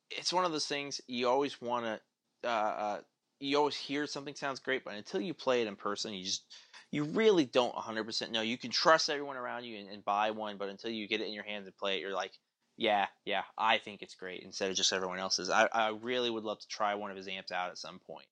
it's 0.09 0.31
one 0.31 0.45
of 0.45 0.53
those 0.53 0.67
things 0.67 1.01
you 1.07 1.27
always 1.27 1.61
want 1.61 1.85
to, 1.85 2.49
uh, 2.49 2.51
uh, 2.51 2.99
you 3.41 3.57
always 3.57 3.75
hear 3.75 4.07
something 4.07 4.35
sounds 4.35 4.59
great, 4.59 4.85
but 4.85 4.93
until 4.93 5.19
you 5.19 5.33
play 5.33 5.61
it 5.61 5.67
in 5.67 5.75
person, 5.75 6.13
you 6.13 6.23
just, 6.23 6.45
you 6.91 7.05
really 7.05 7.45
don't 7.45 7.73
100% 7.73 8.31
know. 8.31 8.41
You 8.41 8.57
can 8.57 8.71
trust 8.71 9.09
everyone 9.09 9.37
around 9.37 9.63
you 9.63 9.79
and, 9.79 9.89
and 9.89 10.05
buy 10.05 10.31
one, 10.31 10.57
but 10.57 10.69
until 10.69 10.91
you 10.91 11.07
get 11.07 11.21
it 11.21 11.27
in 11.27 11.33
your 11.33 11.45
hands 11.45 11.65
and 11.65 11.77
play 11.77 11.97
it, 11.97 12.01
you're 12.01 12.13
like, 12.13 12.33
yeah, 12.77 13.07
yeah, 13.25 13.43
I 13.57 13.77
think 13.77 14.01
it's 14.01 14.15
great 14.15 14.43
instead 14.43 14.69
of 14.69 14.75
just 14.75 14.93
everyone 14.93 15.19
else's. 15.19 15.49
I, 15.49 15.67
I 15.71 15.89
really 15.89 16.29
would 16.29 16.43
love 16.43 16.59
to 16.59 16.67
try 16.67 16.95
one 16.95 17.11
of 17.11 17.17
his 17.17 17.27
amps 17.27 17.51
out 17.51 17.69
at 17.69 17.77
some 17.77 17.99
point 17.99 18.25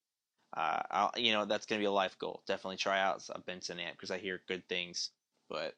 uh, 0.56 0.80
I'll, 0.90 1.12
you 1.16 1.32
know, 1.32 1.44
that's 1.44 1.66
gonna 1.66 1.78
be 1.78 1.84
a 1.84 1.92
life 1.92 2.18
goal. 2.18 2.42
Definitely 2.46 2.78
try 2.78 3.00
out 3.00 3.22
a 3.30 3.40
Benson 3.40 3.78
amp 3.78 3.96
because 3.96 4.10
I 4.10 4.18
hear 4.18 4.40
good 4.48 4.66
things. 4.68 5.10
But 5.48 5.74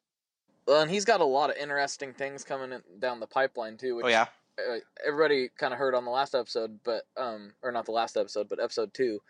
Well, 0.66 0.82
and 0.82 0.90
he's 0.90 1.04
got 1.04 1.20
a 1.20 1.24
lot 1.24 1.50
of 1.50 1.56
interesting 1.56 2.14
things 2.14 2.44
coming 2.44 2.72
in, 2.72 2.82
down 2.98 3.20
the 3.20 3.26
pipeline 3.26 3.76
too. 3.76 3.96
Which 3.96 4.06
oh 4.06 4.08
yeah, 4.08 4.26
uh, 4.58 4.78
everybody 5.06 5.50
kind 5.58 5.72
of 5.72 5.78
heard 5.78 5.94
on 5.94 6.04
the 6.04 6.10
last 6.10 6.34
episode, 6.34 6.80
but 6.84 7.02
um, 7.16 7.52
or 7.62 7.70
not 7.70 7.84
the 7.84 7.92
last 7.92 8.16
episode, 8.16 8.48
but 8.48 8.60
episode 8.60 8.94
two. 8.94 9.20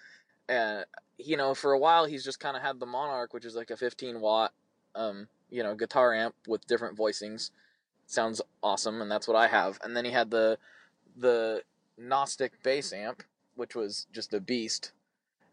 And 0.48 0.84
you 1.24 1.36
know, 1.36 1.54
for 1.54 1.72
a 1.72 1.78
while, 1.78 2.06
he's 2.06 2.24
just 2.24 2.40
kind 2.40 2.56
of 2.56 2.62
had 2.62 2.80
the 2.80 2.86
Monarch, 2.86 3.32
which 3.34 3.44
is 3.44 3.54
like 3.54 3.70
a 3.70 3.76
15 3.76 4.20
watt, 4.20 4.52
um, 4.94 5.28
you 5.50 5.62
know, 5.62 5.74
guitar 5.74 6.14
amp 6.14 6.34
with 6.46 6.66
different 6.66 6.96
voicings. 6.96 7.50
Sounds 8.06 8.40
awesome, 8.62 9.00
and 9.00 9.10
that's 9.10 9.28
what 9.28 9.36
I 9.36 9.48
have. 9.48 9.78
And 9.82 9.96
then 9.96 10.04
he 10.04 10.10
had 10.10 10.30
the 10.30 10.58
the 11.16 11.62
Gnostic 11.98 12.62
bass 12.62 12.92
amp, 12.92 13.22
which 13.54 13.74
was 13.74 14.06
just 14.12 14.34
a 14.34 14.40
beast. 14.40 14.92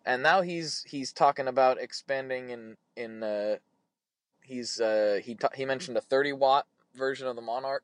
And 0.05 0.23
now 0.23 0.41
he's 0.41 0.83
he's 0.87 1.11
talking 1.11 1.47
about 1.47 1.79
expanding 1.79 2.49
in 2.49 2.77
in 2.95 3.23
uh, 3.23 3.57
he's 4.43 4.79
uh, 4.81 5.19
he 5.23 5.35
ta- 5.35 5.49
he 5.55 5.65
mentioned 5.65 5.97
a 5.97 6.01
30 6.01 6.33
watt 6.33 6.65
version 6.95 7.27
of 7.27 7.35
the 7.35 7.41
Monarch, 7.41 7.83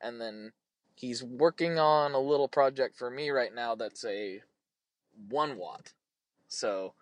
and 0.00 0.20
then 0.20 0.52
he's 0.94 1.22
working 1.22 1.78
on 1.78 2.12
a 2.12 2.18
little 2.18 2.48
project 2.48 2.96
for 2.96 3.10
me 3.10 3.30
right 3.30 3.54
now 3.54 3.74
that's 3.74 4.04
a 4.04 4.42
one 5.28 5.56
watt. 5.56 5.92
So 6.48 6.94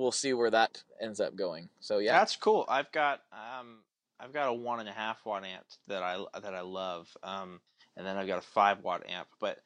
we'll 0.00 0.12
see 0.12 0.32
where 0.32 0.50
that 0.50 0.82
ends 1.00 1.20
up 1.20 1.36
going. 1.36 1.68
So 1.80 1.98
yeah, 1.98 2.18
that's 2.18 2.36
cool. 2.36 2.64
I've 2.68 2.90
got 2.92 3.20
um, 3.32 3.78
I've 4.18 4.32
got 4.32 4.48
a 4.48 4.52
one 4.52 4.80
and 4.80 4.88
a 4.88 4.92
half 4.92 5.24
watt 5.24 5.44
amp 5.44 5.66
that 5.88 6.02
I 6.02 6.24
that 6.40 6.54
I 6.54 6.62
love. 6.62 7.08
Um, 7.22 7.60
and 7.96 8.06
then 8.06 8.16
I've 8.16 8.26
got 8.26 8.38
a 8.38 8.46
five 8.46 8.82
watt 8.82 9.02
amp. 9.08 9.28
But 9.40 9.58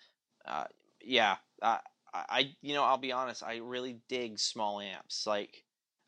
uh, 0.45 0.65
yeah, 1.01 1.37
I, 1.63 1.81
I 2.13 2.55
you 2.61 2.75
know 2.75 2.85
I'll 2.85 2.99
be 2.99 3.13
honest. 3.13 3.43
I 3.43 3.59
really 3.59 4.01
dig 4.09 4.39
small 4.39 4.81
amps. 4.81 5.27
Like 5.27 5.65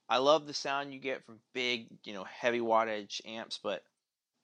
I 0.08 0.18
love 0.18 0.46
the 0.46 0.54
sound 0.54 0.92
you 0.92 1.00
get 1.00 1.24
from 1.24 1.40
big, 1.52 1.88
you 2.04 2.14
know, 2.14 2.24
heavy 2.24 2.60
wattage 2.60 3.20
amps, 3.26 3.58
but 3.62 3.82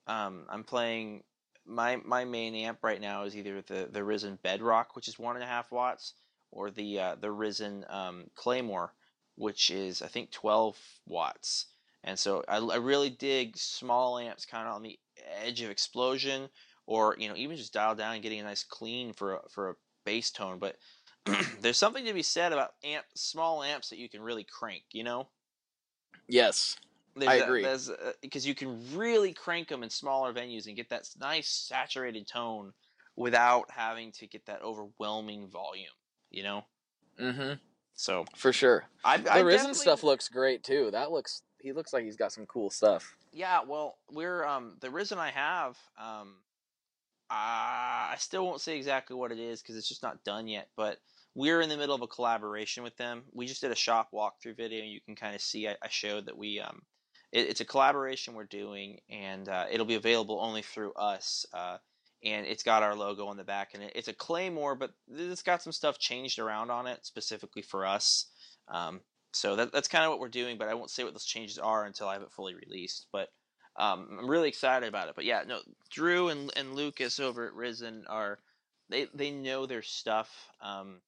um, 0.07 0.47
I'm 0.49 0.65
playing 0.65 1.23
my 1.65 1.97
my 2.05 2.25
main 2.25 2.55
amp 2.55 2.79
right 2.83 3.01
now 3.01 3.25
is 3.25 3.37
either 3.37 3.63
the 3.63 3.89
the 3.91 4.03
Risen 4.03 4.39
Bedrock, 4.43 4.97
which 4.97 5.09
is 5.09 5.19
one 5.19 5.37
and 5.37 5.45
a 5.45 5.49
half 5.49 5.71
watts, 5.71 6.15
or 6.51 6.71
the 6.71 6.99
uh, 6.99 7.15
the 7.21 7.31
Risen 7.31 7.85
um, 7.89 8.25
Claymore, 8.35 8.93
which 9.37 9.71
is 9.71 10.03
I 10.03 10.09
think 10.09 10.31
12 10.31 10.79
watts. 11.07 11.67
And 12.05 12.19
so 12.19 12.45
I, 12.49 12.59
I 12.59 12.77
really 12.77 13.11
dig 13.11 13.57
small 13.57 14.19
amps, 14.19 14.45
kind 14.45 14.67
of 14.69 14.75
on 14.75 14.83
the 14.83 14.99
edge 15.45 15.61
of 15.63 15.71
explosion, 15.71 16.49
or 16.87 17.17
you 17.19 17.29
know 17.29 17.37
even 17.37 17.57
just 17.57 17.73
dial 17.73 17.95
down 17.95 18.15
and 18.15 18.23
getting 18.23 18.41
a 18.41 18.45
nice 18.45 18.65
clean 18.65 19.13
for 19.13 19.35
a, 19.35 19.41
for 19.49 19.71
a 19.71 19.75
bass 20.05 20.31
tone. 20.31 20.59
But 20.59 20.77
there's 21.61 21.77
something 21.77 22.05
to 22.07 22.13
be 22.15 22.23
said 22.23 22.53
about 22.53 22.75
amp 22.85 23.07
small 23.15 23.63
amps 23.63 23.91
that 23.91 23.99
you 23.99 24.09
can 24.09 24.23
really 24.23 24.45
crank. 24.45 24.85
You 24.93 25.05
know. 25.05 25.29
yes, 26.29 26.77
There's 27.17 27.29
I 27.29 27.35
agree. 27.37 27.63
because 28.23 28.47
you 28.47 28.55
can 28.55 28.97
really 28.97 29.33
crank 29.33 29.69
them 29.69 29.83
in 29.83 29.91
smaller 29.91 30.33
venues 30.33 30.67
and 30.67 30.77
get 30.77 30.89
that 30.91 31.09
nice 31.21 31.49
saturated 31.49 32.27
tone 32.27 32.73
without 33.17 33.71
having 33.71 34.13
to 34.13 34.27
get 34.27 34.47
that 34.47 34.63
overwhelming 34.63 35.49
volume. 35.49 35.93
You 36.31 36.43
know. 36.45 36.65
mm-hmm, 37.21 37.55
So 37.95 38.25
for 38.37 38.53
sure. 38.53 38.85
I, 39.05 39.19
The 39.19 39.33
I 39.33 39.41
Risen 39.41 39.75
stuff 39.75 40.03
looks 40.03 40.29
great 40.29 40.65
too. 40.65 40.91
That 40.93 41.11
looks 41.11 41.43
he 41.61 41.73
looks 41.73 41.93
like 41.93 42.05
he's 42.05 42.17
got 42.17 42.33
some 42.33 42.47
cool 42.47 42.71
stuff. 42.71 43.15
Yeah, 43.33 43.61
well, 43.67 43.97
we're 44.11 44.45
um 44.45 44.77
the 44.81 44.91
Risen 44.91 45.19
I 45.19 45.31
have 45.31 45.77
um 45.99 46.37
I 47.31 48.17
still 48.19 48.45
won't 48.45 48.61
say 48.61 48.77
exactly 48.77 49.17
what 49.17 49.33
it 49.33 49.39
is 49.39 49.63
because 49.63 49.77
it's 49.77 49.89
just 49.89 50.03
not 50.03 50.23
done 50.23 50.49
yet, 50.49 50.69
but 50.77 50.99
we're 51.35 51.63
in 51.63 51.71
the 51.71 51.79
middle 51.79 51.95
of 51.95 52.03
a 52.03 52.07
collaboration 52.07 52.83
with 52.83 52.95
them. 52.99 53.23
We 53.33 53.47
just 53.47 53.63
did 53.63 53.71
a 53.71 53.77
shop 53.77 54.11
walkthrough 54.13 54.57
video. 54.57 54.85
You 54.85 55.01
can 55.01 55.17
kind 55.17 55.35
of 55.35 55.41
see 55.41 55.67
I, 55.67 55.77
I 55.83 55.89
showed 55.89 56.27
that 56.27 56.37
we 56.37 56.61
um 56.61 56.83
it, 57.33 57.49
it's 57.49 57.61
a 57.61 57.65
collaboration 57.65 58.35
we're 58.35 58.45
doing, 58.45 59.01
and 59.11 59.49
uh, 59.49 59.67
it'll 59.71 59.87
be 59.87 59.95
available 59.95 60.39
only 60.41 60.63
through 60.63 60.93
us. 60.93 61.47
Uh, 61.53 61.79
and 62.25 62.47
it's 62.47 62.63
got 62.63 62.83
our 62.83 62.95
logo 62.95 63.27
on 63.27 63.37
the 63.37 63.45
back, 63.45 63.75
and 63.75 63.83
it, 63.83 63.93
it's 63.95 64.09
a 64.09 64.13
Claymore, 64.13 64.75
but 64.75 64.93
it's 65.11 65.43
got 65.43 65.63
some 65.63 65.73
stuff 65.73 65.99
changed 65.99 66.39
around 66.39 66.71
on 66.71 66.87
it 66.87 67.05
specifically 67.05 67.63
for 67.63 67.87
us. 67.87 68.27
Um, 68.69 69.01
so 69.33 69.57
that, 69.57 69.73
that's 69.73 69.89
kind 69.89 70.05
of 70.05 70.11
what 70.11 70.21
we're 70.21 70.29
doing, 70.29 70.59
but 70.59 70.69
I 70.69 70.75
won't 70.75 70.91
say 70.91 71.05
what 71.05 71.15
those 71.15 71.25
changes 71.25 71.59
are 71.59 71.85
until 71.85 72.09
I 72.09 72.15
have 72.15 72.23
it 72.23 72.33
fully 72.33 72.55
released. 72.55 73.07
But 73.13 73.29
um, 73.77 74.19
I'm 74.21 74.29
really 74.31 74.49
excited 74.49 74.89
about 74.89 75.09
it. 75.09 75.15
But 75.17 75.25
yeah, 75.25 75.43
no, 75.47 75.61
Drew 75.91 76.29
and 76.29 76.53
and 76.57 76.75
Lucas 76.75 77.19
over 77.19 77.47
at 77.47 77.55
Risen 77.55 78.05
are 78.09 78.39
they 78.89 79.07
they 79.15 79.31
know 79.31 79.67
their 79.67 79.83
stuff. 79.83 80.31
Um, 80.61 81.01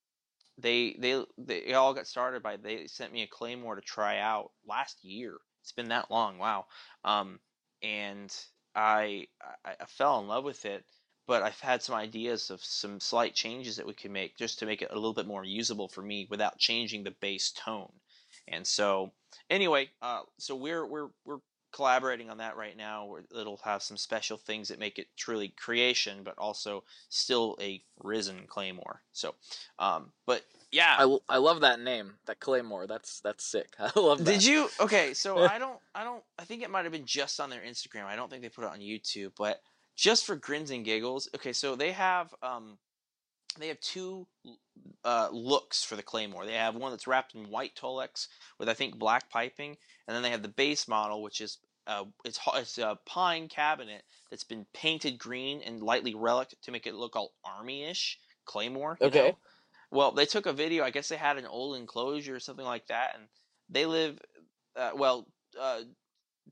they 0.59 0.97
they 0.99 1.23
they 1.37 1.75
all 1.75 1.95
got 1.95 2.07
started 2.07 2.43
by 2.43 2.57
they 2.57 2.87
sent 2.87 3.12
me 3.12 3.23
a 3.23 3.27
Claymore 3.27 3.77
to 3.77 3.83
try 3.83 4.19
out 4.19 4.53
last 4.67 5.05
year. 5.05 5.37
It's 5.62 5.73
been 5.73 5.89
that 5.89 6.11
long, 6.11 6.39
wow. 6.39 6.67
Um, 7.05 7.41
and 7.83 8.35
I 8.75 9.27
I 9.65 9.85
fell 9.87 10.21
in 10.21 10.29
love 10.29 10.45
with 10.45 10.65
it. 10.65 10.85
But 11.27 11.43
I've 11.43 11.61
had 11.61 11.83
some 11.83 11.95
ideas 11.95 12.51
of 12.51 12.62
some 12.62 13.01
slight 13.01 13.35
changes 13.35 13.77
that 13.77 13.87
we 13.87 13.95
could 13.95 14.11
make 14.11 14.37
just 14.37 14.59
to 14.59 14.66
make 14.66 14.83
it 14.83 14.91
a 14.91 14.95
little 14.95 15.14
bit 15.14 15.27
more 15.27 15.45
usable 15.45 15.89
for 15.89 16.03
me 16.03 16.27
without 16.31 16.59
changing 16.59 17.05
the 17.05 17.14
bass 17.20 17.53
tone. 17.53 17.93
And 18.49 18.66
so, 18.66 19.12
anyway, 19.49 19.91
uh, 20.03 20.22
so 20.39 20.55
we're 20.55 20.87
we're 20.87 21.09
we're 21.25 21.39
collaborating 21.72 22.31
on 22.31 22.39
that 22.39 22.57
right 22.57 22.77
now. 22.77 23.07
Where 23.07 23.22
it'll 23.39 23.61
have 23.64 23.83
some 23.83 23.97
special 23.97 24.37
things 24.37 24.68
that 24.68 24.79
make 24.79 24.99
it 24.99 25.09
truly 25.16 25.49
creation, 25.57 26.22
but 26.25 26.39
also 26.39 26.85
still 27.09 27.57
a 27.61 27.83
risen 28.03 28.47
claymore. 28.47 29.03
So, 29.12 29.35
um, 29.79 30.12
but 30.27 30.43
yeah, 30.75 30.97
I, 30.99 31.18
I 31.29 31.37
love 31.39 31.61
that 31.61 31.81
name, 31.81 32.14
that 32.27 32.41
Claymore. 32.41 32.89
That's 32.89 33.20
that's 33.20 33.45
sick. 33.45 33.68
I 33.79 33.99
love 33.99 34.18
that. 34.18 34.25
did 34.33 34.45
you? 34.45 34.68
Okay, 34.81 35.14
so 35.14 35.39
I 35.49 35.59
don't, 35.59 35.79
I 35.95 36.03
don't, 36.03 36.22
I 36.39 36.45
think 36.45 36.62
it 36.62 36.70
might 36.70 36.85
have 36.85 36.93
been 36.93 37.07
just 37.07 37.39
on 37.39 37.49
their 37.49 37.61
Instagram. 37.61 38.07
I 38.07 38.16
don't 38.16 38.29
think 38.29 38.43
they 38.43 38.49
put 38.49 38.64
it 38.64 38.70
on 38.70 38.81
YouTube, 38.81 39.33
but 39.39 39.62
just 39.97 40.25
for 40.27 40.37
grins 40.37 40.71
and 40.71 40.85
giggles. 40.85 41.29
Okay, 41.35 41.53
so 41.53 41.77
they 41.77 41.93
have, 41.93 42.35
um, 42.43 42.79
they 43.59 43.69
have 43.69 43.81
two 43.81 44.27
uh, 45.05 45.29
looks 45.33 45.85
for 45.85 45.97
the 45.97 46.03
Claymore. 46.03 46.47
They 46.47 46.55
have 46.55 46.75
one 46.75 46.91
that's 46.91 47.07
wrapped 47.07 47.35
in 47.35 47.51
white 47.51 47.75
Tolex 47.75 48.29
with 48.59 48.69
I 48.69 48.75
think 48.75 48.99
black 48.99 49.31
piping, 49.31 49.77
and 50.07 50.15
then 50.15 50.23
they 50.23 50.31
have 50.31 50.43
the 50.43 50.49
base 50.49 50.89
model, 50.89 51.23
which 51.23 51.41
is 51.41 51.59
uh, 51.87 52.05
it's 52.25 52.41
it's 52.55 52.79
a 52.79 52.99
pine 53.07 53.49
cabinet 53.49 54.03
that's 54.31 54.45
been 54.45 54.67
painted 54.73 55.19
green 55.19 55.61
and 55.63 55.83
lightly 55.83 56.15
relic 56.15 56.55
to 56.63 56.73
make 56.73 56.87
it 56.87 56.95
look 56.95 57.17
all 57.17 57.33
army-ish 57.45 58.19
Claymore. 58.45 58.99
Okay. 59.01 59.29
know? 59.29 59.39
Well, 59.91 60.13
they 60.13 60.27
took 60.27 60.47
a 60.47 60.53
video. 60.53 60.85
I 60.85 60.91
guess 60.91 61.09
they 61.09 61.17
had 61.17 61.37
an 61.37 61.47
old 61.47 61.77
enclosure 61.77 62.35
or 62.35 62.41
something 62.41 62.65
like 62.65 62.87
that, 62.89 63.13
and 63.15 63.29
they 63.69 63.87
live. 63.87 64.19
Uh, 64.77 64.91
well, 64.97 65.27
uh, 65.61 65.83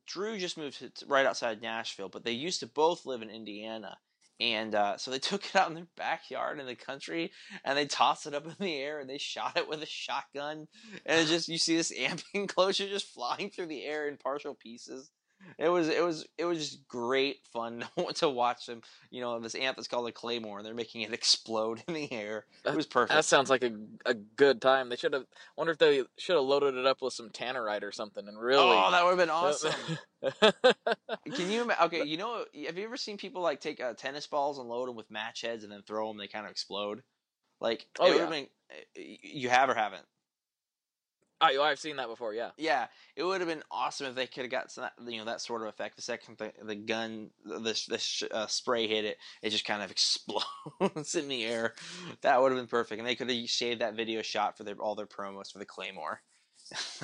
Drew 0.07 0.39
just 0.39 0.59
moved 0.59 0.79
to, 0.79 1.07
right 1.07 1.27
outside 1.27 1.63
Nashville, 1.63 2.09
but 2.09 2.25
they 2.25 2.33
used 2.33 2.61
to 2.61 2.67
both 2.67 3.07
live 3.07 3.23
in 3.23 3.31
Indiana. 3.31 3.99
And 4.41 4.75
uh, 4.75 4.97
so 4.97 5.11
they 5.11 5.19
took 5.21 5.47
it 5.47 5.57
out 5.57 5.69
in 5.69 5.75
their 5.75 5.87
backyard 5.97 6.59
in 6.59 6.67
the 6.67 6.75
country, 6.75 7.33
and 7.65 7.79
they 7.79 7.87
tossed 7.87 8.27
it 8.27 8.35
up 8.35 8.47
in 8.47 8.55
the 8.59 8.75
air, 8.75 9.01
and 9.01 9.09
they 9.09 9.19
shot 9.19 9.57
it 9.57 9.69
with 9.69 9.83
a 9.83 9.87
shotgun. 9.87 10.67
And 11.07 11.29
just 11.29 11.49
you 11.49 11.59
see 11.59 11.77
this 11.77 11.93
amp 11.99 12.23
enclosure 12.35 12.89
just 12.89 13.13
flying 13.13 13.51
through 13.51 13.67
the 13.67 13.85
air 13.85 14.09
in 14.09 14.17
partial 14.17 14.55
pieces. 14.55 15.11
It 15.59 15.69
was 15.69 15.89
it 15.89 16.03
was 16.05 16.27
it 16.39 16.45
was 16.45 16.59
just 16.59 16.89
great 16.89 17.39
fun 17.53 17.85
to 18.17 18.29
watch 18.29 18.67
them. 18.67 18.83
You 19.11 19.21
know, 19.21 19.39
this 19.41 19.55
amp 19.55 19.77
that's 19.77 19.89
called 19.89 20.09
a 20.09 20.13
claymore, 20.13 20.59
and 20.59 20.67
they're 20.67 20.75
making 20.75 21.03
it 21.03 21.13
explode 21.13 21.83
in 21.87 21.95
the 21.95 22.11
air. 22.13 22.47
It 22.65 22.75
was 22.75 22.87
perfect. 22.87 23.15
That 23.15 23.25
sounds 23.25 23.51
like 23.51 23.63
a, 23.63 23.73
a 24.07 24.15
good 24.15 24.61
time. 24.63 24.89
They 24.89 24.97
should 24.97 25.13
have. 25.13 25.27
Wonder 25.57 25.73
if 25.73 25.79
they 25.79 26.03
should 26.19 26.37
have 26.37 26.45
loaded 26.45 26.77
it 26.77 26.87
up 26.87 27.03
with 27.03 27.13
some 27.13 27.31
tannerite 27.31 27.83
or 27.83 27.93
something 27.93 28.27
and 28.27 28.39
really. 28.39 28.77
Oh, 28.77 28.91
that 28.91 29.05
would 29.05 29.11
have 29.11 29.19
been 29.19 29.31
awesome. 29.31 29.73
Can 31.35 31.51
you? 31.51 31.71
Okay, 31.83 32.05
you 32.05 32.17
know, 32.17 32.45
have 32.67 32.79
you 32.79 32.85
ever 32.85 32.97
seen 32.97 33.17
people 33.17 33.43
like 33.43 33.61
take 33.61 33.81
uh, 33.81 33.95
tennis 33.95 34.27
balls 34.27 34.59
and 34.59 34.69
load 34.69 34.89
them 34.89 34.97
with 34.97 35.11
match 35.11 35.43
heads 35.43 35.65
and 35.65 35.73
then 35.73 35.83
throw 35.83 36.09
them? 36.09 36.19
They 36.19 36.29
kind 36.29 36.47
of 36.47 36.51
explode. 36.51 37.03
Like, 37.61 37.87
Oh, 38.01 38.13
yeah. 38.13 38.29
been. 38.29 38.49
eh, 38.97 39.17
You 39.23 39.49
have 39.49 39.71
or 39.71 39.75
haven't? 39.75 40.05
I, 41.43 41.59
I've 41.59 41.81
seen 41.81 41.97
that 41.97 42.07
before. 42.09 42.33
Yeah. 42.33 42.51
Yeah, 42.57 42.87
it 43.17 43.25
would 43.25 43.41
have 43.41 43.49
been 43.49 43.65
awesome 43.71 44.07
if 44.07 44.15
they 44.15 44.29
could 44.29 44.45
have 44.45 44.51
got 44.51 44.71
some, 44.71 44.89
you 45.07 45.19
know 45.19 45.25
that 45.25 45.41
sort 45.41 45.63
of 45.63 45.69
effect. 45.69 45.97
The 45.97 46.03
second 46.03 46.39
the, 46.39 46.53
the 46.65 46.77
gun, 46.77 47.31
the 47.45 47.59
the 47.89 47.99
sh- 47.99 48.23
uh, 48.31 48.47
spray 48.47 48.87
hit 48.87 49.05
it, 49.05 49.19
it 49.43 49.51
just 49.51 49.65
kind 49.65 49.83
of 49.83 49.91
explodes 49.91 51.17
in 51.17 51.29
the 51.29 51.45
air. 51.45 51.75
That 52.23 52.41
would 52.41 52.53
have 52.53 52.61
been 52.61 52.69
perfect, 52.69 53.01
and 53.01 53.07
they 53.09 53.17
could 53.17 53.29
have 53.29 53.51
saved 53.51 53.81
that 53.81 53.95
video 53.97 54.23
shot 54.23 54.57
for 54.57 54.63
their 54.65 54.77
all 54.77 54.95
their 54.95 55.07
promos 55.07 55.53
for 55.53 55.59
the 55.59 55.67
claymore. 55.67 56.23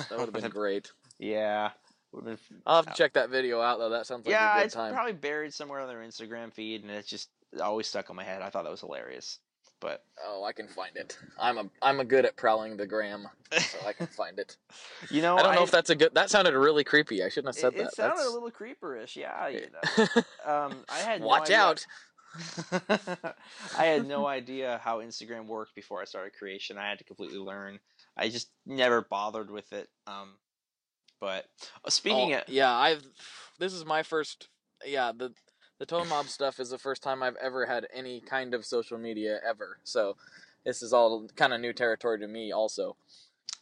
That 0.09 0.17
would 0.17 0.33
have 0.33 0.33
been 0.33 0.49
great. 0.49 0.91
yeah, 1.19 1.71
been. 2.13 2.37
I'll 2.65 2.77
have 2.77 2.87
to 2.87 2.93
check 2.93 3.13
that 3.13 3.29
video 3.29 3.59
out 3.61 3.77
though. 3.79 3.89
That 3.89 4.07
sounds 4.07 4.25
like 4.25 4.31
yeah, 4.31 4.55
a 4.55 4.59
good 4.59 4.65
it's 4.67 4.73
time. 4.75 4.93
probably 4.93 5.13
buried 5.13 5.53
somewhere 5.53 5.81
on 5.81 5.87
their 5.87 5.99
Instagram 5.99 6.53
feed, 6.53 6.81
and 6.83 6.91
it's 6.91 7.09
just 7.09 7.29
always 7.61 7.87
stuck 7.87 8.09
on 8.09 8.15
my 8.15 8.23
head. 8.23 8.41
I 8.41 8.49
thought 8.49 8.63
that 8.63 8.71
was 8.71 8.81
hilarious, 8.81 9.39
but 9.79 10.03
Oh, 10.25 10.43
I 10.43 10.51
can 10.51 10.67
find 10.67 10.95
it. 10.97 11.17
I'm 11.39 11.57
a 11.57 11.69
I'm 11.81 11.99
a 11.99 12.05
good 12.05 12.25
at 12.25 12.35
prowling 12.35 12.75
the 12.77 12.85
gram, 12.85 13.27
so 13.57 13.77
I 13.87 13.93
can 13.93 14.07
find 14.07 14.37
it. 14.39 14.57
you 15.09 15.21
know, 15.21 15.37
I 15.37 15.43
don't 15.43 15.55
know 15.55 15.63
if 15.63 15.71
that's 15.71 15.89
a 15.89 15.95
good. 15.95 16.13
That 16.13 16.29
sounded 16.29 16.53
really 16.53 16.83
creepy. 16.83 17.23
I 17.23 17.29
shouldn't 17.29 17.55
have 17.55 17.59
said 17.61 17.73
it, 17.73 17.87
it 17.87 17.95
sounded 17.95 18.17
That's- 18.17 18.27
a 18.27 18.31
little 18.33 18.51
creeperish. 18.51 19.15
Yeah, 19.15 19.47
you 19.47 19.67
know. 19.71 20.05
um, 20.51 20.83
I 20.89 20.97
had 20.99 21.21
no 21.21 21.27
Watch 21.27 21.43
idea- 21.43 21.59
out. 21.61 21.85
I 23.77 23.85
had 23.85 24.07
no 24.07 24.27
idea 24.27 24.79
how 24.83 24.99
Instagram 24.99 25.47
worked 25.47 25.73
before 25.75 26.01
I 26.01 26.05
started 26.05 26.33
creation. 26.33 26.77
I 26.77 26.87
had 26.89 26.99
to 26.99 27.03
completely 27.03 27.39
learn. 27.39 27.79
I 28.17 28.29
just 28.29 28.49
never 28.65 29.01
bothered 29.01 29.49
with 29.49 29.71
it. 29.73 29.87
Um, 30.07 30.35
but 31.19 31.45
uh, 31.85 31.89
speaking 31.89 32.33
Oh, 32.33 32.37
of 32.39 32.43
yeah, 32.49 32.71
I've. 32.71 33.03
This 33.57 33.73
is 33.73 33.85
my 33.85 34.03
first. 34.03 34.47
Yeah, 34.85 35.11
the 35.15 35.33
the 35.79 35.85
Tone 35.85 36.07
Mob 36.09 36.27
stuff 36.27 36.59
is 36.59 36.69
the 36.69 36.77
first 36.77 37.01
time 37.01 37.23
I've 37.23 37.37
ever 37.37 37.65
had 37.65 37.87
any 37.93 38.21
kind 38.21 38.53
of 38.53 38.65
social 38.65 38.97
media 38.97 39.39
ever. 39.47 39.79
So 39.83 40.17
this 40.65 40.81
is 40.81 40.93
all 40.93 41.27
kind 41.35 41.53
of 41.53 41.61
new 41.61 41.73
territory 41.73 42.19
to 42.19 42.27
me, 42.27 42.51
also. 42.51 42.95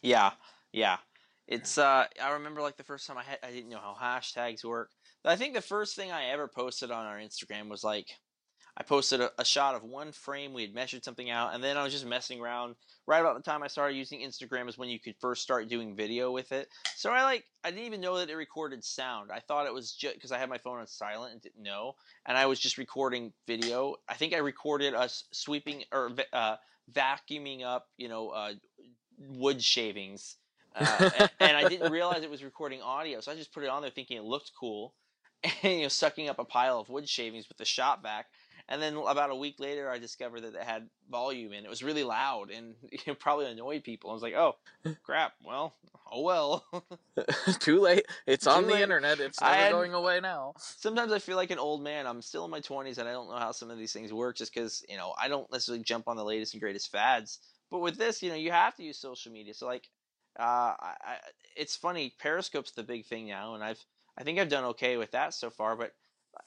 yeah, 0.02 0.32
yeah, 0.72 0.98
it's 1.46 1.78
uh, 1.78 2.06
I 2.22 2.32
remember 2.32 2.60
like 2.60 2.76
the 2.76 2.84
first 2.84 3.06
time 3.06 3.16
I 3.16 3.22
had 3.22 3.38
I 3.42 3.50
didn't 3.50 3.70
know 3.70 3.78
how 3.78 3.96
hashtags 4.00 4.64
work. 4.64 4.90
But 5.22 5.32
I 5.32 5.36
think 5.36 5.54
the 5.54 5.60
first 5.60 5.96
thing 5.96 6.12
I 6.12 6.26
ever 6.26 6.46
posted 6.46 6.90
on 6.90 7.06
our 7.06 7.16
Instagram 7.16 7.68
was 7.68 7.82
like 7.82 8.08
I 8.78 8.84
posted 8.84 9.20
a, 9.20 9.32
a 9.38 9.44
shot 9.44 9.74
of 9.74 9.82
one 9.82 10.12
frame. 10.12 10.54
We 10.54 10.62
had 10.62 10.72
measured 10.72 11.04
something 11.04 11.30
out, 11.30 11.52
and 11.52 11.62
then 11.62 11.76
I 11.76 11.82
was 11.82 11.92
just 11.92 12.06
messing 12.06 12.40
around. 12.40 12.76
Right 13.08 13.18
about 13.18 13.36
the 13.36 13.42
time 13.42 13.64
I 13.64 13.66
started 13.66 13.96
using 13.96 14.20
Instagram 14.20 14.68
is 14.68 14.78
when 14.78 14.88
you 14.88 15.00
could 15.00 15.16
first 15.18 15.42
start 15.42 15.68
doing 15.68 15.96
video 15.96 16.30
with 16.30 16.52
it. 16.52 16.68
So 16.94 17.10
I 17.10 17.24
like 17.24 17.44
I 17.64 17.70
didn't 17.70 17.86
even 17.86 18.00
know 18.00 18.18
that 18.18 18.30
it 18.30 18.36
recorded 18.36 18.84
sound. 18.84 19.32
I 19.32 19.40
thought 19.40 19.66
it 19.66 19.74
was 19.74 19.92
just 19.92 20.14
because 20.14 20.30
I 20.30 20.38
had 20.38 20.48
my 20.48 20.58
phone 20.58 20.78
on 20.78 20.86
silent 20.86 21.32
and 21.32 21.42
didn't 21.42 21.62
know, 21.62 21.96
and 22.24 22.38
I 22.38 22.46
was 22.46 22.60
just 22.60 22.78
recording 22.78 23.32
video. 23.48 23.96
I 24.08 24.14
think 24.14 24.32
I 24.32 24.38
recorded 24.38 24.94
us 24.94 25.24
sweeping 25.32 25.82
or 25.90 26.12
uh, 26.32 26.56
vacuuming 26.92 27.64
up, 27.64 27.88
you 27.96 28.08
know, 28.08 28.28
uh, 28.28 28.52
wood 29.18 29.60
shavings, 29.60 30.36
uh, 30.76 31.10
and, 31.18 31.30
and 31.40 31.56
I 31.56 31.68
didn't 31.68 31.90
realize 31.90 32.22
it 32.22 32.30
was 32.30 32.44
recording 32.44 32.80
audio. 32.80 33.20
So 33.20 33.32
I 33.32 33.34
just 33.34 33.52
put 33.52 33.64
it 33.64 33.70
on 33.70 33.82
there 33.82 33.90
thinking 33.90 34.18
it 34.18 34.24
looked 34.24 34.52
cool, 34.58 34.94
and 35.64 35.78
you 35.78 35.82
know, 35.82 35.88
sucking 35.88 36.28
up 36.28 36.38
a 36.38 36.44
pile 36.44 36.78
of 36.78 36.88
wood 36.88 37.08
shavings 37.08 37.48
with 37.48 37.58
the 37.58 37.64
shop 37.64 38.04
vac. 38.04 38.26
And 38.68 38.82
then 38.82 38.96
about 38.96 39.30
a 39.30 39.34
week 39.34 39.58
later, 39.58 39.90
I 39.90 39.98
discovered 39.98 40.42
that 40.42 40.54
it 40.54 40.62
had 40.62 40.88
volume 41.10 41.52
and 41.52 41.64
it 41.64 41.70
was 41.70 41.82
really 41.82 42.04
loud 42.04 42.50
and 42.50 42.74
it 42.92 43.18
probably 43.18 43.46
annoyed 43.46 43.82
people. 43.82 44.10
I 44.10 44.12
was 44.14 44.22
like, 44.22 44.34
"Oh, 44.34 44.56
crap! 45.02 45.32
Well, 45.42 45.74
oh 46.12 46.22
well." 46.22 46.64
Too 47.60 47.80
late. 47.80 48.04
It's 48.26 48.44
Too 48.44 48.50
on 48.50 48.66
the 48.66 48.80
internet. 48.80 49.20
It's 49.20 49.40
never 49.40 49.54
had- 49.54 49.72
going 49.72 49.94
away 49.94 50.20
now. 50.20 50.54
Sometimes 50.58 51.12
I 51.12 51.18
feel 51.18 51.36
like 51.36 51.50
an 51.50 51.58
old 51.58 51.82
man. 51.82 52.06
I'm 52.06 52.20
still 52.20 52.44
in 52.44 52.50
my 52.50 52.60
20s 52.60 52.98
and 52.98 53.08
I 53.08 53.12
don't 53.12 53.28
know 53.30 53.36
how 53.38 53.52
some 53.52 53.70
of 53.70 53.78
these 53.78 53.92
things 53.92 54.12
work 54.12 54.36
just 54.36 54.52
because 54.52 54.84
you 54.88 54.96
know 54.96 55.14
I 55.20 55.28
don't 55.28 55.50
necessarily 55.50 55.82
jump 55.82 56.06
on 56.06 56.16
the 56.16 56.24
latest 56.24 56.52
and 56.54 56.60
greatest 56.60 56.92
fads. 56.92 57.38
But 57.70 57.80
with 57.80 57.96
this, 57.96 58.22
you 58.22 58.30
know, 58.30 58.36
you 58.36 58.50
have 58.50 58.74
to 58.76 58.82
use 58.82 58.98
social 58.98 59.30
media. 59.30 59.52
So 59.52 59.66
like, 59.66 59.88
uh, 60.38 60.42
I, 60.78 60.94
I, 61.04 61.16
it's 61.56 61.76
funny. 61.76 62.14
Periscope's 62.18 62.70
the 62.72 62.82
big 62.82 63.04
thing 63.06 63.26
now, 63.26 63.54
and 63.54 63.64
I've 63.64 63.82
I 64.18 64.24
think 64.24 64.38
I've 64.38 64.48
done 64.48 64.64
okay 64.66 64.96
with 64.96 65.12
that 65.12 65.32
so 65.32 65.48
far. 65.48 65.74
But 65.76 65.92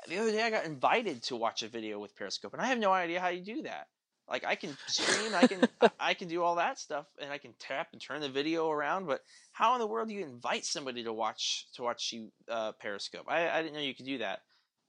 the 0.07 0.17
other 0.17 0.31
day 0.31 0.43
I 0.43 0.49
got 0.49 0.65
invited 0.65 1.23
to 1.23 1.35
watch 1.35 1.63
a 1.63 1.67
video 1.67 1.99
with 1.99 2.15
Periscope, 2.15 2.53
and 2.53 2.61
I 2.61 2.67
have 2.67 2.79
no 2.79 2.91
idea 2.91 3.19
how 3.19 3.29
you 3.29 3.41
do 3.41 3.61
that. 3.63 3.87
Like 4.29 4.45
I 4.45 4.55
can 4.55 4.77
stream, 4.87 5.33
I 5.35 5.47
can 5.47 5.61
I 5.99 6.13
can 6.13 6.27
do 6.27 6.41
all 6.43 6.55
that 6.55 6.79
stuff, 6.79 7.05
and 7.21 7.31
I 7.31 7.37
can 7.37 7.53
tap 7.59 7.89
and 7.91 8.01
turn 8.01 8.21
the 8.21 8.29
video 8.29 8.69
around. 8.69 9.07
But 9.07 9.21
how 9.51 9.73
in 9.73 9.79
the 9.79 9.87
world 9.87 10.07
do 10.07 10.13
you 10.13 10.23
invite 10.23 10.65
somebody 10.65 11.03
to 11.03 11.13
watch 11.13 11.67
to 11.75 11.83
watch 11.83 12.13
you 12.13 12.31
uh, 12.49 12.71
Periscope? 12.73 13.25
I, 13.27 13.49
I 13.49 13.61
didn't 13.61 13.73
know 13.73 13.81
you 13.81 13.95
could 13.95 14.05
do 14.05 14.19
that. 14.19 14.39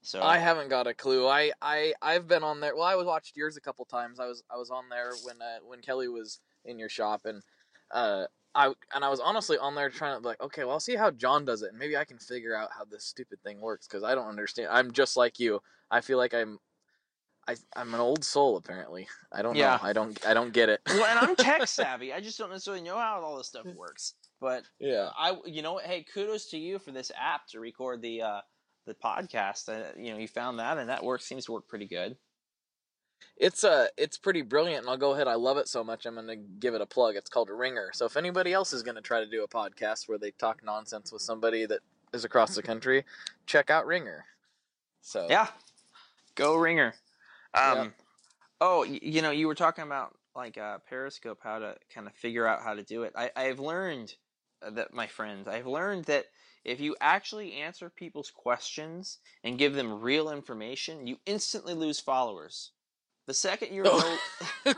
So 0.01 0.21
I 0.21 0.37
haven't 0.37 0.69
got 0.69 0.85
a 0.85 0.93
clue. 0.93 1.27
I, 1.27 1.51
I 1.61 1.93
I've 2.01 2.27
been 2.27 2.43
on 2.43 2.59
there. 2.59 2.75
Well, 2.75 2.83
I 2.83 2.95
was 2.95 3.05
watched 3.05 3.37
yours 3.37 3.55
a 3.55 3.61
couple 3.61 3.85
times. 3.85 4.19
I 4.19 4.27
was 4.27 4.43
I 4.53 4.57
was 4.57 4.69
on 4.69 4.89
there 4.89 5.11
when 5.23 5.41
uh, 5.41 5.59
when 5.65 5.79
Kelly 5.81 6.09
was 6.09 6.39
in 6.65 6.77
your 6.77 6.89
shop, 6.89 7.21
and 7.25 7.41
uh, 7.91 8.25
I 8.55 8.67
and 8.93 9.03
I 9.03 9.09
was 9.09 9.19
honestly 9.19 9.57
on 9.57 9.75
there 9.75 9.89
trying 9.89 10.21
to 10.21 10.27
like, 10.27 10.41
okay, 10.41 10.63
well, 10.63 10.73
I'll 10.73 10.79
see 10.79 10.95
how 10.95 11.09
John 11.11 11.45
does 11.45 11.61
it, 11.63 11.69
and 11.69 11.79
maybe 11.79 11.97
I 11.97 12.05
can 12.05 12.17
figure 12.19 12.55
out 12.55 12.69
how 12.77 12.85
this 12.85 13.03
stupid 13.05 13.41
thing 13.43 13.59
works 13.61 13.87
because 13.87 14.03
I 14.03 14.13
don't 14.15 14.27
understand. 14.27 14.69
I'm 14.71 14.91
just 14.91 15.17
like 15.17 15.39
you. 15.39 15.61
I 15.89 16.01
feel 16.01 16.17
like 16.17 16.33
I'm. 16.33 16.59
I, 17.45 17.55
I'm 17.75 17.93
an 17.93 17.99
old 17.99 18.23
soul 18.23 18.55
apparently. 18.55 19.05
I 19.31 19.41
don't 19.41 19.55
Yeah. 19.57 19.71
know. 19.81 19.89
I 19.89 19.91
don't 19.91 20.25
I 20.25 20.33
don't 20.33 20.53
get 20.53 20.69
it. 20.69 20.79
well, 20.87 21.03
and 21.03 21.19
I'm 21.19 21.35
tech 21.35 21.67
savvy. 21.67 22.13
I 22.13 22.21
just 22.21 22.37
don't 22.37 22.49
necessarily 22.49 22.81
know 22.83 22.97
how 22.97 23.21
all 23.21 23.37
this 23.37 23.47
stuff 23.47 23.65
works. 23.75 24.13
But 24.39 24.63
yeah. 24.79 25.09
I, 25.17 25.35
you 25.45 25.61
know, 25.61 25.77
hey, 25.77 26.05
kudos 26.13 26.45
to 26.51 26.57
you 26.57 26.79
for 26.79 26.91
this 26.91 27.11
app 27.19 27.45
to 27.47 27.59
record 27.59 28.01
the 28.01 28.21
uh, 28.21 28.41
the 28.85 28.93
podcast. 28.93 29.67
Uh, 29.67 29.91
you 29.97 30.13
know, 30.13 30.19
you 30.19 30.27
found 30.27 30.59
that, 30.59 30.77
and 30.77 30.89
that 30.89 31.03
work 31.03 31.21
seems 31.21 31.45
to 31.45 31.51
work 31.51 31.67
pretty 31.67 31.87
good. 31.87 32.15
It's 33.37 33.63
uh 33.63 33.87
it's 33.97 34.17
pretty 34.17 34.41
brilliant 34.41 34.81
and 34.81 34.89
I'll 34.89 34.97
go 34.97 35.13
ahead. 35.13 35.27
I 35.27 35.35
love 35.35 35.57
it 35.57 35.67
so 35.67 35.83
much 35.83 36.05
I'm 36.05 36.15
going 36.15 36.27
to 36.27 36.35
give 36.35 36.73
it 36.73 36.81
a 36.81 36.85
plug. 36.85 37.15
It's 37.15 37.29
called 37.29 37.49
Ringr. 37.49 37.91
So 37.93 38.05
if 38.05 38.15
anybody 38.15 38.53
else 38.53 38.73
is 38.73 38.83
going 38.83 38.95
to 38.95 39.01
try 39.01 39.19
to 39.19 39.29
do 39.29 39.43
a 39.43 39.47
podcast 39.47 40.07
where 40.07 40.17
they 40.17 40.31
talk 40.31 40.63
nonsense 40.63 41.11
with 41.11 41.21
somebody 41.21 41.65
that 41.65 41.79
is 42.13 42.23
across 42.25 42.55
the 42.55 42.61
country, 42.61 43.05
check 43.45 43.69
out 43.69 43.85
Ringr. 43.85 44.25
So 45.01 45.27
Yeah, 45.29 45.47
go 46.35 46.55
Ringr. 46.55 46.93
Um, 47.53 47.77
Yeah. 47.77 47.85
oh, 48.61 48.83
you 48.83 49.21
know, 49.21 49.31
you 49.31 49.47
were 49.47 49.55
talking 49.55 49.83
about 49.83 50.15
like 50.35 50.57
uh, 50.57 50.79
Periscope, 50.89 51.39
how 51.43 51.59
to 51.59 51.75
kind 51.93 52.07
of 52.07 52.13
figure 52.13 52.47
out 52.47 52.63
how 52.63 52.73
to 52.73 52.83
do 52.83 53.03
it. 53.03 53.13
I, 53.15 53.31
I've 53.35 53.59
learned 53.59 54.15
uh, 54.61 54.71
that, 54.71 54.93
my 54.93 55.07
friends, 55.07 55.47
I've 55.47 55.67
learned 55.67 56.05
that 56.05 56.25
if 56.63 56.79
you 56.79 56.95
actually 57.01 57.53
answer 57.53 57.89
people's 57.89 58.31
questions 58.31 59.19
and 59.43 59.57
give 59.57 59.73
them 59.73 60.01
real 60.01 60.31
information, 60.31 61.07
you 61.07 61.17
instantly 61.25 61.73
lose 61.73 61.99
followers. 61.99 62.71
The 63.27 63.33
second 63.33 63.73
you're 63.73 63.85
Oh. 63.89 64.19
no, 64.65 64.73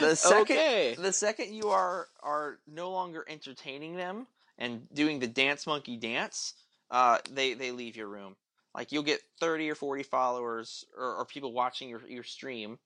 the 0.00 0.16
second 0.16 0.42
okay. 0.42 0.94
the 0.98 1.12
second 1.12 1.54
you 1.54 1.68
are 1.68 2.08
are 2.22 2.58
no 2.66 2.90
longer 2.90 3.24
entertaining 3.28 3.96
them 3.96 4.26
and 4.58 4.86
doing 4.92 5.18
the 5.18 5.26
dance 5.26 5.66
monkey 5.66 5.96
dance, 5.96 6.54
uh, 6.90 7.18
they 7.30 7.54
they 7.54 7.70
leave 7.70 7.96
your 7.96 8.08
room. 8.08 8.36
Like 8.74 8.92
you'll 8.92 9.02
get 9.02 9.20
thirty 9.40 9.70
or 9.70 9.74
forty 9.74 10.02
followers 10.02 10.84
or, 10.96 11.16
or 11.16 11.24
people 11.24 11.52
watching 11.52 11.88
your 11.88 12.02
your 12.08 12.24
stream, 12.24 12.78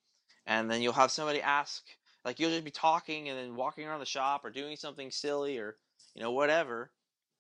and 0.47 0.71
then 0.71 0.83
you'll 0.83 0.93
have 0.93 1.11
somebody 1.11 1.41
ask. 1.41 1.83
Like 2.25 2.41
you'll 2.41 2.51
just 2.51 2.65
be 2.65 2.71
talking 2.71 3.29
and 3.29 3.39
then 3.39 3.57
walking 3.57 3.87
around 3.87 4.01
the 4.01 4.07
shop 4.07 4.45
or 4.45 4.51
doing 4.51 4.77
something 4.77 5.11
silly 5.11 5.59
or 5.59 5.77
you 6.15 6.23
know 6.23 6.33
whatever, 6.33 6.91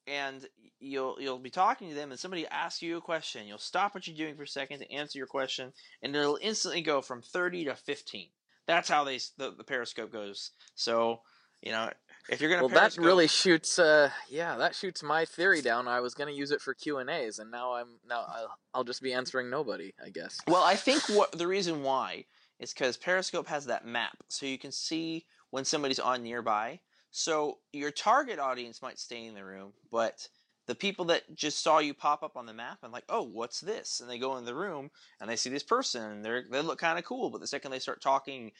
and 0.08 0.46
you'll 0.80 1.16
you'll 1.20 1.38
be 1.38 1.50
talking 1.50 1.88
to 1.88 1.94
them 1.94 2.10
and 2.10 2.18
somebody 2.18 2.46
asks 2.46 2.82
you 2.82 2.96
a 2.96 3.00
question. 3.00 3.46
You'll 3.46 3.58
stop 3.58 3.94
what 3.94 4.06
you're 4.06 4.16
doing 4.16 4.36
for 4.36 4.44
a 4.44 4.48
second 4.48 4.80
to 4.80 4.92
answer 4.92 5.18
your 5.18 5.26
question, 5.26 5.72
and 6.02 6.14
it'll 6.14 6.38
instantly 6.40 6.82
go 6.82 7.00
from 7.00 7.22
thirty 7.22 7.64
to 7.64 7.74
fifteen. 7.74 8.28
That's 8.66 8.88
how 8.88 9.04
they 9.04 9.18
the, 9.36 9.54
the 9.56 9.64
Periscope 9.64 10.12
goes. 10.12 10.52
So 10.74 11.20
you 11.62 11.72
know 11.72 11.90
if 12.28 12.40
you're 12.40 12.50
gonna 12.50 12.62
Well, 12.66 12.74
that 12.74 12.96
really 12.96 13.26
shoots. 13.26 13.78
Uh, 13.78 14.10
yeah, 14.28 14.56
that 14.56 14.74
shoots 14.74 15.02
my 15.02 15.24
theory 15.24 15.62
down. 15.62 15.88
I 15.88 16.00
was 16.00 16.14
going 16.14 16.28
to 16.28 16.38
use 16.38 16.50
it 16.50 16.60
for 16.60 16.74
Q 16.74 16.98
and 16.98 17.08
A's, 17.08 17.38
and 17.38 17.50
now 17.50 17.74
I'm 17.74 17.98
now 18.08 18.26
I'll, 18.28 18.58
I'll 18.74 18.84
just 18.84 19.02
be 19.02 19.12
answering 19.12 19.50
nobody. 19.50 19.94
I 20.04 20.10
guess. 20.10 20.38
Well, 20.46 20.62
I 20.62 20.76
think 20.76 21.02
what 21.08 21.32
the 21.32 21.46
reason 21.46 21.82
why 21.82 22.26
is 22.58 22.72
because 22.72 22.96
Periscope 22.96 23.46
has 23.48 23.66
that 23.66 23.86
map, 23.86 24.16
so 24.28 24.46
you 24.46 24.58
can 24.58 24.72
see 24.72 25.24
when 25.50 25.64
somebody's 25.64 25.98
on 25.98 26.22
nearby. 26.22 26.80
So 27.18 27.58
your 27.72 27.90
target 27.90 28.38
audience 28.38 28.80
might 28.80 29.00
stay 29.00 29.26
in 29.26 29.34
the 29.34 29.44
room, 29.44 29.72
but 29.90 30.28
the 30.68 30.74
people 30.76 31.06
that 31.06 31.34
just 31.34 31.64
saw 31.64 31.80
you 31.80 31.92
pop 31.92 32.22
up 32.22 32.36
on 32.36 32.46
the 32.46 32.52
map 32.52 32.78
and 32.84 32.92
like, 32.92 33.02
oh, 33.08 33.22
what's 33.22 33.60
this? 33.60 34.00
And 34.00 34.08
they 34.08 34.20
go 34.20 34.36
in 34.36 34.44
the 34.44 34.54
room 34.54 34.88
and 35.20 35.28
they 35.28 35.34
see 35.34 35.50
this 35.50 35.64
person 35.64 36.02
and 36.02 36.24
they 36.24 36.42
they 36.48 36.62
look 36.62 36.78
kind 36.78 36.96
of 36.96 37.04
cool, 37.04 37.28
but 37.30 37.40
the 37.40 37.46
second 37.48 37.72
they 37.72 37.80
start 37.80 38.00
talking 38.00 38.52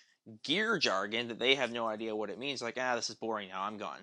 gear 0.43 0.77
jargon 0.77 1.29
that 1.29 1.39
they 1.39 1.55
have 1.55 1.71
no 1.71 1.87
idea 1.87 2.17
what 2.17 2.31
it 2.31 2.39
means, 2.39 2.61
like, 2.61 2.77
ah, 2.81 2.97
this 2.97 3.09
is 3.09 3.15
boring 3.15 3.49
now, 3.49 3.63
I'm 3.63 3.79
gone. 3.79 4.01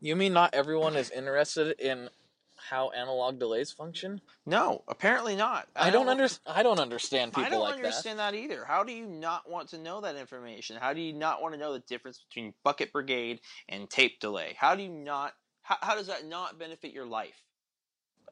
You 0.00 0.16
mean 0.16 0.32
not 0.32 0.54
everyone 0.54 0.96
is 0.96 1.10
interested 1.10 1.78
in 1.78 2.08
how 2.56 2.90
analog 2.90 3.38
delays 3.38 3.72
function? 3.72 4.20
No, 4.46 4.84
apparently 4.88 5.36
not. 5.36 5.68
I, 5.74 5.90
don't 5.90 6.08
under, 6.08 6.28
I 6.46 6.62
don't 6.62 6.78
understand 6.78 7.32
people 7.32 7.44
I 7.44 7.48
don't 7.50 7.60
like 7.60 7.74
understand 7.74 8.18
that. 8.18 8.34
either. 8.34 8.64
How 8.64 8.84
do 8.84 8.92
you 8.92 9.06
not 9.06 9.48
want 9.48 9.68
to 9.70 9.78
know 9.78 10.00
that 10.02 10.16
information? 10.16 10.76
How 10.80 10.92
do 10.92 11.00
you 11.00 11.12
not 11.12 11.42
want 11.42 11.54
to 11.54 11.60
know 11.60 11.72
the 11.72 11.80
difference 11.80 12.24
between 12.28 12.54
bucket 12.62 12.92
brigade 12.92 13.40
and 13.68 13.88
tape 13.88 14.20
delay? 14.20 14.54
How 14.58 14.74
do 14.74 14.82
you 14.82 14.88
not? 14.88 15.32
How, 15.62 15.76
how 15.80 15.94
does 15.94 16.08
that 16.08 16.26
not 16.26 16.58
benefit 16.58 16.92
your 16.92 17.06
life? 17.06 17.42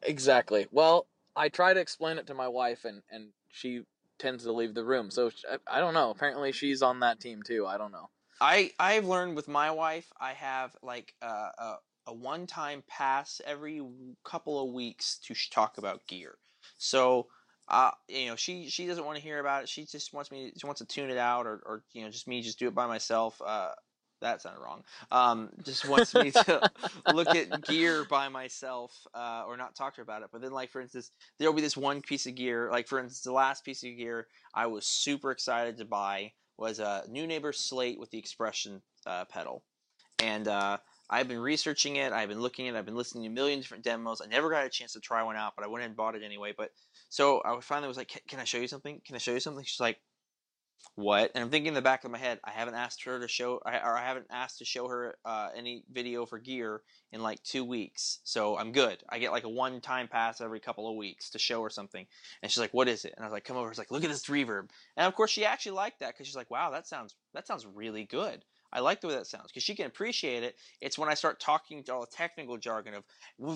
Exactly. 0.03 0.67
Well, 0.71 1.07
I 1.37 1.49
try 1.49 1.75
to 1.75 1.81
explain 1.81 2.19
it 2.19 2.27
to 2.29 2.35
my 2.35 2.49
wife, 2.49 2.85
and 2.85 3.03
and 3.11 3.29
she 3.51 3.83
tends 4.19 4.45
to 4.45 4.53
leave 4.53 4.75
the 4.75 4.85
room. 4.85 5.11
So 5.11 5.31
I, 5.51 5.79
I 5.79 5.81
don't 5.81 5.95
know. 5.95 6.11
Apparently, 6.11 6.53
she's 6.53 6.83
on 6.83 7.01
that 7.01 7.21
team 7.21 7.43
too. 7.43 7.67
I 7.67 7.79
don't 7.79 7.93
know. 7.93 8.11
I 8.41 8.73
I've 8.79 9.07
learned 9.07 9.37
with 9.37 9.49
my 9.49 9.71
wife. 9.71 10.11
I 10.21 10.33
have 10.33 10.75
like 10.83 11.15
uh, 11.23 11.51
a 11.59 11.75
a 12.07 12.15
one 12.15 12.47
time 12.47 12.83
pass 12.89 13.41
every 13.47 13.83
couple 14.25 14.63
of 14.63 14.73
weeks 14.73 15.19
to 15.25 15.35
talk 15.51 15.79
about 15.79 16.07
gear. 16.07 16.37
So. 16.79 17.29
Uh, 17.69 17.93
you 18.09 18.27
know, 18.27 18.35
she 18.35 18.69
she 18.69 18.87
doesn't 18.87 19.05
want 19.05 19.17
to 19.17 19.23
hear 19.23 19.39
about 19.39 19.63
it. 19.63 19.69
She 19.69 19.87
just 19.87 20.13
wants 20.13 20.33
me. 20.33 20.53
She 20.59 20.67
wants 20.67 20.81
to 20.81 20.87
tune 20.87 21.11
it 21.11 21.17
out, 21.17 21.47
or, 21.47 21.63
or 21.65 21.85
you 21.93 22.03
know, 22.03 22.11
just 22.11 22.27
me 22.27 22.43
just 22.43 22.59
do 22.59 22.67
it 22.67 22.75
by 22.75 22.89
myself. 22.89 23.41
Uh, 23.41 23.71
that 24.23 24.41
sounded 24.41 24.61
wrong. 24.61 24.83
Um, 25.11 25.51
just 25.63 25.87
wants 25.87 26.15
me 26.15 26.31
to 26.31 26.71
look 27.13 27.29
at 27.29 27.63
gear 27.67 28.05
by 28.09 28.29
myself 28.29 29.07
uh, 29.15 29.45
or 29.47 29.57
not 29.57 29.75
talk 29.75 29.95
to 29.95 29.99
her 29.99 30.03
about 30.03 30.23
it. 30.23 30.29
But 30.33 30.41
then, 30.41 30.53
like 30.53 30.71
for 30.71 30.81
instance, 30.81 31.11
there'll 31.39 31.55
be 31.55 31.61
this 31.61 31.77
one 31.77 32.01
piece 32.01 32.27
of 32.27 32.35
gear. 32.35 32.71
Like 32.71 32.89
for 32.89 32.99
instance, 32.99 33.21
the 33.21 33.33
last 33.33 33.65
piece 33.65 33.85
of 33.85 33.97
gear 33.97 34.29
I 34.55 34.67
was 34.67 34.87
super 34.87 35.31
excited 35.31 35.77
to 35.79 35.85
buy 35.85 36.33
was 36.57 36.79
a 36.79 37.05
Neunaber 37.11 37.55
slate 37.55 37.99
with 37.99 38.11
the 38.11 38.19
expression 38.19 38.81
uh, 39.07 39.25
pedal, 39.27 39.63
and 40.23 40.49
uh, 40.49 40.79
I've 41.13 41.29
been 41.29 41.41
researching 41.41 41.97
it. 41.97 42.11
I've 42.11 42.31
been 42.31 42.41
looking 42.41 42.69
at. 42.69 42.75
it. 42.75 42.79
I've 42.79 42.87
been 42.87 42.97
listening 42.97 43.25
to 43.25 43.29
a 43.29 43.33
million 43.33 43.61
different 43.61 43.85
demos. 43.85 44.23
I 44.23 44.27
never 44.27 44.49
got 44.49 44.65
a 44.65 44.71
chance 44.71 44.95
to 44.95 45.01
try 45.01 45.23
one 45.23 45.37
out, 45.37 45.53
but 45.55 45.63
I 45.65 45.69
went 45.69 45.85
and 45.85 45.95
bought 45.95 46.15
it 46.15 46.23
anyway. 46.23 46.55
But 46.57 46.71
so 47.11 47.43
I 47.45 47.61
finally 47.61 47.89
was 47.89 47.99
like, 47.99 48.23
"Can 48.27 48.41
I 48.41 48.45
show 48.45 48.57
you 48.57 48.67
something? 48.67 49.03
Can 49.05 49.15
I 49.15 49.19
show 49.19 49.33
you 49.33 49.41
something?" 49.41 49.63
She's 49.63 49.79
like, 49.79 50.01
"What?" 50.95 51.31
And 51.35 51.45
I'm 51.45 51.51
thinking 51.51 51.69
in 51.69 51.75
the 51.75 51.83
back 51.83 52.05
of 52.05 52.11
my 52.11 52.17
head, 52.17 52.41
I 52.45 52.51
haven't 52.51 52.77
asked 52.77 53.05
her 53.05 53.21
to 53.21 53.29
show, 53.29 53.57
or 53.57 53.97
I 53.99 54.03
haven't 54.03 54.29
asked 54.31 54.59
to 54.61 54.65
show 54.65 54.89
her 54.89 55.19
uh, 55.27 55.51
any 55.55 55.85
video 55.93 56.25
for 56.25 56.39
gear 56.39 56.81
in 57.13 57.23
like 57.23 57.43
two 57.43 57.63
weeks. 57.63 58.21
So 58.25 58.57
I'm 58.57 58.73
good. 58.73 59.05
I 59.11 59.19
get 59.19 59.33
like 59.33 59.45
a 59.45 59.51
one-time 59.51 60.09
pass 60.09 60.41
every 60.41 60.61
couple 60.61 60.89
of 60.89 60.97
weeks 60.97 61.29
to 61.31 61.39
show 61.39 61.63
her 61.63 61.71
something. 61.71 62.07
And 62.43 62.51
she's 62.51 62.59
like, 62.61 62.73
"What 62.73 62.89
is 62.89 63.05
it?" 63.05 63.13
And 63.19 63.23
I 63.23 63.29
was 63.29 63.35
like, 63.35 63.45
"Come 63.45 63.59
over." 63.59 63.71
She's 63.71 63.77
like, 63.77 63.91
"Look 63.91 64.05
at 64.05 64.09
this 64.11 64.25
reverb." 64.27 64.71
And 64.97 65.07
of 65.07 65.15
course, 65.15 65.31
she 65.31 65.45
actually 65.45 65.73
liked 65.73 66.01
that 66.01 66.15
because 66.15 66.27
she's 66.27 66.37
like, 66.37 66.51
"Wow, 66.51 66.71
that 66.71 66.87
sounds 66.87 67.15
that 67.35 67.47
sounds 67.47 67.67
really 67.67 68.05
good." 68.05 68.47
I 68.73 68.81
like 68.81 69.01
the 69.01 69.09
way 69.09 69.15
that 69.15 69.27
sounds 69.27 69.49
because 69.49 69.63
she 69.63 69.75
can 69.75 69.87
appreciate 69.87 70.43
it. 70.43 70.57
It's 70.81 70.97
when 70.97 71.09
I 71.09 71.15
start 71.15 71.41
talking 71.41 71.83
to 71.85 71.95
all 71.95 72.01
the 72.01 72.07
technical 72.07 72.57
jargon 72.57 72.95
of 72.95 73.05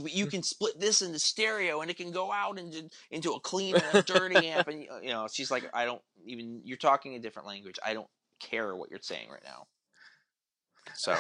you 0.07 0.27
can 0.27 0.43
split 0.43 0.79
this 0.79 1.01
into 1.01 1.19
stereo 1.19 1.81
and 1.81 1.91
it 1.91 1.97
can 1.97 2.11
go 2.11 2.31
out 2.31 2.59
into 2.59 2.91
into 3.11 3.33
a 3.33 3.41
clean 3.41 3.77
and 3.77 3.95
a 3.95 4.03
dirty 4.03 4.47
amp, 4.49 4.69
and 4.69 4.87
you 5.03 5.09
know 5.09 5.27
she's 5.33 5.51
like, 5.51 5.69
I 5.73 5.85
don't 5.87 6.03
even 6.27 6.61
you're 6.65 6.77
talking 6.77 7.15
a 7.15 7.19
different 7.19 7.49
language. 7.49 7.79
I 7.85 7.95
don't 7.95 8.09
care 8.41 8.77
what 8.77 8.91
you're 8.91 9.01
saying 9.01 9.31
right 9.31 9.43
now. 9.45 9.67
So 10.95 11.17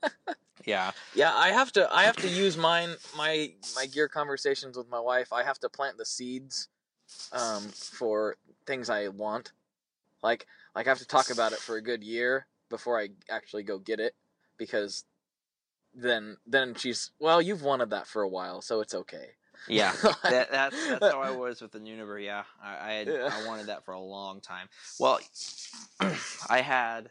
yeah, 0.64 0.92
yeah, 1.14 1.32
I 1.34 1.50
have 1.50 1.72
to 1.72 1.92
I 1.92 2.04
have 2.04 2.16
to 2.16 2.28
use 2.28 2.56
mine 2.56 2.94
my 3.16 3.52
my 3.74 3.86
gear 3.86 4.08
conversations 4.08 4.76
with 4.76 4.88
my 4.88 5.00
wife. 5.00 5.32
I 5.32 5.42
have 5.42 5.58
to 5.60 5.68
plant 5.68 5.98
the 5.98 6.06
seeds 6.06 6.68
um, 7.32 7.62
for 7.62 8.36
things 8.64 8.88
I 8.88 9.08
want. 9.08 9.52
Like 10.22 10.46
like 10.76 10.86
I 10.86 10.90
have 10.90 10.98
to 10.98 11.06
talk 11.06 11.30
about 11.30 11.52
it 11.52 11.58
for 11.58 11.76
a 11.76 11.82
good 11.82 12.04
year 12.04 12.46
before 12.74 13.00
I 13.00 13.10
actually 13.30 13.62
go 13.62 13.78
get 13.78 14.00
it 14.00 14.16
because 14.58 15.04
then 15.94 16.36
then 16.44 16.74
she's 16.74 17.12
well 17.20 17.40
you've 17.40 17.62
wanted 17.62 17.90
that 17.90 18.08
for 18.08 18.22
a 18.22 18.28
while 18.28 18.60
so 18.60 18.80
it's 18.80 18.94
okay. 18.94 19.28
Yeah 19.68 19.92
that, 20.24 20.50
that's 20.50 20.88
that's 20.88 21.06
how 21.06 21.20
i 21.20 21.30
was 21.44 21.62
with 21.62 21.70
the 21.70 21.78
Neunaber 21.78 22.22
yeah. 22.22 22.42
I 22.60 22.90
I, 22.90 22.92
had, 22.94 23.06
yeah. 23.06 23.30
I 23.32 23.46
wanted 23.46 23.66
that 23.66 23.84
for 23.84 23.94
a 23.94 24.00
long 24.00 24.40
time. 24.40 24.68
Well 24.98 25.20
i 26.50 26.60
had 26.60 27.10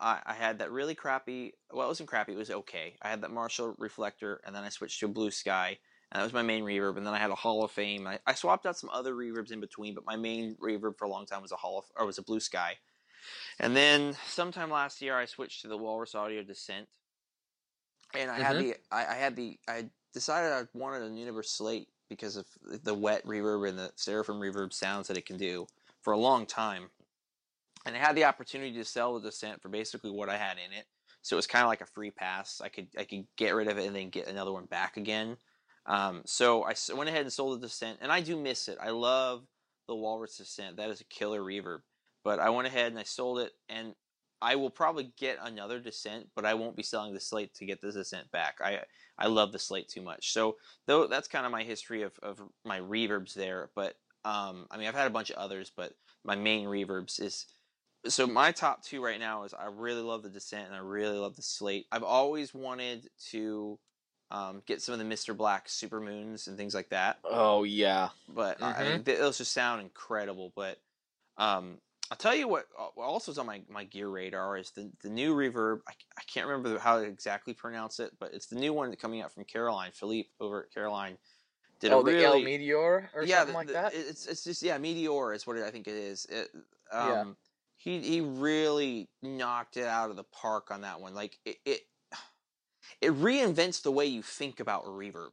I, 0.00 0.20
I 0.24 0.32
had 0.32 0.60
that 0.60 0.72
really 0.72 0.94
crappy 0.94 1.52
well 1.70 1.84
it 1.84 1.88
wasn't 1.88 2.08
crappy 2.08 2.32
it 2.32 2.38
was 2.38 2.50
okay. 2.50 2.94
I 3.02 3.10
had 3.10 3.20
that 3.20 3.30
marshall 3.30 3.74
reflector 3.76 4.40
and 4.46 4.56
then 4.56 4.64
i 4.64 4.70
switched 4.70 5.00
to 5.00 5.06
a 5.06 5.10
blue 5.10 5.30
sky 5.30 5.78
and 6.10 6.18
that 6.18 6.24
was 6.24 6.32
my 6.32 6.42
main 6.42 6.64
reverb 6.64 6.96
and 6.96 7.06
then 7.06 7.12
i 7.12 7.18
had 7.18 7.30
a 7.30 7.34
hall 7.34 7.62
of 7.62 7.70
fame. 7.70 8.06
I, 8.06 8.20
I 8.26 8.32
swapped 8.32 8.64
out 8.64 8.78
some 8.78 8.90
other 8.90 9.12
reverbs 9.14 9.52
in 9.52 9.60
between 9.60 9.94
but 9.94 10.06
my 10.06 10.16
main 10.16 10.56
reverb 10.62 10.96
for 10.96 11.04
a 11.04 11.10
long 11.10 11.26
time 11.26 11.42
was 11.42 11.52
a 11.52 11.56
hall 11.56 11.78
of, 11.78 11.84
or 11.94 12.06
was 12.06 12.16
a 12.16 12.22
blue 12.22 12.40
sky 12.40 12.78
and 13.60 13.76
then 13.76 14.14
sometime 14.26 14.70
last 14.70 15.02
year, 15.02 15.16
I 15.16 15.24
switched 15.24 15.62
to 15.62 15.68
the 15.68 15.76
Walrus 15.76 16.14
Audio 16.14 16.42
Descent, 16.42 16.86
and 18.14 18.30
I 18.30 18.34
mm-hmm. 18.34 18.42
had 18.42 18.58
the 18.58 18.74
I, 18.90 19.06
I, 19.06 19.14
had 19.14 19.36
the 19.36 19.58
I 19.68 19.86
decided 20.14 20.52
I 20.52 20.64
wanted 20.74 21.02
a 21.02 21.10
Neunaber 21.10 21.44
Slate 21.44 21.88
because 22.08 22.36
of 22.36 22.46
the 22.84 22.94
wet 22.94 23.24
reverb 23.26 23.68
and 23.68 23.78
the 23.78 23.90
Seraphim 23.96 24.36
reverb 24.36 24.72
sounds 24.72 25.08
that 25.08 25.18
it 25.18 25.26
can 25.26 25.36
do 25.36 25.66
for 26.02 26.12
a 26.12 26.18
long 26.18 26.46
time. 26.46 26.88
And 27.84 27.94
I 27.94 27.98
had 27.98 28.16
the 28.16 28.24
opportunity 28.24 28.72
to 28.74 28.84
sell 28.84 29.14
the 29.14 29.28
Descent 29.28 29.60
for 29.60 29.68
basically 29.68 30.10
what 30.10 30.28
I 30.28 30.36
had 30.36 30.56
in 30.58 30.76
it, 30.76 30.86
so 31.22 31.36
it 31.36 31.38
was 31.38 31.46
kind 31.46 31.64
of 31.64 31.68
like 31.68 31.80
a 31.80 31.86
free 31.86 32.10
pass. 32.10 32.60
I 32.62 32.68
could 32.68 32.88
I 32.98 33.04
could 33.04 33.26
get 33.36 33.54
rid 33.54 33.68
of 33.68 33.78
it 33.78 33.86
and 33.86 33.96
then 33.96 34.10
get 34.10 34.28
another 34.28 34.52
one 34.52 34.66
back 34.66 34.96
again. 34.96 35.36
Um, 35.86 36.22
so 36.26 36.64
I 36.64 36.74
went 36.94 37.08
ahead 37.08 37.22
and 37.22 37.32
sold 37.32 37.60
the 37.60 37.66
Descent, 37.66 37.98
and 38.00 38.12
I 38.12 38.20
do 38.20 38.40
miss 38.40 38.68
it. 38.68 38.78
I 38.80 38.90
love 38.90 39.42
the 39.88 39.94
Walrus 39.94 40.36
Descent. 40.36 40.76
That 40.76 40.90
is 40.90 41.00
a 41.00 41.04
killer 41.04 41.40
reverb. 41.40 41.80
But 42.24 42.40
I 42.40 42.50
went 42.50 42.68
ahead 42.68 42.92
and 42.92 42.98
I 42.98 43.04
sold 43.04 43.38
it, 43.38 43.52
and 43.68 43.94
I 44.40 44.56
will 44.56 44.70
probably 44.70 45.12
get 45.16 45.38
another 45.42 45.80
Descent, 45.80 46.28
but 46.34 46.44
I 46.44 46.54
won't 46.54 46.76
be 46.76 46.82
selling 46.82 47.12
the 47.12 47.20
Slate 47.20 47.54
to 47.54 47.66
get 47.66 47.80
this 47.80 47.94
Descent 47.94 48.30
back. 48.30 48.58
I 48.62 48.82
I 49.18 49.26
love 49.26 49.52
the 49.52 49.58
Slate 49.58 49.88
too 49.88 50.02
much. 50.02 50.32
So 50.32 50.56
though 50.86 51.06
that's 51.06 51.28
kind 51.28 51.44
of 51.44 51.52
my 51.52 51.64
history 51.64 52.02
of, 52.02 52.12
of 52.22 52.40
my 52.64 52.80
reverbs 52.80 53.34
there. 53.34 53.70
But 53.74 53.96
um, 54.24 54.66
I 54.70 54.76
mean 54.76 54.86
I've 54.86 54.94
had 54.94 55.08
a 55.08 55.10
bunch 55.10 55.30
of 55.30 55.36
others, 55.36 55.72
but 55.74 55.92
my 56.24 56.36
main 56.36 56.66
reverbs 56.66 57.20
is 57.20 57.46
so 58.06 58.26
my 58.28 58.52
top 58.52 58.84
two 58.84 59.02
right 59.02 59.18
now 59.18 59.42
is 59.42 59.52
I 59.52 59.66
really 59.66 60.02
love 60.02 60.22
the 60.22 60.30
Descent 60.30 60.66
and 60.66 60.76
I 60.76 60.80
really 60.80 61.18
love 61.18 61.34
the 61.34 61.42
Slate. 61.42 61.86
I've 61.90 62.04
always 62.04 62.54
wanted 62.54 63.08
to 63.30 63.78
um, 64.30 64.62
get 64.66 64.80
some 64.82 64.92
of 64.92 64.98
the 64.98 65.04
Mr. 65.04 65.36
Black 65.36 65.68
Super 65.68 66.00
Moons 66.00 66.46
and 66.46 66.56
things 66.56 66.74
like 66.74 66.90
that. 66.90 67.18
Oh 67.24 67.64
yeah, 67.64 68.10
but 68.28 68.60
mm-hmm. 68.60 68.80
I 68.80 68.84
mean, 68.84 69.02
those 69.02 69.38
just 69.38 69.52
sound 69.52 69.80
incredible. 69.82 70.52
But 70.54 70.78
um, 71.38 71.78
I'll 72.10 72.16
tell 72.16 72.34
you 72.34 72.48
what 72.48 72.66
uh, 72.78 73.00
also 73.00 73.30
is 73.32 73.38
on 73.38 73.46
my, 73.46 73.60
my 73.68 73.84
gear 73.84 74.08
radar 74.08 74.56
is 74.56 74.70
the, 74.70 74.90
the 75.02 75.10
new 75.10 75.34
reverb. 75.34 75.80
I, 75.86 75.92
I 76.16 76.22
can't 76.32 76.46
remember 76.46 76.78
how 76.78 76.98
to 76.98 77.04
exactly 77.04 77.52
pronounce 77.52 78.00
it, 78.00 78.12
but 78.18 78.32
it's 78.32 78.46
the 78.46 78.56
new 78.56 78.72
one 78.72 78.94
coming 78.96 79.20
out 79.20 79.32
from 79.32 79.44
Caroline. 79.44 79.90
Philippe 79.92 80.30
over 80.40 80.62
at 80.62 80.72
Caroline 80.72 81.18
did 81.80 81.92
oh, 81.92 82.00
a 82.00 82.04
really, 82.04 82.20
the 82.20 82.24
El 82.24 82.40
Meteor 82.40 83.10
or 83.14 83.24
yeah, 83.24 83.38
something 83.38 83.52
the, 83.52 83.58
like 83.58 83.68
that. 83.68 83.92
It's 83.94 84.26
it's 84.26 84.42
just 84.42 84.62
yeah, 84.62 84.78
Meteor 84.78 85.34
is 85.34 85.46
what 85.46 85.56
it, 85.56 85.64
I 85.64 85.70
think 85.70 85.86
it 85.86 85.94
is. 85.94 86.26
It, 86.30 86.48
um, 86.90 87.08
yeah. 87.08 87.24
He 87.76 88.00
he 88.00 88.20
really 88.22 89.08
knocked 89.22 89.76
it 89.76 89.86
out 89.86 90.10
of 90.10 90.16
the 90.16 90.24
park 90.24 90.70
on 90.70 90.80
that 90.80 91.00
one. 91.00 91.14
Like 91.14 91.38
it, 91.44 91.56
it 91.66 91.80
it 93.00 93.12
reinvents 93.12 93.82
the 93.82 93.92
way 93.92 94.06
you 94.06 94.22
think 94.22 94.60
about 94.60 94.86
reverb, 94.86 95.30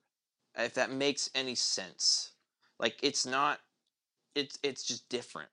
if 0.58 0.74
that 0.74 0.92
makes 0.92 1.30
any 1.34 1.56
sense. 1.56 2.34
Like 2.80 2.98
it's 3.02 3.26
not, 3.26 3.60
it's 4.36 4.60
it's 4.62 4.84
just 4.84 5.08
different 5.10 5.50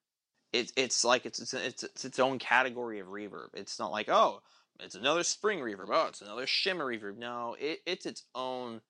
it's 0.52 0.72
it's 0.76 1.04
like 1.04 1.26
it's 1.26 1.38
it's, 1.38 1.54
it's 1.54 1.82
it's 1.82 2.04
its 2.04 2.18
own 2.18 2.38
category 2.38 3.00
of 3.00 3.08
reverb. 3.08 3.48
It's 3.54 3.78
not 3.78 3.90
like 3.90 4.08
oh, 4.08 4.42
it's 4.80 4.94
another 4.94 5.22
spring 5.22 5.60
reverb. 5.60 5.88
Oh, 5.90 6.06
it's 6.08 6.20
another 6.20 6.46
shimmer 6.46 6.86
reverb. 6.86 7.16
No, 7.16 7.56
it, 7.58 7.80
it's 7.86 8.06
its 8.06 8.24
own. 8.34 8.80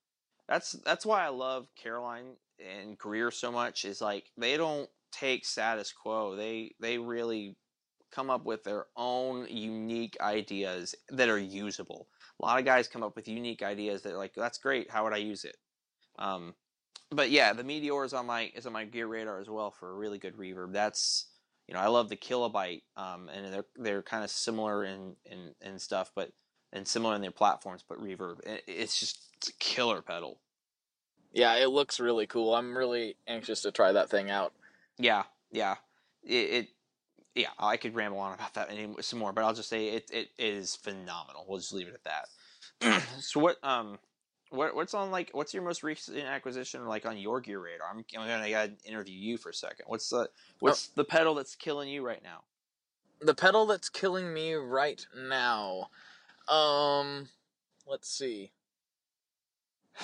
That's 0.49 0.73
that's 0.85 1.07
why 1.07 1.25
I 1.25 1.29
love 1.29 1.69
Caroline 1.81 2.37
and 2.59 2.99
Greer 2.99 3.31
so 3.31 3.53
much. 3.53 3.85
Is 3.85 4.01
like 4.01 4.25
they 4.37 4.57
don't 4.57 4.89
take 5.13 5.45
status 5.45 5.93
quo. 5.93 6.35
They 6.35 6.75
they 6.81 6.99
really 6.99 7.57
come 8.11 8.29
up 8.29 8.45
with 8.45 8.65
their 8.65 8.87
own 8.97 9.47
unique 9.49 10.17
ideas 10.21 10.95
that 11.11 11.29
are 11.29 11.39
usable. 11.39 12.09
A 12.41 12.45
lot 12.45 12.59
of 12.59 12.65
guys 12.65 12.89
come 12.89 13.03
up 13.03 13.17
with 13.17 13.29
unique 13.29 13.63
ideas 13.63 14.03
that 14.03 14.13
are 14.13 14.19
like 14.19 14.35
that's 14.35 14.59
great. 14.59 14.91
How 14.91 15.05
would 15.05 15.15
I 15.15 15.19
use 15.19 15.45
it? 15.45 15.57
Um, 16.19 16.55
but 17.11 17.31
yeah, 17.31 17.53
the 17.53 17.65
Meteor 17.65 18.05
is 18.05 18.15
on 18.15 18.27
my 18.27 18.51
is 18.55 18.67
on 18.67 18.73
my 18.73 18.85
gear 18.85 19.07
radar 19.07 19.41
as 19.41 19.49
well 19.49 19.71
for 19.71 19.91
a 19.91 19.95
really 19.95 20.19
good 20.19 20.37
reverb. 20.37 20.73
That's 20.73 21.27
you 21.73 21.79
know, 21.79 21.85
I 21.85 21.89
love 21.89 22.11
the 22.11 22.16
Kilobyte, 22.16 22.83
um, 22.99 23.31
and 23.31 23.51
they're 23.51 23.64
they're 23.77 24.03
kind 24.03 24.23
of 24.23 24.31
similar 24.31 24.85
in, 24.85 25.16
in 25.25 25.55
in 25.62 25.79
stuff, 25.79 26.12
but 26.14 26.31
and 26.70 26.87
similar 26.87 27.14
in 27.14 27.23
their 27.23 27.31
platforms, 27.31 27.83
but 27.89 27.99
Reverb, 27.99 28.41
it's 28.66 29.01
just 29.01 29.31
it's 29.39 29.49
a 29.49 29.55
killer 29.55 30.03
pedal. 30.03 30.39
Yeah, 31.33 31.55
it 31.55 31.70
looks 31.70 31.99
really 31.99 32.27
cool. 32.27 32.55
I'm 32.55 32.77
really 32.77 33.16
anxious 33.27 33.62
to 33.62 33.73
try 33.73 33.91
that 33.93 34.11
thing 34.11 34.31
out. 34.31 34.53
Yeah, 34.99 35.23
yeah, 35.51 35.77
it, 36.23 36.35
it 36.35 36.68
yeah. 37.35 37.49
I 37.59 37.79
could 37.79 37.95
ramble 37.95 38.18
on 38.18 38.35
about 38.35 38.53
that 38.53 38.68
some 39.01 39.18
more, 39.18 39.33
but 39.33 39.43
I'll 39.43 39.55
just 39.55 39.70
say 39.70 39.89
it 39.89 40.11
it 40.12 40.29
is 40.39 40.77
phenomenal. 40.77 41.47
We'll 41.49 41.59
just 41.59 41.73
leave 41.73 41.89
it 41.89 41.95
at 41.95 42.05
that. 42.83 43.03
so 43.18 43.41
what 43.41 43.57
um 43.64 43.99
what 44.53 44.74
what's 44.74 44.94
on 44.94 45.11
like 45.11 45.30
what's 45.32 45.55
your 45.55 45.62
most 45.62 45.82
recent 45.82 46.18
acquisition 46.18 46.86
like 46.86 47.07
on 47.07 47.16
your 47.16 47.40
gear 47.40 47.59
radar? 47.59 47.88
I'm, 47.90 48.05
I'm 48.18 48.28
gonna 48.28 48.50
gotta 48.50 48.72
interview 48.84 49.16
you 49.16 49.38
for 49.38 49.50
a 49.50 49.55
second. 49.55 49.86
What's 49.86 50.09
the 50.11 50.28
what's 50.61 50.88
the 50.88 51.05
pedal 51.05 51.34
that's 51.34 51.57
killing 51.57 51.88
you 51.88 52.05
right 52.05 52.22
now? 52.22 52.42
The 53.20 53.34
pedal 53.34 53.66
that's 53.66 53.88
killing 53.88 54.32
me 54.32 54.55
right 54.55 55.05
now. 55.16 55.90
Um, 56.48 57.28
let's 57.86 58.11
see. 58.11 58.53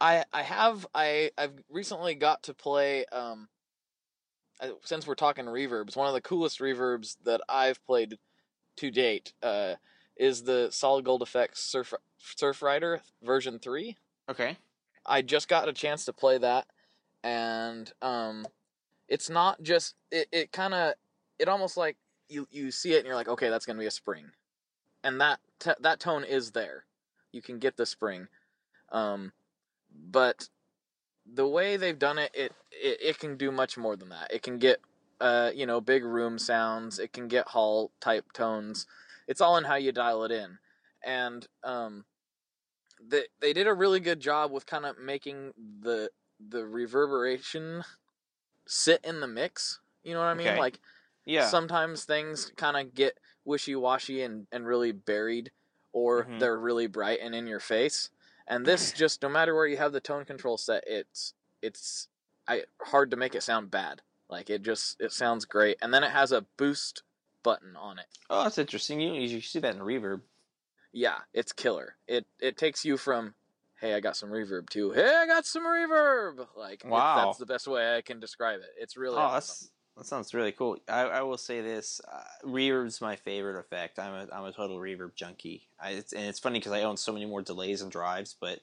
I 0.00 0.24
I 0.32 0.42
have 0.42 0.86
I 0.94 1.30
I've 1.38 1.54
recently 1.70 2.14
got 2.14 2.44
to 2.44 2.54
play 2.54 3.04
um 3.06 3.48
since 4.82 5.06
we're 5.06 5.14
talking 5.14 5.44
reverbs, 5.44 5.96
one 5.96 6.08
of 6.08 6.14
the 6.14 6.20
coolest 6.20 6.58
reverbs 6.58 7.16
that 7.24 7.40
I've 7.48 7.84
played 7.86 8.18
to 8.76 8.90
date 8.90 9.32
uh 9.42 9.74
is 10.16 10.42
the 10.42 10.68
Solid 10.70 11.04
Gold 11.04 11.22
Effects 11.22 11.60
Surf 11.60 11.94
Surf 12.18 12.62
Rider 12.62 13.00
version 13.22 13.58
3. 13.58 13.96
Okay. 14.28 14.56
I 15.06 15.22
just 15.22 15.48
got 15.48 15.68
a 15.68 15.72
chance 15.72 16.04
to 16.04 16.12
play 16.12 16.38
that, 16.38 16.66
and 17.24 17.90
um, 18.02 18.46
it's 19.08 19.30
not 19.30 19.62
just 19.62 19.94
it. 20.12 20.28
It 20.30 20.52
kind 20.52 20.74
of 20.74 20.94
it 21.38 21.48
almost 21.48 21.76
like 21.76 21.96
you 22.28 22.46
you 22.50 22.70
see 22.70 22.92
it 22.92 22.98
and 22.98 23.06
you're 23.06 23.14
like, 23.14 23.28
okay, 23.28 23.48
that's 23.48 23.64
gonna 23.64 23.78
be 23.78 23.86
a 23.86 23.90
spring, 23.90 24.26
and 25.02 25.20
that 25.20 25.40
t- 25.58 25.70
that 25.80 25.98
tone 25.98 26.24
is 26.24 26.52
there. 26.52 26.84
You 27.32 27.40
can 27.40 27.58
get 27.58 27.76
the 27.76 27.86
spring, 27.86 28.28
um, 28.92 29.32
but 29.90 30.48
the 31.26 31.46
way 31.46 31.76
they've 31.76 31.98
done 31.98 32.18
it, 32.18 32.30
it 32.34 32.52
it, 32.70 32.98
it 33.00 33.18
can 33.18 33.36
do 33.36 33.50
much 33.50 33.78
more 33.78 33.96
than 33.96 34.10
that. 34.10 34.32
It 34.32 34.42
can 34.42 34.58
get 34.58 34.80
uh, 35.20 35.50
you 35.54 35.64
know 35.66 35.80
big 35.80 36.04
room 36.04 36.38
sounds. 36.38 36.98
It 36.98 37.12
can 37.14 37.28
get 37.28 37.48
hall 37.48 37.92
type 38.00 38.32
tones. 38.34 38.86
It's 39.26 39.40
all 39.40 39.56
in 39.56 39.64
how 39.64 39.76
you 39.76 39.92
dial 39.92 40.24
it 40.24 40.32
in, 40.32 40.58
and 41.04 41.46
um, 41.64 42.06
they 43.00 43.26
they 43.40 43.52
did 43.52 43.66
a 43.66 43.74
really 43.74 44.00
good 44.00 44.20
job 44.20 44.50
with 44.50 44.66
kind 44.66 44.86
of 44.86 44.98
making 44.98 45.52
the 45.80 46.10
the 46.40 46.66
reverberation 46.66 47.84
sit 48.68 49.04
in 49.04 49.20
the 49.20 49.28
mix. 49.28 49.80
You 50.02 50.14
know 50.14 50.20
what 50.20 50.26
I 50.26 50.34
mean? 50.34 50.54
Okay. 50.54 50.56
Like 50.56 50.80
Yeah. 51.24 51.56
sometimes 51.56 52.04
things 52.04 52.52
kind 52.56 52.76
of 52.76 52.94
get 52.94 53.18
wishy 53.44 53.76
washy 53.76 54.22
and 54.22 54.46
and 54.52 54.66
really 54.66 54.92
buried, 54.92 55.52
or 55.92 56.28
Mhm. 56.28 56.38
they're 56.38 56.58
really 56.60 56.86
bright 56.88 57.20
and 57.20 57.34
in 57.34 57.46
your 57.46 57.60
face. 57.60 58.10
And 58.46 58.66
this 58.66 58.92
just 58.92 59.22
no 59.22 59.28
matter 59.28 59.54
where 59.54 59.66
you 59.66 59.76
have 59.78 59.92
the 59.92 60.00
tone 60.00 60.24
control 60.24 60.58
set, 60.58 60.84
it's 60.86 61.34
it's 61.62 62.08
I 62.48 62.64
hard 62.82 63.10
to 63.12 63.16
make 63.16 63.34
it 63.34 63.42
sound 63.42 63.70
bad. 63.70 64.02
Like 64.30 64.50
it 64.50 64.62
just 64.62 65.00
it 65.00 65.12
sounds 65.12 65.44
great, 65.46 65.78
and 65.82 65.94
then 65.94 66.04
it 66.04 66.12
has 66.12 66.32
a 66.32 66.46
boost 66.58 67.02
button 67.44 67.76
on 67.76 67.98
it. 67.98 68.06
oh, 68.30 68.44
that's 68.44 68.58
interesting. 68.58 69.00
You 69.00 69.12
you 69.14 69.40
see 69.40 69.60
that 69.60 69.74
in 69.74 69.80
reverb. 69.82 70.22
Yeah, 70.98 71.18
it's 71.32 71.52
killer. 71.52 71.94
It 72.06 72.26
it 72.40 72.56
takes 72.56 72.84
you 72.84 72.96
from 72.96 73.34
hey, 73.80 73.94
I 73.94 74.00
got 74.00 74.16
some 74.16 74.30
reverb 74.30 74.68
to 74.70 74.90
hey, 74.90 75.14
I 75.14 75.26
got 75.26 75.46
some 75.46 75.62
reverb. 75.62 76.46
Like 76.56 76.84
Wow. 76.84 77.26
that's 77.26 77.38
the 77.38 77.46
best 77.46 77.68
way 77.68 77.96
I 77.96 78.02
can 78.02 78.18
describe 78.18 78.60
it. 78.60 78.70
It's 78.78 78.96
really 78.96 79.16
oh, 79.16 79.20
awesome. 79.20 79.68
that 79.96 80.06
sounds 80.06 80.34
really 80.34 80.52
cool. 80.52 80.76
I, 80.88 81.02
I 81.02 81.22
will 81.22 81.38
say 81.38 81.60
this: 81.60 82.00
uh, 82.12 82.24
reverb's 82.44 83.00
my 83.00 83.14
favorite 83.14 83.58
effect. 83.58 83.98
I'm 83.98 84.12
a 84.12 84.28
I'm 84.32 84.44
a 84.44 84.52
total 84.52 84.78
reverb 84.78 85.14
junkie. 85.14 85.68
I, 85.80 85.90
it's, 85.90 86.12
and 86.12 86.24
it's 86.24 86.40
funny 86.40 86.58
because 86.58 86.72
I 86.72 86.82
own 86.82 86.96
so 86.96 87.12
many 87.12 87.26
more 87.26 87.42
delays 87.42 87.80
and 87.80 87.92
drives, 87.92 88.34
but 88.38 88.58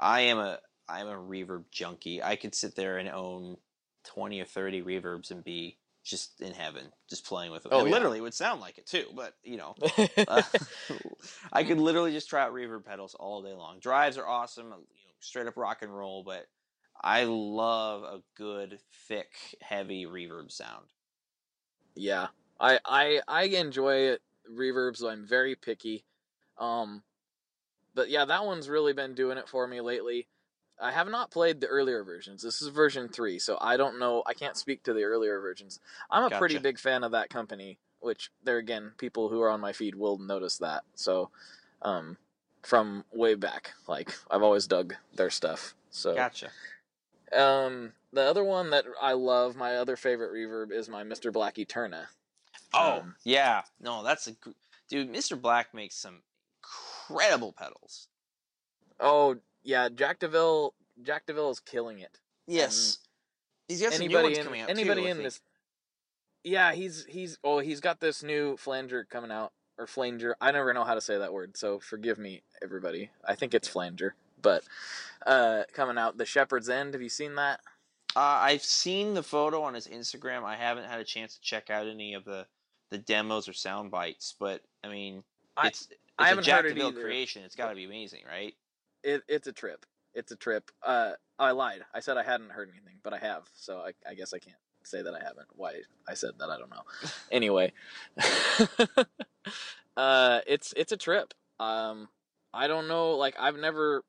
I 0.00 0.22
am 0.22 0.38
a 0.38 0.60
I'm 0.88 1.08
a 1.08 1.14
reverb 1.14 1.64
junkie. 1.72 2.22
I 2.22 2.36
could 2.36 2.54
sit 2.54 2.76
there 2.76 2.98
and 2.98 3.08
own 3.08 3.56
twenty 4.04 4.40
or 4.40 4.44
thirty 4.46 4.80
reverbs 4.80 5.32
and 5.32 5.42
be 5.42 5.78
just 6.04 6.40
in 6.40 6.52
heaven, 6.52 6.84
just 7.08 7.26
playing 7.26 7.50
with 7.50 7.64
it. 7.66 7.72
Oh, 7.72 7.80
and 7.80 7.88
yeah. 7.88 7.94
literally, 7.94 8.18
it 8.18 8.22
would 8.22 8.34
sound 8.34 8.60
like 8.60 8.78
it 8.78 8.86
too. 8.86 9.06
But 9.14 9.34
you 9.42 9.56
know, 9.56 9.74
uh, 10.28 10.42
I 11.52 11.64
could 11.64 11.78
literally 11.78 12.12
just 12.12 12.28
try 12.28 12.42
out 12.42 12.52
reverb 12.52 12.84
pedals 12.84 13.14
all 13.14 13.42
day 13.42 13.54
long. 13.54 13.78
Drives 13.80 14.18
are 14.18 14.26
awesome, 14.26 14.66
you 14.66 14.70
know, 14.70 14.80
straight 15.20 15.46
up 15.46 15.56
rock 15.56 15.82
and 15.82 15.96
roll, 15.96 16.22
but 16.22 16.46
I 17.02 17.24
love 17.24 18.02
a 18.02 18.22
good, 18.36 18.78
thick, 19.08 19.32
heavy 19.60 20.04
reverb 20.04 20.52
sound. 20.52 20.86
yeah, 21.96 22.28
I 22.60 22.78
I 22.84 23.20
I 23.26 23.42
enjoy 23.44 24.16
reverbs. 24.50 24.98
so 24.98 25.08
I'm 25.08 25.26
very 25.26 25.54
picky. 25.54 26.04
Um, 26.58 27.02
but 27.94 28.10
yeah, 28.10 28.24
that 28.26 28.44
one's 28.44 28.68
really 28.68 28.92
been 28.92 29.14
doing 29.14 29.38
it 29.38 29.48
for 29.48 29.66
me 29.66 29.80
lately. 29.80 30.28
I 30.80 30.90
have 30.92 31.08
not 31.08 31.30
played 31.30 31.60
the 31.60 31.66
earlier 31.68 32.02
versions. 32.04 32.42
This 32.42 32.60
is 32.60 32.68
version 32.68 33.08
three, 33.08 33.38
so 33.38 33.56
I 33.60 33.76
don't 33.76 33.98
know. 33.98 34.22
I 34.26 34.34
can't 34.34 34.56
speak 34.56 34.82
to 34.84 34.92
the 34.92 35.04
earlier 35.04 35.40
versions. 35.40 35.78
I'm 36.10 36.24
a 36.24 36.38
pretty 36.38 36.58
big 36.58 36.78
fan 36.78 37.04
of 37.04 37.12
that 37.12 37.30
company, 37.30 37.78
which 38.00 38.30
there 38.42 38.58
again, 38.58 38.92
people 38.98 39.28
who 39.28 39.40
are 39.40 39.50
on 39.50 39.60
my 39.60 39.72
feed 39.72 39.94
will 39.94 40.18
notice 40.18 40.58
that. 40.58 40.82
So, 40.94 41.30
um, 41.82 42.16
from 42.62 43.04
way 43.12 43.34
back, 43.34 43.72
like 43.86 44.14
I've 44.30 44.42
always 44.42 44.66
dug 44.66 44.94
their 45.14 45.30
stuff. 45.30 45.74
So, 45.90 46.14
Gotcha. 46.14 46.50
um, 47.32 47.92
the 48.12 48.22
other 48.22 48.42
one 48.44 48.70
that 48.70 48.84
I 49.00 49.12
love, 49.12 49.54
my 49.56 49.76
other 49.76 49.96
favorite 49.96 50.32
reverb 50.32 50.72
is 50.72 50.88
my 50.88 51.04
Mr. 51.04 51.32
Black 51.32 51.58
Eterna. 51.58 52.08
Oh 52.72 53.00
Um, 53.00 53.14
yeah, 53.24 53.62
no, 53.80 54.02
that's 54.02 54.26
a 54.26 54.32
gr- 54.32 54.50
dude. 54.88 55.12
Mr. 55.12 55.40
Black 55.40 55.72
makes 55.72 55.94
some 55.96 56.22
incredible 56.58 57.52
pedals. 57.52 58.08
Oh 58.98 59.36
yeah, 59.64 59.88
Jack 59.88 60.20
Deville. 60.20 60.74
Jack 61.02 61.26
Deville 61.26 61.50
is 61.50 61.58
killing 61.60 61.98
it. 61.98 62.20
Yes, 62.46 62.98
he's 63.68 63.82
got 63.82 63.92
some 63.94 64.06
new 64.06 64.16
anybody 64.16 64.24
ones 64.26 64.38
in 64.38 64.44
coming 64.44 64.60
out 64.60 64.70
anybody 64.70 65.02
too. 65.02 65.08
In 65.08 65.22
this 65.22 65.40
yeah 66.46 66.72
he's 66.74 67.06
he's 67.06 67.38
oh 67.42 67.58
he's 67.60 67.80
got 67.80 68.00
this 68.00 68.22
new 68.22 68.56
flanger 68.58 69.04
coming 69.10 69.30
out 69.30 69.50
or 69.78 69.86
flanger 69.86 70.36
i 70.42 70.52
never 70.52 70.74
know 70.74 70.84
how 70.84 70.94
to 70.94 71.00
say 71.00 71.16
that 71.16 71.32
word 71.32 71.56
so 71.56 71.78
forgive 71.78 72.18
me 72.18 72.42
everybody 72.62 73.08
i 73.26 73.34
think 73.34 73.54
it's 73.54 73.66
flanger 73.66 74.14
but 74.42 74.62
uh 75.26 75.62
coming 75.72 75.96
out 75.96 76.18
the 76.18 76.26
shepherd's 76.26 76.68
end 76.68 76.92
have 76.92 77.02
you 77.02 77.08
seen 77.08 77.34
that 77.36 77.60
Uh, 78.14 78.20
I've 78.20 78.62
seen 78.62 79.14
the 79.14 79.22
photo 79.24 79.62
on 79.62 79.72
his 79.74 79.88
Instagram. 79.88 80.44
I 80.44 80.54
haven't 80.56 80.84
had 80.84 81.00
a 81.00 81.04
chance 81.04 81.34
to 81.34 81.40
check 81.40 81.70
out 81.70 81.86
any 81.88 82.12
of 82.14 82.24
the 82.26 82.46
the 82.90 82.98
demos 82.98 83.48
or 83.48 83.54
sound 83.54 83.90
bites, 83.90 84.34
but 84.38 84.60
I 84.84 84.88
mean, 84.88 85.24
I- 85.56 85.68
it's 85.68 85.88
it's 85.90 85.98
I 86.18 86.26
a 86.26 86.28
haven't 86.28 86.44
Jack 86.44 86.56
heard 86.56 86.66
it 86.66 86.74
DeVille 86.74 86.90
either. 86.90 87.00
creation. 87.02 87.42
It's 87.42 87.56
got 87.56 87.70
to 87.70 87.74
be 87.74 87.84
amazing, 87.86 88.20
right? 88.30 88.54
It, 89.04 89.22
it's 89.28 89.46
a 89.46 89.52
trip. 89.52 89.86
It's 90.14 90.32
a 90.32 90.36
trip. 90.36 90.70
Uh 90.82 91.12
i 91.38 91.50
lied. 91.50 91.82
I 91.94 92.00
said 92.00 92.16
i 92.16 92.22
hadn't 92.22 92.50
heard 92.52 92.70
anything 92.70 92.98
but 93.02 93.12
i 93.12 93.18
have 93.18 93.42
so 93.54 93.78
i, 93.78 93.92
I 94.08 94.14
guess 94.14 94.32
i 94.32 94.38
can't 94.38 94.56
say 94.84 95.02
that 95.02 95.14
i 95.14 95.18
haven't. 95.18 95.48
Why 95.56 95.80
i 96.08 96.14
said 96.14 96.32
that 96.38 96.50
i 96.50 96.58
don't 96.58 96.70
know. 96.70 96.82
Anyway 97.32 97.72
uh 99.96 100.40
it's 100.46 100.72
it's 100.76 100.92
a 100.92 100.96
trip. 100.96 101.34
Um 101.60 102.08
i 102.52 102.66
don't 102.66 102.88
know 102.88 103.12
like 103.12 103.34
i've 103.38 103.56
never 103.56 104.04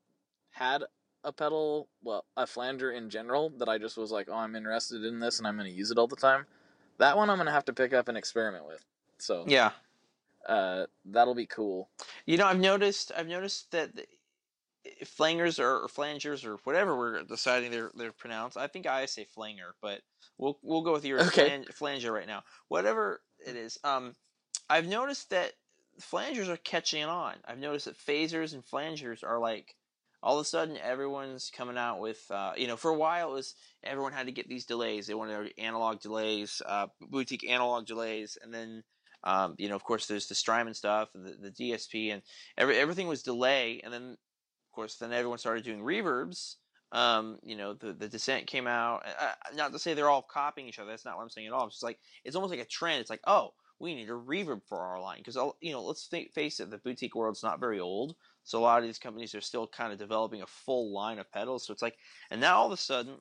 had 0.52 0.84
a 1.24 1.32
pedal 1.34 1.88
well 2.04 2.26
a 2.38 2.46
flanger 2.46 2.92
in 2.92 3.10
general 3.10 3.50
that 3.58 3.68
i 3.68 3.78
just 3.80 3.98
was 3.98 4.12
like 4.12 4.28
oh 4.30 4.36
i'm 4.38 4.56
interested 4.56 5.04
in 5.04 5.20
this 5.20 5.40
and 5.40 5.48
i'm 5.48 5.58
going 5.58 5.70
to 5.70 5.76
use 5.76 5.90
it 5.92 5.98
all 5.98 6.08
the 6.08 6.16
time. 6.16 6.46
That 7.00 7.18
one 7.18 7.30
i'm 7.30 7.38
going 7.38 7.48
to 7.48 7.52
have 7.52 7.66
to 7.66 7.74
pick 7.74 7.94
up 7.94 8.08
and 8.08 8.18
experiment 8.18 8.66
with 8.68 8.84
so 9.18 9.44
Yeah. 9.48 9.72
uh 10.48 10.86
that'll 11.06 11.34
be 11.36 11.48
cool. 11.48 11.90
You 12.28 12.38
know, 12.38 12.46
I've 12.46 12.60
noticed. 12.60 13.12
I've 13.18 13.28
noticed 13.28 13.72
that 13.72 13.96
the- 13.96 14.06
flangers 15.04 15.60
or, 15.60 15.84
or 15.84 15.88
flangers 15.88 16.46
or 16.46 16.58
whatever 16.64 16.98
we're 16.98 17.24
deciding 17.24 17.72
they're 17.72 17.92
they're 17.96 18.12
pronounced. 18.12 18.58
I 18.58 18.68
think 18.68 18.86
I 18.88 19.06
say 19.06 19.26
flanger, 19.26 19.76
but 19.82 20.02
we'll 20.38 20.60
we'll 20.62 20.82
go 20.84 20.94
with 20.94 21.06
your 21.06 21.22
Okay. 21.22 21.48
flan- 21.50 21.66
flanger 21.74 22.12
right 22.12 22.28
now. 22.28 22.44
Whatever 22.68 23.22
it 23.46 23.56
is. 23.56 23.78
Um, 23.84 24.16
I've 24.70 24.88
noticed 24.88 25.30
that 25.30 25.54
flangers 26.02 26.50
are 26.50 26.58
catching 26.58 27.04
on. 27.04 27.36
I've 27.46 27.60
noticed 27.60 27.86
that 27.86 27.98
phasers 27.98 28.54
and 28.54 28.64
flangers 28.66 29.24
are 29.24 29.40
like 29.40 29.76
all 30.24 30.40
of 30.40 30.42
a 30.42 30.46
sudden 30.46 30.78
everyone's 30.78 31.52
coming 31.56 31.78
out 31.78 32.00
with 32.00 32.20
uh, 32.32 32.54
you 32.58 32.68
know 32.68 32.76
for 32.78 32.90
a 32.92 32.98
while 32.98 33.30
it 33.32 33.36
was 33.36 33.56
everyone 33.84 34.12
had 34.14 34.26
to 34.26 34.32
get 34.32 34.48
these 34.48 34.66
delays. 34.66 35.08
They 35.08 35.14
wanted 35.14 35.54
analog 35.58 36.00
delays, 36.02 36.62
uh, 36.66 36.88
boutique 37.02 37.48
analog 37.48 37.86
delays, 37.86 38.38
and 38.42 38.54
then 38.54 38.84
um, 39.24 39.56
you 39.58 39.70
know 39.70 39.76
of 39.76 39.84
course 39.84 40.08
there's 40.08 40.28
the 40.28 40.36
Strymon 40.36 40.74
stuff 40.74 41.10
and 41.14 41.26
the, 41.26 41.50
the 41.50 41.52
DSP 41.52 42.12
and 42.14 42.22
every 42.58 42.78
everything 42.78 43.08
was 43.08 43.24
delay, 43.24 43.82
and 43.84 43.94
then 43.94 44.18
course 44.76 44.96
then 44.98 45.14
everyone 45.14 45.38
started 45.38 45.64
doing 45.64 45.82
reverbs. 45.82 46.56
Um, 46.92 47.40
you 47.44 47.58
know 47.58 47.74
the 47.74 47.94
the 47.94 48.08
descent 48.08 48.48
came 48.48 48.68
out. 48.68 49.04
Uh, 49.20 49.32
not 49.56 49.72
to 49.74 49.80
say 49.80 49.94
they're 49.94 50.10
all 50.10 50.22
copying 50.22 50.68
each 50.68 50.80
other. 50.80 50.92
That's 50.92 51.06
not 51.06 51.18
what 51.18 51.24
I'm 51.24 51.30
saying 51.30 51.48
at 51.48 51.54
all. 51.54 51.68
It's 51.68 51.84
like 51.84 52.00
it's 52.24 52.36
almost 52.36 52.52
like 52.52 52.62
a 52.62 52.66
trend. 52.66 53.02
It's 53.02 53.10
like 53.10 53.22
oh 53.26 53.52
we 53.80 53.96
need 53.96 54.10
a 54.10 54.14
reverb 54.14 54.62
for 54.68 54.80
our 54.80 55.02
line 55.02 55.18
because 55.18 55.38
you 55.62 55.72
know 55.72 55.84
let's 55.84 56.06
fa- 56.06 56.30
face 56.34 56.60
it 56.60 56.70
the 56.70 56.78
boutique 56.78 57.16
world's 57.16 57.44
not 57.44 57.60
very 57.60 57.80
old 57.80 58.16
so 58.44 58.60
a 58.60 58.62
lot 58.62 58.80
of 58.80 58.86
these 58.86 59.00
companies 59.00 59.36
are 59.36 59.42
still 59.42 59.68
kind 59.68 59.92
of 59.92 60.00
developing 60.00 60.42
a 60.42 60.48
full 60.48 60.94
line 60.94 61.20
of 61.20 61.32
pedals 61.32 61.66
so 61.66 61.74
it's 61.74 61.82
like 61.82 61.98
and 62.32 62.40
now 62.40 62.58
all 62.58 62.68
of 62.68 62.72
a 62.72 62.78
sudden 62.78 63.16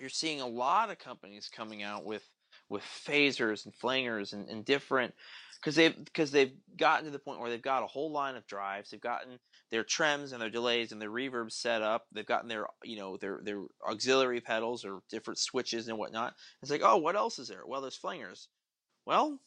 you're 0.00 0.08
seeing 0.08 0.40
a 0.40 0.46
lot 0.46 0.90
of 0.90 0.98
companies 0.98 1.50
coming 1.54 1.82
out 1.82 2.04
with 2.04 2.28
with 2.68 2.82
phasers 2.82 3.64
and 3.64 3.74
flangers 3.74 4.32
and, 4.32 4.48
and 4.48 4.64
different 4.64 5.14
because 5.56 5.74
they've 5.74 6.04
because 6.04 6.30
they've 6.30 6.54
gotten 6.76 7.04
to 7.04 7.10
the 7.10 7.18
point 7.18 7.40
where 7.40 7.50
they've 7.50 7.62
got 7.62 7.82
a 7.82 7.88
whole 7.88 8.10
line 8.10 8.36
of 8.36 8.46
drives 8.46 8.90
they've 8.90 9.00
gotten 9.00 9.38
their 9.70 9.84
trems 9.84 10.32
and 10.32 10.40
their 10.40 10.50
delays 10.50 10.92
and 10.92 11.00
their 11.00 11.10
reverbs 11.10 11.52
set 11.52 11.82
up 11.82 12.06
they've 12.12 12.26
gotten 12.26 12.48
their 12.48 12.66
you 12.82 12.96
know 12.96 13.16
their 13.16 13.40
their 13.42 13.62
auxiliary 13.88 14.40
pedals 14.40 14.84
or 14.84 15.00
different 15.10 15.38
switches 15.38 15.88
and 15.88 15.98
whatnot 15.98 16.34
it's 16.62 16.70
like 16.70 16.82
oh 16.84 16.96
what 16.96 17.16
else 17.16 17.38
is 17.38 17.48
there 17.48 17.62
well 17.66 17.80
there's 17.80 17.98
flangers 17.98 18.48
well 19.06 19.38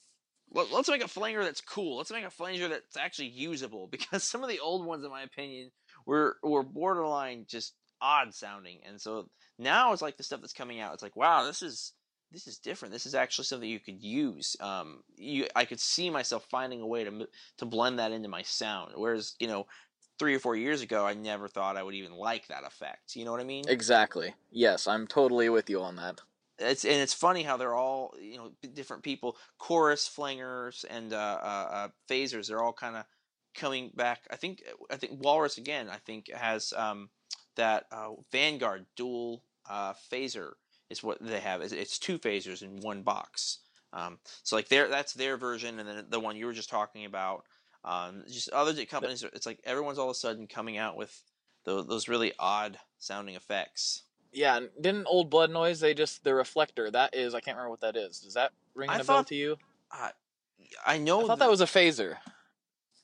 let, 0.53 0.71
us 0.71 0.89
make 0.89 1.03
a 1.03 1.07
flanger 1.07 1.43
that's 1.43 1.61
cool. 1.61 1.97
Let's 1.97 2.11
make 2.11 2.25
a 2.25 2.29
flanger 2.29 2.67
that's 2.67 2.97
actually 2.97 3.29
usable 3.29 3.87
because 3.91 4.23
some 4.23 4.43
of 4.43 4.49
the 4.49 4.59
old 4.59 4.85
ones, 4.85 5.03
in 5.03 5.09
my 5.09 5.23
opinion, 5.23 5.71
were 6.05 6.37
were 6.43 6.63
borderline 6.63 7.45
just 7.47 7.73
odd 8.01 8.33
sounding. 8.33 8.79
And 8.87 8.99
so 8.99 9.29
now 9.57 9.93
it's 9.93 10.01
like 10.01 10.17
the 10.17 10.23
stuff 10.23 10.41
that's 10.41 10.53
coming 10.53 10.79
out. 10.79 10.93
It's 10.93 11.03
like, 11.03 11.15
wow, 11.15 11.45
this 11.45 11.61
is 11.61 11.93
this 12.31 12.47
is 12.47 12.57
different. 12.57 12.91
This 12.93 13.05
is 13.05 13.15
actually 13.15 13.45
something 13.45 13.69
you 13.69 13.79
could 13.79 14.01
use. 14.01 14.55
Um, 14.59 15.03
you, 15.15 15.47
I 15.55 15.65
could 15.65 15.79
see 15.79 16.09
myself 16.09 16.45
finding 16.49 16.81
a 16.81 16.87
way 16.87 17.03
to 17.03 17.27
to 17.59 17.65
blend 17.65 17.99
that 17.99 18.11
into 18.11 18.29
my 18.29 18.41
sound. 18.43 18.93
Whereas, 18.95 19.35
you 19.39 19.47
know, 19.47 19.65
three 20.19 20.35
or 20.35 20.39
four 20.39 20.55
years 20.55 20.81
ago, 20.81 21.05
I 21.05 21.13
never 21.13 21.47
thought 21.47 21.77
I 21.77 21.83
would 21.83 21.95
even 21.95 22.13
like 22.13 22.47
that 22.47 22.63
effect. 22.65 23.15
You 23.15 23.25
know 23.25 23.31
what 23.31 23.41
I 23.41 23.45
mean? 23.45 23.65
Exactly. 23.67 24.33
Yes, 24.51 24.87
I'm 24.87 25.07
totally 25.07 25.49
with 25.49 25.69
you 25.69 25.81
on 25.81 25.95
that 25.97 26.21
it's 26.59 26.85
and 26.85 26.95
it's 26.95 27.13
funny 27.13 27.43
how 27.43 27.57
they're 27.57 27.75
all 27.75 28.13
you 28.19 28.37
know 28.37 28.51
different 28.73 29.03
people 29.03 29.37
chorus 29.57 30.07
flangers 30.07 30.85
and 30.89 31.13
uh, 31.13 31.39
uh, 31.41 31.67
uh, 31.71 31.87
phasers 32.09 32.47
they're 32.47 32.61
all 32.61 32.73
kind 32.73 32.95
of 32.95 33.05
coming 33.55 33.91
back 33.95 34.21
i 34.31 34.35
think 34.35 34.63
i 34.91 34.95
think 34.95 35.23
walrus 35.23 35.57
again 35.57 35.89
i 35.89 35.97
think 35.97 36.31
has 36.31 36.73
um, 36.75 37.09
that 37.55 37.85
uh, 37.91 38.09
vanguard 38.31 38.85
dual 38.95 39.43
uh, 39.69 39.93
phaser 40.11 40.51
is 40.89 41.03
what 41.03 41.17
they 41.21 41.39
have 41.39 41.61
it's 41.61 41.99
two 41.99 42.19
phasers 42.19 42.61
in 42.61 42.79
one 42.81 43.01
box 43.01 43.59
um, 43.93 44.17
so 44.43 44.55
like 44.55 44.67
there 44.69 44.87
that's 44.89 45.13
their 45.13 45.37
version 45.37 45.79
and 45.79 45.87
then 45.87 46.05
the 46.09 46.19
one 46.19 46.35
you 46.35 46.45
were 46.45 46.53
just 46.53 46.69
talking 46.69 47.05
about 47.05 47.45
um, 47.85 48.23
just 48.27 48.49
other 48.49 48.73
companies 48.85 49.23
it's 49.33 49.45
like 49.45 49.59
everyone's 49.63 49.97
all 49.97 50.09
of 50.09 50.11
a 50.11 50.15
sudden 50.15 50.47
coming 50.47 50.77
out 50.77 50.95
with 50.95 51.21
those, 51.65 51.87
those 51.87 52.07
really 52.07 52.33
odd 52.39 52.77
sounding 52.99 53.35
effects 53.35 54.03
yeah, 54.33 54.59
didn't 54.79 55.05
Old 55.05 55.29
Blood 55.29 55.51
Noise? 55.51 55.79
They 55.79 55.93
just 55.93 56.23
the 56.23 56.33
reflector. 56.33 56.89
That 56.89 57.15
is, 57.15 57.33
I 57.33 57.39
can't 57.39 57.55
remember 57.55 57.69
what 57.69 57.81
that 57.81 57.95
is. 57.95 58.19
Does 58.19 58.33
that 58.33 58.51
ring 58.73 58.89
a 58.91 59.03
bell 59.03 59.23
to 59.25 59.35
you? 59.35 59.57
I, 59.91 60.11
I 60.85 60.97
know. 60.97 61.23
I 61.23 61.27
thought 61.27 61.39
that 61.39 61.49
was 61.49 61.61
a 61.61 61.65
phaser. 61.65 62.17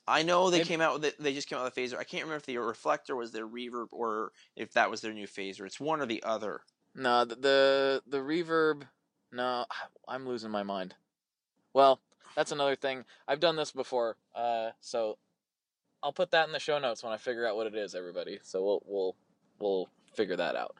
I 0.08 0.22
know 0.22 0.50
they 0.50 0.58
Maybe. 0.58 0.68
came 0.68 0.80
out 0.80 0.94
with 0.94 1.04
it. 1.04 1.22
They 1.22 1.32
just 1.32 1.48
came 1.48 1.58
out 1.58 1.64
with 1.64 1.76
a 1.76 1.80
phaser. 1.80 1.98
I 1.98 2.04
can't 2.04 2.24
remember 2.24 2.38
if 2.38 2.46
the 2.46 2.58
reflector 2.58 3.14
was 3.14 3.30
their 3.30 3.46
reverb 3.46 3.88
or 3.92 4.32
if 4.56 4.72
that 4.72 4.90
was 4.90 5.00
their 5.00 5.12
new 5.12 5.28
phaser. 5.28 5.64
It's 5.66 5.78
one 5.78 6.00
or 6.00 6.06
the 6.06 6.22
other. 6.24 6.62
No, 6.94 7.24
the 7.24 7.36
the, 7.36 8.02
the 8.08 8.18
reverb. 8.18 8.82
No, 9.32 9.66
I'm 10.08 10.26
losing 10.26 10.50
my 10.50 10.64
mind. 10.64 10.94
Well, 11.72 12.00
that's 12.36 12.52
another 12.52 12.76
thing. 12.76 13.04
I've 13.26 13.40
done 13.40 13.56
this 13.56 13.72
before, 13.72 14.16
uh, 14.34 14.70
so 14.80 15.18
I'll 16.02 16.12
put 16.12 16.30
that 16.30 16.46
in 16.46 16.52
the 16.52 16.58
show 16.60 16.78
notes 16.78 17.02
when 17.02 17.12
I 17.12 17.16
figure 17.16 17.46
out 17.46 17.56
what 17.56 17.66
it 17.66 17.74
is, 17.74 17.94
everybody. 17.94 18.38
So 18.42 18.62
we'll 18.62 18.82
we'll 18.86 19.16
we'll 19.58 19.88
figure 20.14 20.36
that 20.36 20.56
out. 20.56 20.76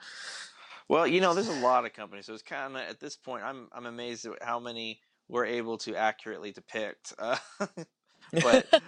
Well, 0.89 1.06
you 1.06 1.20
know, 1.20 1.35
there's 1.35 1.48
a 1.48 1.60
lot 1.60 1.85
of 1.85 1.93
companies, 1.93 2.27
so 2.27 2.35
it's 2.35 2.43
kind 2.43 2.74
of 2.77 2.82
at 2.82 3.01
this 3.01 3.16
point, 3.16 3.44
I'm 3.44 3.68
I'm 3.72 3.86
amazed 3.86 4.27
at 4.27 4.43
how 4.43 4.59
many 4.59 5.01
we're 5.28 5.47
able 5.47 5.78
to 5.78 5.94
accurately 5.94 6.52
depict. 6.52 7.14
Uh, 7.18 7.36
but 8.32 8.82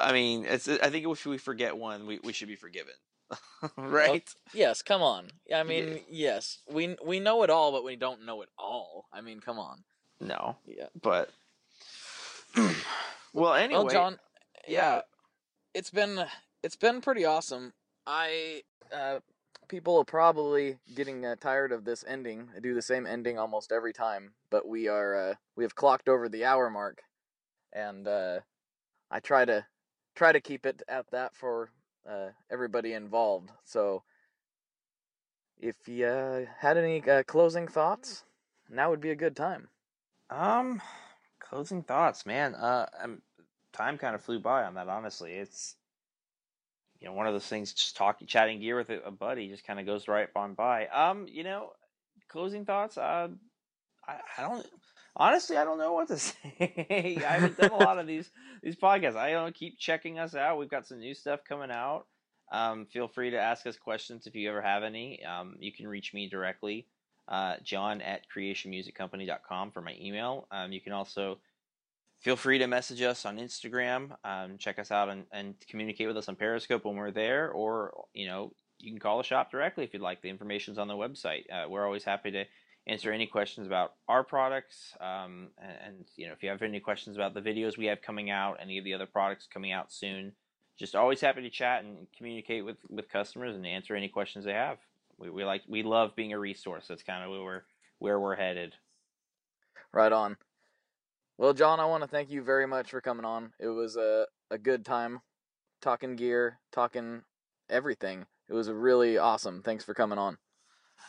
I 0.00 0.12
mean, 0.12 0.44
it's 0.44 0.68
I 0.68 0.90
think 0.90 1.06
if 1.06 1.26
we 1.26 1.38
forget 1.38 1.76
one, 1.76 2.06
we, 2.06 2.18
we 2.24 2.32
should 2.32 2.48
be 2.48 2.56
forgiven, 2.56 2.94
right? 3.76 4.28
Well, 4.34 4.52
yes, 4.52 4.82
come 4.82 5.02
on. 5.02 5.28
I 5.54 5.62
mean, 5.62 6.00
yeah. 6.08 6.34
yes, 6.34 6.58
we 6.70 6.96
we 7.04 7.20
know 7.20 7.42
it 7.42 7.50
all, 7.50 7.70
but 7.70 7.84
we 7.84 7.96
don't 7.96 8.26
know 8.26 8.42
it 8.42 8.48
all. 8.58 9.06
I 9.12 9.20
mean, 9.20 9.40
come 9.40 9.58
on. 9.58 9.84
No. 10.20 10.56
Yeah. 10.66 10.86
But 11.00 11.30
well, 13.32 13.54
anyway, 13.54 13.82
well, 13.84 13.92
John. 13.92 14.18
Yeah, 14.66 15.02
it's 15.74 15.90
been 15.90 16.24
it's 16.62 16.76
been 16.76 17.00
pretty 17.00 17.24
awesome. 17.24 17.72
I 18.06 18.62
uh, 18.94 19.20
people 19.68 19.98
are 19.98 20.04
probably 20.04 20.78
getting 20.94 21.24
uh, 21.24 21.36
tired 21.40 21.72
of 21.72 21.84
this 21.84 22.04
ending. 22.06 22.48
I 22.56 22.60
do 22.60 22.74
the 22.74 22.82
same 22.82 23.06
ending 23.06 23.38
almost 23.38 23.72
every 23.72 23.92
time, 23.92 24.34
but 24.50 24.66
we 24.66 24.88
are 24.88 25.30
uh, 25.30 25.34
we 25.56 25.64
have 25.64 25.74
clocked 25.74 26.08
over 26.08 26.28
the 26.28 26.44
hour 26.44 26.70
mark, 26.70 27.02
and 27.72 28.06
uh, 28.06 28.40
I 29.10 29.20
try 29.20 29.44
to 29.44 29.66
try 30.14 30.32
to 30.32 30.40
keep 30.40 30.66
it 30.66 30.82
at 30.88 31.10
that 31.10 31.34
for 31.34 31.70
uh, 32.08 32.28
everybody 32.50 32.92
involved. 32.92 33.50
So, 33.64 34.02
if 35.58 35.88
you 35.88 36.06
uh, 36.06 36.42
had 36.58 36.76
any 36.76 37.02
uh, 37.08 37.22
closing 37.24 37.68
thoughts, 37.68 38.24
now 38.70 38.90
would 38.90 39.00
be 39.00 39.10
a 39.10 39.16
good 39.16 39.36
time. 39.36 39.68
Um, 40.30 40.80
closing 41.48 41.82
thoughts, 41.82 42.26
man. 42.26 42.54
Uh, 42.54 42.86
I'm, 43.02 43.22
time 43.72 43.98
kind 43.98 44.14
of 44.14 44.22
flew 44.22 44.38
by 44.38 44.64
on 44.64 44.74
that. 44.74 44.88
Honestly, 44.88 45.32
it's 45.32 45.76
you 47.00 47.08
know, 47.08 47.14
one 47.14 47.26
of 47.26 47.34
those 47.34 47.46
things, 47.46 47.72
just 47.72 47.96
talking, 47.96 48.26
chatting 48.26 48.60
gear 48.60 48.76
with 48.76 48.90
a, 48.90 49.10
buddy, 49.10 49.48
just 49.48 49.66
kind 49.66 49.78
of 49.78 49.86
goes 49.86 50.08
right 50.08 50.28
on 50.34 50.54
by. 50.54 50.86
Um, 50.86 51.26
you 51.28 51.44
know, 51.44 51.72
closing 52.28 52.64
thoughts. 52.64 52.96
Uh, 52.96 53.28
I, 54.06 54.14
I 54.38 54.42
don't 54.42 54.66
honestly, 55.16 55.56
I 55.56 55.64
don't 55.64 55.78
know 55.78 55.92
what 55.92 56.08
to 56.08 56.18
say. 56.18 57.22
I 57.26 57.32
haven't 57.32 57.58
done 57.58 57.70
a 57.70 57.76
lot 57.76 57.98
of 57.98 58.06
these 58.06 58.30
these 58.62 58.76
podcasts. 58.76 59.16
I 59.16 59.32
don't 59.32 59.54
keep 59.54 59.78
checking 59.78 60.18
us 60.18 60.34
out. 60.34 60.58
We've 60.58 60.70
got 60.70 60.86
some 60.86 61.00
new 61.00 61.14
stuff 61.14 61.40
coming 61.46 61.70
out. 61.70 62.06
Um, 62.52 62.86
feel 62.86 63.08
free 63.08 63.30
to 63.30 63.40
ask 63.40 63.66
us 63.66 63.76
questions 63.76 64.26
if 64.26 64.34
you 64.34 64.48
ever 64.48 64.62
have 64.62 64.82
any. 64.82 65.24
Um, 65.24 65.56
you 65.58 65.72
can 65.72 65.88
reach 65.88 66.14
me 66.14 66.28
directly, 66.28 66.86
uh, 67.28 67.56
John 67.62 68.00
at 68.00 68.22
creationmusiccompany.com 68.34 69.70
for 69.70 69.80
my 69.80 69.96
email. 70.00 70.46
Um, 70.50 70.72
you 70.72 70.80
can 70.80 70.92
also 70.92 71.38
feel 72.20 72.36
free 72.36 72.58
to 72.58 72.66
message 72.66 73.02
us 73.02 73.26
on 73.26 73.36
Instagram. 73.36 74.16
Um, 74.24 74.56
check 74.58 74.78
us 74.78 74.90
out 74.90 75.10
and, 75.10 75.24
and 75.32 75.54
communicate 75.68 76.08
with 76.08 76.16
us 76.16 76.28
on 76.28 76.36
Periscope 76.36 76.84
when 76.84 76.96
we're 76.96 77.10
there, 77.10 77.50
or 77.50 77.92
you 78.14 78.26
know 78.26 78.52
you 78.78 78.90
can 78.90 78.98
call 78.98 79.18
the 79.18 79.24
shop 79.24 79.50
directly 79.50 79.84
if 79.84 79.92
you'd 79.92 80.02
like. 80.02 80.22
The 80.22 80.30
information's 80.30 80.78
on 80.78 80.88
the 80.88 80.94
website. 80.94 81.44
Uh, 81.52 81.68
we're 81.68 81.84
always 81.84 82.04
happy 82.04 82.30
to 82.32 82.44
answer 82.86 83.12
any 83.12 83.26
questions 83.26 83.66
about 83.66 83.94
our 84.08 84.22
products, 84.24 84.92
um, 85.00 85.48
and, 85.58 85.76
and, 85.86 86.04
you 86.16 86.26
know 86.26 86.32
if 86.32 86.42
you 86.42 86.48
have 86.48 86.62
any 86.62 86.80
questions 86.80 87.16
about 87.16 87.34
the 87.34 87.40
videos 87.40 87.78
we 87.78 87.86
have 87.86 88.02
coming 88.02 88.30
out, 88.30 88.58
any 88.60 88.78
of 88.78 88.84
the 88.84 88.94
other 88.94 89.06
products 89.06 89.46
coming 89.52 89.72
out 89.72 89.92
soon. 89.92 90.32
Just 90.76 90.96
always 90.96 91.20
happy 91.20 91.40
to 91.42 91.50
chat 91.50 91.84
and 91.84 92.08
communicate 92.16 92.64
with, 92.64 92.78
with 92.90 93.08
customers 93.08 93.54
and 93.54 93.64
answer 93.64 93.94
any 93.94 94.08
questions 94.08 94.44
they 94.44 94.54
have. 94.54 94.78
We, 95.18 95.30
we 95.30 95.44
like 95.44 95.62
we 95.68 95.82
love 95.82 96.16
being 96.16 96.32
a 96.32 96.38
resource. 96.38 96.86
That's 96.88 97.02
kind 97.02 97.24
of 97.24 97.30
where 97.30 97.42
we're 97.42 97.62
where 97.98 98.20
we're 98.20 98.36
headed. 98.36 98.74
Right 99.92 100.12
on. 100.12 100.36
Well, 101.38 101.52
John, 101.52 101.80
I 101.80 101.84
want 101.86 102.02
to 102.02 102.08
thank 102.08 102.30
you 102.30 102.42
very 102.42 102.66
much 102.66 102.90
for 102.90 103.00
coming 103.00 103.24
on. 103.24 103.52
It 103.58 103.68
was 103.68 103.96
a, 103.96 104.26
a 104.50 104.58
good 104.58 104.84
time 104.84 105.20
talking 105.80 106.16
gear, 106.16 106.58
talking 106.72 107.22
everything. 107.68 108.26
It 108.48 108.52
was 108.54 108.70
really 108.70 109.18
awesome. 109.18 109.62
Thanks 109.62 109.84
for 109.84 109.94
coming 109.94 110.18
on. 110.18 110.38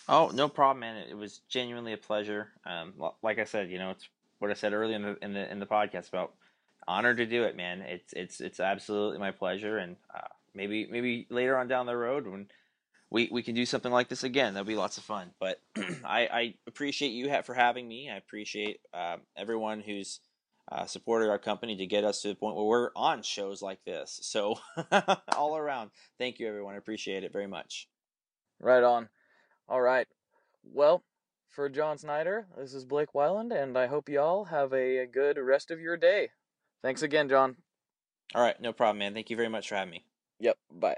Oh, 0.07 0.31
no 0.33 0.49
problem, 0.49 0.81
man. 0.81 0.97
It 1.09 1.17
was 1.17 1.41
genuinely 1.47 1.93
a 1.93 1.97
pleasure. 1.97 2.49
Um, 2.65 2.93
like 3.21 3.39
I 3.39 3.43
said, 3.43 3.69
you 3.69 3.77
know, 3.77 3.91
it's 3.91 4.07
what 4.39 4.51
I 4.51 4.55
said 4.55 4.73
earlier 4.73 4.95
in 4.95 5.01
the 5.01 5.17
in 5.21 5.33
the 5.33 5.51
in 5.51 5.59
the 5.59 5.65
podcast 5.65 6.09
about 6.09 6.33
honored 6.87 7.17
to 7.17 7.25
do 7.25 7.43
it, 7.43 7.55
man. 7.55 7.81
It's 7.81 8.13
it's 8.13 8.41
it's 8.41 8.59
absolutely 8.59 9.19
my 9.19 9.31
pleasure, 9.31 9.77
and 9.77 9.95
uh, 10.13 10.27
maybe 10.53 10.87
maybe 10.89 11.27
later 11.29 11.57
on 11.57 11.67
down 11.67 11.85
the 11.85 11.97
road 11.97 12.27
when 12.27 12.47
we, 13.09 13.29
we 13.31 13.43
can 13.43 13.55
do 13.55 13.65
something 13.65 13.91
like 13.91 14.09
this 14.09 14.23
again. 14.23 14.53
That'll 14.53 14.67
be 14.67 14.75
lots 14.75 14.97
of 14.97 15.03
fun. 15.03 15.31
But 15.39 15.61
I, 16.03 16.27
I 16.31 16.53
appreciate 16.67 17.09
you 17.09 17.31
for 17.43 17.53
having 17.53 17.87
me. 17.87 18.09
I 18.09 18.17
appreciate 18.17 18.79
uh, 18.93 19.17
everyone 19.37 19.81
who's 19.81 20.19
uh, 20.71 20.85
supported 20.85 21.29
our 21.29 21.37
company 21.37 21.75
to 21.77 21.85
get 21.85 22.03
us 22.03 22.21
to 22.21 22.29
the 22.29 22.35
point 22.35 22.55
where 22.55 22.65
we're 22.65 22.89
on 22.95 23.21
shows 23.21 23.61
like 23.61 23.83
this. 23.85 24.19
So 24.23 24.55
all 25.35 25.55
around, 25.55 25.91
thank 26.17 26.39
you, 26.39 26.47
everyone. 26.47 26.73
I 26.73 26.77
appreciate 26.77 27.23
it 27.23 27.31
very 27.31 27.47
much. 27.47 27.87
Right 28.59 28.83
on. 28.83 29.09
All 29.69 29.81
right. 29.81 30.07
Well, 30.63 31.03
for 31.49 31.69
John 31.69 31.97
Snyder, 31.97 32.47
this 32.57 32.73
is 32.73 32.83
Blake 32.83 33.13
Wyland, 33.13 33.51
and 33.53 33.77
I 33.77 33.87
hope 33.87 34.09
you 34.09 34.19
all 34.19 34.45
have 34.45 34.73
a 34.73 35.05
good 35.05 35.37
rest 35.37 35.71
of 35.71 35.79
your 35.79 35.97
day. 35.97 36.29
Thanks 36.81 37.01
again, 37.01 37.29
John. 37.29 37.55
All 38.33 38.41
right, 38.41 38.59
no 38.59 38.73
problem, 38.73 38.99
man. 38.99 39.13
Thank 39.13 39.29
you 39.29 39.37
very 39.37 39.49
much 39.49 39.69
for 39.69 39.75
having 39.75 39.91
me. 39.91 40.05
Yep. 40.39 40.57
Bye. 40.71 40.97